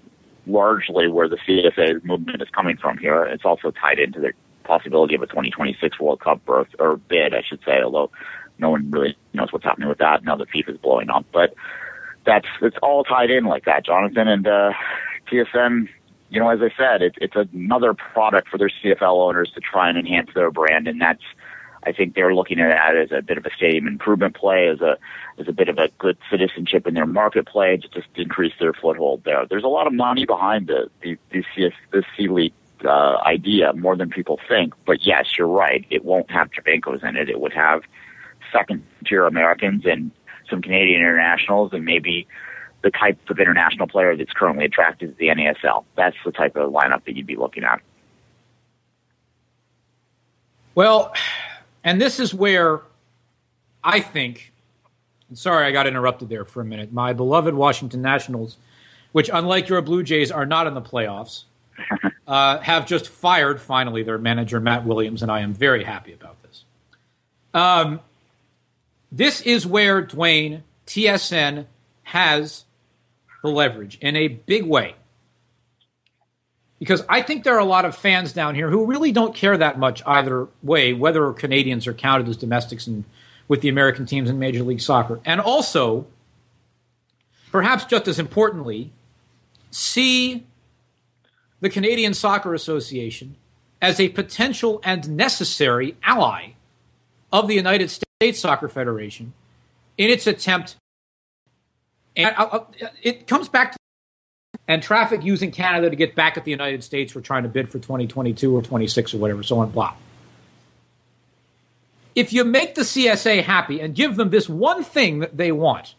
largely 0.47 1.09
where 1.09 1.29
the 1.29 1.37
CSA 1.37 2.05
movement 2.05 2.43
is 2.43 2.49
coming 2.51 2.77
from 2.77 2.99
here. 2.99 3.25
It's 3.25 3.45
also 3.45 3.71
tied 3.71 3.99
into 3.99 4.21
the 4.21 4.33
possibility 4.69 5.17
of 5.17 5.23
a 5.23 5.27
2026 5.27 5.99
World 5.99 6.21
Cup 6.21 6.45
berth 6.45 6.69
or 6.79 6.97
bid, 6.97 7.35
I 7.35 7.43
should 7.43 7.61
say, 7.65 7.83
although 7.83 8.11
no 8.59 8.71
one 8.71 8.91
really 8.91 9.17
knows 9.33 9.53
what's 9.53 9.65
happening 9.65 9.89
with 9.89 9.99
that 9.99 10.23
now 10.25 10.37
that 10.37 10.49
FIFA 10.51 10.75
is 10.75 10.79
blowing 10.79 11.11
up. 11.11 11.27
But 11.33 11.55
that's 12.25 12.47
it's 12.63 12.77
all 12.83 13.03
tied 13.03 13.31
in 13.31 13.45
like 13.45 13.65
that, 13.65 13.85
Jonathan. 13.85 14.29
And 14.29 14.47
uh, 14.47 14.73
TSN 15.31 15.89
you 16.31 16.41
know, 16.41 16.51
as 16.51 16.61
I 16.61 16.71
said, 16.77 17.03
it, 17.03 17.15
it's 17.21 17.37
another 17.37 17.95
product 17.95 18.49
for 18.49 18.59
their 18.59 18.69
CFL 18.69 19.29
owners 19.29 19.51
to 19.55 19.61
try 19.61 19.89
and 19.89 19.99
enhance 19.99 20.31
their 20.35 20.51
brand, 20.51 20.87
and 20.87 21.01
that's 21.01 21.23
I 21.85 21.93
think 21.93 22.15
they're 22.15 22.35
looking 22.35 22.61
at 22.61 22.69
that 22.69 22.97
as 22.97 23.13
a 23.13 23.23
bit 23.23 23.39
of 23.39 23.47
a 23.47 23.51
stadium 23.55 23.87
improvement 23.87 24.35
play, 24.35 24.69
as 24.69 24.81
a 24.81 24.99
as 25.39 25.49
a 25.49 25.53
bit 25.53 25.69
of 25.69 25.79
a 25.79 25.89
good 25.99 26.19
citizenship 26.31 26.87
in 26.87 26.95
their 26.95 27.07
market 27.07 27.47
play 27.47 27.77
to 27.77 27.89
just 27.89 28.09
increase 28.17 28.53
their 28.59 28.73
foothold 28.73 29.23
there. 29.25 29.47
There's 29.49 29.65
a 29.65 29.69
lot 29.69 29.87
of 29.87 29.93
money 29.93 30.27
behind 30.27 30.67
the 30.67 30.91
the, 31.03 31.17
the, 31.31 31.45
CS, 31.55 31.73
the 31.93 32.05
C 32.17 32.29
League 32.29 32.53
uh, 32.85 33.19
idea, 33.25 33.73
more 33.75 33.97
than 33.97 34.11
people 34.11 34.39
think. 34.49 34.75
But 34.87 35.07
yes, 35.07 35.37
you're 35.37 35.49
right. 35.49 35.85
It 35.91 36.05
won't 36.05 36.31
have 36.31 36.51
Giovincos 36.51 37.05
in 37.05 37.17
it. 37.17 37.29
It 37.29 37.41
would 37.41 37.53
have 37.53 37.83
second 38.53 38.85
tier 39.07 39.27
Americans 39.27 39.85
and 39.85 40.11
some 40.49 40.63
Canadian 40.63 41.01
internationals, 41.01 41.73
and 41.73 41.85
maybe 41.85 42.27
the 42.83 42.91
type 42.91 43.19
of 43.29 43.39
international 43.39 43.87
player 43.87 44.17
that's 44.17 44.33
currently 44.33 44.65
attracted 44.65 45.11
to 45.11 45.15
the 45.19 45.29
NASL. 45.29 45.85
That's 45.97 46.17
the 46.25 46.33
type 46.33 46.57
of 46.57 46.73
lineup 46.73 47.05
that 47.05 47.17
you'd 47.17 47.27
be 47.27 47.37
looking 47.37 47.65
at. 47.65 47.81
Well, 50.75 51.13
and 51.83 52.01
this 52.01 52.21
is 52.21 52.33
where 52.33 52.83
I 53.83 54.01
think, 54.01 54.53
sorry, 55.35 55.67
I 55.67 55.73
got 55.73 55.87
interrupted 55.87 56.29
there 56.29 56.45
for 56.45 56.61
a 56.61 56.65
minute. 56.65 56.93
My 56.93 57.13
beloved 57.13 57.55
Washington 57.55 58.01
Nationals, 58.01 58.59
which, 59.13 59.29
unlike 59.33 59.69
your 59.69 59.83
Blue 59.83 60.03
Jays, 60.03 60.31
are 60.31 60.47
not 60.47 60.67
in 60.67 60.75
the 60.75 60.83
playoffs, 60.83 61.45
uh, 62.29 62.61
have 62.61 62.87
just 62.87 63.09
fired 63.09 63.61
finally 63.61 64.03
their 64.05 64.19
manager, 64.19 64.61
Matt 64.61 64.85
Williams, 64.85 65.23
and 65.23 65.33
I 65.33 65.41
am 65.41 65.55
very 65.55 65.83
happy 65.83 66.13
about 66.13 66.37
this. 66.43 66.65
Um, 67.55 68.01
this 69.11 69.41
is 69.41 69.67
where 69.67 70.03
Duane 70.03 70.63
TSN 70.87 71.65
has 72.05 72.65
the 73.43 73.49
leverage 73.49 73.99
in 74.01 74.15
a 74.15 74.29
big 74.29 74.65
way. 74.67 74.95
because 76.79 77.03
I 77.09 77.23
think 77.23 77.45
there 77.45 77.55
are 77.57 77.61
a 77.61 77.65
lot 77.65 77.85
of 77.85 77.97
fans 77.97 78.33
down 78.33 78.55
here 78.55 78.71
who 78.71 78.87
really 78.87 79.11
don't 79.11 79.35
care 79.35 79.57
that 79.57 79.79
much 79.79 80.03
either 80.07 80.49
way, 80.63 80.93
whether 80.93 81.33
Canadians 81.33 81.87
are 81.87 81.95
counted 81.95 82.29
as 82.29 82.37
domestics 82.37 82.87
and 82.87 83.05
with 83.49 83.63
the 83.63 83.69
American 83.69 84.07
teams 84.07 84.29
in 84.31 84.39
Major 84.39 84.63
League 84.63 84.81
Soccer. 84.81 85.21
And 85.25 85.41
also, 85.41 86.07
perhaps 87.51 87.85
just 87.85 88.07
as 88.07 88.19
importantly, 88.19 88.93
see 89.71 90.47
the 91.61 91.71
Canadian 91.71 92.15
Soccer 92.15 92.55
Association 92.55 93.37
as 93.81 94.01
a 94.01 94.09
potential 94.09 94.81
and 94.85 95.09
necessary 95.09 95.97
ally 96.03 96.51
of 97.33 97.49
the 97.49 97.55
United 97.55 97.91
States 97.91 98.41
Soccer 98.41 98.69
Federation 98.69 99.33
in 99.97 100.11
its 100.11 100.27
attempt. 100.27 100.77
And 102.17 102.35
uh, 102.37 102.43
uh, 102.83 102.89
it 103.03 103.27
comes 103.27 103.49
back 103.49 103.73
to 103.73 103.79
and 104.67 104.83
traffic 104.83 105.25
using 105.25 105.51
Canada 105.51 105.89
to 105.89 105.97
get 105.97 106.15
back 106.15 106.37
at 106.37 106.45
the 106.45 106.51
United 106.51 106.85
States 106.85 107.11
for 107.11 107.23
trying 107.23 107.43
to 107.43 107.49
bid 107.49 107.71
for 107.71 107.79
2022 107.79 108.55
or 108.55 108.61
26 108.61 109.15
or 109.15 109.19
whatever, 109.19 109.43
so 109.43 109.59
on, 109.61 109.71
blah. 109.71 109.95
If 112.15 112.35
you 112.35 112.45
make 112.45 112.75
the 112.75 112.83
CSA 112.83 113.43
happy 113.43 113.81
and 113.81 113.95
give 113.95 114.17
them 114.17 114.29
this 114.29 114.49
one 114.49 114.85
thing 114.85 115.21
that 115.21 115.37
they 115.37 115.53
want, 115.53 115.95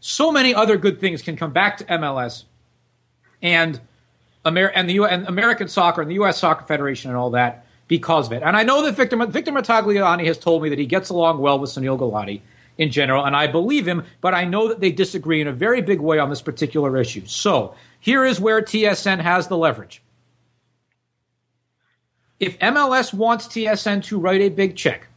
so 0.00 0.32
many 0.32 0.52
other 0.52 0.76
good 0.76 1.00
things 1.00 1.22
can 1.22 1.36
come 1.36 1.52
back 1.52 1.76
to 1.78 1.84
MLS 1.84 2.44
and 3.42 3.80
Amer- 4.46 4.72
and 4.74 4.88
the 4.88 4.94
U- 4.94 5.06
and 5.06 5.26
American 5.26 5.68
soccer 5.68 6.00
and 6.00 6.10
the 6.10 6.14
U.S. 6.14 6.38
Soccer 6.38 6.64
Federation 6.64 7.10
and 7.10 7.18
all 7.18 7.30
that 7.30 7.66
because 7.86 8.26
of 8.26 8.32
it. 8.32 8.42
And 8.42 8.56
I 8.56 8.62
know 8.62 8.82
that 8.84 8.92
Victor 8.92 9.24
Victor 9.26 9.52
has 9.52 10.38
told 10.38 10.62
me 10.62 10.68
that 10.68 10.78
he 10.78 10.86
gets 10.86 11.10
along 11.10 11.38
well 11.38 11.58
with 11.58 11.70
Sunil 11.70 11.98
Gulati 11.98 12.40
in 12.76 12.90
general, 12.90 13.24
and 13.24 13.34
I 13.34 13.48
believe 13.48 13.88
him, 13.88 14.04
but 14.20 14.34
I 14.34 14.44
know 14.44 14.68
that 14.68 14.80
they 14.80 14.92
disagree 14.92 15.40
in 15.40 15.48
a 15.48 15.52
very 15.52 15.82
big 15.82 16.00
way 16.00 16.20
on 16.20 16.30
this 16.30 16.40
particular 16.40 16.96
issue. 16.96 17.26
So 17.26 17.74
here 17.98 18.24
is 18.24 18.40
where 18.40 18.62
TSN 18.62 19.20
has 19.20 19.48
the 19.48 19.56
leverage. 19.56 20.00
If 22.38 22.56
MLS 22.60 23.12
wants 23.12 23.48
TSN 23.48 24.04
to 24.04 24.18
write 24.20 24.40
a 24.40 24.48
big 24.48 24.76
check, 24.76 25.08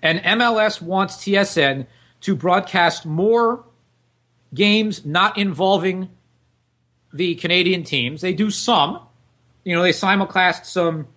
and 0.00 0.20
MLS 0.20 0.80
wants 0.80 1.16
TSN 1.16 1.86
to 2.22 2.34
broadcast 2.34 3.04
more 3.04 3.64
games 4.54 5.04
not 5.04 5.36
involving 5.36 6.08
the 7.16 7.34
Canadian 7.36 7.82
teams, 7.84 8.20
they 8.20 8.32
do 8.32 8.50
some. 8.50 9.00
You 9.64 9.74
know, 9.74 9.82
they 9.82 9.90
simulcast 9.90 10.66
some 10.66 11.08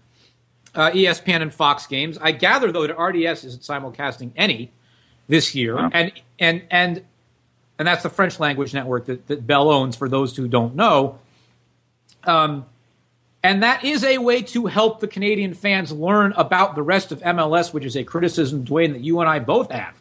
uh, 0.76 0.92
ESPN 0.92 1.42
and 1.42 1.54
Fox 1.54 1.88
games. 1.88 2.18
I 2.20 2.32
gather, 2.32 2.72
though, 2.72 2.88
that 2.88 3.00
RDS 3.00 3.44
isn't 3.44 3.64
simulcasting 3.64 4.32
any 4.36 4.72
this 5.28 5.54
year, 5.56 5.76
wow. 5.76 5.90
and 5.94 6.12
and 6.40 6.64
and 6.72 7.04
and 7.78 7.88
that's 7.88 8.04
the 8.04 8.10
French 8.10 8.40
language 8.40 8.74
network 8.74 9.06
that, 9.06 9.28
that 9.28 9.46
Bell 9.46 9.70
owns. 9.70 9.96
For 9.96 10.10
those 10.10 10.36
who 10.36 10.48
don't 10.48 10.76
know, 10.76 11.20
um, 12.24 12.66
and 13.44 13.64
that 13.64 13.84
is 13.84 14.04
a 14.04 14.18
way 14.18 14.42
to 14.42 14.66
help 14.66 15.00
the 15.00 15.08
Canadian 15.08 15.54
fans 15.54 15.92
learn 15.92 16.34
about 16.36 16.76
the 16.76 16.84
rest 16.84 17.12
of 17.12 17.22
MLS, 17.22 17.74
which 17.74 17.86
is 17.86 17.96
a 17.96 18.04
criticism, 18.04 18.64
Duane, 18.64 18.94
that 18.94 19.02
you 19.02 19.20
and 19.22 19.30
I 19.30 19.40
both 19.40 19.72
have. 19.72 19.96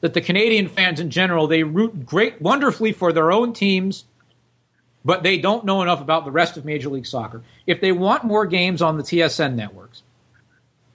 That 0.00 0.14
the 0.14 0.20
Canadian 0.20 0.68
fans 0.68 1.00
in 1.00 1.10
general 1.10 1.48
they 1.48 1.64
root 1.64 2.06
great 2.06 2.40
wonderfully 2.40 2.92
for 2.92 3.12
their 3.12 3.32
own 3.32 3.52
teams, 3.52 4.04
but 5.08 5.22
they 5.22 5.38
don't 5.38 5.64
know 5.64 5.80
enough 5.80 6.02
about 6.02 6.26
the 6.26 6.30
rest 6.30 6.58
of 6.58 6.66
Major 6.66 6.90
League 6.90 7.06
Soccer. 7.06 7.42
If 7.66 7.80
they 7.80 7.92
want 7.92 8.24
more 8.24 8.44
games 8.44 8.82
on 8.82 8.98
the 8.98 9.02
TSN 9.02 9.54
networks, 9.54 10.02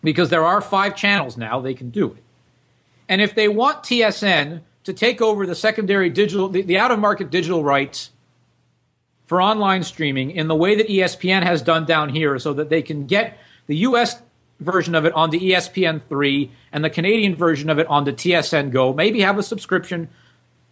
because 0.04 0.30
there 0.30 0.46
are 0.46 0.62
five 0.62 0.96
channels 0.96 1.36
now, 1.36 1.60
they 1.60 1.74
can 1.74 1.90
do 1.90 2.12
it. 2.12 2.24
And 3.10 3.24
if 3.24 3.34
they 3.34 3.48
want 3.48 3.82
TSN 3.82 4.62
to 4.84 4.94
take 4.94 5.20
over 5.20 5.48
the 5.48 5.56
secondary 5.56 6.12
digital, 6.12 6.48
the, 6.48 6.62
the 6.62 6.78
out 6.78 6.92
of 6.92 7.00
market 7.00 7.32
digital 7.32 7.64
rights 7.64 8.12
for 9.26 9.42
online 9.42 9.82
streaming 9.82 10.30
in 10.30 10.48
the 10.48 10.54
way 10.54 10.76
that 10.76 10.90
ESPN 10.90 11.42
has 11.42 11.64
done 11.64 11.86
down 11.86 12.10
here, 12.10 12.38
so 12.38 12.54
that 12.54 12.70
they 12.70 12.84
can 12.84 13.08
get 13.08 13.40
the 13.66 13.78
US 13.78 14.22
version 14.60 14.94
of 14.94 15.06
it 15.06 15.14
on 15.14 15.32
the 15.32 15.40
ESPN3 15.40 16.52
and 16.72 16.86
the 16.86 16.92
Canadian 16.92 17.36
version 17.36 17.68
of 17.68 17.80
it 17.80 17.88
on 17.88 18.04
the 18.04 18.14
TSN 18.14 18.70
Go, 18.70 18.94
maybe 18.94 19.22
have 19.22 19.40
a 19.40 19.44
subscription 19.44 20.08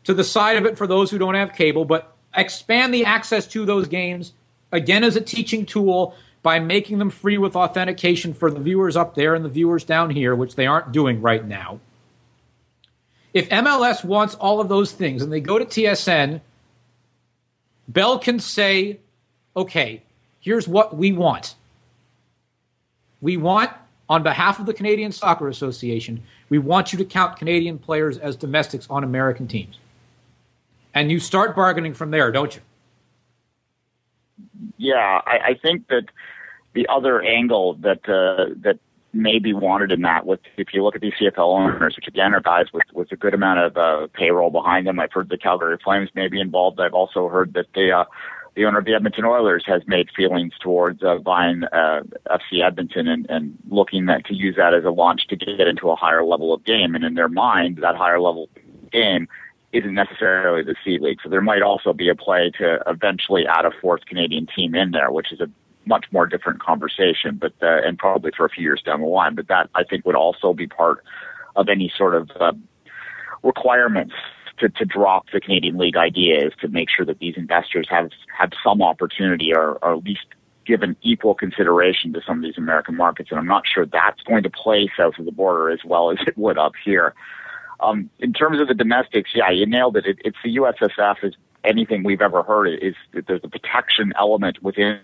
to 0.03 0.13
the 0.13 0.23
side 0.23 0.57
of 0.57 0.67
it 0.67 0.77
for 0.77 0.85
those 0.85 1.09
who 1.09 1.17
don't 1.17 1.33
have 1.33 1.55
cable, 1.55 1.85
but 1.85 2.10
expand 2.35 2.93
the 2.93 3.05
access 3.05 3.47
to 3.47 3.65
those 3.65 3.87
games 3.87 4.33
again 4.71 5.03
as 5.03 5.15
a 5.15 5.21
teaching 5.21 5.65
tool 5.65 6.15
by 6.43 6.59
making 6.59 6.97
them 6.97 7.09
free 7.09 7.37
with 7.37 7.55
authentication 7.55 8.33
for 8.33 8.49
the 8.49 8.59
viewers 8.59 8.95
up 8.95 9.15
there 9.15 9.35
and 9.35 9.45
the 9.45 9.49
viewers 9.49 9.83
down 9.83 10.09
here, 10.09 10.35
which 10.35 10.55
they 10.55 10.65
aren't 10.65 10.91
doing 10.91 11.21
right 11.21 11.45
now. 11.45 11.79
If 13.33 13.47
MLS 13.49 14.03
wants 14.03 14.35
all 14.35 14.59
of 14.59 14.67
those 14.67 14.91
things 14.91 15.21
and 15.21 15.31
they 15.31 15.39
go 15.39 15.59
to 15.59 15.65
TSN, 15.65 16.41
Bell 17.87 18.19
can 18.19 18.39
say, 18.39 18.99
okay, 19.55 20.01
here's 20.39 20.67
what 20.67 20.95
we 20.95 21.11
want. 21.11 21.55
We 23.21 23.37
want, 23.37 23.71
on 24.09 24.23
behalf 24.23 24.59
of 24.59 24.65
the 24.65 24.73
Canadian 24.73 25.11
Soccer 25.11 25.47
Association, 25.47 26.23
we 26.49 26.57
want 26.57 26.91
you 26.91 26.97
to 26.97 27.05
count 27.05 27.37
Canadian 27.37 27.77
players 27.77 28.17
as 28.17 28.35
domestics 28.35 28.87
on 28.89 29.03
American 29.03 29.47
teams. 29.47 29.77
And 30.93 31.11
you 31.11 31.19
start 31.19 31.55
bargaining 31.55 31.93
from 31.93 32.11
there, 32.11 32.31
don't 32.31 32.55
you? 32.55 32.61
Yeah, 34.77 35.21
I, 35.25 35.39
I 35.49 35.59
think 35.61 35.87
that 35.87 36.05
the 36.73 36.87
other 36.87 37.21
angle 37.21 37.75
that 37.75 38.07
uh, 38.07 38.53
that 38.61 38.79
may 39.13 39.39
be 39.39 39.53
wanted 39.53 39.91
in 39.91 40.01
that. 40.01 40.25
With 40.25 40.39
if 40.57 40.73
you 40.73 40.83
look 40.83 40.95
at 40.95 41.01
these 41.01 41.13
CFL 41.19 41.39
owners, 41.39 41.95
which 41.95 42.07
again 42.07 42.33
are 42.33 42.41
guys 42.41 42.65
with 42.73 42.85
with 42.93 43.11
a 43.11 43.15
good 43.15 43.33
amount 43.33 43.59
of 43.59 43.77
uh, 43.77 44.07
payroll 44.13 44.49
behind 44.49 44.87
them. 44.87 44.99
I've 44.99 45.11
heard 45.11 45.29
the 45.29 45.37
Calgary 45.37 45.77
Flames 45.83 46.09
may 46.15 46.27
be 46.27 46.39
involved. 46.39 46.79
I've 46.79 46.93
also 46.93 47.27
heard 47.27 47.53
that 47.53 47.67
the 47.73 47.91
uh, 47.91 48.05
the 48.55 48.65
owner 48.65 48.79
of 48.79 48.85
the 48.85 48.93
Edmonton 48.93 49.25
Oilers 49.25 49.63
has 49.65 49.81
made 49.87 50.09
feelings 50.15 50.53
towards 50.61 51.03
uh, 51.03 51.17
buying 51.17 51.63
uh, 51.71 52.01
FC 52.29 52.65
Edmonton 52.65 53.07
and, 53.07 53.29
and 53.29 53.57
looking 53.69 54.09
at, 54.09 54.25
to 54.25 54.33
use 54.33 54.55
that 54.57 54.73
as 54.73 54.83
a 54.83 54.89
launch 54.89 55.27
to 55.27 55.35
get 55.37 55.67
into 55.67 55.89
a 55.89 55.95
higher 55.95 56.23
level 56.23 56.53
of 56.53 56.63
game. 56.65 56.93
And 56.93 57.05
in 57.05 57.13
their 57.13 57.29
mind, 57.29 57.79
that 57.81 57.95
higher 57.95 58.19
level 58.19 58.49
game 58.91 59.27
isn't 59.73 59.93
necessarily 59.93 60.63
the 60.63 60.75
C 60.83 60.97
League. 60.99 61.19
So 61.23 61.29
there 61.29 61.41
might 61.41 61.61
also 61.61 61.93
be 61.93 62.09
a 62.09 62.15
play 62.15 62.51
to 62.57 62.79
eventually 62.87 63.45
add 63.47 63.65
a 63.65 63.71
fourth 63.81 64.05
Canadian 64.05 64.47
team 64.53 64.75
in 64.75 64.91
there, 64.91 65.11
which 65.11 65.31
is 65.31 65.39
a 65.39 65.49
much 65.85 66.05
more 66.11 66.27
different 66.27 66.61
conversation, 66.61 67.37
but 67.39 67.53
uh, 67.61 67.81
and 67.85 67.97
probably 67.97 68.31
for 68.35 68.45
a 68.45 68.49
few 68.49 68.63
years 68.63 68.81
down 68.85 69.01
the 69.01 69.07
line. 69.07 69.35
But 69.35 69.47
that 69.47 69.69
I 69.75 69.83
think 69.83 70.05
would 70.05 70.15
also 70.15 70.53
be 70.53 70.67
part 70.67 71.03
of 71.55 71.69
any 71.69 71.91
sort 71.97 72.15
of 72.15 72.29
uh, 72.39 72.53
requirements 73.43 74.13
to, 74.59 74.69
to 74.69 74.85
drop 74.85 75.25
the 75.33 75.39
Canadian 75.39 75.77
League 75.77 75.97
idea 75.97 76.45
is 76.45 76.53
to 76.61 76.67
make 76.67 76.89
sure 76.95 77.05
that 77.05 77.19
these 77.19 77.35
investors 77.35 77.87
have 77.89 78.11
have 78.37 78.51
some 78.63 78.81
opportunity 78.81 79.53
or, 79.53 79.79
or 79.81 79.93
at 79.93 80.03
least 80.03 80.25
given 80.65 80.95
equal 81.01 81.33
consideration 81.33 82.13
to 82.13 82.21
some 82.25 82.37
of 82.37 82.43
these 82.43 82.57
American 82.57 82.95
markets. 82.95 83.29
And 83.31 83.39
I'm 83.39 83.47
not 83.47 83.63
sure 83.67 83.85
that's 83.85 84.21
going 84.21 84.43
to 84.43 84.49
play 84.49 84.89
south 84.95 85.15
of 85.17 85.25
the 85.25 85.31
border 85.31 85.71
as 85.71 85.79
well 85.83 86.11
as 86.11 86.17
it 86.27 86.37
would 86.37 86.57
up 86.57 86.73
here. 86.83 87.15
Um, 87.81 88.09
in 88.19 88.33
terms 88.33 88.59
of 88.59 88.67
the 88.67 88.73
domestics, 88.73 89.31
yeah, 89.33 89.49
you 89.49 89.65
nailed 89.65 89.97
it. 89.97 90.05
it 90.05 90.19
it's 90.23 90.37
the 90.43 90.55
USSF 90.57 91.23
is 91.23 91.33
anything 91.63 92.03
we've 92.03 92.21
ever 92.21 92.43
heard 92.43 92.67
is 92.67 92.95
there's 93.11 93.41
a 93.43 93.49
protection 93.49 94.13
element 94.17 94.61
within 94.63 94.99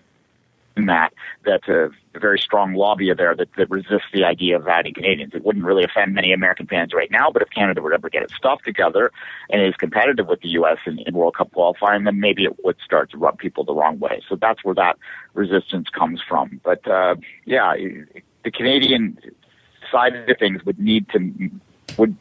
that 0.86 1.12
that's 1.44 1.66
a, 1.68 1.90
a 2.14 2.18
very 2.18 2.38
strong 2.38 2.74
lobby 2.74 3.12
there 3.12 3.34
that, 3.34 3.48
that 3.56 3.68
resists 3.70 4.06
the 4.12 4.24
idea 4.24 4.56
of 4.56 4.68
adding 4.68 4.94
Canadians. 4.94 5.34
It 5.34 5.44
wouldn't 5.44 5.64
really 5.64 5.84
offend 5.84 6.14
many 6.14 6.32
American 6.32 6.66
fans 6.66 6.92
right 6.94 7.10
now, 7.10 7.30
but 7.30 7.42
if 7.42 7.50
Canada 7.50 7.82
would 7.82 7.92
ever 7.92 8.08
get 8.08 8.22
its 8.22 8.34
stuff 8.36 8.62
together 8.62 9.10
and 9.50 9.60
is 9.62 9.74
competitive 9.74 10.28
with 10.28 10.40
the 10.40 10.50
U.S. 10.50 10.78
in, 10.86 11.00
in 11.00 11.14
World 11.14 11.36
Cup 11.36 11.52
qualifying, 11.52 12.04
then 12.04 12.20
maybe 12.20 12.44
it 12.44 12.64
would 12.64 12.76
start 12.84 13.10
to 13.10 13.18
rub 13.18 13.38
people 13.38 13.64
the 13.64 13.74
wrong 13.74 13.98
way. 13.98 14.22
So 14.28 14.36
that's 14.36 14.62
where 14.64 14.74
that 14.76 14.98
resistance 15.34 15.88
comes 15.88 16.20
from. 16.26 16.60
But 16.62 16.86
uh, 16.86 17.16
yeah, 17.44 17.74
the 18.44 18.50
Canadian 18.50 19.18
side 19.90 20.14
of 20.14 20.38
things 20.38 20.64
would 20.64 20.78
need 20.78 21.08
to 21.10 21.50
would 21.98 22.16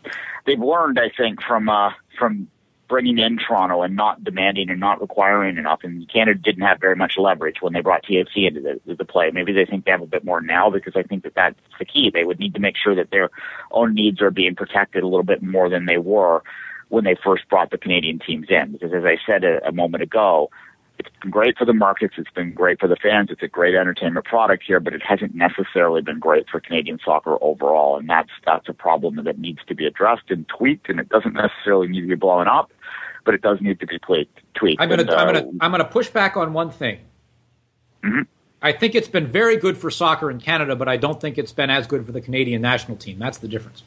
they've 0.46 0.60
learned, 0.60 1.00
I 1.00 1.10
think, 1.16 1.42
from 1.42 1.70
uh, 1.70 1.92
from 2.18 2.48
bringing 2.88 3.18
in 3.18 3.38
Toronto 3.38 3.82
and 3.82 3.96
not 3.96 4.24
demanding 4.24 4.70
and 4.70 4.80
not 4.80 5.02
requiring 5.02 5.58
enough. 5.58 5.82
And 5.84 6.10
Canada 6.12 6.40
didn't 6.40 6.62
have 6.62 6.80
very 6.80 6.96
much 6.96 7.18
leverage 7.18 7.58
when 7.60 7.74
they 7.74 7.82
brought 7.82 8.06
TFC 8.06 8.48
into 8.48 8.62
the, 8.62 8.96
the 8.96 9.06
play. 9.06 9.30
Maybe 9.32 9.52
they 9.52 9.66
think 9.66 9.86
they 9.86 9.92
have 9.92 10.02
a 10.02 10.08
bit 10.08 10.24
more 10.24 10.42
now 10.42 10.70
because 10.70 10.94
I 10.96 11.04
think 11.04 11.24
that 11.24 11.36
that's 11.36 11.60
the 11.80 11.86
key. 11.86 12.10
They 12.14 12.24
would 12.24 12.40
need 12.40 12.54
to 12.54 12.62
make 12.62 12.76
sure 12.82 12.96
that 12.96 13.12
their 13.12 13.30
own 13.72 13.94
needs 13.94 14.22
are 14.22 14.32
being 14.32 14.56
protected 14.56 15.04
a 15.04 15.08
little 15.08 15.24
bit 15.24 15.44
more 15.44 15.70
than 15.70 15.86
they 15.86 15.98
were 15.98 16.44
when 16.90 17.04
they 17.04 17.18
first 17.22 17.48
brought 17.50 17.72
the 17.72 17.78
Canadian 17.78 18.20
teams 18.20 18.48
in. 18.50 18.72
Because 18.72 18.94
as 18.94 19.04
I 19.04 19.18
said 19.26 19.44
a, 19.44 19.68
a 19.68 19.72
moment 19.72 20.04
ago, 20.04 20.50
it's 21.00 21.10
been 21.22 21.32
great 21.32 21.58
for 21.58 21.66
the 21.66 21.74
markets. 21.74 22.16
It's 22.18 22.30
been 22.32 22.54
great 22.54 22.80
for 22.80 22.88
the 22.88 22.96
fans. 22.96 23.30
It's 23.32 23.44
a 23.44 23.48
great 23.48 23.76
entertainment 23.76 24.26
product 24.26 24.64
here, 24.66 24.80
but 24.80 24.94
it 24.94 25.02
hasn't 25.04 25.36
necessarily 25.36 26.02
been 26.02 26.20
great 26.20 26.50
for 26.50 26.60
Canadian 26.60 27.00
soccer 27.04 27.38
overall. 27.42 27.98
And 27.98 28.10
that's, 28.10 28.32
that's 28.46 28.68
a 28.68 28.74
problem 28.74 29.24
that 29.24 29.40
needs 29.40 29.60
to 29.68 29.76
be 29.76 29.86
addressed 29.86 30.30
and 30.30 30.48
tweaked. 30.48 30.90
And 30.90 31.00
it 31.00 31.10
doesn't 31.10 31.34
necessarily 31.34 31.88
need 31.88 32.02
to 32.02 32.08
be 32.08 32.16
blown 32.16 32.48
up, 32.48 32.72
but 33.26 33.34
it 33.34 33.42
does 33.42 33.60
need 33.62 33.80
to 33.80 33.88
be 33.88 34.00
tweaked. 34.00 34.40
tweaked. 34.54 34.82
I'm 34.82 34.90
going 34.90 35.06
to, 35.06 35.12
uh, 35.12 35.20
I'm 35.20 35.34
going 35.34 35.44
to, 35.44 35.64
I'm 35.64 35.72
going 35.72 35.84
to 35.84 35.90
push 35.90 36.10
back 36.10 36.36
on 36.38 36.54
one 36.54 36.72
thing. 36.72 37.00
Mm-hmm. 38.04 38.22
I 38.62 38.72
think 38.72 38.96
it's 38.96 39.08
been 39.08 39.28
very 39.28 39.58
good 39.58 39.78
for 39.78 39.92
soccer 39.92 40.32
in 40.32 40.40
Canada, 40.40 40.76
but 40.76 40.88
I 40.88 40.98
don't 40.98 41.22
think 41.22 41.38
it's 41.38 41.52
been 41.52 41.70
as 41.70 41.86
good 41.86 42.06
for 42.06 42.12
the 42.12 42.22
Canadian 42.22 42.62
national 42.62 42.98
team. 42.98 43.20
That's 43.20 43.38
the 43.38 43.48
difference. 43.48 43.84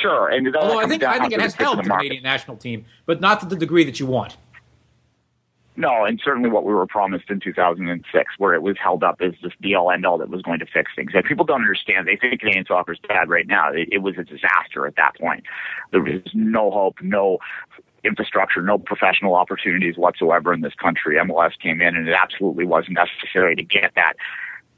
Sure, 0.00 0.28
and 0.28 0.54
although 0.56 0.78
I 0.78 0.86
think 0.86 1.02
I 1.02 1.18
think 1.18 1.32
it 1.32 1.40
has 1.40 1.54
helped 1.54 1.82
the, 1.82 1.88
the 1.88 1.94
Canadian 1.94 2.22
national 2.22 2.56
team, 2.56 2.84
but 3.04 3.20
not 3.20 3.40
to 3.40 3.46
the 3.46 3.56
degree 3.56 3.84
that 3.84 3.98
you 3.98 4.06
want. 4.06 4.36
No, 5.78 6.04
and 6.04 6.20
certainly 6.24 6.50
what 6.50 6.64
we 6.64 6.74
were 6.74 6.88
promised 6.88 7.30
in 7.30 7.38
2006, 7.38 8.32
where 8.38 8.52
it 8.52 8.62
was 8.62 8.76
held 8.82 9.04
up 9.04 9.20
as 9.20 9.34
this 9.44 9.52
be 9.60 9.76
all 9.76 9.92
end 9.92 10.04
all 10.04 10.18
that 10.18 10.28
was 10.28 10.42
going 10.42 10.58
to 10.58 10.66
fix 10.66 10.90
things. 10.96 11.12
And 11.14 11.24
people 11.24 11.44
don't 11.44 11.60
understand. 11.60 12.08
They 12.08 12.16
think 12.16 12.40
Canadian 12.40 12.64
soccer 12.66 12.94
is 12.94 12.98
bad 13.06 13.28
right 13.28 13.46
now. 13.46 13.70
It, 13.72 13.88
it 13.92 13.98
was 13.98 14.16
a 14.18 14.24
disaster 14.24 14.88
at 14.88 14.96
that 14.96 15.12
point. 15.20 15.44
There 15.92 16.02
was 16.02 16.20
no 16.34 16.72
hope, 16.72 16.96
no 17.00 17.38
infrastructure, 18.02 18.60
no 18.60 18.78
professional 18.78 19.36
opportunities 19.36 19.96
whatsoever 19.96 20.52
in 20.52 20.62
this 20.62 20.74
country. 20.74 21.14
MLS 21.14 21.52
came 21.62 21.80
in, 21.80 21.94
and 21.94 22.08
it 22.08 22.16
absolutely 22.20 22.64
wasn't 22.64 22.98
necessary 22.98 23.54
to 23.54 23.62
get 23.62 23.92
that 23.94 24.14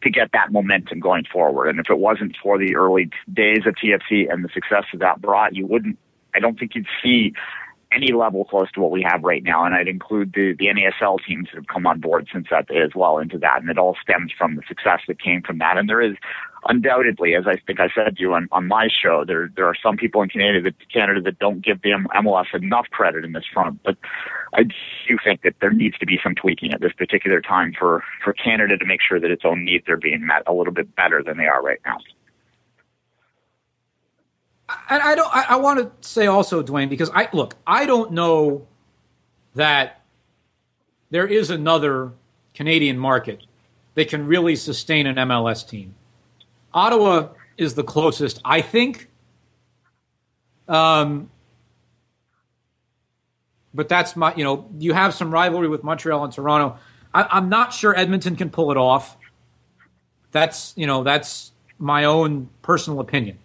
to 0.03 0.11
get 0.11 0.33
that 0.33 0.53
momentum 0.53 1.01
going 1.01 1.25
forward. 1.33 1.69
And 1.69 1.81
if 1.81 1.89
it 1.89 1.99
wasn't 1.99 2.37
for 2.43 2.59
the 2.59 2.77
early 2.77 3.09
days 3.33 3.61
of 3.65 3.75
TFC 3.75 4.31
and 4.31 4.45
the 4.45 4.51
success 4.53 4.85
that 4.93 4.99
that 4.99 5.23
brought, 5.23 5.57
you 5.57 5.67
wouldn't. 5.67 5.99
I 6.35 6.41
don't 6.41 6.59
think 6.59 6.75
you'd 6.75 6.87
see 7.03 7.33
any 7.93 8.13
level 8.13 8.45
close 8.45 8.71
to 8.73 8.81
what 8.81 8.91
we 8.91 9.03
have 9.03 9.23
right 9.23 9.43
now. 9.43 9.65
And 9.65 9.75
I'd 9.75 9.89
include 9.89 10.33
the, 10.35 10.55
the 10.59 10.67
NASL 10.67 11.19
teams 11.27 11.49
that 11.49 11.57
have 11.57 11.67
come 11.67 11.87
on 11.87 12.01
board 12.01 12.29
since 12.33 12.47
that 12.51 12.69
day 12.69 12.79
as 12.79 12.91
well 12.95 13.19
into 13.19 13.39
that. 13.39 13.61
And 13.61 13.71
it 13.71 13.79
all 13.79 13.97
stems 14.03 14.33
from 14.37 14.57
the 14.57 14.63
success 14.69 15.01
that 15.09 15.21
came 15.21 15.43
from 15.43 15.59
that. 15.59 15.77
And 15.77 15.89
there 15.89 16.01
is 16.01 16.17
undoubtedly, 16.69 17.35
as 17.35 17.45
I 17.47 17.57
think 17.67 17.81
I 17.81 17.89
said 17.95 18.17
to 18.17 18.21
you 18.21 18.35
on, 18.35 18.49
on 18.53 18.69
my 18.69 18.89
show, 18.89 19.25
there, 19.27 19.51
there 19.57 19.67
are 19.67 19.75
some 19.83 19.97
people 19.97 20.23
in 20.23 20.29
Canada 20.29 20.63
that, 20.63 20.75
Canada 20.93 21.21
that 21.23 21.39
don't 21.39 21.65
give 21.65 21.83
the 21.83 21.91
MLS 21.91 22.55
enough 22.55 22.87
credit 22.91 23.25
in 23.25 23.33
this 23.33 23.45
front. 23.53 23.83
But 23.83 23.97
I 24.55 24.65
do 24.65 25.19
think 25.25 25.43
that 25.43 25.55
there 25.61 25.73
needs 25.73 25.99
to 25.99 26.07
be 26.07 26.19
some 26.23 26.35
tweaking 26.35 26.73
at 26.73 26.81
this 26.81 26.93
particular 26.93 27.41
time 27.41 27.73
for, 27.77 28.05
for 28.23 28.33
Canada 28.33 28.77
to 28.77 28.85
make 28.85 29.01
sure 29.07 29.19
that 29.19 29.31
its 29.31 29.43
own 29.45 29.65
needs 29.65 29.89
are 29.89 29.97
being 29.97 30.27
met 30.27 30.43
a 30.47 30.53
little 30.53 30.73
bit 30.73 30.95
better 30.95 31.23
than 31.25 31.39
they 31.39 31.47
are 31.47 31.63
right 31.63 31.81
now 31.85 31.99
and 34.89 35.03
I 35.03 35.15
don't. 35.15 35.35
I, 35.35 35.47
I 35.51 35.57
want 35.57 35.79
to 35.79 36.09
say 36.09 36.27
also, 36.27 36.63
Duane, 36.63 36.89
because 36.89 37.11
I 37.15 37.29
look. 37.33 37.57
I 37.67 37.87
don't 37.87 38.13
know 38.13 38.67
that 39.55 40.03
there 41.11 41.27
is 41.27 41.51
another 41.51 42.13
Canadian 42.55 42.99
market 42.99 43.43
that 43.95 44.09
can 44.09 44.27
really 44.27 44.57
sustain 44.57 45.07
an 45.07 45.17
MLS 45.17 45.67
team. 45.69 45.95
Ottawa 46.73 47.29
is 47.57 47.75
the 47.75 47.85
closest, 47.85 48.41
I 48.45 48.61
think. 48.61 49.09
Um, 50.69 51.31
but 53.75 53.89
that's 53.89 54.15
my, 54.15 54.35
you 54.37 54.45
know, 54.45 54.69
you 54.79 54.93
have 54.93 55.15
some 55.15 55.33
rivalry 55.33 55.69
with 55.69 55.83
Montreal 55.83 56.23
and 56.25 56.33
Toronto. 56.33 56.79
I, 57.13 57.27
I'm 57.31 57.49
not 57.49 57.73
sure 57.73 57.97
Edmonton 57.97 58.37
can 58.37 58.51
pull 58.51 58.71
it 58.71 58.77
off. 58.77 59.17
That's, 60.31 60.73
you 60.77 60.87
know, 60.87 61.03
that's 61.03 61.51
my 61.79 62.05
own 62.05 62.49
personal 62.63 63.01
opinion 63.01 63.39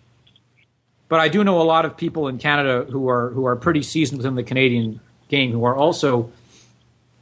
but 1.07 1.19
I 1.19 1.27
do 1.27 1.44
know 1.44 1.61
a 1.61 1.64
lot 1.64 1.86
of 1.86 1.98
people 1.98 2.27
in 2.27 2.38
Canada 2.38 2.86
who 2.90 3.10
are 3.10 3.30
who 3.30 3.45
are 3.45 3.56
pretty 3.56 3.84
seasoned 3.84 4.18
within 4.18 4.36
the 4.36 4.44
Canadian 4.44 4.99
game 5.30 5.52
who 5.52 5.64
are 5.65 5.76
also 5.76 6.32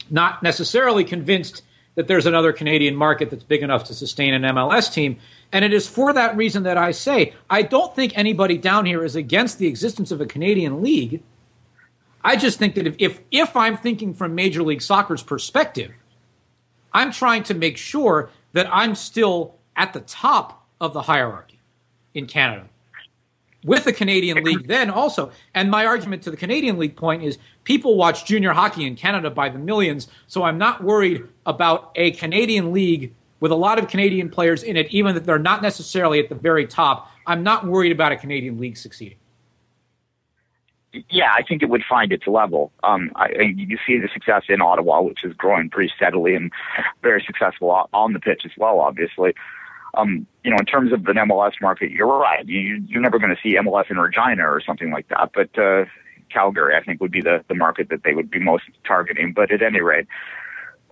not 0.09 0.43
necessarily 0.43 1.03
convinced 1.03 1.63
that 1.95 2.07
there's 2.07 2.25
another 2.25 2.51
Canadian 2.53 2.95
market 2.95 3.29
that's 3.29 3.43
big 3.43 3.61
enough 3.61 3.85
to 3.85 3.93
sustain 3.93 4.33
an 4.33 4.41
MLS 4.43 4.91
team. 4.91 5.17
And 5.51 5.63
it 5.63 5.73
is 5.73 5.87
for 5.87 6.11
that 6.13 6.35
reason 6.35 6.63
that 6.63 6.77
I 6.77 6.91
say 6.91 7.33
I 7.49 7.61
don't 7.61 7.95
think 7.95 8.17
anybody 8.17 8.57
down 8.57 8.85
here 8.85 9.03
is 9.03 9.15
against 9.15 9.59
the 9.59 9.67
existence 9.67 10.11
of 10.11 10.21
a 10.21 10.25
Canadian 10.25 10.81
league. 10.81 11.21
I 12.23 12.37
just 12.37 12.57
think 12.57 12.75
that 12.75 12.87
if, 12.87 12.95
if, 12.99 13.19
if 13.31 13.55
I'm 13.57 13.75
thinking 13.75 14.13
from 14.13 14.33
Major 14.33 14.63
League 14.63 14.81
Soccer's 14.81 15.21
perspective, 15.21 15.91
I'm 16.93 17.11
trying 17.11 17.43
to 17.43 17.53
make 17.53 17.75
sure 17.75 18.29
that 18.53 18.67
I'm 18.71 18.95
still 18.95 19.55
at 19.75 19.91
the 19.91 19.99
top 19.99 20.65
of 20.79 20.93
the 20.93 21.01
hierarchy 21.01 21.59
in 22.13 22.27
Canada 22.27 22.69
with 23.63 23.83
the 23.83 23.93
Canadian 23.93 24.43
League 24.43 24.67
then 24.67 24.89
also. 24.89 25.31
And 25.53 25.69
my 25.71 25.85
argument 25.85 26.23
to 26.23 26.31
the 26.31 26.37
Canadian 26.37 26.77
League 26.77 26.95
point 26.95 27.23
is 27.23 27.37
people 27.63 27.95
watch 27.95 28.25
junior 28.25 28.53
hockey 28.53 28.85
in 28.85 28.95
Canada 28.95 29.29
by 29.29 29.49
the 29.49 29.59
millions, 29.59 30.07
so 30.27 30.43
I'm 30.43 30.57
not 30.57 30.83
worried 30.83 31.27
about 31.45 31.91
a 31.95 32.11
Canadian 32.11 32.71
League 32.71 33.13
with 33.39 33.51
a 33.51 33.55
lot 33.55 33.77
of 33.77 33.87
Canadian 33.87 34.29
players 34.29 34.63
in 34.63 34.77
it, 34.77 34.87
even 34.91 35.17
if 35.17 35.25
they're 35.25 35.37
not 35.37 35.61
necessarily 35.61 36.19
at 36.19 36.29
the 36.29 36.35
very 36.35 36.65
top. 36.65 37.11
I'm 37.27 37.43
not 37.43 37.65
worried 37.65 37.91
about 37.91 38.11
a 38.11 38.15
Canadian 38.15 38.59
League 38.59 38.77
succeeding. 38.77 39.17
Yeah, 41.09 41.33
I 41.35 41.41
think 41.41 41.63
it 41.63 41.69
would 41.69 41.83
find 41.89 42.13
its 42.13 42.27
level. 42.27 42.71
Um, 42.83 43.11
I, 43.15 43.29
you 43.55 43.79
see 43.85 43.97
the 43.97 44.07
success 44.13 44.43
in 44.47 44.61
Ottawa, 44.61 45.01
which 45.01 45.23
is 45.23 45.33
growing 45.33 45.69
pretty 45.69 45.91
steadily 45.95 46.35
and 46.35 46.51
very 47.01 47.23
successful 47.25 47.89
on 47.93 48.13
the 48.13 48.19
pitch 48.19 48.43
as 48.45 48.51
well, 48.57 48.79
obviously 48.79 49.33
um, 49.93 50.25
you 50.43 50.51
know, 50.51 50.57
in 50.59 50.65
terms 50.65 50.91
of 50.91 51.05
an 51.07 51.15
MLS 51.15 51.53
market, 51.61 51.91
you're 51.91 52.07
right. 52.07 52.47
You, 52.47 52.83
you're 52.87 53.01
never 53.01 53.17
going 53.17 53.33
to 53.33 53.41
see 53.41 53.55
MLS 53.55 53.89
in 53.89 53.97
Regina 53.97 54.43
or 54.43 54.61
something 54.61 54.91
like 54.91 55.07
that. 55.09 55.31
But 55.33 55.57
uh, 55.57 55.85
Calgary, 56.29 56.75
I 56.75 56.83
think, 56.83 56.99
would 57.01 57.11
be 57.11 57.21
the, 57.21 57.43
the 57.47 57.55
market 57.55 57.89
that 57.89 58.03
they 58.03 58.13
would 58.13 58.29
be 58.29 58.39
most 58.39 58.65
targeting. 58.85 59.33
But 59.33 59.51
at 59.51 59.61
any 59.61 59.81
rate, 59.81 60.07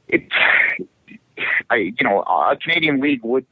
it, 0.07 0.23
I, 1.69 1.75
you 1.75 2.03
know, 2.03 2.21
a 2.21 2.55
Canadian 2.61 3.01
league 3.01 3.23
would 3.23 3.45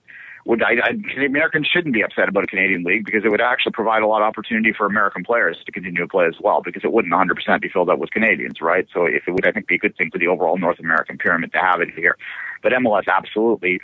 would 0.46 0.64
I, 0.64 0.76
I, 0.84 1.24
Americans 1.26 1.68
shouldn't 1.68 1.94
be 1.94 2.02
upset 2.02 2.30
about 2.30 2.44
a 2.44 2.48
Canadian 2.48 2.84
league 2.84 3.06
because 3.06 3.24
it 3.26 3.30
would 3.30 3.42
actually 3.42 3.74
provide 3.74 4.02
a 4.02 4.08
lot 4.08 4.22
of 4.22 4.28
opportunity 4.28 4.74
for 4.76 4.86
American 4.86 5.24
players 5.24 5.58
to 5.66 5.72
continue 5.72 6.02
to 6.02 6.08
play 6.08 6.26
as 6.26 6.36
well 6.40 6.62
because 6.64 6.84
it 6.84 6.94
wouldn't 6.94 7.14
100% 7.14 7.62
be 7.62 7.70
filled 7.70 7.90
up 7.90 8.00
with 8.00 8.10
Canadians, 8.12 8.62
right? 8.62 8.88
So 8.94 9.06
if 9.06 9.28
it 9.28 9.32
would, 9.32 9.46
I 9.46 9.52
think, 9.52 9.68
be 9.68 9.76
a 9.76 9.78
good 9.78 9.96
thing 9.98 10.10
for 10.12 10.18
the 10.18 10.28
overall 10.28 10.58
North 10.58 10.80
American 10.80 11.18
pyramid 11.18 11.52
to 11.52 11.60
have 11.60 11.82
it 11.82 11.90
here. 11.96 12.18
But 12.64 12.72
MLS 12.72 13.04
absolutely 13.08 13.80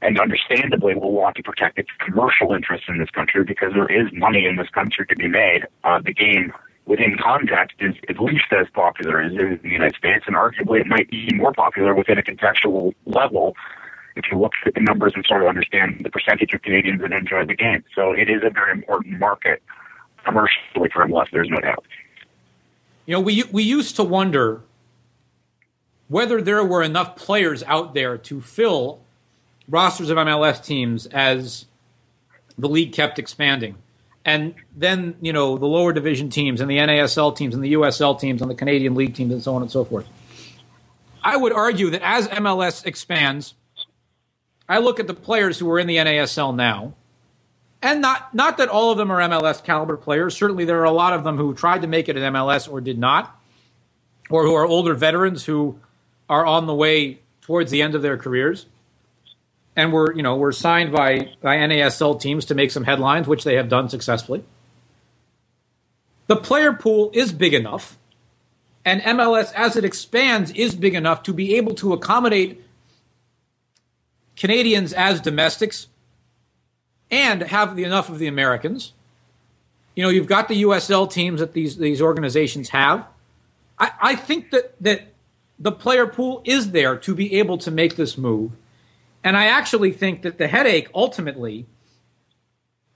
and 0.00 0.20
understandably 0.20 0.94
will 0.94 1.12
want 1.12 1.36
to 1.36 1.42
protect 1.42 1.78
its 1.78 1.88
commercial 1.98 2.54
interests 2.54 2.86
in 2.88 2.98
this 2.98 3.10
country 3.10 3.44
because 3.44 3.72
there 3.74 3.90
is 3.90 4.08
money 4.12 4.46
in 4.46 4.56
this 4.56 4.68
country 4.68 5.06
to 5.06 5.16
be 5.16 5.28
made. 5.28 5.66
Uh, 5.84 6.00
the 6.04 6.12
game 6.12 6.52
within 6.86 7.16
context 7.22 7.76
is 7.80 7.94
at 8.08 8.18
least 8.20 8.46
as 8.52 8.66
popular 8.72 9.20
as 9.20 9.32
it 9.32 9.40
is 9.40 9.58
in 9.58 9.60
the 9.62 9.68
United 9.70 9.96
States, 9.96 10.24
and 10.26 10.36
arguably 10.36 10.80
it 10.80 10.86
might 10.86 11.10
be 11.10 11.30
more 11.34 11.52
popular 11.52 11.94
within 11.94 12.18
a 12.18 12.22
contextual 12.22 12.94
level 13.06 13.54
if 14.16 14.24
you 14.32 14.38
look 14.38 14.52
at 14.66 14.74
the 14.74 14.80
numbers 14.80 15.12
and 15.14 15.24
sort 15.26 15.42
of 15.42 15.48
understand 15.48 16.00
the 16.02 16.10
percentage 16.10 16.52
of 16.52 16.62
Canadians 16.62 17.00
that 17.00 17.12
enjoy 17.12 17.44
the 17.44 17.54
game. 17.54 17.84
So 17.94 18.12
it 18.12 18.28
is 18.28 18.42
a 18.42 18.50
very 18.50 18.72
important 18.72 19.18
market 19.18 19.62
commercially 20.24 20.90
for 20.92 21.06
MLS, 21.06 21.26
there's 21.32 21.48
no 21.48 21.60
doubt. 21.60 21.84
You 23.06 23.14
know, 23.14 23.20
we, 23.20 23.44
we 23.44 23.62
used 23.62 23.96
to 23.96 24.04
wonder 24.04 24.62
whether 26.08 26.42
there 26.42 26.64
were 26.64 26.82
enough 26.82 27.16
players 27.16 27.62
out 27.64 27.94
there 27.94 28.18
to 28.18 28.40
fill 28.40 29.02
rosters 29.68 30.10
of 30.10 30.16
MLS 30.16 30.64
teams 30.64 31.06
as 31.06 31.66
the 32.56 32.68
league 32.68 32.92
kept 32.92 33.18
expanding. 33.18 33.76
And 34.24 34.54
then, 34.76 35.16
you 35.20 35.32
know, 35.32 35.56
the 35.56 35.66
lower 35.66 35.92
division 35.92 36.28
teams 36.28 36.60
and 36.60 36.70
the 36.70 36.76
NASL 36.78 37.34
teams 37.36 37.54
and 37.54 37.64
the 37.64 37.74
USL 37.74 38.18
teams 38.18 38.42
and 38.42 38.50
the 38.50 38.54
Canadian 38.54 38.94
League 38.94 39.14
teams 39.14 39.32
and 39.32 39.42
so 39.42 39.54
on 39.54 39.62
and 39.62 39.70
so 39.70 39.84
forth. 39.84 40.06
I 41.22 41.36
would 41.36 41.52
argue 41.52 41.90
that 41.90 42.02
as 42.02 42.28
MLS 42.28 42.84
expands, 42.84 43.54
I 44.68 44.78
look 44.78 45.00
at 45.00 45.06
the 45.06 45.14
players 45.14 45.58
who 45.58 45.70
are 45.70 45.78
in 45.78 45.86
the 45.86 45.96
NASL 45.96 46.54
now, 46.54 46.94
and 47.80 48.00
not 48.00 48.34
not 48.34 48.58
that 48.58 48.68
all 48.68 48.90
of 48.90 48.98
them 48.98 49.10
are 49.10 49.20
MLS 49.20 49.62
caliber 49.62 49.96
players. 49.96 50.36
Certainly, 50.36 50.66
there 50.66 50.80
are 50.80 50.84
a 50.84 50.90
lot 50.90 51.12
of 51.12 51.24
them 51.24 51.36
who 51.36 51.54
tried 51.54 51.82
to 51.82 51.88
make 51.88 52.08
it 52.08 52.16
in 52.16 52.32
MLS 52.34 52.70
or 52.70 52.80
did 52.80 52.98
not, 52.98 53.40
or 54.30 54.44
who 54.44 54.54
are 54.54 54.66
older 54.66 54.94
veterans 54.94 55.44
who 55.44 55.78
are 56.28 56.44
on 56.44 56.66
the 56.66 56.74
way 56.74 57.20
towards 57.40 57.70
the 57.70 57.80
end 57.80 57.94
of 57.94 58.02
their 58.02 58.18
careers 58.18 58.66
and 59.78 59.92
were 59.92 60.12
you 60.12 60.24
know 60.24 60.36
were 60.36 60.52
signed 60.52 60.92
by 60.92 61.30
by 61.40 61.56
NASL 61.56 62.20
teams 62.20 62.44
to 62.46 62.54
make 62.54 62.72
some 62.72 62.82
headlines, 62.82 63.28
which 63.28 63.44
they 63.44 63.54
have 63.54 63.68
done 63.68 63.88
successfully. 63.88 64.42
The 66.26 66.36
player 66.36 66.72
pool 66.72 67.10
is 67.14 67.32
big 67.32 67.54
enough, 67.54 67.96
and 68.84 69.00
MLS 69.02 69.52
as 69.54 69.76
it 69.76 69.84
expands 69.84 70.50
is 70.50 70.74
big 70.74 70.94
enough 70.94 71.22
to 71.22 71.32
be 71.32 71.54
able 71.54 71.76
to 71.76 71.92
accommodate 71.92 72.62
Canadians 74.36 74.92
as 74.92 75.20
domestics 75.20 75.86
and 77.08 77.42
have 77.42 77.78
enough 77.78 78.08
of 78.08 78.18
the 78.18 78.26
Americans. 78.26 78.92
You 79.94 80.02
know, 80.02 80.10
you've 80.10 80.26
got 80.26 80.48
the 80.48 80.62
USL 80.62 81.10
teams 81.10 81.38
that 81.38 81.52
these 81.52 81.76
these 81.76 82.02
organizations 82.02 82.70
have. 82.70 83.06
I, 83.78 83.92
I 84.00 84.16
think 84.16 84.50
that 84.50 84.74
that 84.82 85.02
the 85.56 85.70
player 85.70 86.08
pool 86.08 86.42
is 86.44 86.72
there 86.72 86.96
to 86.96 87.14
be 87.14 87.34
able 87.38 87.58
to 87.58 87.70
make 87.70 87.94
this 87.94 88.18
move. 88.18 88.50
And 89.24 89.36
I 89.36 89.46
actually 89.46 89.92
think 89.92 90.22
that 90.22 90.38
the 90.38 90.48
headache 90.48 90.88
ultimately, 90.94 91.66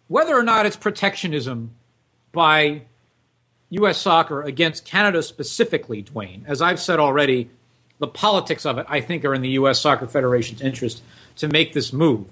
whether 0.08 0.36
or 0.36 0.42
not 0.42 0.66
it's 0.66 0.76
protectionism 0.76 1.72
by 2.32 2.82
U.S. 3.70 3.98
soccer 3.98 4.42
against 4.42 4.84
Canada 4.84 5.22
specifically, 5.22 6.02
Duane, 6.02 6.44
as 6.46 6.60
I've 6.62 6.80
said 6.80 7.00
already, 7.00 7.50
the 7.98 8.06
politics 8.06 8.66
of 8.66 8.78
it, 8.78 8.86
I 8.88 9.00
think, 9.00 9.24
are 9.24 9.34
in 9.34 9.42
the 9.42 9.50
U.S. 9.50 9.80
Soccer 9.80 10.06
Federation's 10.06 10.60
interest 10.60 11.02
to 11.36 11.48
make 11.48 11.72
this 11.72 11.92
move. 11.92 12.26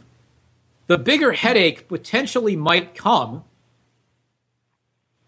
The 0.89 0.99
bigger 0.99 1.33
headache 1.33 1.89
potentially 1.89 2.57
might 2.57 2.95
come 2.95 3.45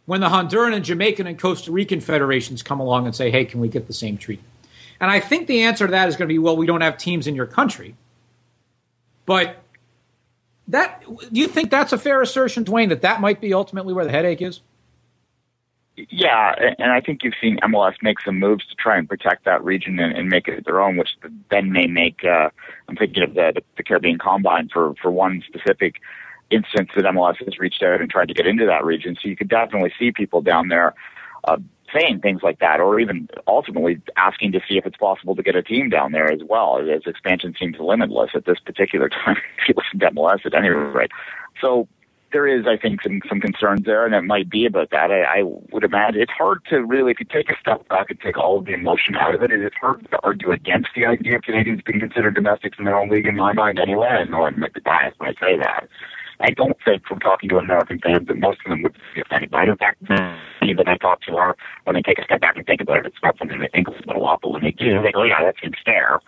when 0.05 0.21
the 0.21 0.29
Honduran 0.29 0.75
and 0.75 0.85
Jamaican 0.85 1.27
and 1.27 1.39
Costa 1.39 1.71
Rican 1.71 2.01
federations 2.01 2.63
come 2.63 2.81
along 2.81 3.07
and 3.07 3.15
say, 3.15 3.31
hey, 3.31 3.45
can 3.45 3.61
we 3.61 3.69
get 3.69 3.87
the 3.87 3.93
same 3.93 4.17
treatment? 4.19 4.49
And 5.01 5.11
I 5.11 5.21
think 5.21 5.47
the 5.47 5.63
answer 5.63 5.87
to 5.87 5.91
that 5.93 6.09
is 6.09 6.17
going 6.17 6.29
to 6.29 6.33
be, 6.33 6.39
well, 6.39 6.57
we 6.57 6.67
don't 6.67 6.81
have 6.81 6.99
teams 6.99 7.27
in 7.27 7.35
your 7.35 7.47
country. 7.47 7.95
But 9.27 9.63
that 10.69 11.03
do 11.33 11.41
you 11.41 11.49
think 11.49 11.71
that's 11.71 11.93
a 11.93 11.99
fair 11.99 12.23
assertion, 12.23 12.65
Duane? 12.65 12.89
that 12.91 13.03
that 13.03 13.21
might 13.21 13.41
be 13.41 13.55
ultimately 13.55 13.93
where 13.95 14.05
the 14.05 14.11
headache 14.11 14.43
is? 14.43 14.61
Yeah, 15.95 16.55
and 16.79 16.91
I 16.91 17.03
think 17.03 17.23
you've 17.23 17.35
seen 17.41 17.59
MLS 17.59 17.95
make 18.01 18.19
some 18.21 18.39
moves 18.39 18.67
to 18.69 18.75
try 18.77 18.97
and 18.97 19.07
protect 19.07 19.45
that 19.45 19.63
region 19.63 19.99
and, 20.01 20.17
and 20.17 20.29
make 20.29 20.49
it 20.49 20.65
their 20.65 20.81
own, 20.81 20.97
which 20.97 21.11
then 21.51 21.71
may 21.71 21.87
make. 21.87 22.25
Uh, 22.25 22.49
I'm 22.89 22.97
thinking 22.97 23.23
of 23.23 23.35
the, 23.35 23.63
the 23.77 23.83
Caribbean 23.83 24.19
Combine 24.19 24.71
for 24.73 24.95
for 25.03 25.11
one 25.11 25.43
specific 25.47 25.97
instance 26.51 26.91
that 26.95 27.05
MLS 27.05 27.37
has 27.45 27.59
reached 27.59 27.83
out 27.83 28.01
and 28.01 28.11
tried 28.11 28.29
to 28.29 28.35
get 28.35 28.47
into 28.47 28.67
that 28.67 28.85
region. 28.85 29.17
So 29.21 29.29
you 29.29 29.37
could 29.37 29.49
definitely 29.49 29.93
see 29.99 30.13
people 30.13 30.41
down 30.41 30.69
there 30.69 30.95
uh, 31.45 31.59
saying 31.95 32.21
things 32.21 32.43
like 32.43 32.59
that, 32.61 32.81
or 32.81 32.99
even 33.01 33.29
ultimately 33.47 34.01
asking 34.17 34.53
to 34.53 34.61
see 34.69 34.79
if 34.79 34.87
it's 34.87 34.97
possible 34.97 35.35
to 35.37 35.43
get 35.43 35.57
a 35.57 35.63
team 35.63 35.89
down 35.89 36.13
there 36.13 36.31
as 36.31 36.41
well, 36.49 36.79
as 36.79 37.03
expansion 37.07 37.55
seems 37.59 37.77
limitless 37.79 38.31
at 38.35 38.45
this 38.45 38.59
particular 38.59 39.09
time. 39.25 39.37
if 39.59 39.69
you 39.69 39.75
listen 39.77 40.01
to 40.01 40.11
MLS 40.15 40.45
at 40.47 40.55
any 40.55 40.69
mm-hmm. 40.69 40.97
rate, 40.97 41.11
so 41.61 41.89
there 42.33 42.47
is, 42.47 42.67
I 42.67 42.77
think, 42.77 43.03
some 43.03 43.21
some 43.29 43.41
concerns 43.41 43.85
there, 43.85 44.05
and 44.05 44.15
it 44.15 44.23
might 44.23 44.51
be 44.51 44.67
about 44.67 44.91
that. 44.91 45.11
I, 45.11 45.23
I 45.23 45.43
would 45.43 45.85
imagine 45.85 46.21
it's 46.21 46.33
hard 46.33 46.65
to 46.71 46.83
really, 46.83 47.13
if 47.13 47.21
you 47.21 47.27
take 47.27 47.51
a 47.51 47.59
step 47.61 47.87
back 47.89 48.11
and 48.11 48.19
take 48.21 48.39
all 48.39 48.59
of 48.59 48.65
the 48.65 48.73
emotion 48.73 49.17
out 49.17 49.35
of 49.35 49.43
it, 49.43 49.53
it's 49.53 49.77
hard 49.77 50.09
to 50.11 50.19
argue 50.23 50.51
against 50.51 50.89
the 50.97 51.07
idea 51.07 51.37
of 51.37 51.43
Canadians 51.43 51.83
being 51.85 52.01
considered 52.01 52.35
domestics 52.35 52.79
in 52.79 52.87
their 52.87 52.97
own 52.97 53.09
league. 53.09 53.27
In 53.27 53.37
my 53.37 53.53
mind, 53.53 53.79
anyway, 53.79 54.09
I 54.09 54.25
know 54.25 54.45
I'm 54.45 54.59
like 54.61 54.75
the 54.75 54.81
bias 54.81 55.15
when 55.19 55.31
I 55.31 55.41
say 55.41 55.59
that. 55.59 55.89
I 56.43 56.51
don't 56.51 56.77
think 56.85 57.07
from 57.07 57.21
talking 57.21 57.49
to 57.51 57.59
American 57.59 58.01
fans 58.01 58.27
that 58.27 58.37
most 58.37 58.59
of 58.65 58.71
them 58.71 58.83
would 58.83 58.97
be 59.15 59.21
offended 59.21 59.51
by 59.51 59.63
it. 59.63 59.69
In 59.69 59.77
fact, 59.77 60.03
many 60.61 60.75
that 60.75 60.87
hmm. 60.87 60.91
I 60.91 60.97
talk 60.97 61.23
to 61.23 61.37
are, 61.37 61.57
when 61.85 61.95
they 61.95 62.03
take 62.03 62.19
a 62.19 62.25
step 62.25 62.41
back 62.41 62.57
and 62.57 62.67
think 62.67 62.81
about 62.81 62.99
it, 62.99 63.07
it's 63.07 63.23
not 63.23 63.39
something 63.39 63.61
they 63.61 63.69
think 63.69 63.89
is 63.89 63.95
a 64.05 64.07
little 64.09 64.27
awful. 64.27 64.53
When 64.53 64.63
they 64.63 64.73
do, 64.73 65.01
they 65.03 65.13
go, 65.13 65.23
oh, 65.23 65.25
yeah, 65.25 65.43
that 65.45 65.55
seems 65.63 65.77
fair. 65.85 66.21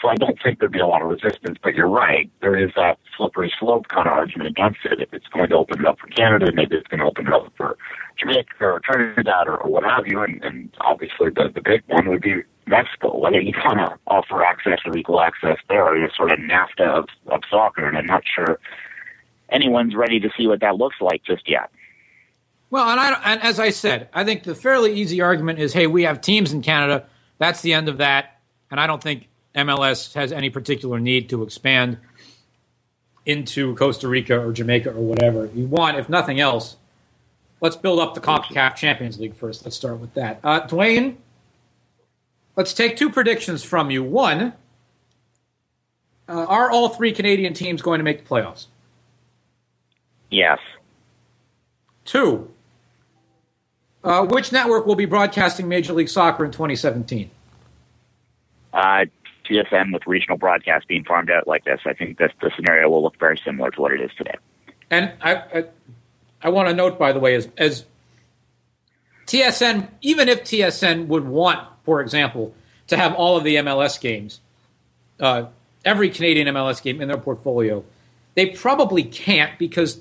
So 0.00 0.08
I 0.08 0.14
don't 0.14 0.38
think 0.42 0.60
there'd 0.60 0.72
be 0.72 0.78
a 0.78 0.86
lot 0.86 1.02
of 1.02 1.08
resistance, 1.08 1.58
but 1.62 1.74
you're 1.74 1.88
right. 1.88 2.30
There 2.40 2.56
is 2.56 2.70
that 2.76 2.98
slippery 3.16 3.52
slope 3.58 3.88
kind 3.88 4.06
of 4.06 4.12
argument 4.12 4.48
against 4.48 4.78
it. 4.84 5.00
If 5.00 5.12
it's 5.12 5.26
going 5.26 5.48
to 5.48 5.56
open 5.56 5.80
it 5.80 5.86
up 5.86 5.98
for 5.98 6.06
Canada, 6.06 6.52
maybe 6.54 6.76
it's 6.76 6.86
going 6.86 7.00
to 7.00 7.06
open 7.06 7.26
it 7.26 7.32
up 7.32 7.52
for 7.56 7.76
Jamaica 8.16 8.52
or 8.60 8.80
Trinidad 8.80 9.48
or, 9.48 9.56
or 9.56 9.70
what 9.70 9.82
have 9.82 10.06
you. 10.06 10.20
And, 10.20 10.42
and 10.44 10.70
obviously 10.80 11.30
the, 11.30 11.50
the 11.52 11.60
big 11.60 11.82
one 11.88 12.08
would 12.08 12.22
be 12.22 12.42
Mexico, 12.68 13.18
whether 13.18 13.40
you 13.40 13.52
want 13.64 13.78
to 13.78 13.98
offer 14.06 14.44
access 14.44 14.78
or 14.84 14.96
equal 14.96 15.20
access 15.20 15.56
there, 15.68 15.96
you're 15.96 16.10
sort 16.16 16.30
of 16.30 16.38
NAFTA 16.38 16.86
of, 16.86 17.08
of 17.26 17.40
soccer. 17.50 17.86
And 17.86 17.98
I'm 17.98 18.06
not 18.06 18.22
sure 18.32 18.60
anyone's 19.50 19.94
ready 19.94 20.20
to 20.20 20.30
see 20.36 20.46
what 20.46 20.60
that 20.60 20.76
looks 20.76 20.96
like 21.00 21.22
just 21.24 21.48
yet. 21.48 21.70
Well, 22.70 22.88
and, 22.88 23.00
I, 23.00 23.20
and 23.24 23.42
as 23.42 23.58
I 23.58 23.70
said, 23.70 24.08
I 24.12 24.24
think 24.24 24.42
the 24.42 24.54
fairly 24.54 24.92
easy 24.94 25.20
argument 25.20 25.58
is, 25.58 25.72
hey, 25.72 25.86
we 25.86 26.02
have 26.02 26.20
teams 26.20 26.52
in 26.52 26.60
Canada. 26.60 27.06
That's 27.38 27.62
the 27.62 27.72
end 27.72 27.88
of 27.88 27.98
that. 27.98 28.40
And 28.70 28.78
I 28.78 28.86
don't 28.86 29.02
think 29.02 29.28
MLS 29.54 30.12
has 30.14 30.32
any 30.32 30.50
particular 30.50 31.00
need 31.00 31.30
to 31.30 31.42
expand 31.42 31.98
into 33.24 33.74
Costa 33.76 34.08
Rica 34.08 34.38
or 34.38 34.52
Jamaica 34.52 34.90
or 34.90 35.00
whatever. 35.00 35.46
You 35.54 35.66
want, 35.66 35.98
if 35.98 36.08
nothing 36.08 36.40
else, 36.40 36.76
let's 37.60 37.76
build 37.76 38.00
up 38.00 38.14
the 38.14 38.20
CONCACAF 38.20 38.76
Champions 38.76 39.18
League 39.18 39.34
first. 39.34 39.64
Let's 39.64 39.76
start 39.76 39.98
with 39.98 40.12
that. 40.14 40.40
Uh, 40.44 40.60
Duane, 40.60 41.18
let's 42.56 42.74
take 42.74 42.96
two 42.96 43.10
predictions 43.10 43.64
from 43.64 43.90
you. 43.90 44.02
One, 44.02 44.52
uh, 46.28 46.44
are 46.44 46.70
all 46.70 46.90
three 46.90 47.12
Canadian 47.12 47.54
teams 47.54 47.80
going 47.80 47.98
to 47.98 48.04
make 48.04 48.24
the 48.24 48.28
playoffs? 48.28 48.66
Yes. 50.30 50.58
Two, 52.04 52.50
uh, 54.04 54.24
which 54.24 54.52
network 54.52 54.86
will 54.86 54.94
be 54.94 55.06
broadcasting 55.06 55.68
Major 55.68 55.92
League 55.92 56.08
Soccer 56.08 56.44
in 56.44 56.50
2017? 56.50 57.30
Uh, 58.72 59.04
TSN 59.44 59.92
with 59.92 60.06
regional 60.06 60.36
broadcast 60.36 60.86
being 60.88 61.04
farmed 61.04 61.30
out 61.30 61.48
like 61.48 61.64
this, 61.64 61.80
I 61.84 61.94
think 61.94 62.18
this 62.18 62.32
the 62.40 62.50
scenario 62.54 62.88
will 62.88 63.02
look 63.02 63.18
very 63.18 63.38
similar 63.44 63.70
to 63.70 63.80
what 63.80 63.92
it 63.92 64.00
is 64.00 64.10
today. 64.16 64.36
And 64.90 65.12
I, 65.20 65.34
I, 65.34 65.64
I 66.42 66.48
want 66.50 66.68
to 66.68 66.74
note, 66.74 66.98
by 66.98 67.12
the 67.12 67.18
way, 67.18 67.34
as, 67.34 67.48
as 67.56 67.84
TSN, 69.26 69.88
even 70.00 70.28
if 70.28 70.44
TSN 70.44 71.06
would 71.08 71.26
want, 71.26 71.66
for 71.84 72.00
example, 72.00 72.54
to 72.86 72.96
have 72.96 73.14
all 73.14 73.36
of 73.36 73.44
the 73.44 73.56
MLS 73.56 74.00
games, 74.00 74.40
uh, 75.20 75.46
every 75.84 76.08
Canadian 76.10 76.48
MLS 76.48 76.82
game 76.82 77.00
in 77.00 77.08
their 77.08 77.18
portfolio, 77.18 77.84
they 78.34 78.46
probably 78.46 79.02
can't 79.02 79.58
because 79.58 80.00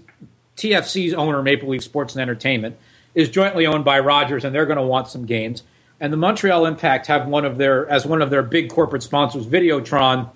TFC's 0.58 1.14
owner, 1.14 1.42
Maple 1.42 1.70
Leaf 1.70 1.84
Sports 1.84 2.14
and 2.14 2.22
Entertainment, 2.22 2.76
is 3.16 3.30
jointly 3.30 3.66
owned 3.66 3.86
by 3.86 4.00
Rogers, 4.00 4.44
and 4.44 4.54
they're 4.54 4.66
going 4.66 4.78
to 4.78 4.84
want 4.84 5.08
some 5.08 5.26
games 5.26 5.64
and 6.00 6.14
the 6.14 6.18
Montreal 6.18 6.66
Impact 6.66 7.08
have 7.08 7.28
one 7.28 7.46
of 7.46 7.58
their 7.58 7.90
as 7.90 8.06
one 8.06 8.22
of 8.22 8.30
their 8.30 8.44
big 8.44 8.70
corporate 8.70 9.04
sponsors, 9.04 9.46
Videotron, 9.46 10.30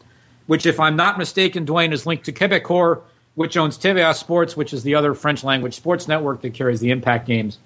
which, 0.47 0.65
if 0.65 0.79
I'm 0.79 0.95
not 0.95 1.17
mistaken, 1.17 1.65
Duane 1.65 1.93
is 1.93 2.05
linked 2.05 2.25
to 2.25 2.31
Quebecor, 2.31 3.01
which 3.35 3.57
owns 3.57 3.77
TVA 3.77 4.15
Sports, 4.15 4.57
which 4.57 4.73
is 4.73 4.83
the 4.83 4.95
other 4.95 5.13
French 5.13 5.43
language 5.43 5.75
sports 5.75 6.07
network 6.07 6.41
that 6.41 6.53
carries 6.53 6.79
the 6.79 6.89
Impact 6.89 7.27
games. 7.27 7.59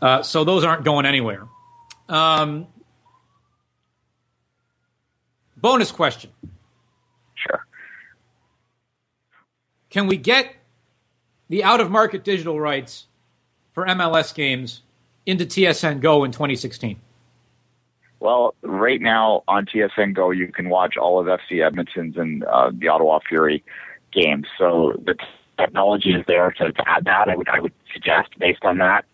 Uh, 0.00 0.22
so 0.22 0.42
those 0.42 0.64
aren't 0.64 0.84
going 0.84 1.06
anywhere. 1.06 1.46
Um, 2.08 2.66
bonus 5.56 5.92
question. 5.92 6.30
Sure. 7.34 7.64
Can 9.90 10.08
we 10.08 10.16
get 10.16 10.56
the 11.52 11.62
out 11.62 11.82
of 11.82 11.90
market 11.90 12.24
digital 12.24 12.58
rights 12.58 13.08
for 13.74 13.84
MLS 13.84 14.34
games 14.34 14.80
into 15.26 15.44
TSN 15.44 16.00
Go 16.00 16.24
in 16.24 16.32
2016? 16.32 16.98
Well, 18.20 18.54
right 18.62 19.02
now 19.02 19.44
on 19.46 19.66
TSN 19.66 20.14
Go, 20.14 20.30
you 20.30 20.50
can 20.50 20.70
watch 20.70 20.96
all 20.96 21.20
of 21.20 21.26
FC 21.26 21.62
Edmonton's 21.62 22.16
and 22.16 22.42
uh, 22.44 22.70
the 22.72 22.88
Ottawa 22.88 23.18
Fury 23.28 23.62
games. 24.12 24.46
So 24.56 24.98
the 25.04 25.14
technology 25.58 26.14
is 26.14 26.24
there 26.26 26.52
to, 26.52 26.72
to 26.72 26.88
add 26.88 27.04
that. 27.04 27.28
I 27.28 27.36
would 27.36 27.50
I 27.50 27.60
would 27.60 27.74
suggest 27.92 28.30
based 28.38 28.64
on 28.64 28.78
that. 28.78 29.04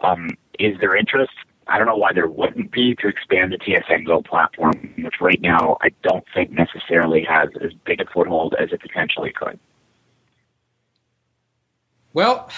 Um, 0.00 0.30
is 0.58 0.76
there 0.80 0.96
interest? 0.96 1.32
I 1.68 1.78
don't 1.78 1.86
know 1.86 1.96
why 1.96 2.12
there 2.12 2.26
wouldn't 2.26 2.72
be 2.72 2.96
to 2.96 3.06
expand 3.06 3.52
the 3.52 3.58
TSN 3.58 4.04
Go 4.04 4.20
platform, 4.20 4.92
which 4.98 5.20
right 5.20 5.40
now 5.40 5.78
I 5.80 5.90
don't 6.02 6.24
think 6.34 6.50
necessarily 6.50 7.22
has 7.22 7.50
as 7.62 7.72
big 7.86 8.00
a 8.00 8.04
foothold 8.12 8.56
as 8.58 8.72
it 8.72 8.80
potentially 8.80 9.30
could. 9.30 9.60
Well, 12.14 12.48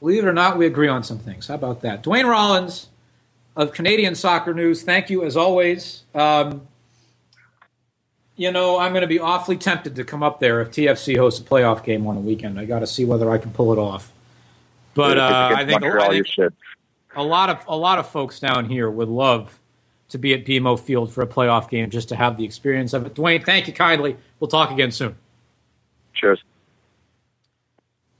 believe 0.00 0.24
it 0.24 0.28
or 0.28 0.32
not, 0.32 0.58
we 0.58 0.66
agree 0.66 0.88
on 0.88 1.02
some 1.02 1.18
things. 1.18 1.46
How 1.46 1.54
about 1.54 1.80
that? 1.82 2.02
Duane 2.02 2.26
Rollins 2.26 2.88
of 3.56 3.72
Canadian 3.72 4.14
Soccer 4.14 4.52
News. 4.52 4.82
Thank 4.82 5.08
you 5.08 5.24
as 5.24 5.36
always. 5.36 6.02
Um, 6.14 6.66
you 8.36 8.52
know, 8.52 8.78
I'm 8.78 8.92
going 8.92 9.02
to 9.02 9.08
be 9.08 9.18
awfully 9.18 9.56
tempted 9.56 9.96
to 9.96 10.04
come 10.04 10.22
up 10.22 10.40
there 10.40 10.60
if 10.60 10.70
TFC 10.72 11.16
hosts 11.16 11.40
a 11.40 11.44
playoff 11.44 11.82
game 11.84 12.06
on 12.06 12.16
a 12.16 12.20
weekend. 12.20 12.60
I 12.60 12.66
got 12.66 12.80
to 12.80 12.86
see 12.86 13.06
whether 13.06 13.30
I 13.30 13.38
can 13.38 13.50
pull 13.52 13.72
it 13.72 13.78
off. 13.78 14.12
But 14.92 15.16
uh, 15.16 15.50
I 15.54 15.64
think, 15.64 15.82
I 15.82 16.10
think 16.10 16.52
a 17.14 17.22
lot 17.22 17.50
of 17.50 17.64
a 17.66 17.76
lot 17.76 17.98
of 17.98 18.08
folks 18.08 18.40
down 18.40 18.66
here 18.66 18.90
would 18.90 19.08
love 19.08 19.58
to 20.08 20.18
be 20.18 20.34
at 20.34 20.44
BMO 20.44 20.78
Field 20.78 21.12
for 21.12 21.22
a 21.22 21.26
playoff 21.26 21.68
game 21.68 21.90
just 21.90 22.08
to 22.10 22.16
have 22.16 22.36
the 22.36 22.44
experience 22.44 22.92
of 22.92 23.06
it. 23.06 23.14
Duane, 23.14 23.42
thank 23.42 23.66
you 23.66 23.72
kindly. 23.72 24.16
We'll 24.38 24.48
talk 24.48 24.70
again 24.70 24.90
soon. 24.92 25.16
Cheers. 26.14 26.42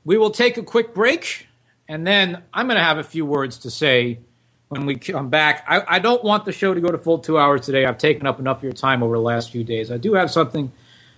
We 0.07 0.19
will 0.19 0.31
take 0.31 0.57
a 0.57 0.63
quick 0.63 0.95
break, 0.95 1.49
and 1.89 2.07
then 2.07 2.45
I'm 2.55 2.69
going 2.69 2.79
to 2.79 2.85
have 2.85 2.99
a 2.99 3.03
few 3.03 3.27
words 3.27 3.59
to 3.59 3.73
say 3.73 4.21
when 4.69 4.87
we 4.87 4.95
come 4.95 5.31
back. 5.31 5.65
I, 5.67 5.97
I, 5.97 5.99
don't 5.99 6.23
want 6.23 6.45
the 6.45 6.53
show 6.53 6.73
to 6.73 6.81
go 6.81 6.93
to 6.93 6.97
full 6.97 7.19
two 7.19 7.37
hours 7.37 7.63
today. 7.63 7.85
I've 7.85 7.99
taken 7.99 8.25
up 8.25 8.39
enough 8.39 8.59
of 8.59 8.63
your 8.63 8.73
time 8.73 9.03
over 9.03 9.17
the 9.17 9.23
last 9.23 9.51
few 9.51 9.65
days. 9.65 9.91
I 9.91 9.97
do 9.97 10.15
have 10.15 10.31
something 10.31 10.71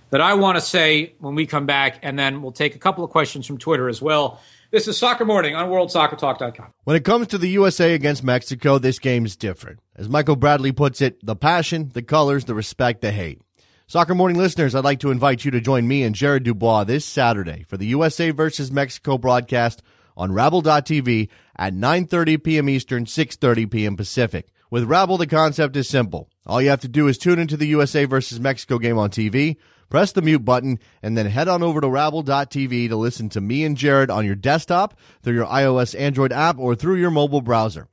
that 0.09 0.23
I 0.23 0.33
want 0.33 0.57
to 0.57 0.63
say 0.63 1.13
when 1.19 1.35
we 1.35 1.45
come 1.45 1.67
back, 1.67 1.99
and 2.03 2.19
then 2.19 2.41
we'll 2.41 2.51
take 2.51 2.77
a 2.77 2.79
couple 2.79 3.05
of 3.05 3.11
questions 3.11 3.47
from 3.47 3.59
Twitter 3.59 3.91
as 3.91 4.01
well. 4.01 4.41
This 4.71 4.89
is 4.89 4.97
Soccer 4.97 5.27
Morning 5.27 5.55
on 5.55 5.69
WorldSoccerTalk.com. 5.69 6.73
When 6.85 6.97
it 6.97 7.05
comes 7.05 7.27
to 7.27 7.37
the 7.37 7.49
USA 7.49 7.93
against 7.93 8.25
Mexico, 8.25 8.79
this 8.79 8.99
game's 8.99 9.37
different. 9.37 9.81
As 9.97 10.09
Michael 10.09 10.37
Bradley 10.37 10.73
puts 10.73 11.03
it, 11.03 11.23
the 11.23 11.37
passion, 11.37 11.91
the 11.93 12.03
colors, 12.03 12.47
the 12.47 12.55
respect, 12.55 13.03
the 13.03 13.13
hate. 13.13 13.43
Soccer 13.91 14.15
Morning 14.15 14.37
listeners, 14.37 14.75
I'd 14.75 14.85
like 14.85 15.01
to 15.01 15.11
invite 15.11 15.47
you 15.47 15.51
to 15.51 15.63
join 15.63 15.89
me 15.89 16.03
and 16.03 16.15
Jared 16.15 16.43
Dubois 16.43 16.85
this 16.85 17.07
Saturday 17.07 17.65
for 17.67 17.79
the 17.79 17.87
USA 17.87 18.33
versus 18.33 18.71
Mexico 18.71 19.17
broadcast 19.17 19.83
on 20.15 20.31
Rabble.tv 20.31 21.31
at 21.57 21.73
9.30 21.73 22.45
p.m. 22.45 22.69
Eastern, 22.69 23.07
6.30 23.07 23.71
p.m. 23.71 23.97
Pacific. 23.97 24.49
With 24.71 24.85
Rabble, 24.85 25.17
the 25.17 25.27
concept 25.27 25.75
is 25.75 25.89
simple. 25.89 26.29
All 26.45 26.61
you 26.61 26.69
have 26.69 26.83
to 26.83 26.89
do 26.89 27.09
is 27.09 27.17
tune 27.17 27.39
into 27.39 27.57
the 27.57 27.69
USA 27.69 28.05
versus 28.05 28.39
Mexico 28.39 28.77
game 28.77 28.99
on 28.99 29.09
TV, 29.09 29.57
press 29.89 30.13
the 30.13 30.21
mute 30.21 30.45
button, 30.45 30.79
and 31.03 31.17
then 31.17 31.25
head 31.25 31.49
on 31.49 31.63
over 31.63 31.81
to 31.81 31.89
Rabble.tv 31.89 32.91
to 32.91 32.97
listen 32.97 33.31
to 33.31 33.41
me 33.41 33.65
and 33.65 33.75
Jared 33.75 34.11
on 34.11 34.27
your 34.27 34.35
desktop, 34.35 34.99
through 35.23 35.33
your 35.33 35.47
iOS 35.47 35.99
Android 35.99 36.31
app, 36.31 36.59
or 36.59 36.75
through 36.75 36.97
your 36.97 37.11
mobile 37.11 37.41
browser. 37.41 37.89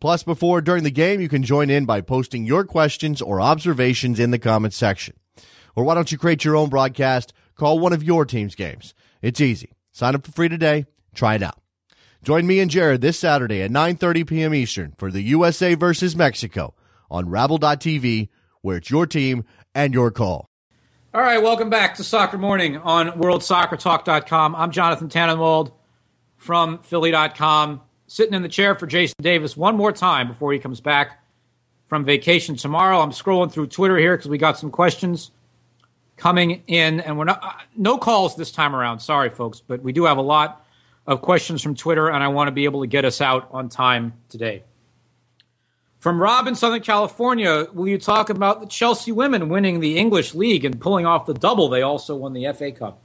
Plus, 0.00 0.22
before 0.22 0.62
during 0.62 0.84
the 0.84 0.90
game, 0.90 1.20
you 1.20 1.28
can 1.28 1.42
join 1.42 1.68
in 1.68 1.84
by 1.84 2.00
posting 2.00 2.46
your 2.46 2.64
questions 2.64 3.20
or 3.20 3.42
observations 3.42 4.18
in 4.18 4.30
the 4.30 4.38
comments 4.38 4.78
section. 4.78 5.14
Or 5.76 5.84
why 5.84 5.94
don't 5.94 6.10
you 6.10 6.18
create 6.18 6.44
your 6.44 6.56
own 6.56 6.68
broadcast? 6.68 7.32
Call 7.56 7.78
one 7.78 7.92
of 7.92 8.02
your 8.02 8.24
team's 8.24 8.54
games. 8.54 8.94
It's 9.22 9.40
easy. 9.40 9.72
Sign 9.92 10.14
up 10.14 10.24
for 10.24 10.32
free 10.32 10.48
today. 10.48 10.86
Try 11.14 11.36
it 11.36 11.42
out. 11.42 11.60
Join 12.22 12.46
me 12.46 12.60
and 12.60 12.70
Jared 12.70 13.00
this 13.00 13.18
Saturday 13.18 13.60
at 13.62 13.70
9:30 13.70 14.26
p.m. 14.26 14.54
Eastern 14.54 14.94
for 14.96 15.10
the 15.10 15.22
USA 15.22 15.74
versus 15.74 16.16
Mexico 16.16 16.74
on 17.10 17.28
Rabble.tv, 17.28 18.28
where 18.62 18.78
it's 18.78 18.90
your 18.90 19.06
team 19.06 19.44
and 19.74 19.92
your 19.92 20.10
call. 20.10 20.48
All 21.12 21.20
right, 21.20 21.40
welcome 21.40 21.70
back 21.70 21.94
to 21.96 22.04
Soccer 22.04 22.38
Morning 22.38 22.78
on 22.78 23.10
WorldSoccerTalk.com. 23.10 24.56
I'm 24.56 24.72
Jonathan 24.72 25.08
Tannenwald 25.08 25.72
from 26.36 26.78
Philly.com. 26.78 27.82
sitting 28.06 28.34
in 28.34 28.42
the 28.42 28.48
chair 28.48 28.74
for 28.74 28.86
Jason 28.86 29.14
Davis 29.20 29.56
one 29.56 29.76
more 29.76 29.92
time 29.92 30.26
before 30.26 30.52
he 30.52 30.58
comes 30.58 30.80
back 30.80 31.22
from 31.86 32.04
vacation 32.04 32.56
tomorrow. 32.56 33.00
I'm 33.00 33.10
scrolling 33.12 33.52
through 33.52 33.68
Twitter 33.68 33.96
here 33.96 34.16
because 34.16 34.28
we 34.28 34.38
got 34.38 34.58
some 34.58 34.70
questions 34.70 35.30
coming 36.16 36.62
in, 36.66 37.00
and 37.00 37.18
we're 37.18 37.24
not 37.24 37.42
uh, 37.42 37.52
no 37.76 37.98
calls 37.98 38.36
this 38.36 38.50
time 38.50 38.74
around. 38.74 39.00
Sorry, 39.00 39.30
folks, 39.30 39.60
but 39.60 39.82
we 39.82 39.92
do 39.92 40.04
have 40.04 40.18
a 40.18 40.22
lot 40.22 40.64
of 41.06 41.20
questions 41.20 41.62
from 41.62 41.74
Twitter, 41.74 42.10
and 42.10 42.22
I 42.22 42.28
want 42.28 42.48
to 42.48 42.52
be 42.52 42.64
able 42.64 42.80
to 42.82 42.86
get 42.86 43.04
us 43.04 43.20
out 43.20 43.48
on 43.50 43.68
time 43.68 44.14
today. 44.28 44.62
From 45.98 46.20
Rob 46.20 46.46
in 46.46 46.54
Southern 46.54 46.82
California, 46.82 47.66
will 47.72 47.88
you 47.88 47.98
talk 47.98 48.28
about 48.28 48.60
the 48.60 48.66
Chelsea 48.66 49.10
women 49.10 49.48
winning 49.48 49.80
the 49.80 49.96
English 49.96 50.34
League 50.34 50.64
and 50.64 50.78
pulling 50.78 51.06
off 51.06 51.24
the 51.24 51.34
double? 51.34 51.68
They 51.68 51.82
also 51.82 52.14
won 52.14 52.34
the 52.34 52.52
FA 52.52 52.72
Cup. 52.72 53.00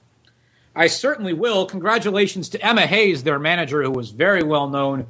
I 0.75 0.87
certainly 0.87 1.33
will. 1.33 1.65
Congratulations 1.65 2.49
to 2.49 2.65
Emma 2.65 2.85
Hayes, 2.85 3.23
their 3.23 3.39
manager, 3.39 3.81
who 3.83 3.91
was 3.91 4.11
very 4.11 4.43
well 4.43 4.67
known 4.67 5.07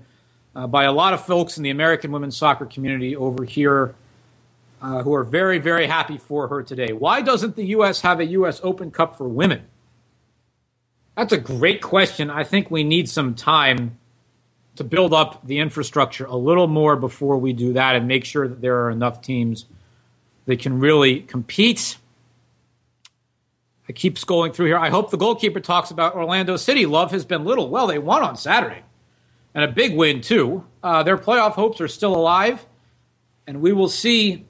uh, 0.55 0.67
by 0.67 0.83
a 0.83 0.91
lot 0.91 1.13
of 1.13 1.25
folks 1.25 1.57
in 1.57 1.63
the 1.63 1.69
American 1.69 2.11
women's 2.11 2.37
soccer 2.37 2.65
community 2.65 3.15
over 3.15 3.43
here 3.43 3.95
uh, 4.81 5.03
who 5.03 5.13
are 5.13 5.23
very, 5.23 5.59
very 5.59 5.87
happy 5.87 6.17
for 6.17 6.47
her 6.47 6.63
today. 6.63 6.93
Why 6.93 7.21
doesn't 7.21 7.55
the 7.55 7.65
U.S. 7.67 8.01
have 8.01 8.19
a 8.19 8.25
U.S. 8.25 8.59
Open 8.63 8.91
Cup 8.91 9.17
for 9.17 9.27
women? 9.27 9.63
That's 11.17 11.33
a 11.33 11.37
great 11.37 11.81
question. 11.81 12.29
I 12.29 12.43
think 12.43 12.71
we 12.71 12.83
need 12.83 13.09
some 13.09 13.35
time 13.35 13.97
to 14.77 14.85
build 14.85 15.13
up 15.13 15.45
the 15.45 15.59
infrastructure 15.59 16.25
a 16.25 16.35
little 16.37 16.67
more 16.67 16.95
before 16.95 17.37
we 17.37 17.51
do 17.51 17.73
that 17.73 17.97
and 17.97 18.07
make 18.07 18.23
sure 18.23 18.47
that 18.47 18.61
there 18.61 18.85
are 18.85 18.89
enough 18.89 19.21
teams 19.21 19.65
that 20.45 20.59
can 20.59 20.79
really 20.79 21.19
compete. 21.19 21.97
I 23.89 23.91
keep 23.91 24.15
scrolling 24.15 24.53
through 24.53 24.67
here. 24.67 24.77
I 24.77 24.89
hope 24.89 25.11
the 25.11 25.17
goalkeeper 25.17 25.59
talks 25.59 25.91
about 25.91 26.15
Orlando 26.15 26.55
City. 26.55 26.85
Love 26.85 27.11
has 27.11 27.25
been 27.25 27.43
little. 27.43 27.69
Well, 27.69 27.87
they 27.87 27.99
won 27.99 28.23
on 28.23 28.37
Saturday, 28.37 28.83
and 29.53 29.65
a 29.65 29.67
big 29.67 29.97
win, 29.97 30.21
too. 30.21 30.63
Uh, 30.81 31.03
their 31.03 31.17
playoff 31.17 31.53
hopes 31.53 31.81
are 31.81 31.89
still 31.89 32.15
alive, 32.15 32.65
and 33.45 33.61
we 33.61 33.73
will 33.73 33.89
see 33.89 34.45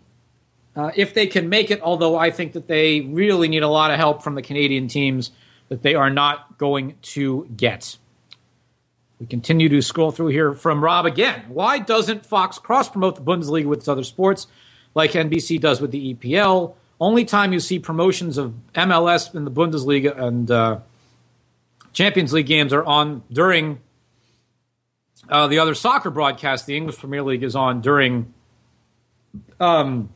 uh, 0.79 0.91
if 0.95 1.13
they 1.13 1.27
can 1.27 1.49
make 1.49 1.71
it, 1.71 1.81
although 1.81 2.15
I 2.17 2.31
think 2.31 2.53
that 2.53 2.67
they 2.67 3.01
really 3.01 3.49
need 3.49 3.63
a 3.63 3.67
lot 3.67 3.91
of 3.91 3.97
help 3.97 4.23
from 4.23 4.35
the 4.35 4.41
Canadian 4.41 4.87
teams 4.87 5.31
that 5.67 5.81
they 5.81 5.93
are 5.93 6.09
not 6.09 6.57
going 6.57 6.95
to 7.01 7.49
get. 7.57 7.97
We 9.19 9.25
continue 9.25 9.67
to 9.67 9.81
scroll 9.81 10.11
through 10.11 10.27
here 10.27 10.53
from 10.53 10.81
Rob 10.81 11.05
again. 11.05 11.43
Why 11.49 11.79
doesn't 11.79 12.25
Fox 12.25 12.57
cross 12.59 12.87
promote 12.87 13.15
the 13.15 13.21
Bundesliga 13.21 13.65
with 13.65 13.79
its 13.79 13.89
other 13.89 14.05
sports 14.05 14.47
like 14.95 15.11
NBC 15.11 15.59
does 15.59 15.81
with 15.81 15.91
the 15.91 16.13
EPL? 16.13 16.75
Only 17.01 17.25
time 17.25 17.51
you 17.51 17.59
see 17.59 17.77
promotions 17.77 18.37
of 18.37 18.53
MLS 18.73 19.35
in 19.35 19.43
the 19.43 19.51
Bundesliga 19.51 20.17
and 20.17 20.49
uh, 20.49 20.79
Champions 21.91 22.31
League 22.31 22.47
games 22.47 22.71
are 22.71 22.85
on 22.85 23.23
during 23.29 23.79
uh, 25.27 25.47
the 25.47 25.59
other 25.59 25.75
soccer 25.75 26.09
broadcast. 26.09 26.65
The 26.67 26.77
English 26.77 26.99
Premier 26.99 27.21
League 27.21 27.43
is 27.43 27.57
on 27.57 27.81
during 27.81 28.33
um, 29.59 30.09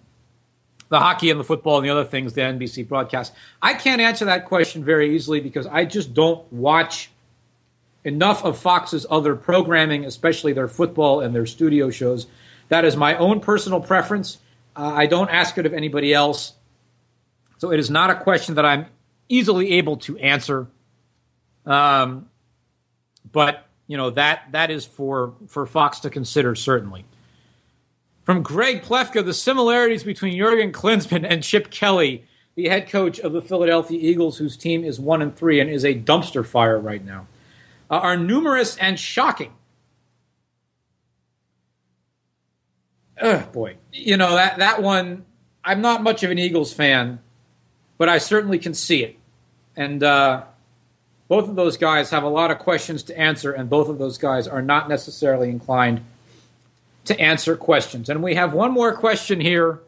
the 0.93 0.99
hockey 0.99 1.31
and 1.31 1.39
the 1.39 1.43
football 1.43 1.77
and 1.77 1.85
the 1.87 1.89
other 1.89 2.03
things 2.03 2.33
the 2.33 2.41
NBC 2.41 2.87
broadcast. 2.87 3.33
I 3.59 3.73
can't 3.73 3.99
answer 3.99 4.25
that 4.25 4.45
question 4.45 4.83
very 4.83 5.15
easily 5.15 5.39
because 5.39 5.65
I 5.65 5.85
just 5.85 6.13
don't 6.13 6.53
watch 6.53 7.09
enough 8.03 8.45
of 8.45 8.59
Fox's 8.59 9.03
other 9.09 9.35
programming, 9.35 10.05
especially 10.05 10.53
their 10.53 10.67
football 10.67 11.21
and 11.21 11.33
their 11.33 11.47
studio 11.47 11.89
shows. 11.89 12.27
That 12.69 12.85
is 12.85 12.95
my 12.95 13.17
own 13.17 13.39
personal 13.39 13.81
preference. 13.81 14.37
Uh, 14.75 14.93
I 14.93 15.07
don't 15.07 15.29
ask 15.29 15.57
it 15.57 15.65
of 15.65 15.73
anybody 15.73 16.13
else. 16.13 16.53
So 17.57 17.71
it 17.71 17.79
is 17.79 17.89
not 17.89 18.11
a 18.11 18.15
question 18.15 18.53
that 18.55 18.65
I'm 18.65 18.85
easily 19.27 19.71
able 19.73 19.97
to 19.97 20.15
answer. 20.19 20.67
Um, 21.65 22.29
but 23.31 23.65
you 23.87 23.97
know 23.97 24.11
that 24.11 24.43
that 24.51 24.69
is 24.69 24.85
for 24.85 25.33
for 25.47 25.65
Fox 25.65 26.01
to 26.01 26.11
consider 26.11 26.53
certainly. 26.53 27.03
From 28.23 28.41
Greg 28.41 28.83
Plefka, 28.83 29.21
the 29.21 29.33
similarities 29.33 30.03
between 30.03 30.37
Jurgen 30.37 30.71
Klinsmann 30.71 31.25
and 31.29 31.43
Chip 31.43 31.69
Kelly, 31.69 32.25
the 32.55 32.69
head 32.69 32.87
coach 32.89 33.19
of 33.19 33.33
the 33.33 33.41
Philadelphia 33.41 33.99
Eagles, 34.01 34.37
whose 34.37 34.55
team 34.55 34.83
is 34.83 34.99
one 34.99 35.21
and 35.21 35.35
three 35.35 35.59
and 35.59 35.69
is 35.69 35.83
a 35.83 35.93
dumpster 35.93 36.45
fire 36.45 36.79
right 36.79 37.03
now, 37.03 37.27
uh, 37.91 37.95
are 37.95 38.15
numerous 38.15 38.77
and 38.77 38.97
shocking. 38.97 39.51
Ugh, 43.21 43.51
boy, 43.51 43.75
you 43.91 44.17
know 44.17 44.35
that 44.35 44.57
that 44.57 44.81
one. 44.81 45.25
I'm 45.65 45.81
not 45.81 46.03
much 46.03 46.23
of 46.23 46.31
an 46.31 46.37
Eagles 46.37 46.73
fan, 46.73 47.19
but 47.97 48.09
I 48.09 48.17
certainly 48.17 48.59
can 48.59 48.73
see 48.73 49.03
it, 49.03 49.17
and 49.77 50.03
uh, 50.03 50.43
both 51.29 51.47
of 51.47 51.55
those 51.55 51.77
guys 51.77 52.09
have 52.09 52.23
a 52.23 52.29
lot 52.29 52.51
of 52.51 52.59
questions 52.59 53.03
to 53.03 53.17
answer, 53.17 53.51
and 53.51 53.69
both 53.69 53.87
of 53.87 53.97
those 53.97 54.17
guys 54.17 54.47
are 54.47 54.61
not 54.61 54.89
necessarily 54.89 55.49
inclined 55.49 56.03
to 57.05 57.19
answer 57.19 57.55
questions. 57.55 58.09
And 58.09 58.23
we 58.23 58.35
have 58.35 58.53
one 58.53 58.71
more 58.71 58.93
question 58.93 59.39
here 59.41 59.79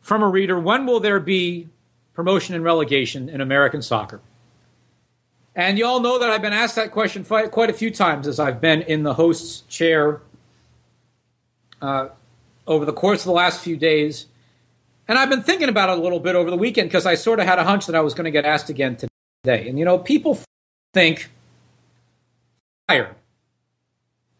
from 0.00 0.22
a 0.22 0.28
reader. 0.28 0.58
When 0.58 0.86
will 0.86 1.00
there 1.00 1.20
be 1.20 1.68
promotion 2.14 2.54
and 2.54 2.64
relegation 2.64 3.28
in 3.28 3.40
American 3.40 3.82
soccer? 3.82 4.20
And 5.54 5.76
you 5.76 5.86
all 5.86 6.00
know 6.00 6.18
that 6.18 6.30
I've 6.30 6.42
been 6.42 6.52
asked 6.52 6.76
that 6.76 6.92
question 6.92 7.24
quite 7.24 7.68
a 7.68 7.72
few 7.72 7.90
times 7.90 8.28
as 8.28 8.38
I've 8.38 8.60
been 8.60 8.82
in 8.82 9.02
the 9.02 9.14
host's 9.14 9.62
chair 9.62 10.22
uh, 11.82 12.08
over 12.66 12.84
the 12.84 12.92
course 12.92 13.20
of 13.20 13.26
the 13.26 13.32
last 13.32 13.60
few 13.60 13.76
days. 13.76 14.26
And 15.08 15.18
I've 15.18 15.30
been 15.30 15.42
thinking 15.42 15.68
about 15.68 15.88
it 15.90 15.98
a 15.98 16.02
little 16.02 16.20
bit 16.20 16.36
over 16.36 16.50
the 16.50 16.56
weekend 16.56 16.90
because 16.90 17.06
I 17.06 17.14
sort 17.14 17.40
of 17.40 17.46
had 17.46 17.58
a 17.58 17.64
hunch 17.64 17.86
that 17.86 17.96
I 17.96 18.00
was 18.00 18.14
going 18.14 18.26
to 18.26 18.30
get 18.30 18.44
asked 18.44 18.70
again 18.70 18.96
today. 18.96 19.68
And 19.68 19.78
you 19.78 19.84
know, 19.84 19.98
people 19.98 20.38
think 20.94 21.30
higher 22.88 23.16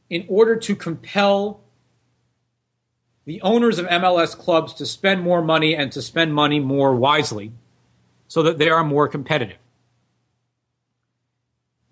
in 0.09 0.25
order 0.29 0.57
to 0.57 0.77
compel 0.77 1.61
the 3.29 3.43
owners 3.43 3.79
of 3.79 3.85
MLS 3.89 4.35
clubs 4.35 4.73
to 4.73 4.87
spend 4.87 5.21
more 5.21 5.43
money 5.43 5.77
and 5.77 5.93
to 5.93 6.01
spend 6.01 6.33
money 6.33 6.59
more 6.59 6.95
wisely 6.95 7.53
so 8.27 8.43
that 8.45 8.57
they 8.57 8.71
are 8.71 8.83
more 8.83 9.07
competitive. 9.07 9.59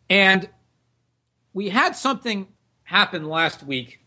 And 0.09 0.49
we 1.53 1.69
had 1.69 1.95
something 1.95 2.49
happen 2.85 3.29
last 3.29 3.63
week 3.63 4.01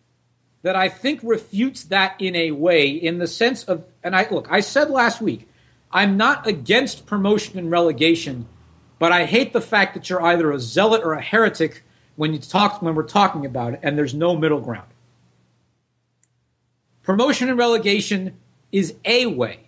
that 0.63 0.75
I 0.75 0.89
think 0.89 1.19
refutes 1.21 1.83
that 1.83 2.15
in 2.17 2.35
a 2.35 2.49
way, 2.49 2.89
in 2.89 3.19
the 3.19 3.27
sense 3.27 3.63
of, 3.65 3.85
and 4.03 4.15
I 4.15 4.27
look, 4.31 4.47
I 4.49 4.61
said 4.61 4.89
last 4.89 5.21
week, 5.21 5.47
I'm 5.91 6.17
not 6.17 6.47
against 6.47 7.05
promotion 7.05 7.59
and 7.59 7.69
relegation, 7.69 8.47
but 8.97 9.11
I 9.11 9.25
hate 9.25 9.53
the 9.53 9.61
fact 9.61 9.93
that 9.93 10.09
you're 10.09 10.23
either 10.23 10.51
a 10.51 10.59
zealot 10.59 11.03
or 11.03 11.13
a 11.13 11.21
heretic 11.21 11.83
when 12.15 12.33
you 12.33 12.39
talk 12.39 12.81
when 12.81 12.95
we're 12.95 13.03
talking 13.03 13.45
about 13.45 13.75
it, 13.75 13.81
and 13.83 13.95
there's 13.95 14.15
no 14.15 14.35
middle 14.35 14.61
ground. 14.61 14.89
Promotion 17.09 17.49
and 17.49 17.57
relegation 17.57 18.37
is 18.71 18.93
a 19.03 19.25
way, 19.25 19.61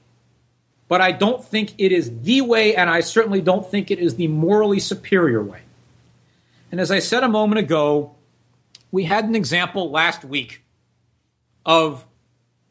but 0.88 1.02
I 1.02 1.12
don't 1.12 1.44
think 1.44 1.74
it 1.80 1.92
is 1.92 2.22
the 2.22 2.42
way, 2.42 2.76
and 2.76 2.88
I 2.88 3.00
certainly 3.00 3.42
don't 3.42 3.68
think 3.68 3.90
it 3.90 3.98
is 3.98 4.14
the 4.14 4.28
morally 4.28 4.80
superior 4.80 5.42
way. 5.42 5.62
And 6.72 6.80
as 6.80 6.92
I 6.92 7.00
said 7.00 7.24
a 7.24 7.28
moment 7.28 7.58
ago, 7.58 8.14
we 8.92 9.06
had 9.06 9.26
an 9.26 9.34
example 9.34 9.90
last 9.90 10.24
week 10.24 10.62
of 11.66 12.06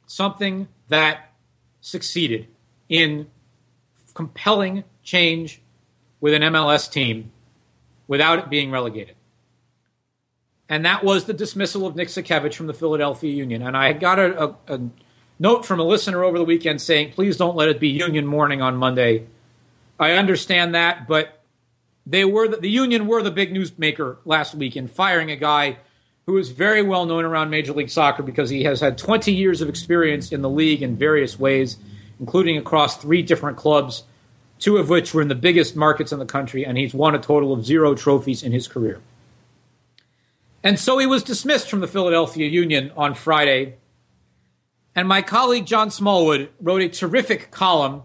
something 0.06 0.68
that 0.86 1.32
succeeded 1.80 2.46
in 2.88 3.26
compelling 4.14 4.84
change 5.02 5.60
with 6.20 6.32
an 6.32 6.42
MLS 6.42 6.88
team 6.88 7.32
without 8.06 8.38
it 8.38 8.48
being 8.48 8.70
relegated 8.70 9.16
and 10.70 10.84
that 10.84 11.02
was 11.02 11.24
the 11.24 11.32
dismissal 11.34 11.84
of 11.84 11.96
Nick 11.96 12.08
Sakiewicz 12.08 12.54
from 12.54 12.68
the 12.68 12.72
Philadelphia 12.72 13.32
Union. 13.32 13.60
And 13.60 13.76
I 13.76 13.92
got 13.92 14.20
a, 14.20 14.44
a, 14.44 14.56
a, 14.68 14.80
note 15.40 15.66
from 15.66 15.80
a 15.80 15.82
listener 15.82 16.22
over 16.22 16.38
the 16.38 16.44
weekend 16.44 16.80
saying, 16.80 17.12
please 17.12 17.36
don't 17.36 17.56
let 17.56 17.68
it 17.68 17.80
be 17.80 17.88
Union 17.88 18.24
morning 18.24 18.62
on 18.62 18.76
Monday. 18.76 19.26
I 19.98 20.12
understand 20.12 20.76
that, 20.76 21.08
but 21.08 21.42
they 22.06 22.24
were 22.24 22.46
the, 22.46 22.58
the 22.58 22.70
Union 22.70 23.08
were 23.08 23.20
the 23.20 23.32
big 23.32 23.52
newsmaker 23.52 24.18
last 24.24 24.54
week 24.54 24.76
in 24.76 24.86
firing 24.86 25.30
a 25.32 25.36
guy 25.36 25.78
who 26.26 26.38
is 26.38 26.50
very 26.50 26.82
well 26.82 27.04
known 27.04 27.24
around 27.24 27.50
Major 27.50 27.72
League 27.72 27.90
Soccer 27.90 28.22
because 28.22 28.48
he 28.48 28.62
has 28.62 28.80
had 28.80 28.96
20 28.96 29.32
years 29.32 29.60
of 29.60 29.68
experience 29.68 30.30
in 30.30 30.40
the 30.40 30.48
league 30.48 30.84
in 30.84 30.96
various 30.96 31.36
ways, 31.36 31.78
including 32.20 32.56
across 32.56 32.96
three 32.96 33.22
different 33.22 33.56
clubs, 33.56 34.04
two 34.60 34.76
of 34.76 34.88
which 34.88 35.12
were 35.14 35.22
in 35.22 35.28
the 35.28 35.34
biggest 35.34 35.74
markets 35.74 36.12
in 36.12 36.20
the 36.20 36.26
country, 36.26 36.64
and 36.64 36.78
he's 36.78 36.94
won 36.94 37.16
a 37.16 37.18
total 37.18 37.52
of 37.52 37.66
zero 37.66 37.94
trophies 37.94 38.44
in 38.44 38.52
his 38.52 38.68
career. 38.68 39.00
And 40.62 40.78
so 40.78 40.98
he 40.98 41.06
was 41.06 41.22
dismissed 41.22 41.70
from 41.70 41.80
the 41.80 41.88
Philadelphia 41.88 42.48
Union 42.48 42.92
on 42.96 43.14
Friday. 43.14 43.76
And 44.94 45.08
my 45.08 45.22
colleague 45.22 45.66
John 45.66 45.90
Smallwood 45.90 46.50
wrote 46.60 46.82
a 46.82 46.88
terrific 46.88 47.50
column 47.50 48.02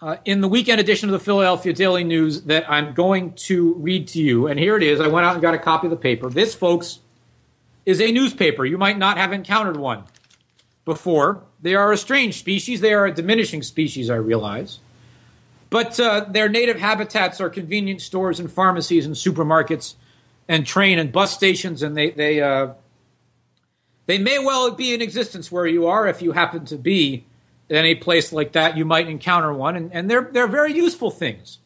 uh, 0.00 0.16
in 0.24 0.40
the 0.40 0.48
weekend 0.48 0.80
edition 0.80 1.08
of 1.08 1.12
the 1.12 1.18
Philadelphia 1.20 1.72
Daily 1.72 2.04
News 2.04 2.42
that 2.42 2.68
I'm 2.70 2.94
going 2.94 3.32
to 3.34 3.74
read 3.74 4.08
to 4.08 4.20
you. 4.20 4.46
And 4.46 4.58
here 4.58 4.76
it 4.76 4.82
is. 4.82 5.00
I 5.00 5.08
went 5.08 5.26
out 5.26 5.34
and 5.34 5.42
got 5.42 5.54
a 5.54 5.58
copy 5.58 5.86
of 5.86 5.90
the 5.90 5.96
paper. 5.96 6.30
This, 6.30 6.54
folks, 6.54 7.00
is 7.84 8.00
a 8.00 8.12
newspaper. 8.12 8.64
You 8.64 8.78
might 8.78 8.98
not 8.98 9.18
have 9.18 9.32
encountered 9.32 9.76
one 9.76 10.04
before. 10.84 11.42
They 11.60 11.74
are 11.74 11.92
a 11.92 11.96
strange 11.96 12.38
species. 12.38 12.80
They 12.80 12.94
are 12.94 13.06
a 13.06 13.12
diminishing 13.12 13.62
species, 13.62 14.10
I 14.10 14.16
realize. 14.16 14.78
But 15.70 15.98
uh, 16.00 16.26
their 16.28 16.48
native 16.48 16.78
habitats 16.78 17.40
are 17.40 17.50
convenience 17.50 18.04
stores 18.04 18.40
and 18.40 18.50
pharmacies 18.50 19.04
and 19.04 19.14
supermarkets 19.14 19.94
and 20.48 20.66
train 20.66 20.98
and 20.98 21.12
bus 21.12 21.32
stations, 21.32 21.82
and 21.82 21.96
they 21.96 22.10
they 22.10 22.40
uh, 22.40 22.72
they 24.06 24.18
may 24.18 24.38
well 24.38 24.70
be 24.70 24.94
in 24.94 25.02
existence 25.02 25.52
where 25.52 25.66
you 25.66 25.86
are 25.86 26.08
if 26.08 26.22
you 26.22 26.32
happen 26.32 26.64
to 26.66 26.76
be 26.76 27.24
in 27.68 27.76
any 27.76 27.94
place 27.94 28.32
like 28.32 28.52
that. 28.52 28.76
You 28.76 28.86
might 28.86 29.08
encounter 29.08 29.52
one, 29.52 29.76
and, 29.76 29.92
and 29.92 30.10
they're 30.10 30.28
they're 30.32 30.48
very 30.48 30.72
useful 30.72 31.10
things. 31.10 31.58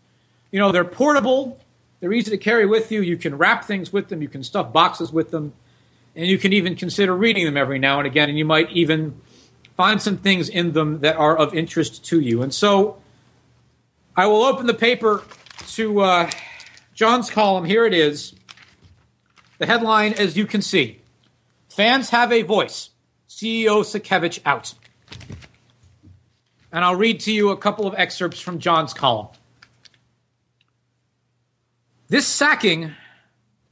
You 0.50 0.59
know, 0.59 0.72
they're 0.72 0.84
portable. 0.84 1.59
They're 2.00 2.12
easy 2.12 2.32
to 2.32 2.38
carry 2.38 2.66
with 2.66 2.90
you. 2.90 3.00
You 3.00 3.16
can 3.16 3.38
wrap 3.38 3.64
things 3.64 3.92
with 3.92 4.09
them. 4.09 4.20
You 4.20 4.28
can 4.28 4.42
stuff 4.42 4.72
boxes 4.72 5.12
with 5.12 5.30
them, 5.30 5.52
and 6.16 6.26
you 6.26 6.36
can 6.36 6.52
even 6.52 6.74
consider 6.74 7.16
reading 7.16 7.44
them 7.44 7.56
every 7.56 7.78
now 7.78 7.98
and 7.98 8.06
again. 8.09 8.28
And 8.28 8.36
you 8.36 8.44
might 8.44 8.70
even 8.72 9.20
find 9.76 10.02
some 10.02 10.16
things 10.16 10.48
in 10.48 10.72
them 10.72 11.00
that 11.00 11.16
are 11.16 11.36
of 11.36 11.54
interest 11.54 12.04
to 12.06 12.20
you. 12.20 12.42
And 12.42 12.52
so, 12.52 13.00
I 14.16 14.26
will 14.26 14.42
open 14.42 14.66
the 14.66 14.74
paper 14.74 15.22
to 15.74 16.00
uh, 16.00 16.30
John's 16.94 17.30
column. 17.30 17.64
Here 17.64 17.86
it 17.86 17.94
is. 17.94 18.34
The 19.62 19.68
headline, 19.68 20.14
as 20.14 20.36
you 20.36 20.44
can 20.44 20.60
see 20.60 21.02
Fans 21.68 22.10
have 22.10 22.32
a 22.32 22.43
voice. 22.43 22.90
CEO 23.28 23.84
Sakiewicz 23.84 24.40
out. 24.44 24.74
And 26.72 26.84
I'll 26.84 26.97
read 26.97 27.20
to 27.20 27.32
you 27.32 27.51
a 27.51 27.56
couple 27.56 27.86
of 27.86 27.94
excerpts 27.97 28.40
from 28.40 28.59
John's 28.59 28.93
column. 28.93 29.28
This 32.09 32.26
sacking 32.26 32.90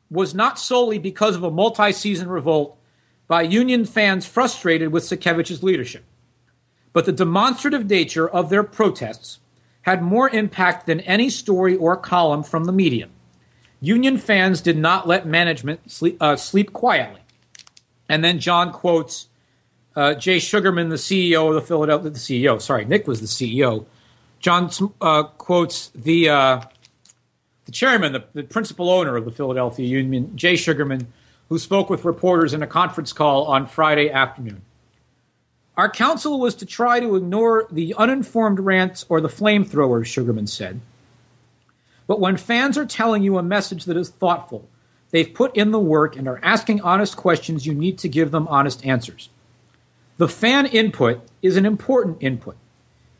was 0.08 0.32
not 0.32 0.60
solely 0.60 1.00
because 1.00 1.34
of 1.34 1.42
a 1.42 1.50
multi 1.50 1.90
season 1.90 2.28
revolt 2.28 2.78
by 3.26 3.42
Union 3.42 3.84
fans 3.84 4.24
frustrated 4.24 4.92
with 4.92 5.02
Sakiewicz's 5.02 5.64
leadership, 5.64 6.04
but 6.92 7.04
the 7.04 7.10
demonstrative 7.10 7.90
nature 7.90 8.28
of 8.28 8.48
their 8.48 8.62
protests 8.62 9.40
had 9.82 10.04
more 10.04 10.30
impact 10.30 10.86
than 10.86 11.00
any 11.00 11.28
story 11.28 11.76
or 11.76 11.96
column 11.96 12.44
from 12.44 12.66
the 12.66 12.72
media. 12.72 13.08
Union 13.80 14.18
fans 14.18 14.60
did 14.60 14.76
not 14.76 15.08
let 15.08 15.26
management 15.26 15.90
sleep, 15.90 16.16
uh, 16.20 16.36
sleep 16.36 16.72
quietly. 16.72 17.20
And 18.08 18.22
then 18.22 18.38
John 18.38 18.72
quotes 18.72 19.28
uh, 19.96 20.14
Jay 20.14 20.38
Sugarman, 20.38 20.88
the 20.88 20.96
CEO 20.96 21.48
of 21.48 21.54
the 21.54 21.62
Philadelphia, 21.62 22.10
the 22.10 22.18
CEO, 22.18 22.60
sorry, 22.60 22.84
Nick 22.84 23.06
was 23.06 23.20
the 23.20 23.26
CEO. 23.26 23.86
John 24.38 24.70
uh, 25.00 25.24
quotes 25.24 25.88
the, 25.88 26.28
uh, 26.28 26.60
the 27.64 27.72
chairman, 27.72 28.12
the, 28.12 28.24
the 28.34 28.42
principal 28.42 28.90
owner 28.90 29.16
of 29.16 29.24
the 29.24 29.30
Philadelphia 29.30 29.86
Union, 29.86 30.36
Jay 30.36 30.56
Sugarman, 30.56 31.06
who 31.48 31.58
spoke 31.58 31.90
with 31.90 32.04
reporters 32.04 32.54
in 32.54 32.62
a 32.62 32.66
conference 32.66 33.12
call 33.12 33.44
on 33.46 33.66
Friday 33.66 34.10
afternoon. 34.10 34.62
Our 35.76 35.90
counsel 35.90 36.38
was 36.38 36.54
to 36.56 36.66
try 36.66 37.00
to 37.00 37.16
ignore 37.16 37.66
the 37.70 37.94
uninformed 37.94 38.60
rants 38.60 39.06
or 39.08 39.20
the 39.20 39.28
flamethrowers, 39.28 40.06
Sugarman 40.06 40.46
said. 40.46 40.80
But 42.10 42.18
when 42.18 42.38
fans 42.38 42.76
are 42.76 42.86
telling 42.86 43.22
you 43.22 43.38
a 43.38 43.42
message 43.42 43.84
that 43.84 43.96
is 43.96 44.08
thoughtful, 44.08 44.68
they've 45.12 45.32
put 45.32 45.56
in 45.56 45.70
the 45.70 45.78
work 45.78 46.16
and 46.16 46.26
are 46.26 46.40
asking 46.42 46.80
honest 46.80 47.16
questions, 47.16 47.66
you 47.66 47.72
need 47.72 47.98
to 47.98 48.08
give 48.08 48.32
them 48.32 48.48
honest 48.48 48.84
answers. 48.84 49.28
The 50.16 50.26
fan 50.26 50.66
input 50.66 51.20
is 51.40 51.56
an 51.56 51.64
important 51.64 52.16
input. 52.18 52.56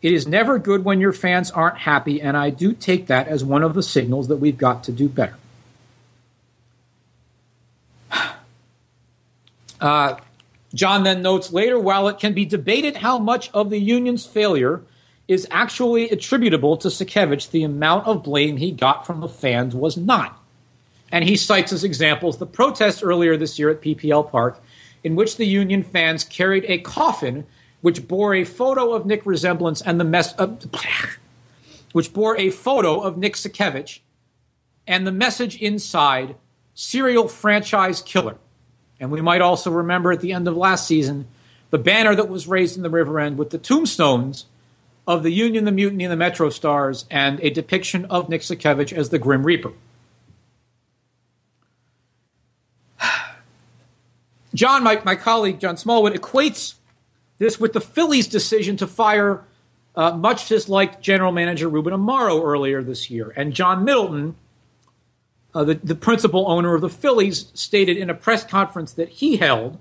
It 0.02 0.12
is 0.12 0.26
never 0.26 0.58
good 0.58 0.84
when 0.84 1.00
your 1.00 1.12
fans 1.12 1.52
aren't 1.52 1.78
happy, 1.78 2.20
and 2.20 2.36
I 2.36 2.50
do 2.50 2.72
take 2.72 3.06
that 3.06 3.28
as 3.28 3.44
one 3.44 3.62
of 3.62 3.74
the 3.74 3.82
signals 3.84 4.26
that 4.26 4.38
we've 4.38 4.58
got 4.58 4.82
to 4.82 4.92
do 4.92 5.08
better. 5.08 5.36
Uh, 9.80 10.18
John 10.74 11.04
then 11.04 11.22
notes 11.22 11.52
later 11.52 11.78
while 11.78 12.08
it 12.08 12.18
can 12.18 12.34
be 12.34 12.44
debated 12.44 12.96
how 12.96 13.18
much 13.18 13.50
of 13.54 13.70
the 13.70 13.78
union's 13.78 14.26
failure 14.26 14.82
is 15.30 15.46
actually 15.52 16.10
attributable 16.10 16.76
to 16.76 16.88
Sakiewicz, 16.88 17.52
the 17.52 17.62
amount 17.62 18.04
of 18.04 18.24
blame 18.24 18.56
he 18.56 18.72
got 18.72 19.06
from 19.06 19.20
the 19.20 19.28
fans 19.28 19.76
was 19.76 19.96
not. 19.96 20.36
And 21.12 21.24
he 21.24 21.36
cites 21.36 21.72
as 21.72 21.84
examples 21.84 22.38
the 22.38 22.46
protest 22.46 23.04
earlier 23.04 23.36
this 23.36 23.56
year 23.56 23.70
at 23.70 23.80
PPL 23.80 24.28
Park, 24.28 24.60
in 25.04 25.14
which 25.14 25.36
the 25.36 25.46
Union 25.46 25.84
fans 25.84 26.24
carried 26.24 26.64
a 26.66 26.78
coffin 26.78 27.46
which 27.80 28.08
bore 28.08 28.34
a 28.34 28.42
photo 28.42 28.92
of 28.92 29.06
Nick 29.06 29.24
resemblance 29.24 29.80
and 29.80 30.00
the 30.00 30.04
mess, 30.04 30.34
uh, 30.36 30.48
which 31.92 32.12
bore 32.12 32.36
a 32.36 32.50
photo 32.50 33.00
of 33.00 33.16
Nick 33.16 33.34
Sakiewicz 33.34 34.00
and 34.84 35.06
the 35.06 35.12
message 35.12 35.62
inside 35.62 36.34
serial 36.74 37.28
franchise 37.28 38.02
killer. 38.02 38.36
And 38.98 39.12
we 39.12 39.20
might 39.20 39.42
also 39.42 39.70
remember 39.70 40.10
at 40.10 40.22
the 40.22 40.32
end 40.32 40.48
of 40.48 40.56
last 40.56 40.88
season 40.88 41.28
the 41.70 41.78
banner 41.78 42.16
that 42.16 42.28
was 42.28 42.48
raised 42.48 42.76
in 42.76 42.82
the 42.82 42.90
river 42.90 43.20
end 43.20 43.38
with 43.38 43.50
the 43.50 43.58
tombstones 43.58 44.46
of 45.10 45.22
the 45.24 45.32
Union, 45.32 45.64
the 45.64 45.72
Mutiny, 45.72 46.04
and 46.04 46.12
the 46.12 46.16
Metro 46.16 46.50
Stars, 46.50 47.04
and 47.10 47.40
a 47.40 47.50
depiction 47.50 48.04
of 48.04 48.28
Nick 48.28 48.42
Sakiewicz 48.42 48.92
as 48.92 49.08
the 49.08 49.18
Grim 49.18 49.42
Reaper. 49.44 49.72
John, 54.54 54.84
my, 54.84 55.02
my 55.04 55.16
colleague 55.16 55.58
John 55.58 55.76
Smallwood, 55.76 56.14
equates 56.14 56.74
this 57.38 57.58
with 57.58 57.72
the 57.72 57.80
Phillies' 57.80 58.28
decision 58.28 58.76
to 58.76 58.86
fire 58.86 59.42
uh, 59.96 60.12
much 60.12 60.48
disliked 60.48 61.02
general 61.02 61.32
manager 61.32 61.68
Ruben 61.68 61.92
Amaro 61.92 62.44
earlier 62.44 62.80
this 62.80 63.10
year. 63.10 63.32
And 63.36 63.52
John 63.52 63.84
Middleton, 63.84 64.36
uh, 65.52 65.64
the, 65.64 65.74
the 65.74 65.96
principal 65.96 66.48
owner 66.48 66.76
of 66.76 66.82
the 66.82 66.88
Phillies, 66.88 67.50
stated 67.52 67.96
in 67.96 68.10
a 68.10 68.14
press 68.14 68.44
conference 68.44 68.92
that 68.92 69.08
he 69.08 69.38
held 69.38 69.80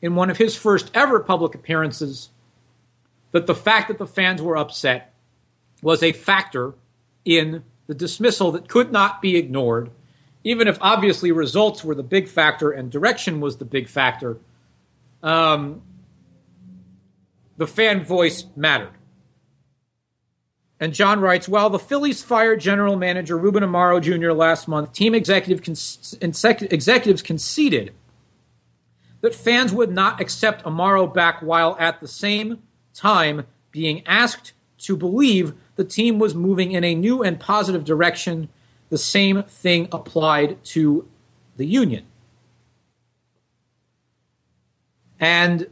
in 0.00 0.14
one 0.14 0.30
of 0.30 0.38
his 0.38 0.54
first 0.54 0.92
ever 0.94 1.18
public 1.18 1.56
appearances 1.56 2.28
that 3.32 3.46
the 3.46 3.54
fact 3.54 3.88
that 3.88 3.98
the 3.98 4.06
fans 4.06 4.42
were 4.42 4.56
upset 4.56 5.14
was 5.82 6.02
a 6.02 6.12
factor 6.12 6.74
in 7.24 7.62
the 7.86 7.94
dismissal 7.94 8.52
that 8.52 8.68
could 8.68 8.92
not 8.92 9.20
be 9.22 9.36
ignored, 9.36 9.90
even 10.44 10.68
if 10.68 10.78
obviously 10.80 11.32
results 11.32 11.84
were 11.84 11.94
the 11.94 12.02
big 12.02 12.28
factor 12.28 12.70
and 12.70 12.90
direction 12.90 13.40
was 13.40 13.56
the 13.56 13.64
big 13.64 13.88
factor. 13.88 14.38
Um, 15.22 15.82
the 17.56 17.66
fan 17.66 18.04
voice 18.04 18.46
mattered. 18.56 18.92
And 20.78 20.94
John 20.94 21.20
writes, 21.20 21.46
while 21.46 21.68
the 21.68 21.78
Phillies 21.78 22.22
fired 22.22 22.60
general 22.60 22.96
manager 22.96 23.36
Ruben 23.36 23.62
Amaro 23.62 24.00
Jr. 24.00 24.32
last 24.32 24.66
month, 24.66 24.94
team 24.94 25.14
executive 25.14 25.62
con- 25.62 26.68
executives 26.70 27.20
conceded 27.20 27.92
that 29.20 29.34
fans 29.34 29.74
would 29.74 29.92
not 29.92 30.22
accept 30.22 30.64
Amaro 30.64 31.12
back 31.12 31.42
while 31.42 31.76
at 31.78 32.00
the 32.00 32.08
same 32.08 32.62
time 32.94 33.46
being 33.70 34.06
asked 34.06 34.52
to 34.78 34.96
believe 34.96 35.54
the 35.76 35.84
team 35.84 36.18
was 36.18 36.34
moving 36.34 36.72
in 36.72 36.84
a 36.84 36.94
new 36.94 37.22
and 37.22 37.38
positive 37.38 37.84
direction. 37.84 38.48
The 38.88 38.98
same 38.98 39.42
thing 39.44 39.88
applied 39.92 40.62
to 40.64 41.06
the 41.56 41.66
union. 41.66 42.04
And 45.20 45.68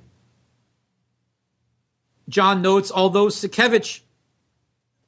John 2.28 2.60
notes, 2.60 2.92
although 2.94 3.26
Sakiewicz 3.26 4.00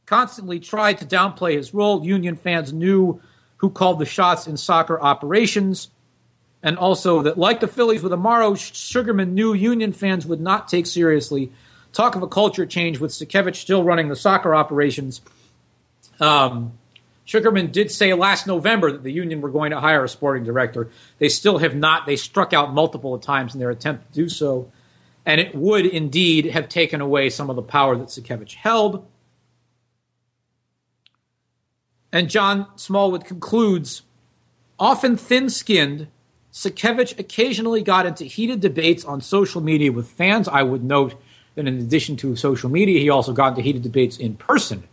constantly 0.07 0.59
tried 0.59 0.99
to 0.99 1.05
downplay 1.05 1.57
his 1.57 1.75
role, 1.75 2.05
Union 2.05 2.35
fans 2.35 2.73
knew 2.73 3.21
who 3.59 3.69
called 3.71 3.99
the 3.99 4.07
shots 4.07 4.47
in 4.47 4.57
soccer 4.57 5.01
operations. 5.01 5.91
And 6.63 6.79
also 6.79 7.23
that, 7.23 7.39
like 7.39 7.61
the 7.61 7.69
Phillies 7.69 8.03
with 8.03 8.13
Amaro, 8.13 8.57
Sugarman 8.57 9.35
knew 9.35 9.55
Union 9.55 9.93
fans 9.93 10.27
would 10.27 10.41
not 10.41 10.69
take 10.69 10.87
seriously 10.87 11.53
talk 11.93 12.17
of 12.17 12.23
a 12.23 12.29
culture 12.29 12.67
change 12.67 12.99
with 12.99 13.11
Sakiewicz 13.11 13.57
still 13.57 13.85
running 13.85 14.09
the 14.09 14.17
soccer 14.17 14.55
operations. 14.55 15.21
Um, 16.19 16.73
Sugarman 17.25 17.71
did 17.71 17.91
say 17.91 18.13
last 18.15 18.47
November 18.47 18.91
that 18.91 19.03
the 19.03 19.13
union 19.13 19.41
were 19.41 19.51
going 19.51 19.71
to 19.71 19.81
hire 19.81 20.03
a 20.03 20.09
sporting 20.09 20.45
director. 20.45 20.91
They 21.19 21.29
still 21.29 21.59
have 21.59 21.77
not. 21.77 22.07
They 22.07 22.17
struck 22.17 22.53
out 22.53 22.75
multiple 22.75 23.17
times 23.19 23.55
in 23.55 23.61
their 23.61 23.71
attempt 23.71 24.13
to 24.13 24.23
do 24.23 24.29
so. 24.29 24.71
And 25.25 25.41
it 25.41 25.55
would 25.55 25.87
indeed 25.87 26.47
have 26.47 26.69
taken 26.69 27.01
away 27.01 27.31
some 27.31 27.49
of 27.49 27.57
the 27.57 27.63
power 27.63 27.97
that 27.97 28.09
Sakiewicz 28.09 28.55
held. 28.55 29.07
And 32.13 32.29
John 32.29 32.67
Smallwood 32.77 33.25
concludes 33.25 34.03
often 34.79 35.17
thin 35.17 35.51
skinned, 35.51 36.09
Sakiewicz 36.53 37.17
occasionally 37.19 37.83
got 37.83 38.07
into 38.07 38.25
heated 38.25 38.61
debates 38.61 39.05
on 39.05 39.21
social 39.21 39.61
media 39.61 39.93
with 39.93 40.09
fans. 40.09 40.49
I 40.49 40.63
would 40.63 40.83
note 40.83 41.15
that 41.65 41.73
in 41.73 41.79
addition 41.79 42.17
to 42.19 42.37
social 42.37 42.71
media, 42.71 43.01
he 43.01 43.09
also 43.09 43.33
got 43.33 43.49
into 43.49 43.63
heated 43.63 43.83
debates 43.83 44.19
in 44.19 44.35
person 44.35 44.85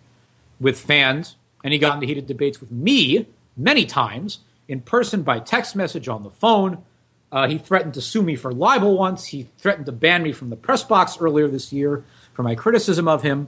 with 0.60 0.80
fans, 0.80 1.36
and 1.64 1.74
he 1.74 1.80
got 1.80 1.96
into 1.96 2.08
heated 2.08 2.28
debates 2.28 2.60
with 2.60 2.72
me 2.72 3.28
many 3.56 3.86
times 3.86 4.40
in 4.68 4.82
person 4.82 5.24
by 5.24 5.40
text 5.40 5.76
message 5.76 6.08
on 6.08 6.24
the 6.24 6.30
phone. 6.30 6.84
Uh, 7.32 7.48
he 7.48 7.58
threatened 7.58 7.94
to 7.94 8.02
sue 8.02 8.22
me 8.22 8.36
for 8.36 8.52
libel 8.52 8.98
once. 8.98 9.26
He 9.26 9.48
threatened 9.58 9.86
to 9.88 9.92
ban 9.92 10.24
me 10.24 10.32
from 10.32 10.50
the 10.50 10.56
press 10.56 10.84
box 10.84 11.18
earlier 11.20 11.48
this 11.48 11.74
year 11.74 12.04
for 12.34 12.44
my 12.44 12.56
criticism 12.56 13.08
of 13.08 13.24
him. 13.24 13.48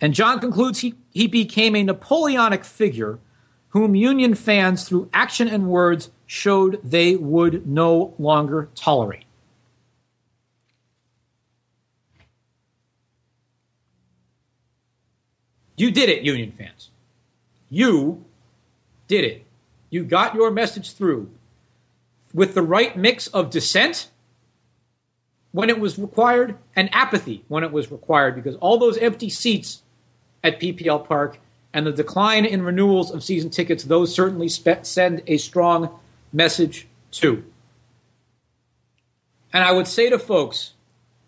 And 0.00 0.12
John 0.12 0.40
concludes 0.40 0.80
he, 0.80 0.94
he 1.12 1.26
became 1.26 1.74
a 1.76 1.82
Napoleonic 1.82 2.64
figure 2.64 3.18
whom 3.68 3.94
Union 3.94 4.34
fans, 4.34 4.88
through 4.88 5.08
action 5.12 5.48
and 5.48 5.68
words, 5.68 6.10
showed 6.26 6.80
they 6.84 7.16
would 7.16 7.66
no 7.66 8.14
longer 8.18 8.68
tolerate. 8.74 9.23
You 15.76 15.90
did 15.90 16.08
it, 16.08 16.22
Union 16.22 16.52
fans. 16.52 16.90
You 17.70 18.24
did 19.08 19.24
it. 19.24 19.44
you 19.90 20.04
got 20.04 20.34
your 20.34 20.50
message 20.50 20.92
through 20.92 21.30
with 22.32 22.54
the 22.54 22.62
right 22.62 22.96
mix 22.96 23.26
of 23.28 23.50
dissent 23.50 24.08
when 25.52 25.70
it 25.70 25.78
was 25.78 25.98
required 25.98 26.56
and 26.74 26.92
apathy 26.92 27.44
when 27.48 27.62
it 27.62 27.70
was 27.70 27.90
required 27.92 28.34
because 28.34 28.56
all 28.56 28.76
those 28.78 28.96
empty 28.98 29.28
seats 29.30 29.82
at 30.42 30.58
PPL 30.58 31.06
Park 31.06 31.38
and 31.72 31.86
the 31.86 31.92
decline 31.92 32.44
in 32.44 32.62
renewals 32.62 33.10
of 33.10 33.22
season 33.22 33.50
tickets, 33.50 33.84
those 33.84 34.14
certainly 34.14 34.48
spe- 34.48 34.82
send 34.82 35.22
a 35.26 35.36
strong 35.36 35.90
message 36.32 36.86
too. 37.10 37.44
And 39.52 39.62
I 39.62 39.70
would 39.72 39.86
say 39.86 40.10
to 40.10 40.18
folks 40.18 40.72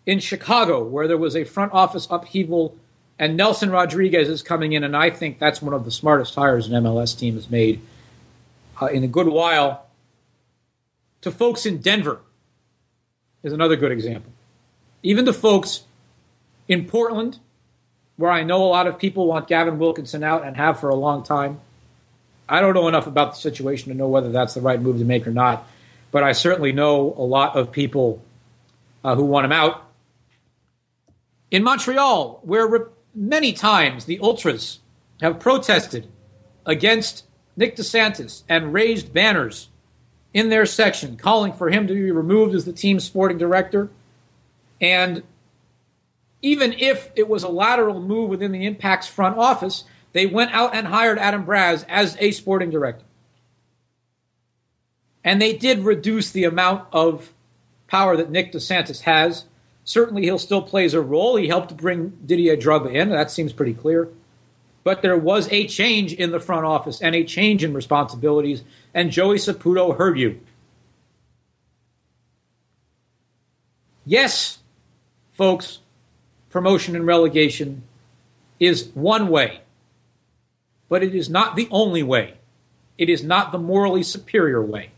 in 0.05 0.19
Chicago, 0.19 0.83
where 0.83 1.07
there 1.07 1.17
was 1.17 1.35
a 1.35 1.43
front 1.45 1.71
office 1.73 2.07
upheaval, 2.09 2.75
and 3.19 3.35
Nelson 3.35 3.69
Rodriguez 3.69 4.29
is 4.29 4.41
coming 4.41 4.73
in, 4.73 4.83
and 4.83 4.95
I 4.95 5.09
think 5.09 5.39
that's 5.39 5.61
one 5.61 5.73
of 5.73 5.85
the 5.85 5.91
smartest 5.91 6.35
hires 6.35 6.67
an 6.67 6.83
MLS 6.83 7.17
team 7.17 7.33
has 7.35 7.49
made 7.49 7.81
uh, 8.81 8.87
in 8.87 9.03
a 9.03 9.07
good 9.07 9.27
while. 9.27 9.85
To 11.21 11.31
folks 11.31 11.65
in 11.65 11.79
Denver 11.79 12.21
is 13.43 13.53
another 13.53 13.75
good 13.75 13.91
example. 13.91 14.31
Even 15.01 15.25
to 15.25 15.33
folks 15.33 15.83
in 16.67 16.85
Portland, 16.85 17.39
where 18.17 18.31
I 18.31 18.43
know 18.43 18.63
a 18.63 18.67
lot 18.67 18.87
of 18.87 18.99
people 18.99 19.27
want 19.27 19.47
Gavin 19.47 19.79
Wilkinson 19.79 20.23
out 20.23 20.45
and 20.45 20.55
have 20.55 20.79
for 20.79 20.89
a 20.89 20.95
long 20.95 21.23
time. 21.23 21.59
I 22.49 22.61
don't 22.61 22.73
know 22.73 22.87
enough 22.87 23.07
about 23.07 23.33
the 23.33 23.39
situation 23.39 23.91
to 23.91 23.97
know 23.97 24.07
whether 24.07 24.31
that's 24.31 24.53
the 24.53 24.61
right 24.61 24.81
move 24.81 24.99
to 24.99 25.05
make 25.05 25.27
or 25.27 25.31
not, 25.31 25.67
but 26.11 26.23
I 26.23 26.31
certainly 26.31 26.71
know 26.71 27.13
a 27.17 27.23
lot 27.23 27.55
of 27.55 27.71
people 27.71 28.21
uh, 29.03 29.15
who 29.15 29.25
want 29.25 29.45
him 29.45 29.51
out. 29.51 29.83
In 31.49 31.63
Montreal, 31.63 32.41
where 32.43 32.67
re- 32.67 32.79
many 33.17 33.51
times 33.51 34.05
the 34.05 34.19
Ultras 34.19 34.79
have 35.21 35.39
protested 35.39 36.07
against 36.65 37.25
Nick 37.55 37.75
DeSantis 37.75 38.43
and 38.47 38.71
raised 38.71 39.11
banners 39.11 39.69
in 40.33 40.49
their 40.49 40.67
section 40.67 41.17
calling 41.17 41.51
for 41.51 41.69
him 41.69 41.87
to 41.87 41.93
be 41.93 42.11
removed 42.11 42.53
as 42.53 42.65
the 42.65 42.73
team's 42.73 43.03
sporting 43.03 43.39
director. 43.39 43.89
And 44.79 45.23
even 46.43 46.73
if 46.73 47.09
it 47.15 47.27
was 47.27 47.41
a 47.41 47.49
lateral 47.49 47.99
move 47.99 48.29
within 48.29 48.51
the 48.51 48.65
Impact's 48.65 49.07
front 49.07 49.37
office, 49.37 49.85
they 50.13 50.27
went 50.27 50.53
out 50.53 50.75
and 50.75 50.87
hired 50.87 51.17
Adam 51.17 51.45
Braz 51.45 51.83
as 51.89 52.15
a 52.19 52.31
sporting 52.31 52.69
director. 52.69 53.03
And 55.23 55.41
they 55.41 55.53
did 55.53 55.79
reduce 55.79 56.29
the 56.29 56.43
amount 56.43 56.87
of 56.91 57.33
power 57.87 58.15
that 58.15 58.29
Nick 58.29 58.53
DeSantis 58.53 59.01
has. 59.01 59.45
Certainly, 59.87 60.23
he'll 60.23 60.37
still 60.37 60.61
plays 60.61 60.93
a 60.93 60.99
role. 60.99 61.37
He 61.37 61.47
helped 61.47 61.77
bring 61.77 62.09
Didier 62.25 62.57
Drogba 62.57 62.93
in. 62.93 63.09
That 63.09 63.31
seems 63.31 63.53
pretty 63.53 63.73
clear. 63.73 64.09
But 64.83 65.01
there 65.01 65.17
was 65.17 65.47
a 65.49 65.65
change 65.65 66.11
in 66.11 66.31
the 66.31 66.41
front 66.41 66.65
office 66.65 67.01
and 67.01 67.15
a 67.15 67.23
change 67.23 67.63
in 67.63 67.73
responsibilities, 67.73 68.63
and 68.93 69.11
Joey 69.11 69.37
Saputo 69.37 69.97
heard 69.97 70.19
you. 70.19 70.41
Yes, 74.05 74.59
folks, 75.31 75.79
promotion 76.49 76.93
and 76.93 77.07
relegation 77.07 77.83
is 78.59 78.89
one 78.93 79.29
way, 79.29 79.61
but 80.89 81.01
it 81.01 81.15
is 81.15 81.29
not 81.29 81.55
the 81.55 81.69
only 81.71 82.03
way. 82.03 82.33
It 82.97 83.09
is 83.09 83.23
not 83.23 83.53
the 83.53 83.57
morally 83.57 84.03
superior 84.03 84.61
way. 84.61 84.91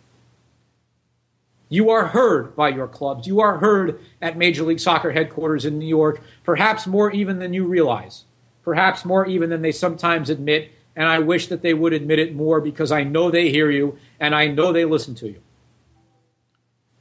You 1.70 1.92
are 1.92 2.08
heard 2.08 2.56
by 2.56 2.70
your 2.70 2.88
clubs. 2.88 3.28
You 3.28 3.42
are 3.42 3.60
heard 3.60 4.00
at 4.22 4.38
Major 4.38 4.64
League 4.64 4.80
Soccer 4.80 5.12
headquarters 5.12 5.66
in 5.66 5.78
New 5.78 5.88
York, 5.88 6.22
perhaps 6.44 6.88
more 6.88 7.12
even 7.12 7.38
than 7.38 7.54
you 7.54 7.66
realize, 7.66 8.24
perhaps 8.64 9.06
more 9.06 9.26
even 9.28 9.52
than 9.52 9.62
they 9.62 9.72
sometimes 9.72 10.32
admit. 10.32 10.72
And 10.96 11.08
I 11.08 11.20
wish 11.20 11.48
that 11.48 11.62
they 11.62 11.76
would 11.76 11.94
admit 11.94 12.18
it 12.18 12.36
more 12.36 12.60
because 12.60 12.92
I 12.92 13.04
know 13.04 13.30
they 13.30 13.52
hear 13.52 13.70
you 13.70 13.98
and 14.20 14.34
I 14.36 14.48
know 14.48 14.74
they 14.74 14.84
listen 14.84 15.14
to 15.16 15.28
you. 15.28 15.42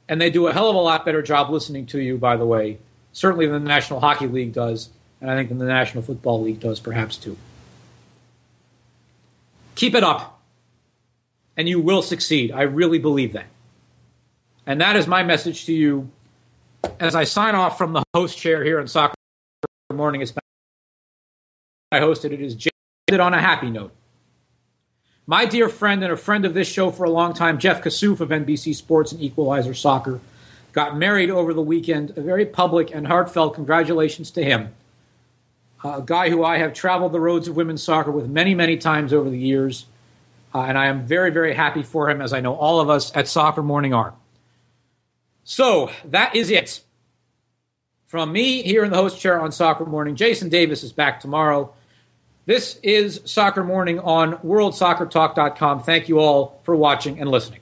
And 0.07 0.21
they 0.21 0.29
do 0.29 0.47
a 0.47 0.53
hell 0.53 0.69
of 0.69 0.75
a 0.75 0.79
lot 0.79 1.03
better 1.03 1.21
job 1.21 1.49
listening 1.49 1.87
to 1.87 1.99
you, 1.99 2.17
by 2.17 2.37
the 2.37 2.45
way, 2.45 2.77
certainly 3.11 3.47
than 3.47 3.63
the 3.63 3.67
National 3.67 3.99
Hockey 3.99 4.27
League 4.27 4.53
does, 4.53 4.89
and 5.19 5.29
I 5.29 5.35
think 5.35 5.49
than 5.49 5.57
the 5.57 5.65
National 5.65 6.03
Football 6.03 6.43
League 6.43 6.59
does, 6.59 6.79
perhaps 6.79 7.17
too. 7.17 7.37
Keep 9.75 9.95
it 9.95 10.03
up, 10.03 10.41
and 11.55 11.69
you 11.69 11.79
will 11.79 12.01
succeed. 12.01 12.51
I 12.51 12.63
really 12.63 12.99
believe 12.99 13.33
that. 13.33 13.45
And 14.69 14.79
that 14.81 14.95
is 14.95 15.07
my 15.07 15.23
message 15.23 15.65
to 15.65 15.73
you 15.73 16.11
as 16.99 17.15
I 17.15 17.23
sign 17.23 17.55
off 17.55 17.75
from 17.75 17.91
the 17.91 18.03
host 18.13 18.37
chair 18.37 18.63
here 18.63 18.79
in 18.79 18.87
Soccer 18.87 19.15
Morning. 19.91 20.21
It's 20.21 20.31
I 21.91 21.99
hosted 21.99 22.33
it 22.33 22.39
is 22.39 22.53
jaded 22.53 23.19
on 23.19 23.33
a 23.33 23.41
happy 23.41 23.71
note. 23.71 23.91
My 25.25 25.45
dear 25.45 25.69
friend 25.69 26.03
and 26.03 26.13
a 26.13 26.17
friend 26.17 26.45
of 26.45 26.53
this 26.53 26.67
show 26.67 26.91
for 26.91 27.03
a 27.03 27.09
long 27.09 27.33
time, 27.33 27.57
Jeff 27.57 27.81
Kassouf 27.81 28.19
of 28.19 28.29
NBC 28.29 28.75
Sports 28.75 29.11
and 29.11 29.19
Equalizer 29.23 29.73
Soccer, 29.73 30.19
got 30.71 30.95
married 30.95 31.31
over 31.31 31.51
the 31.51 31.63
weekend. 31.63 32.15
A 32.15 32.21
very 32.21 32.45
public 32.45 32.93
and 32.93 33.07
heartfelt 33.07 33.55
congratulations 33.55 34.29
to 34.31 34.43
him. 34.43 34.75
a 35.83 36.03
guy 36.05 36.29
who 36.29 36.43
I 36.43 36.59
have 36.59 36.75
traveled 36.75 37.11
the 37.11 37.19
roads 37.19 37.47
of 37.47 37.55
women's 37.55 37.81
soccer 37.81 38.11
with 38.11 38.29
many, 38.29 38.53
many 38.53 38.77
times 38.77 39.13
over 39.13 39.31
the 39.31 39.39
years. 39.39 39.87
Uh, 40.53 40.59
and 40.61 40.77
I 40.77 40.85
am 40.85 41.07
very, 41.07 41.31
very 41.31 41.55
happy 41.55 41.81
for 41.81 42.07
him, 42.07 42.21
as 42.21 42.33
I 42.33 42.39
know 42.39 42.53
all 42.53 42.79
of 42.79 42.91
us 42.91 43.11
at 43.15 43.27
Soccer 43.27 43.63
Morning 43.63 43.95
are. 43.95 44.13
So 45.49 45.89
that 46.05 46.35
is 46.35 46.51
it. 46.51 46.79
From 48.05 48.31
me 48.31 48.61
here 48.61 48.83
in 48.83 48.91
the 48.91 48.97
host 48.97 49.19
chair 49.19 49.41
on 49.41 49.51
Soccer 49.51 49.83
Morning, 49.83 50.15
Jason 50.15 50.47
Davis 50.47 50.83
is 50.83 50.91
back 50.91 51.19
tomorrow. 51.19 51.73
This 52.45 52.79
is 52.83 53.21
Soccer 53.25 53.63
Morning 53.63 53.99
on 53.99 54.35
WorldSoccerTalk.com. 54.37 55.81
Thank 55.81 56.07
you 56.07 56.19
all 56.19 56.61
for 56.65 56.75
watching 56.75 57.19
and 57.19 57.31
listening. 57.31 57.61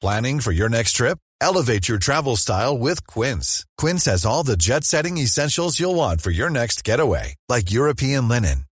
Planning 0.00 0.40
for 0.40 0.50
your 0.50 0.68
next 0.68 0.94
trip? 0.94 1.18
Elevate 1.40 1.88
your 1.88 1.98
travel 1.98 2.36
style 2.36 2.76
with 2.76 3.06
Quince. 3.06 3.64
Quince 3.78 4.06
has 4.06 4.26
all 4.26 4.42
the 4.42 4.56
jet 4.56 4.82
setting 4.82 5.18
essentials 5.18 5.78
you'll 5.78 5.94
want 5.94 6.20
for 6.20 6.32
your 6.32 6.50
next 6.50 6.82
getaway, 6.82 7.36
like 7.48 7.70
European 7.70 8.26
linen, 8.26 8.64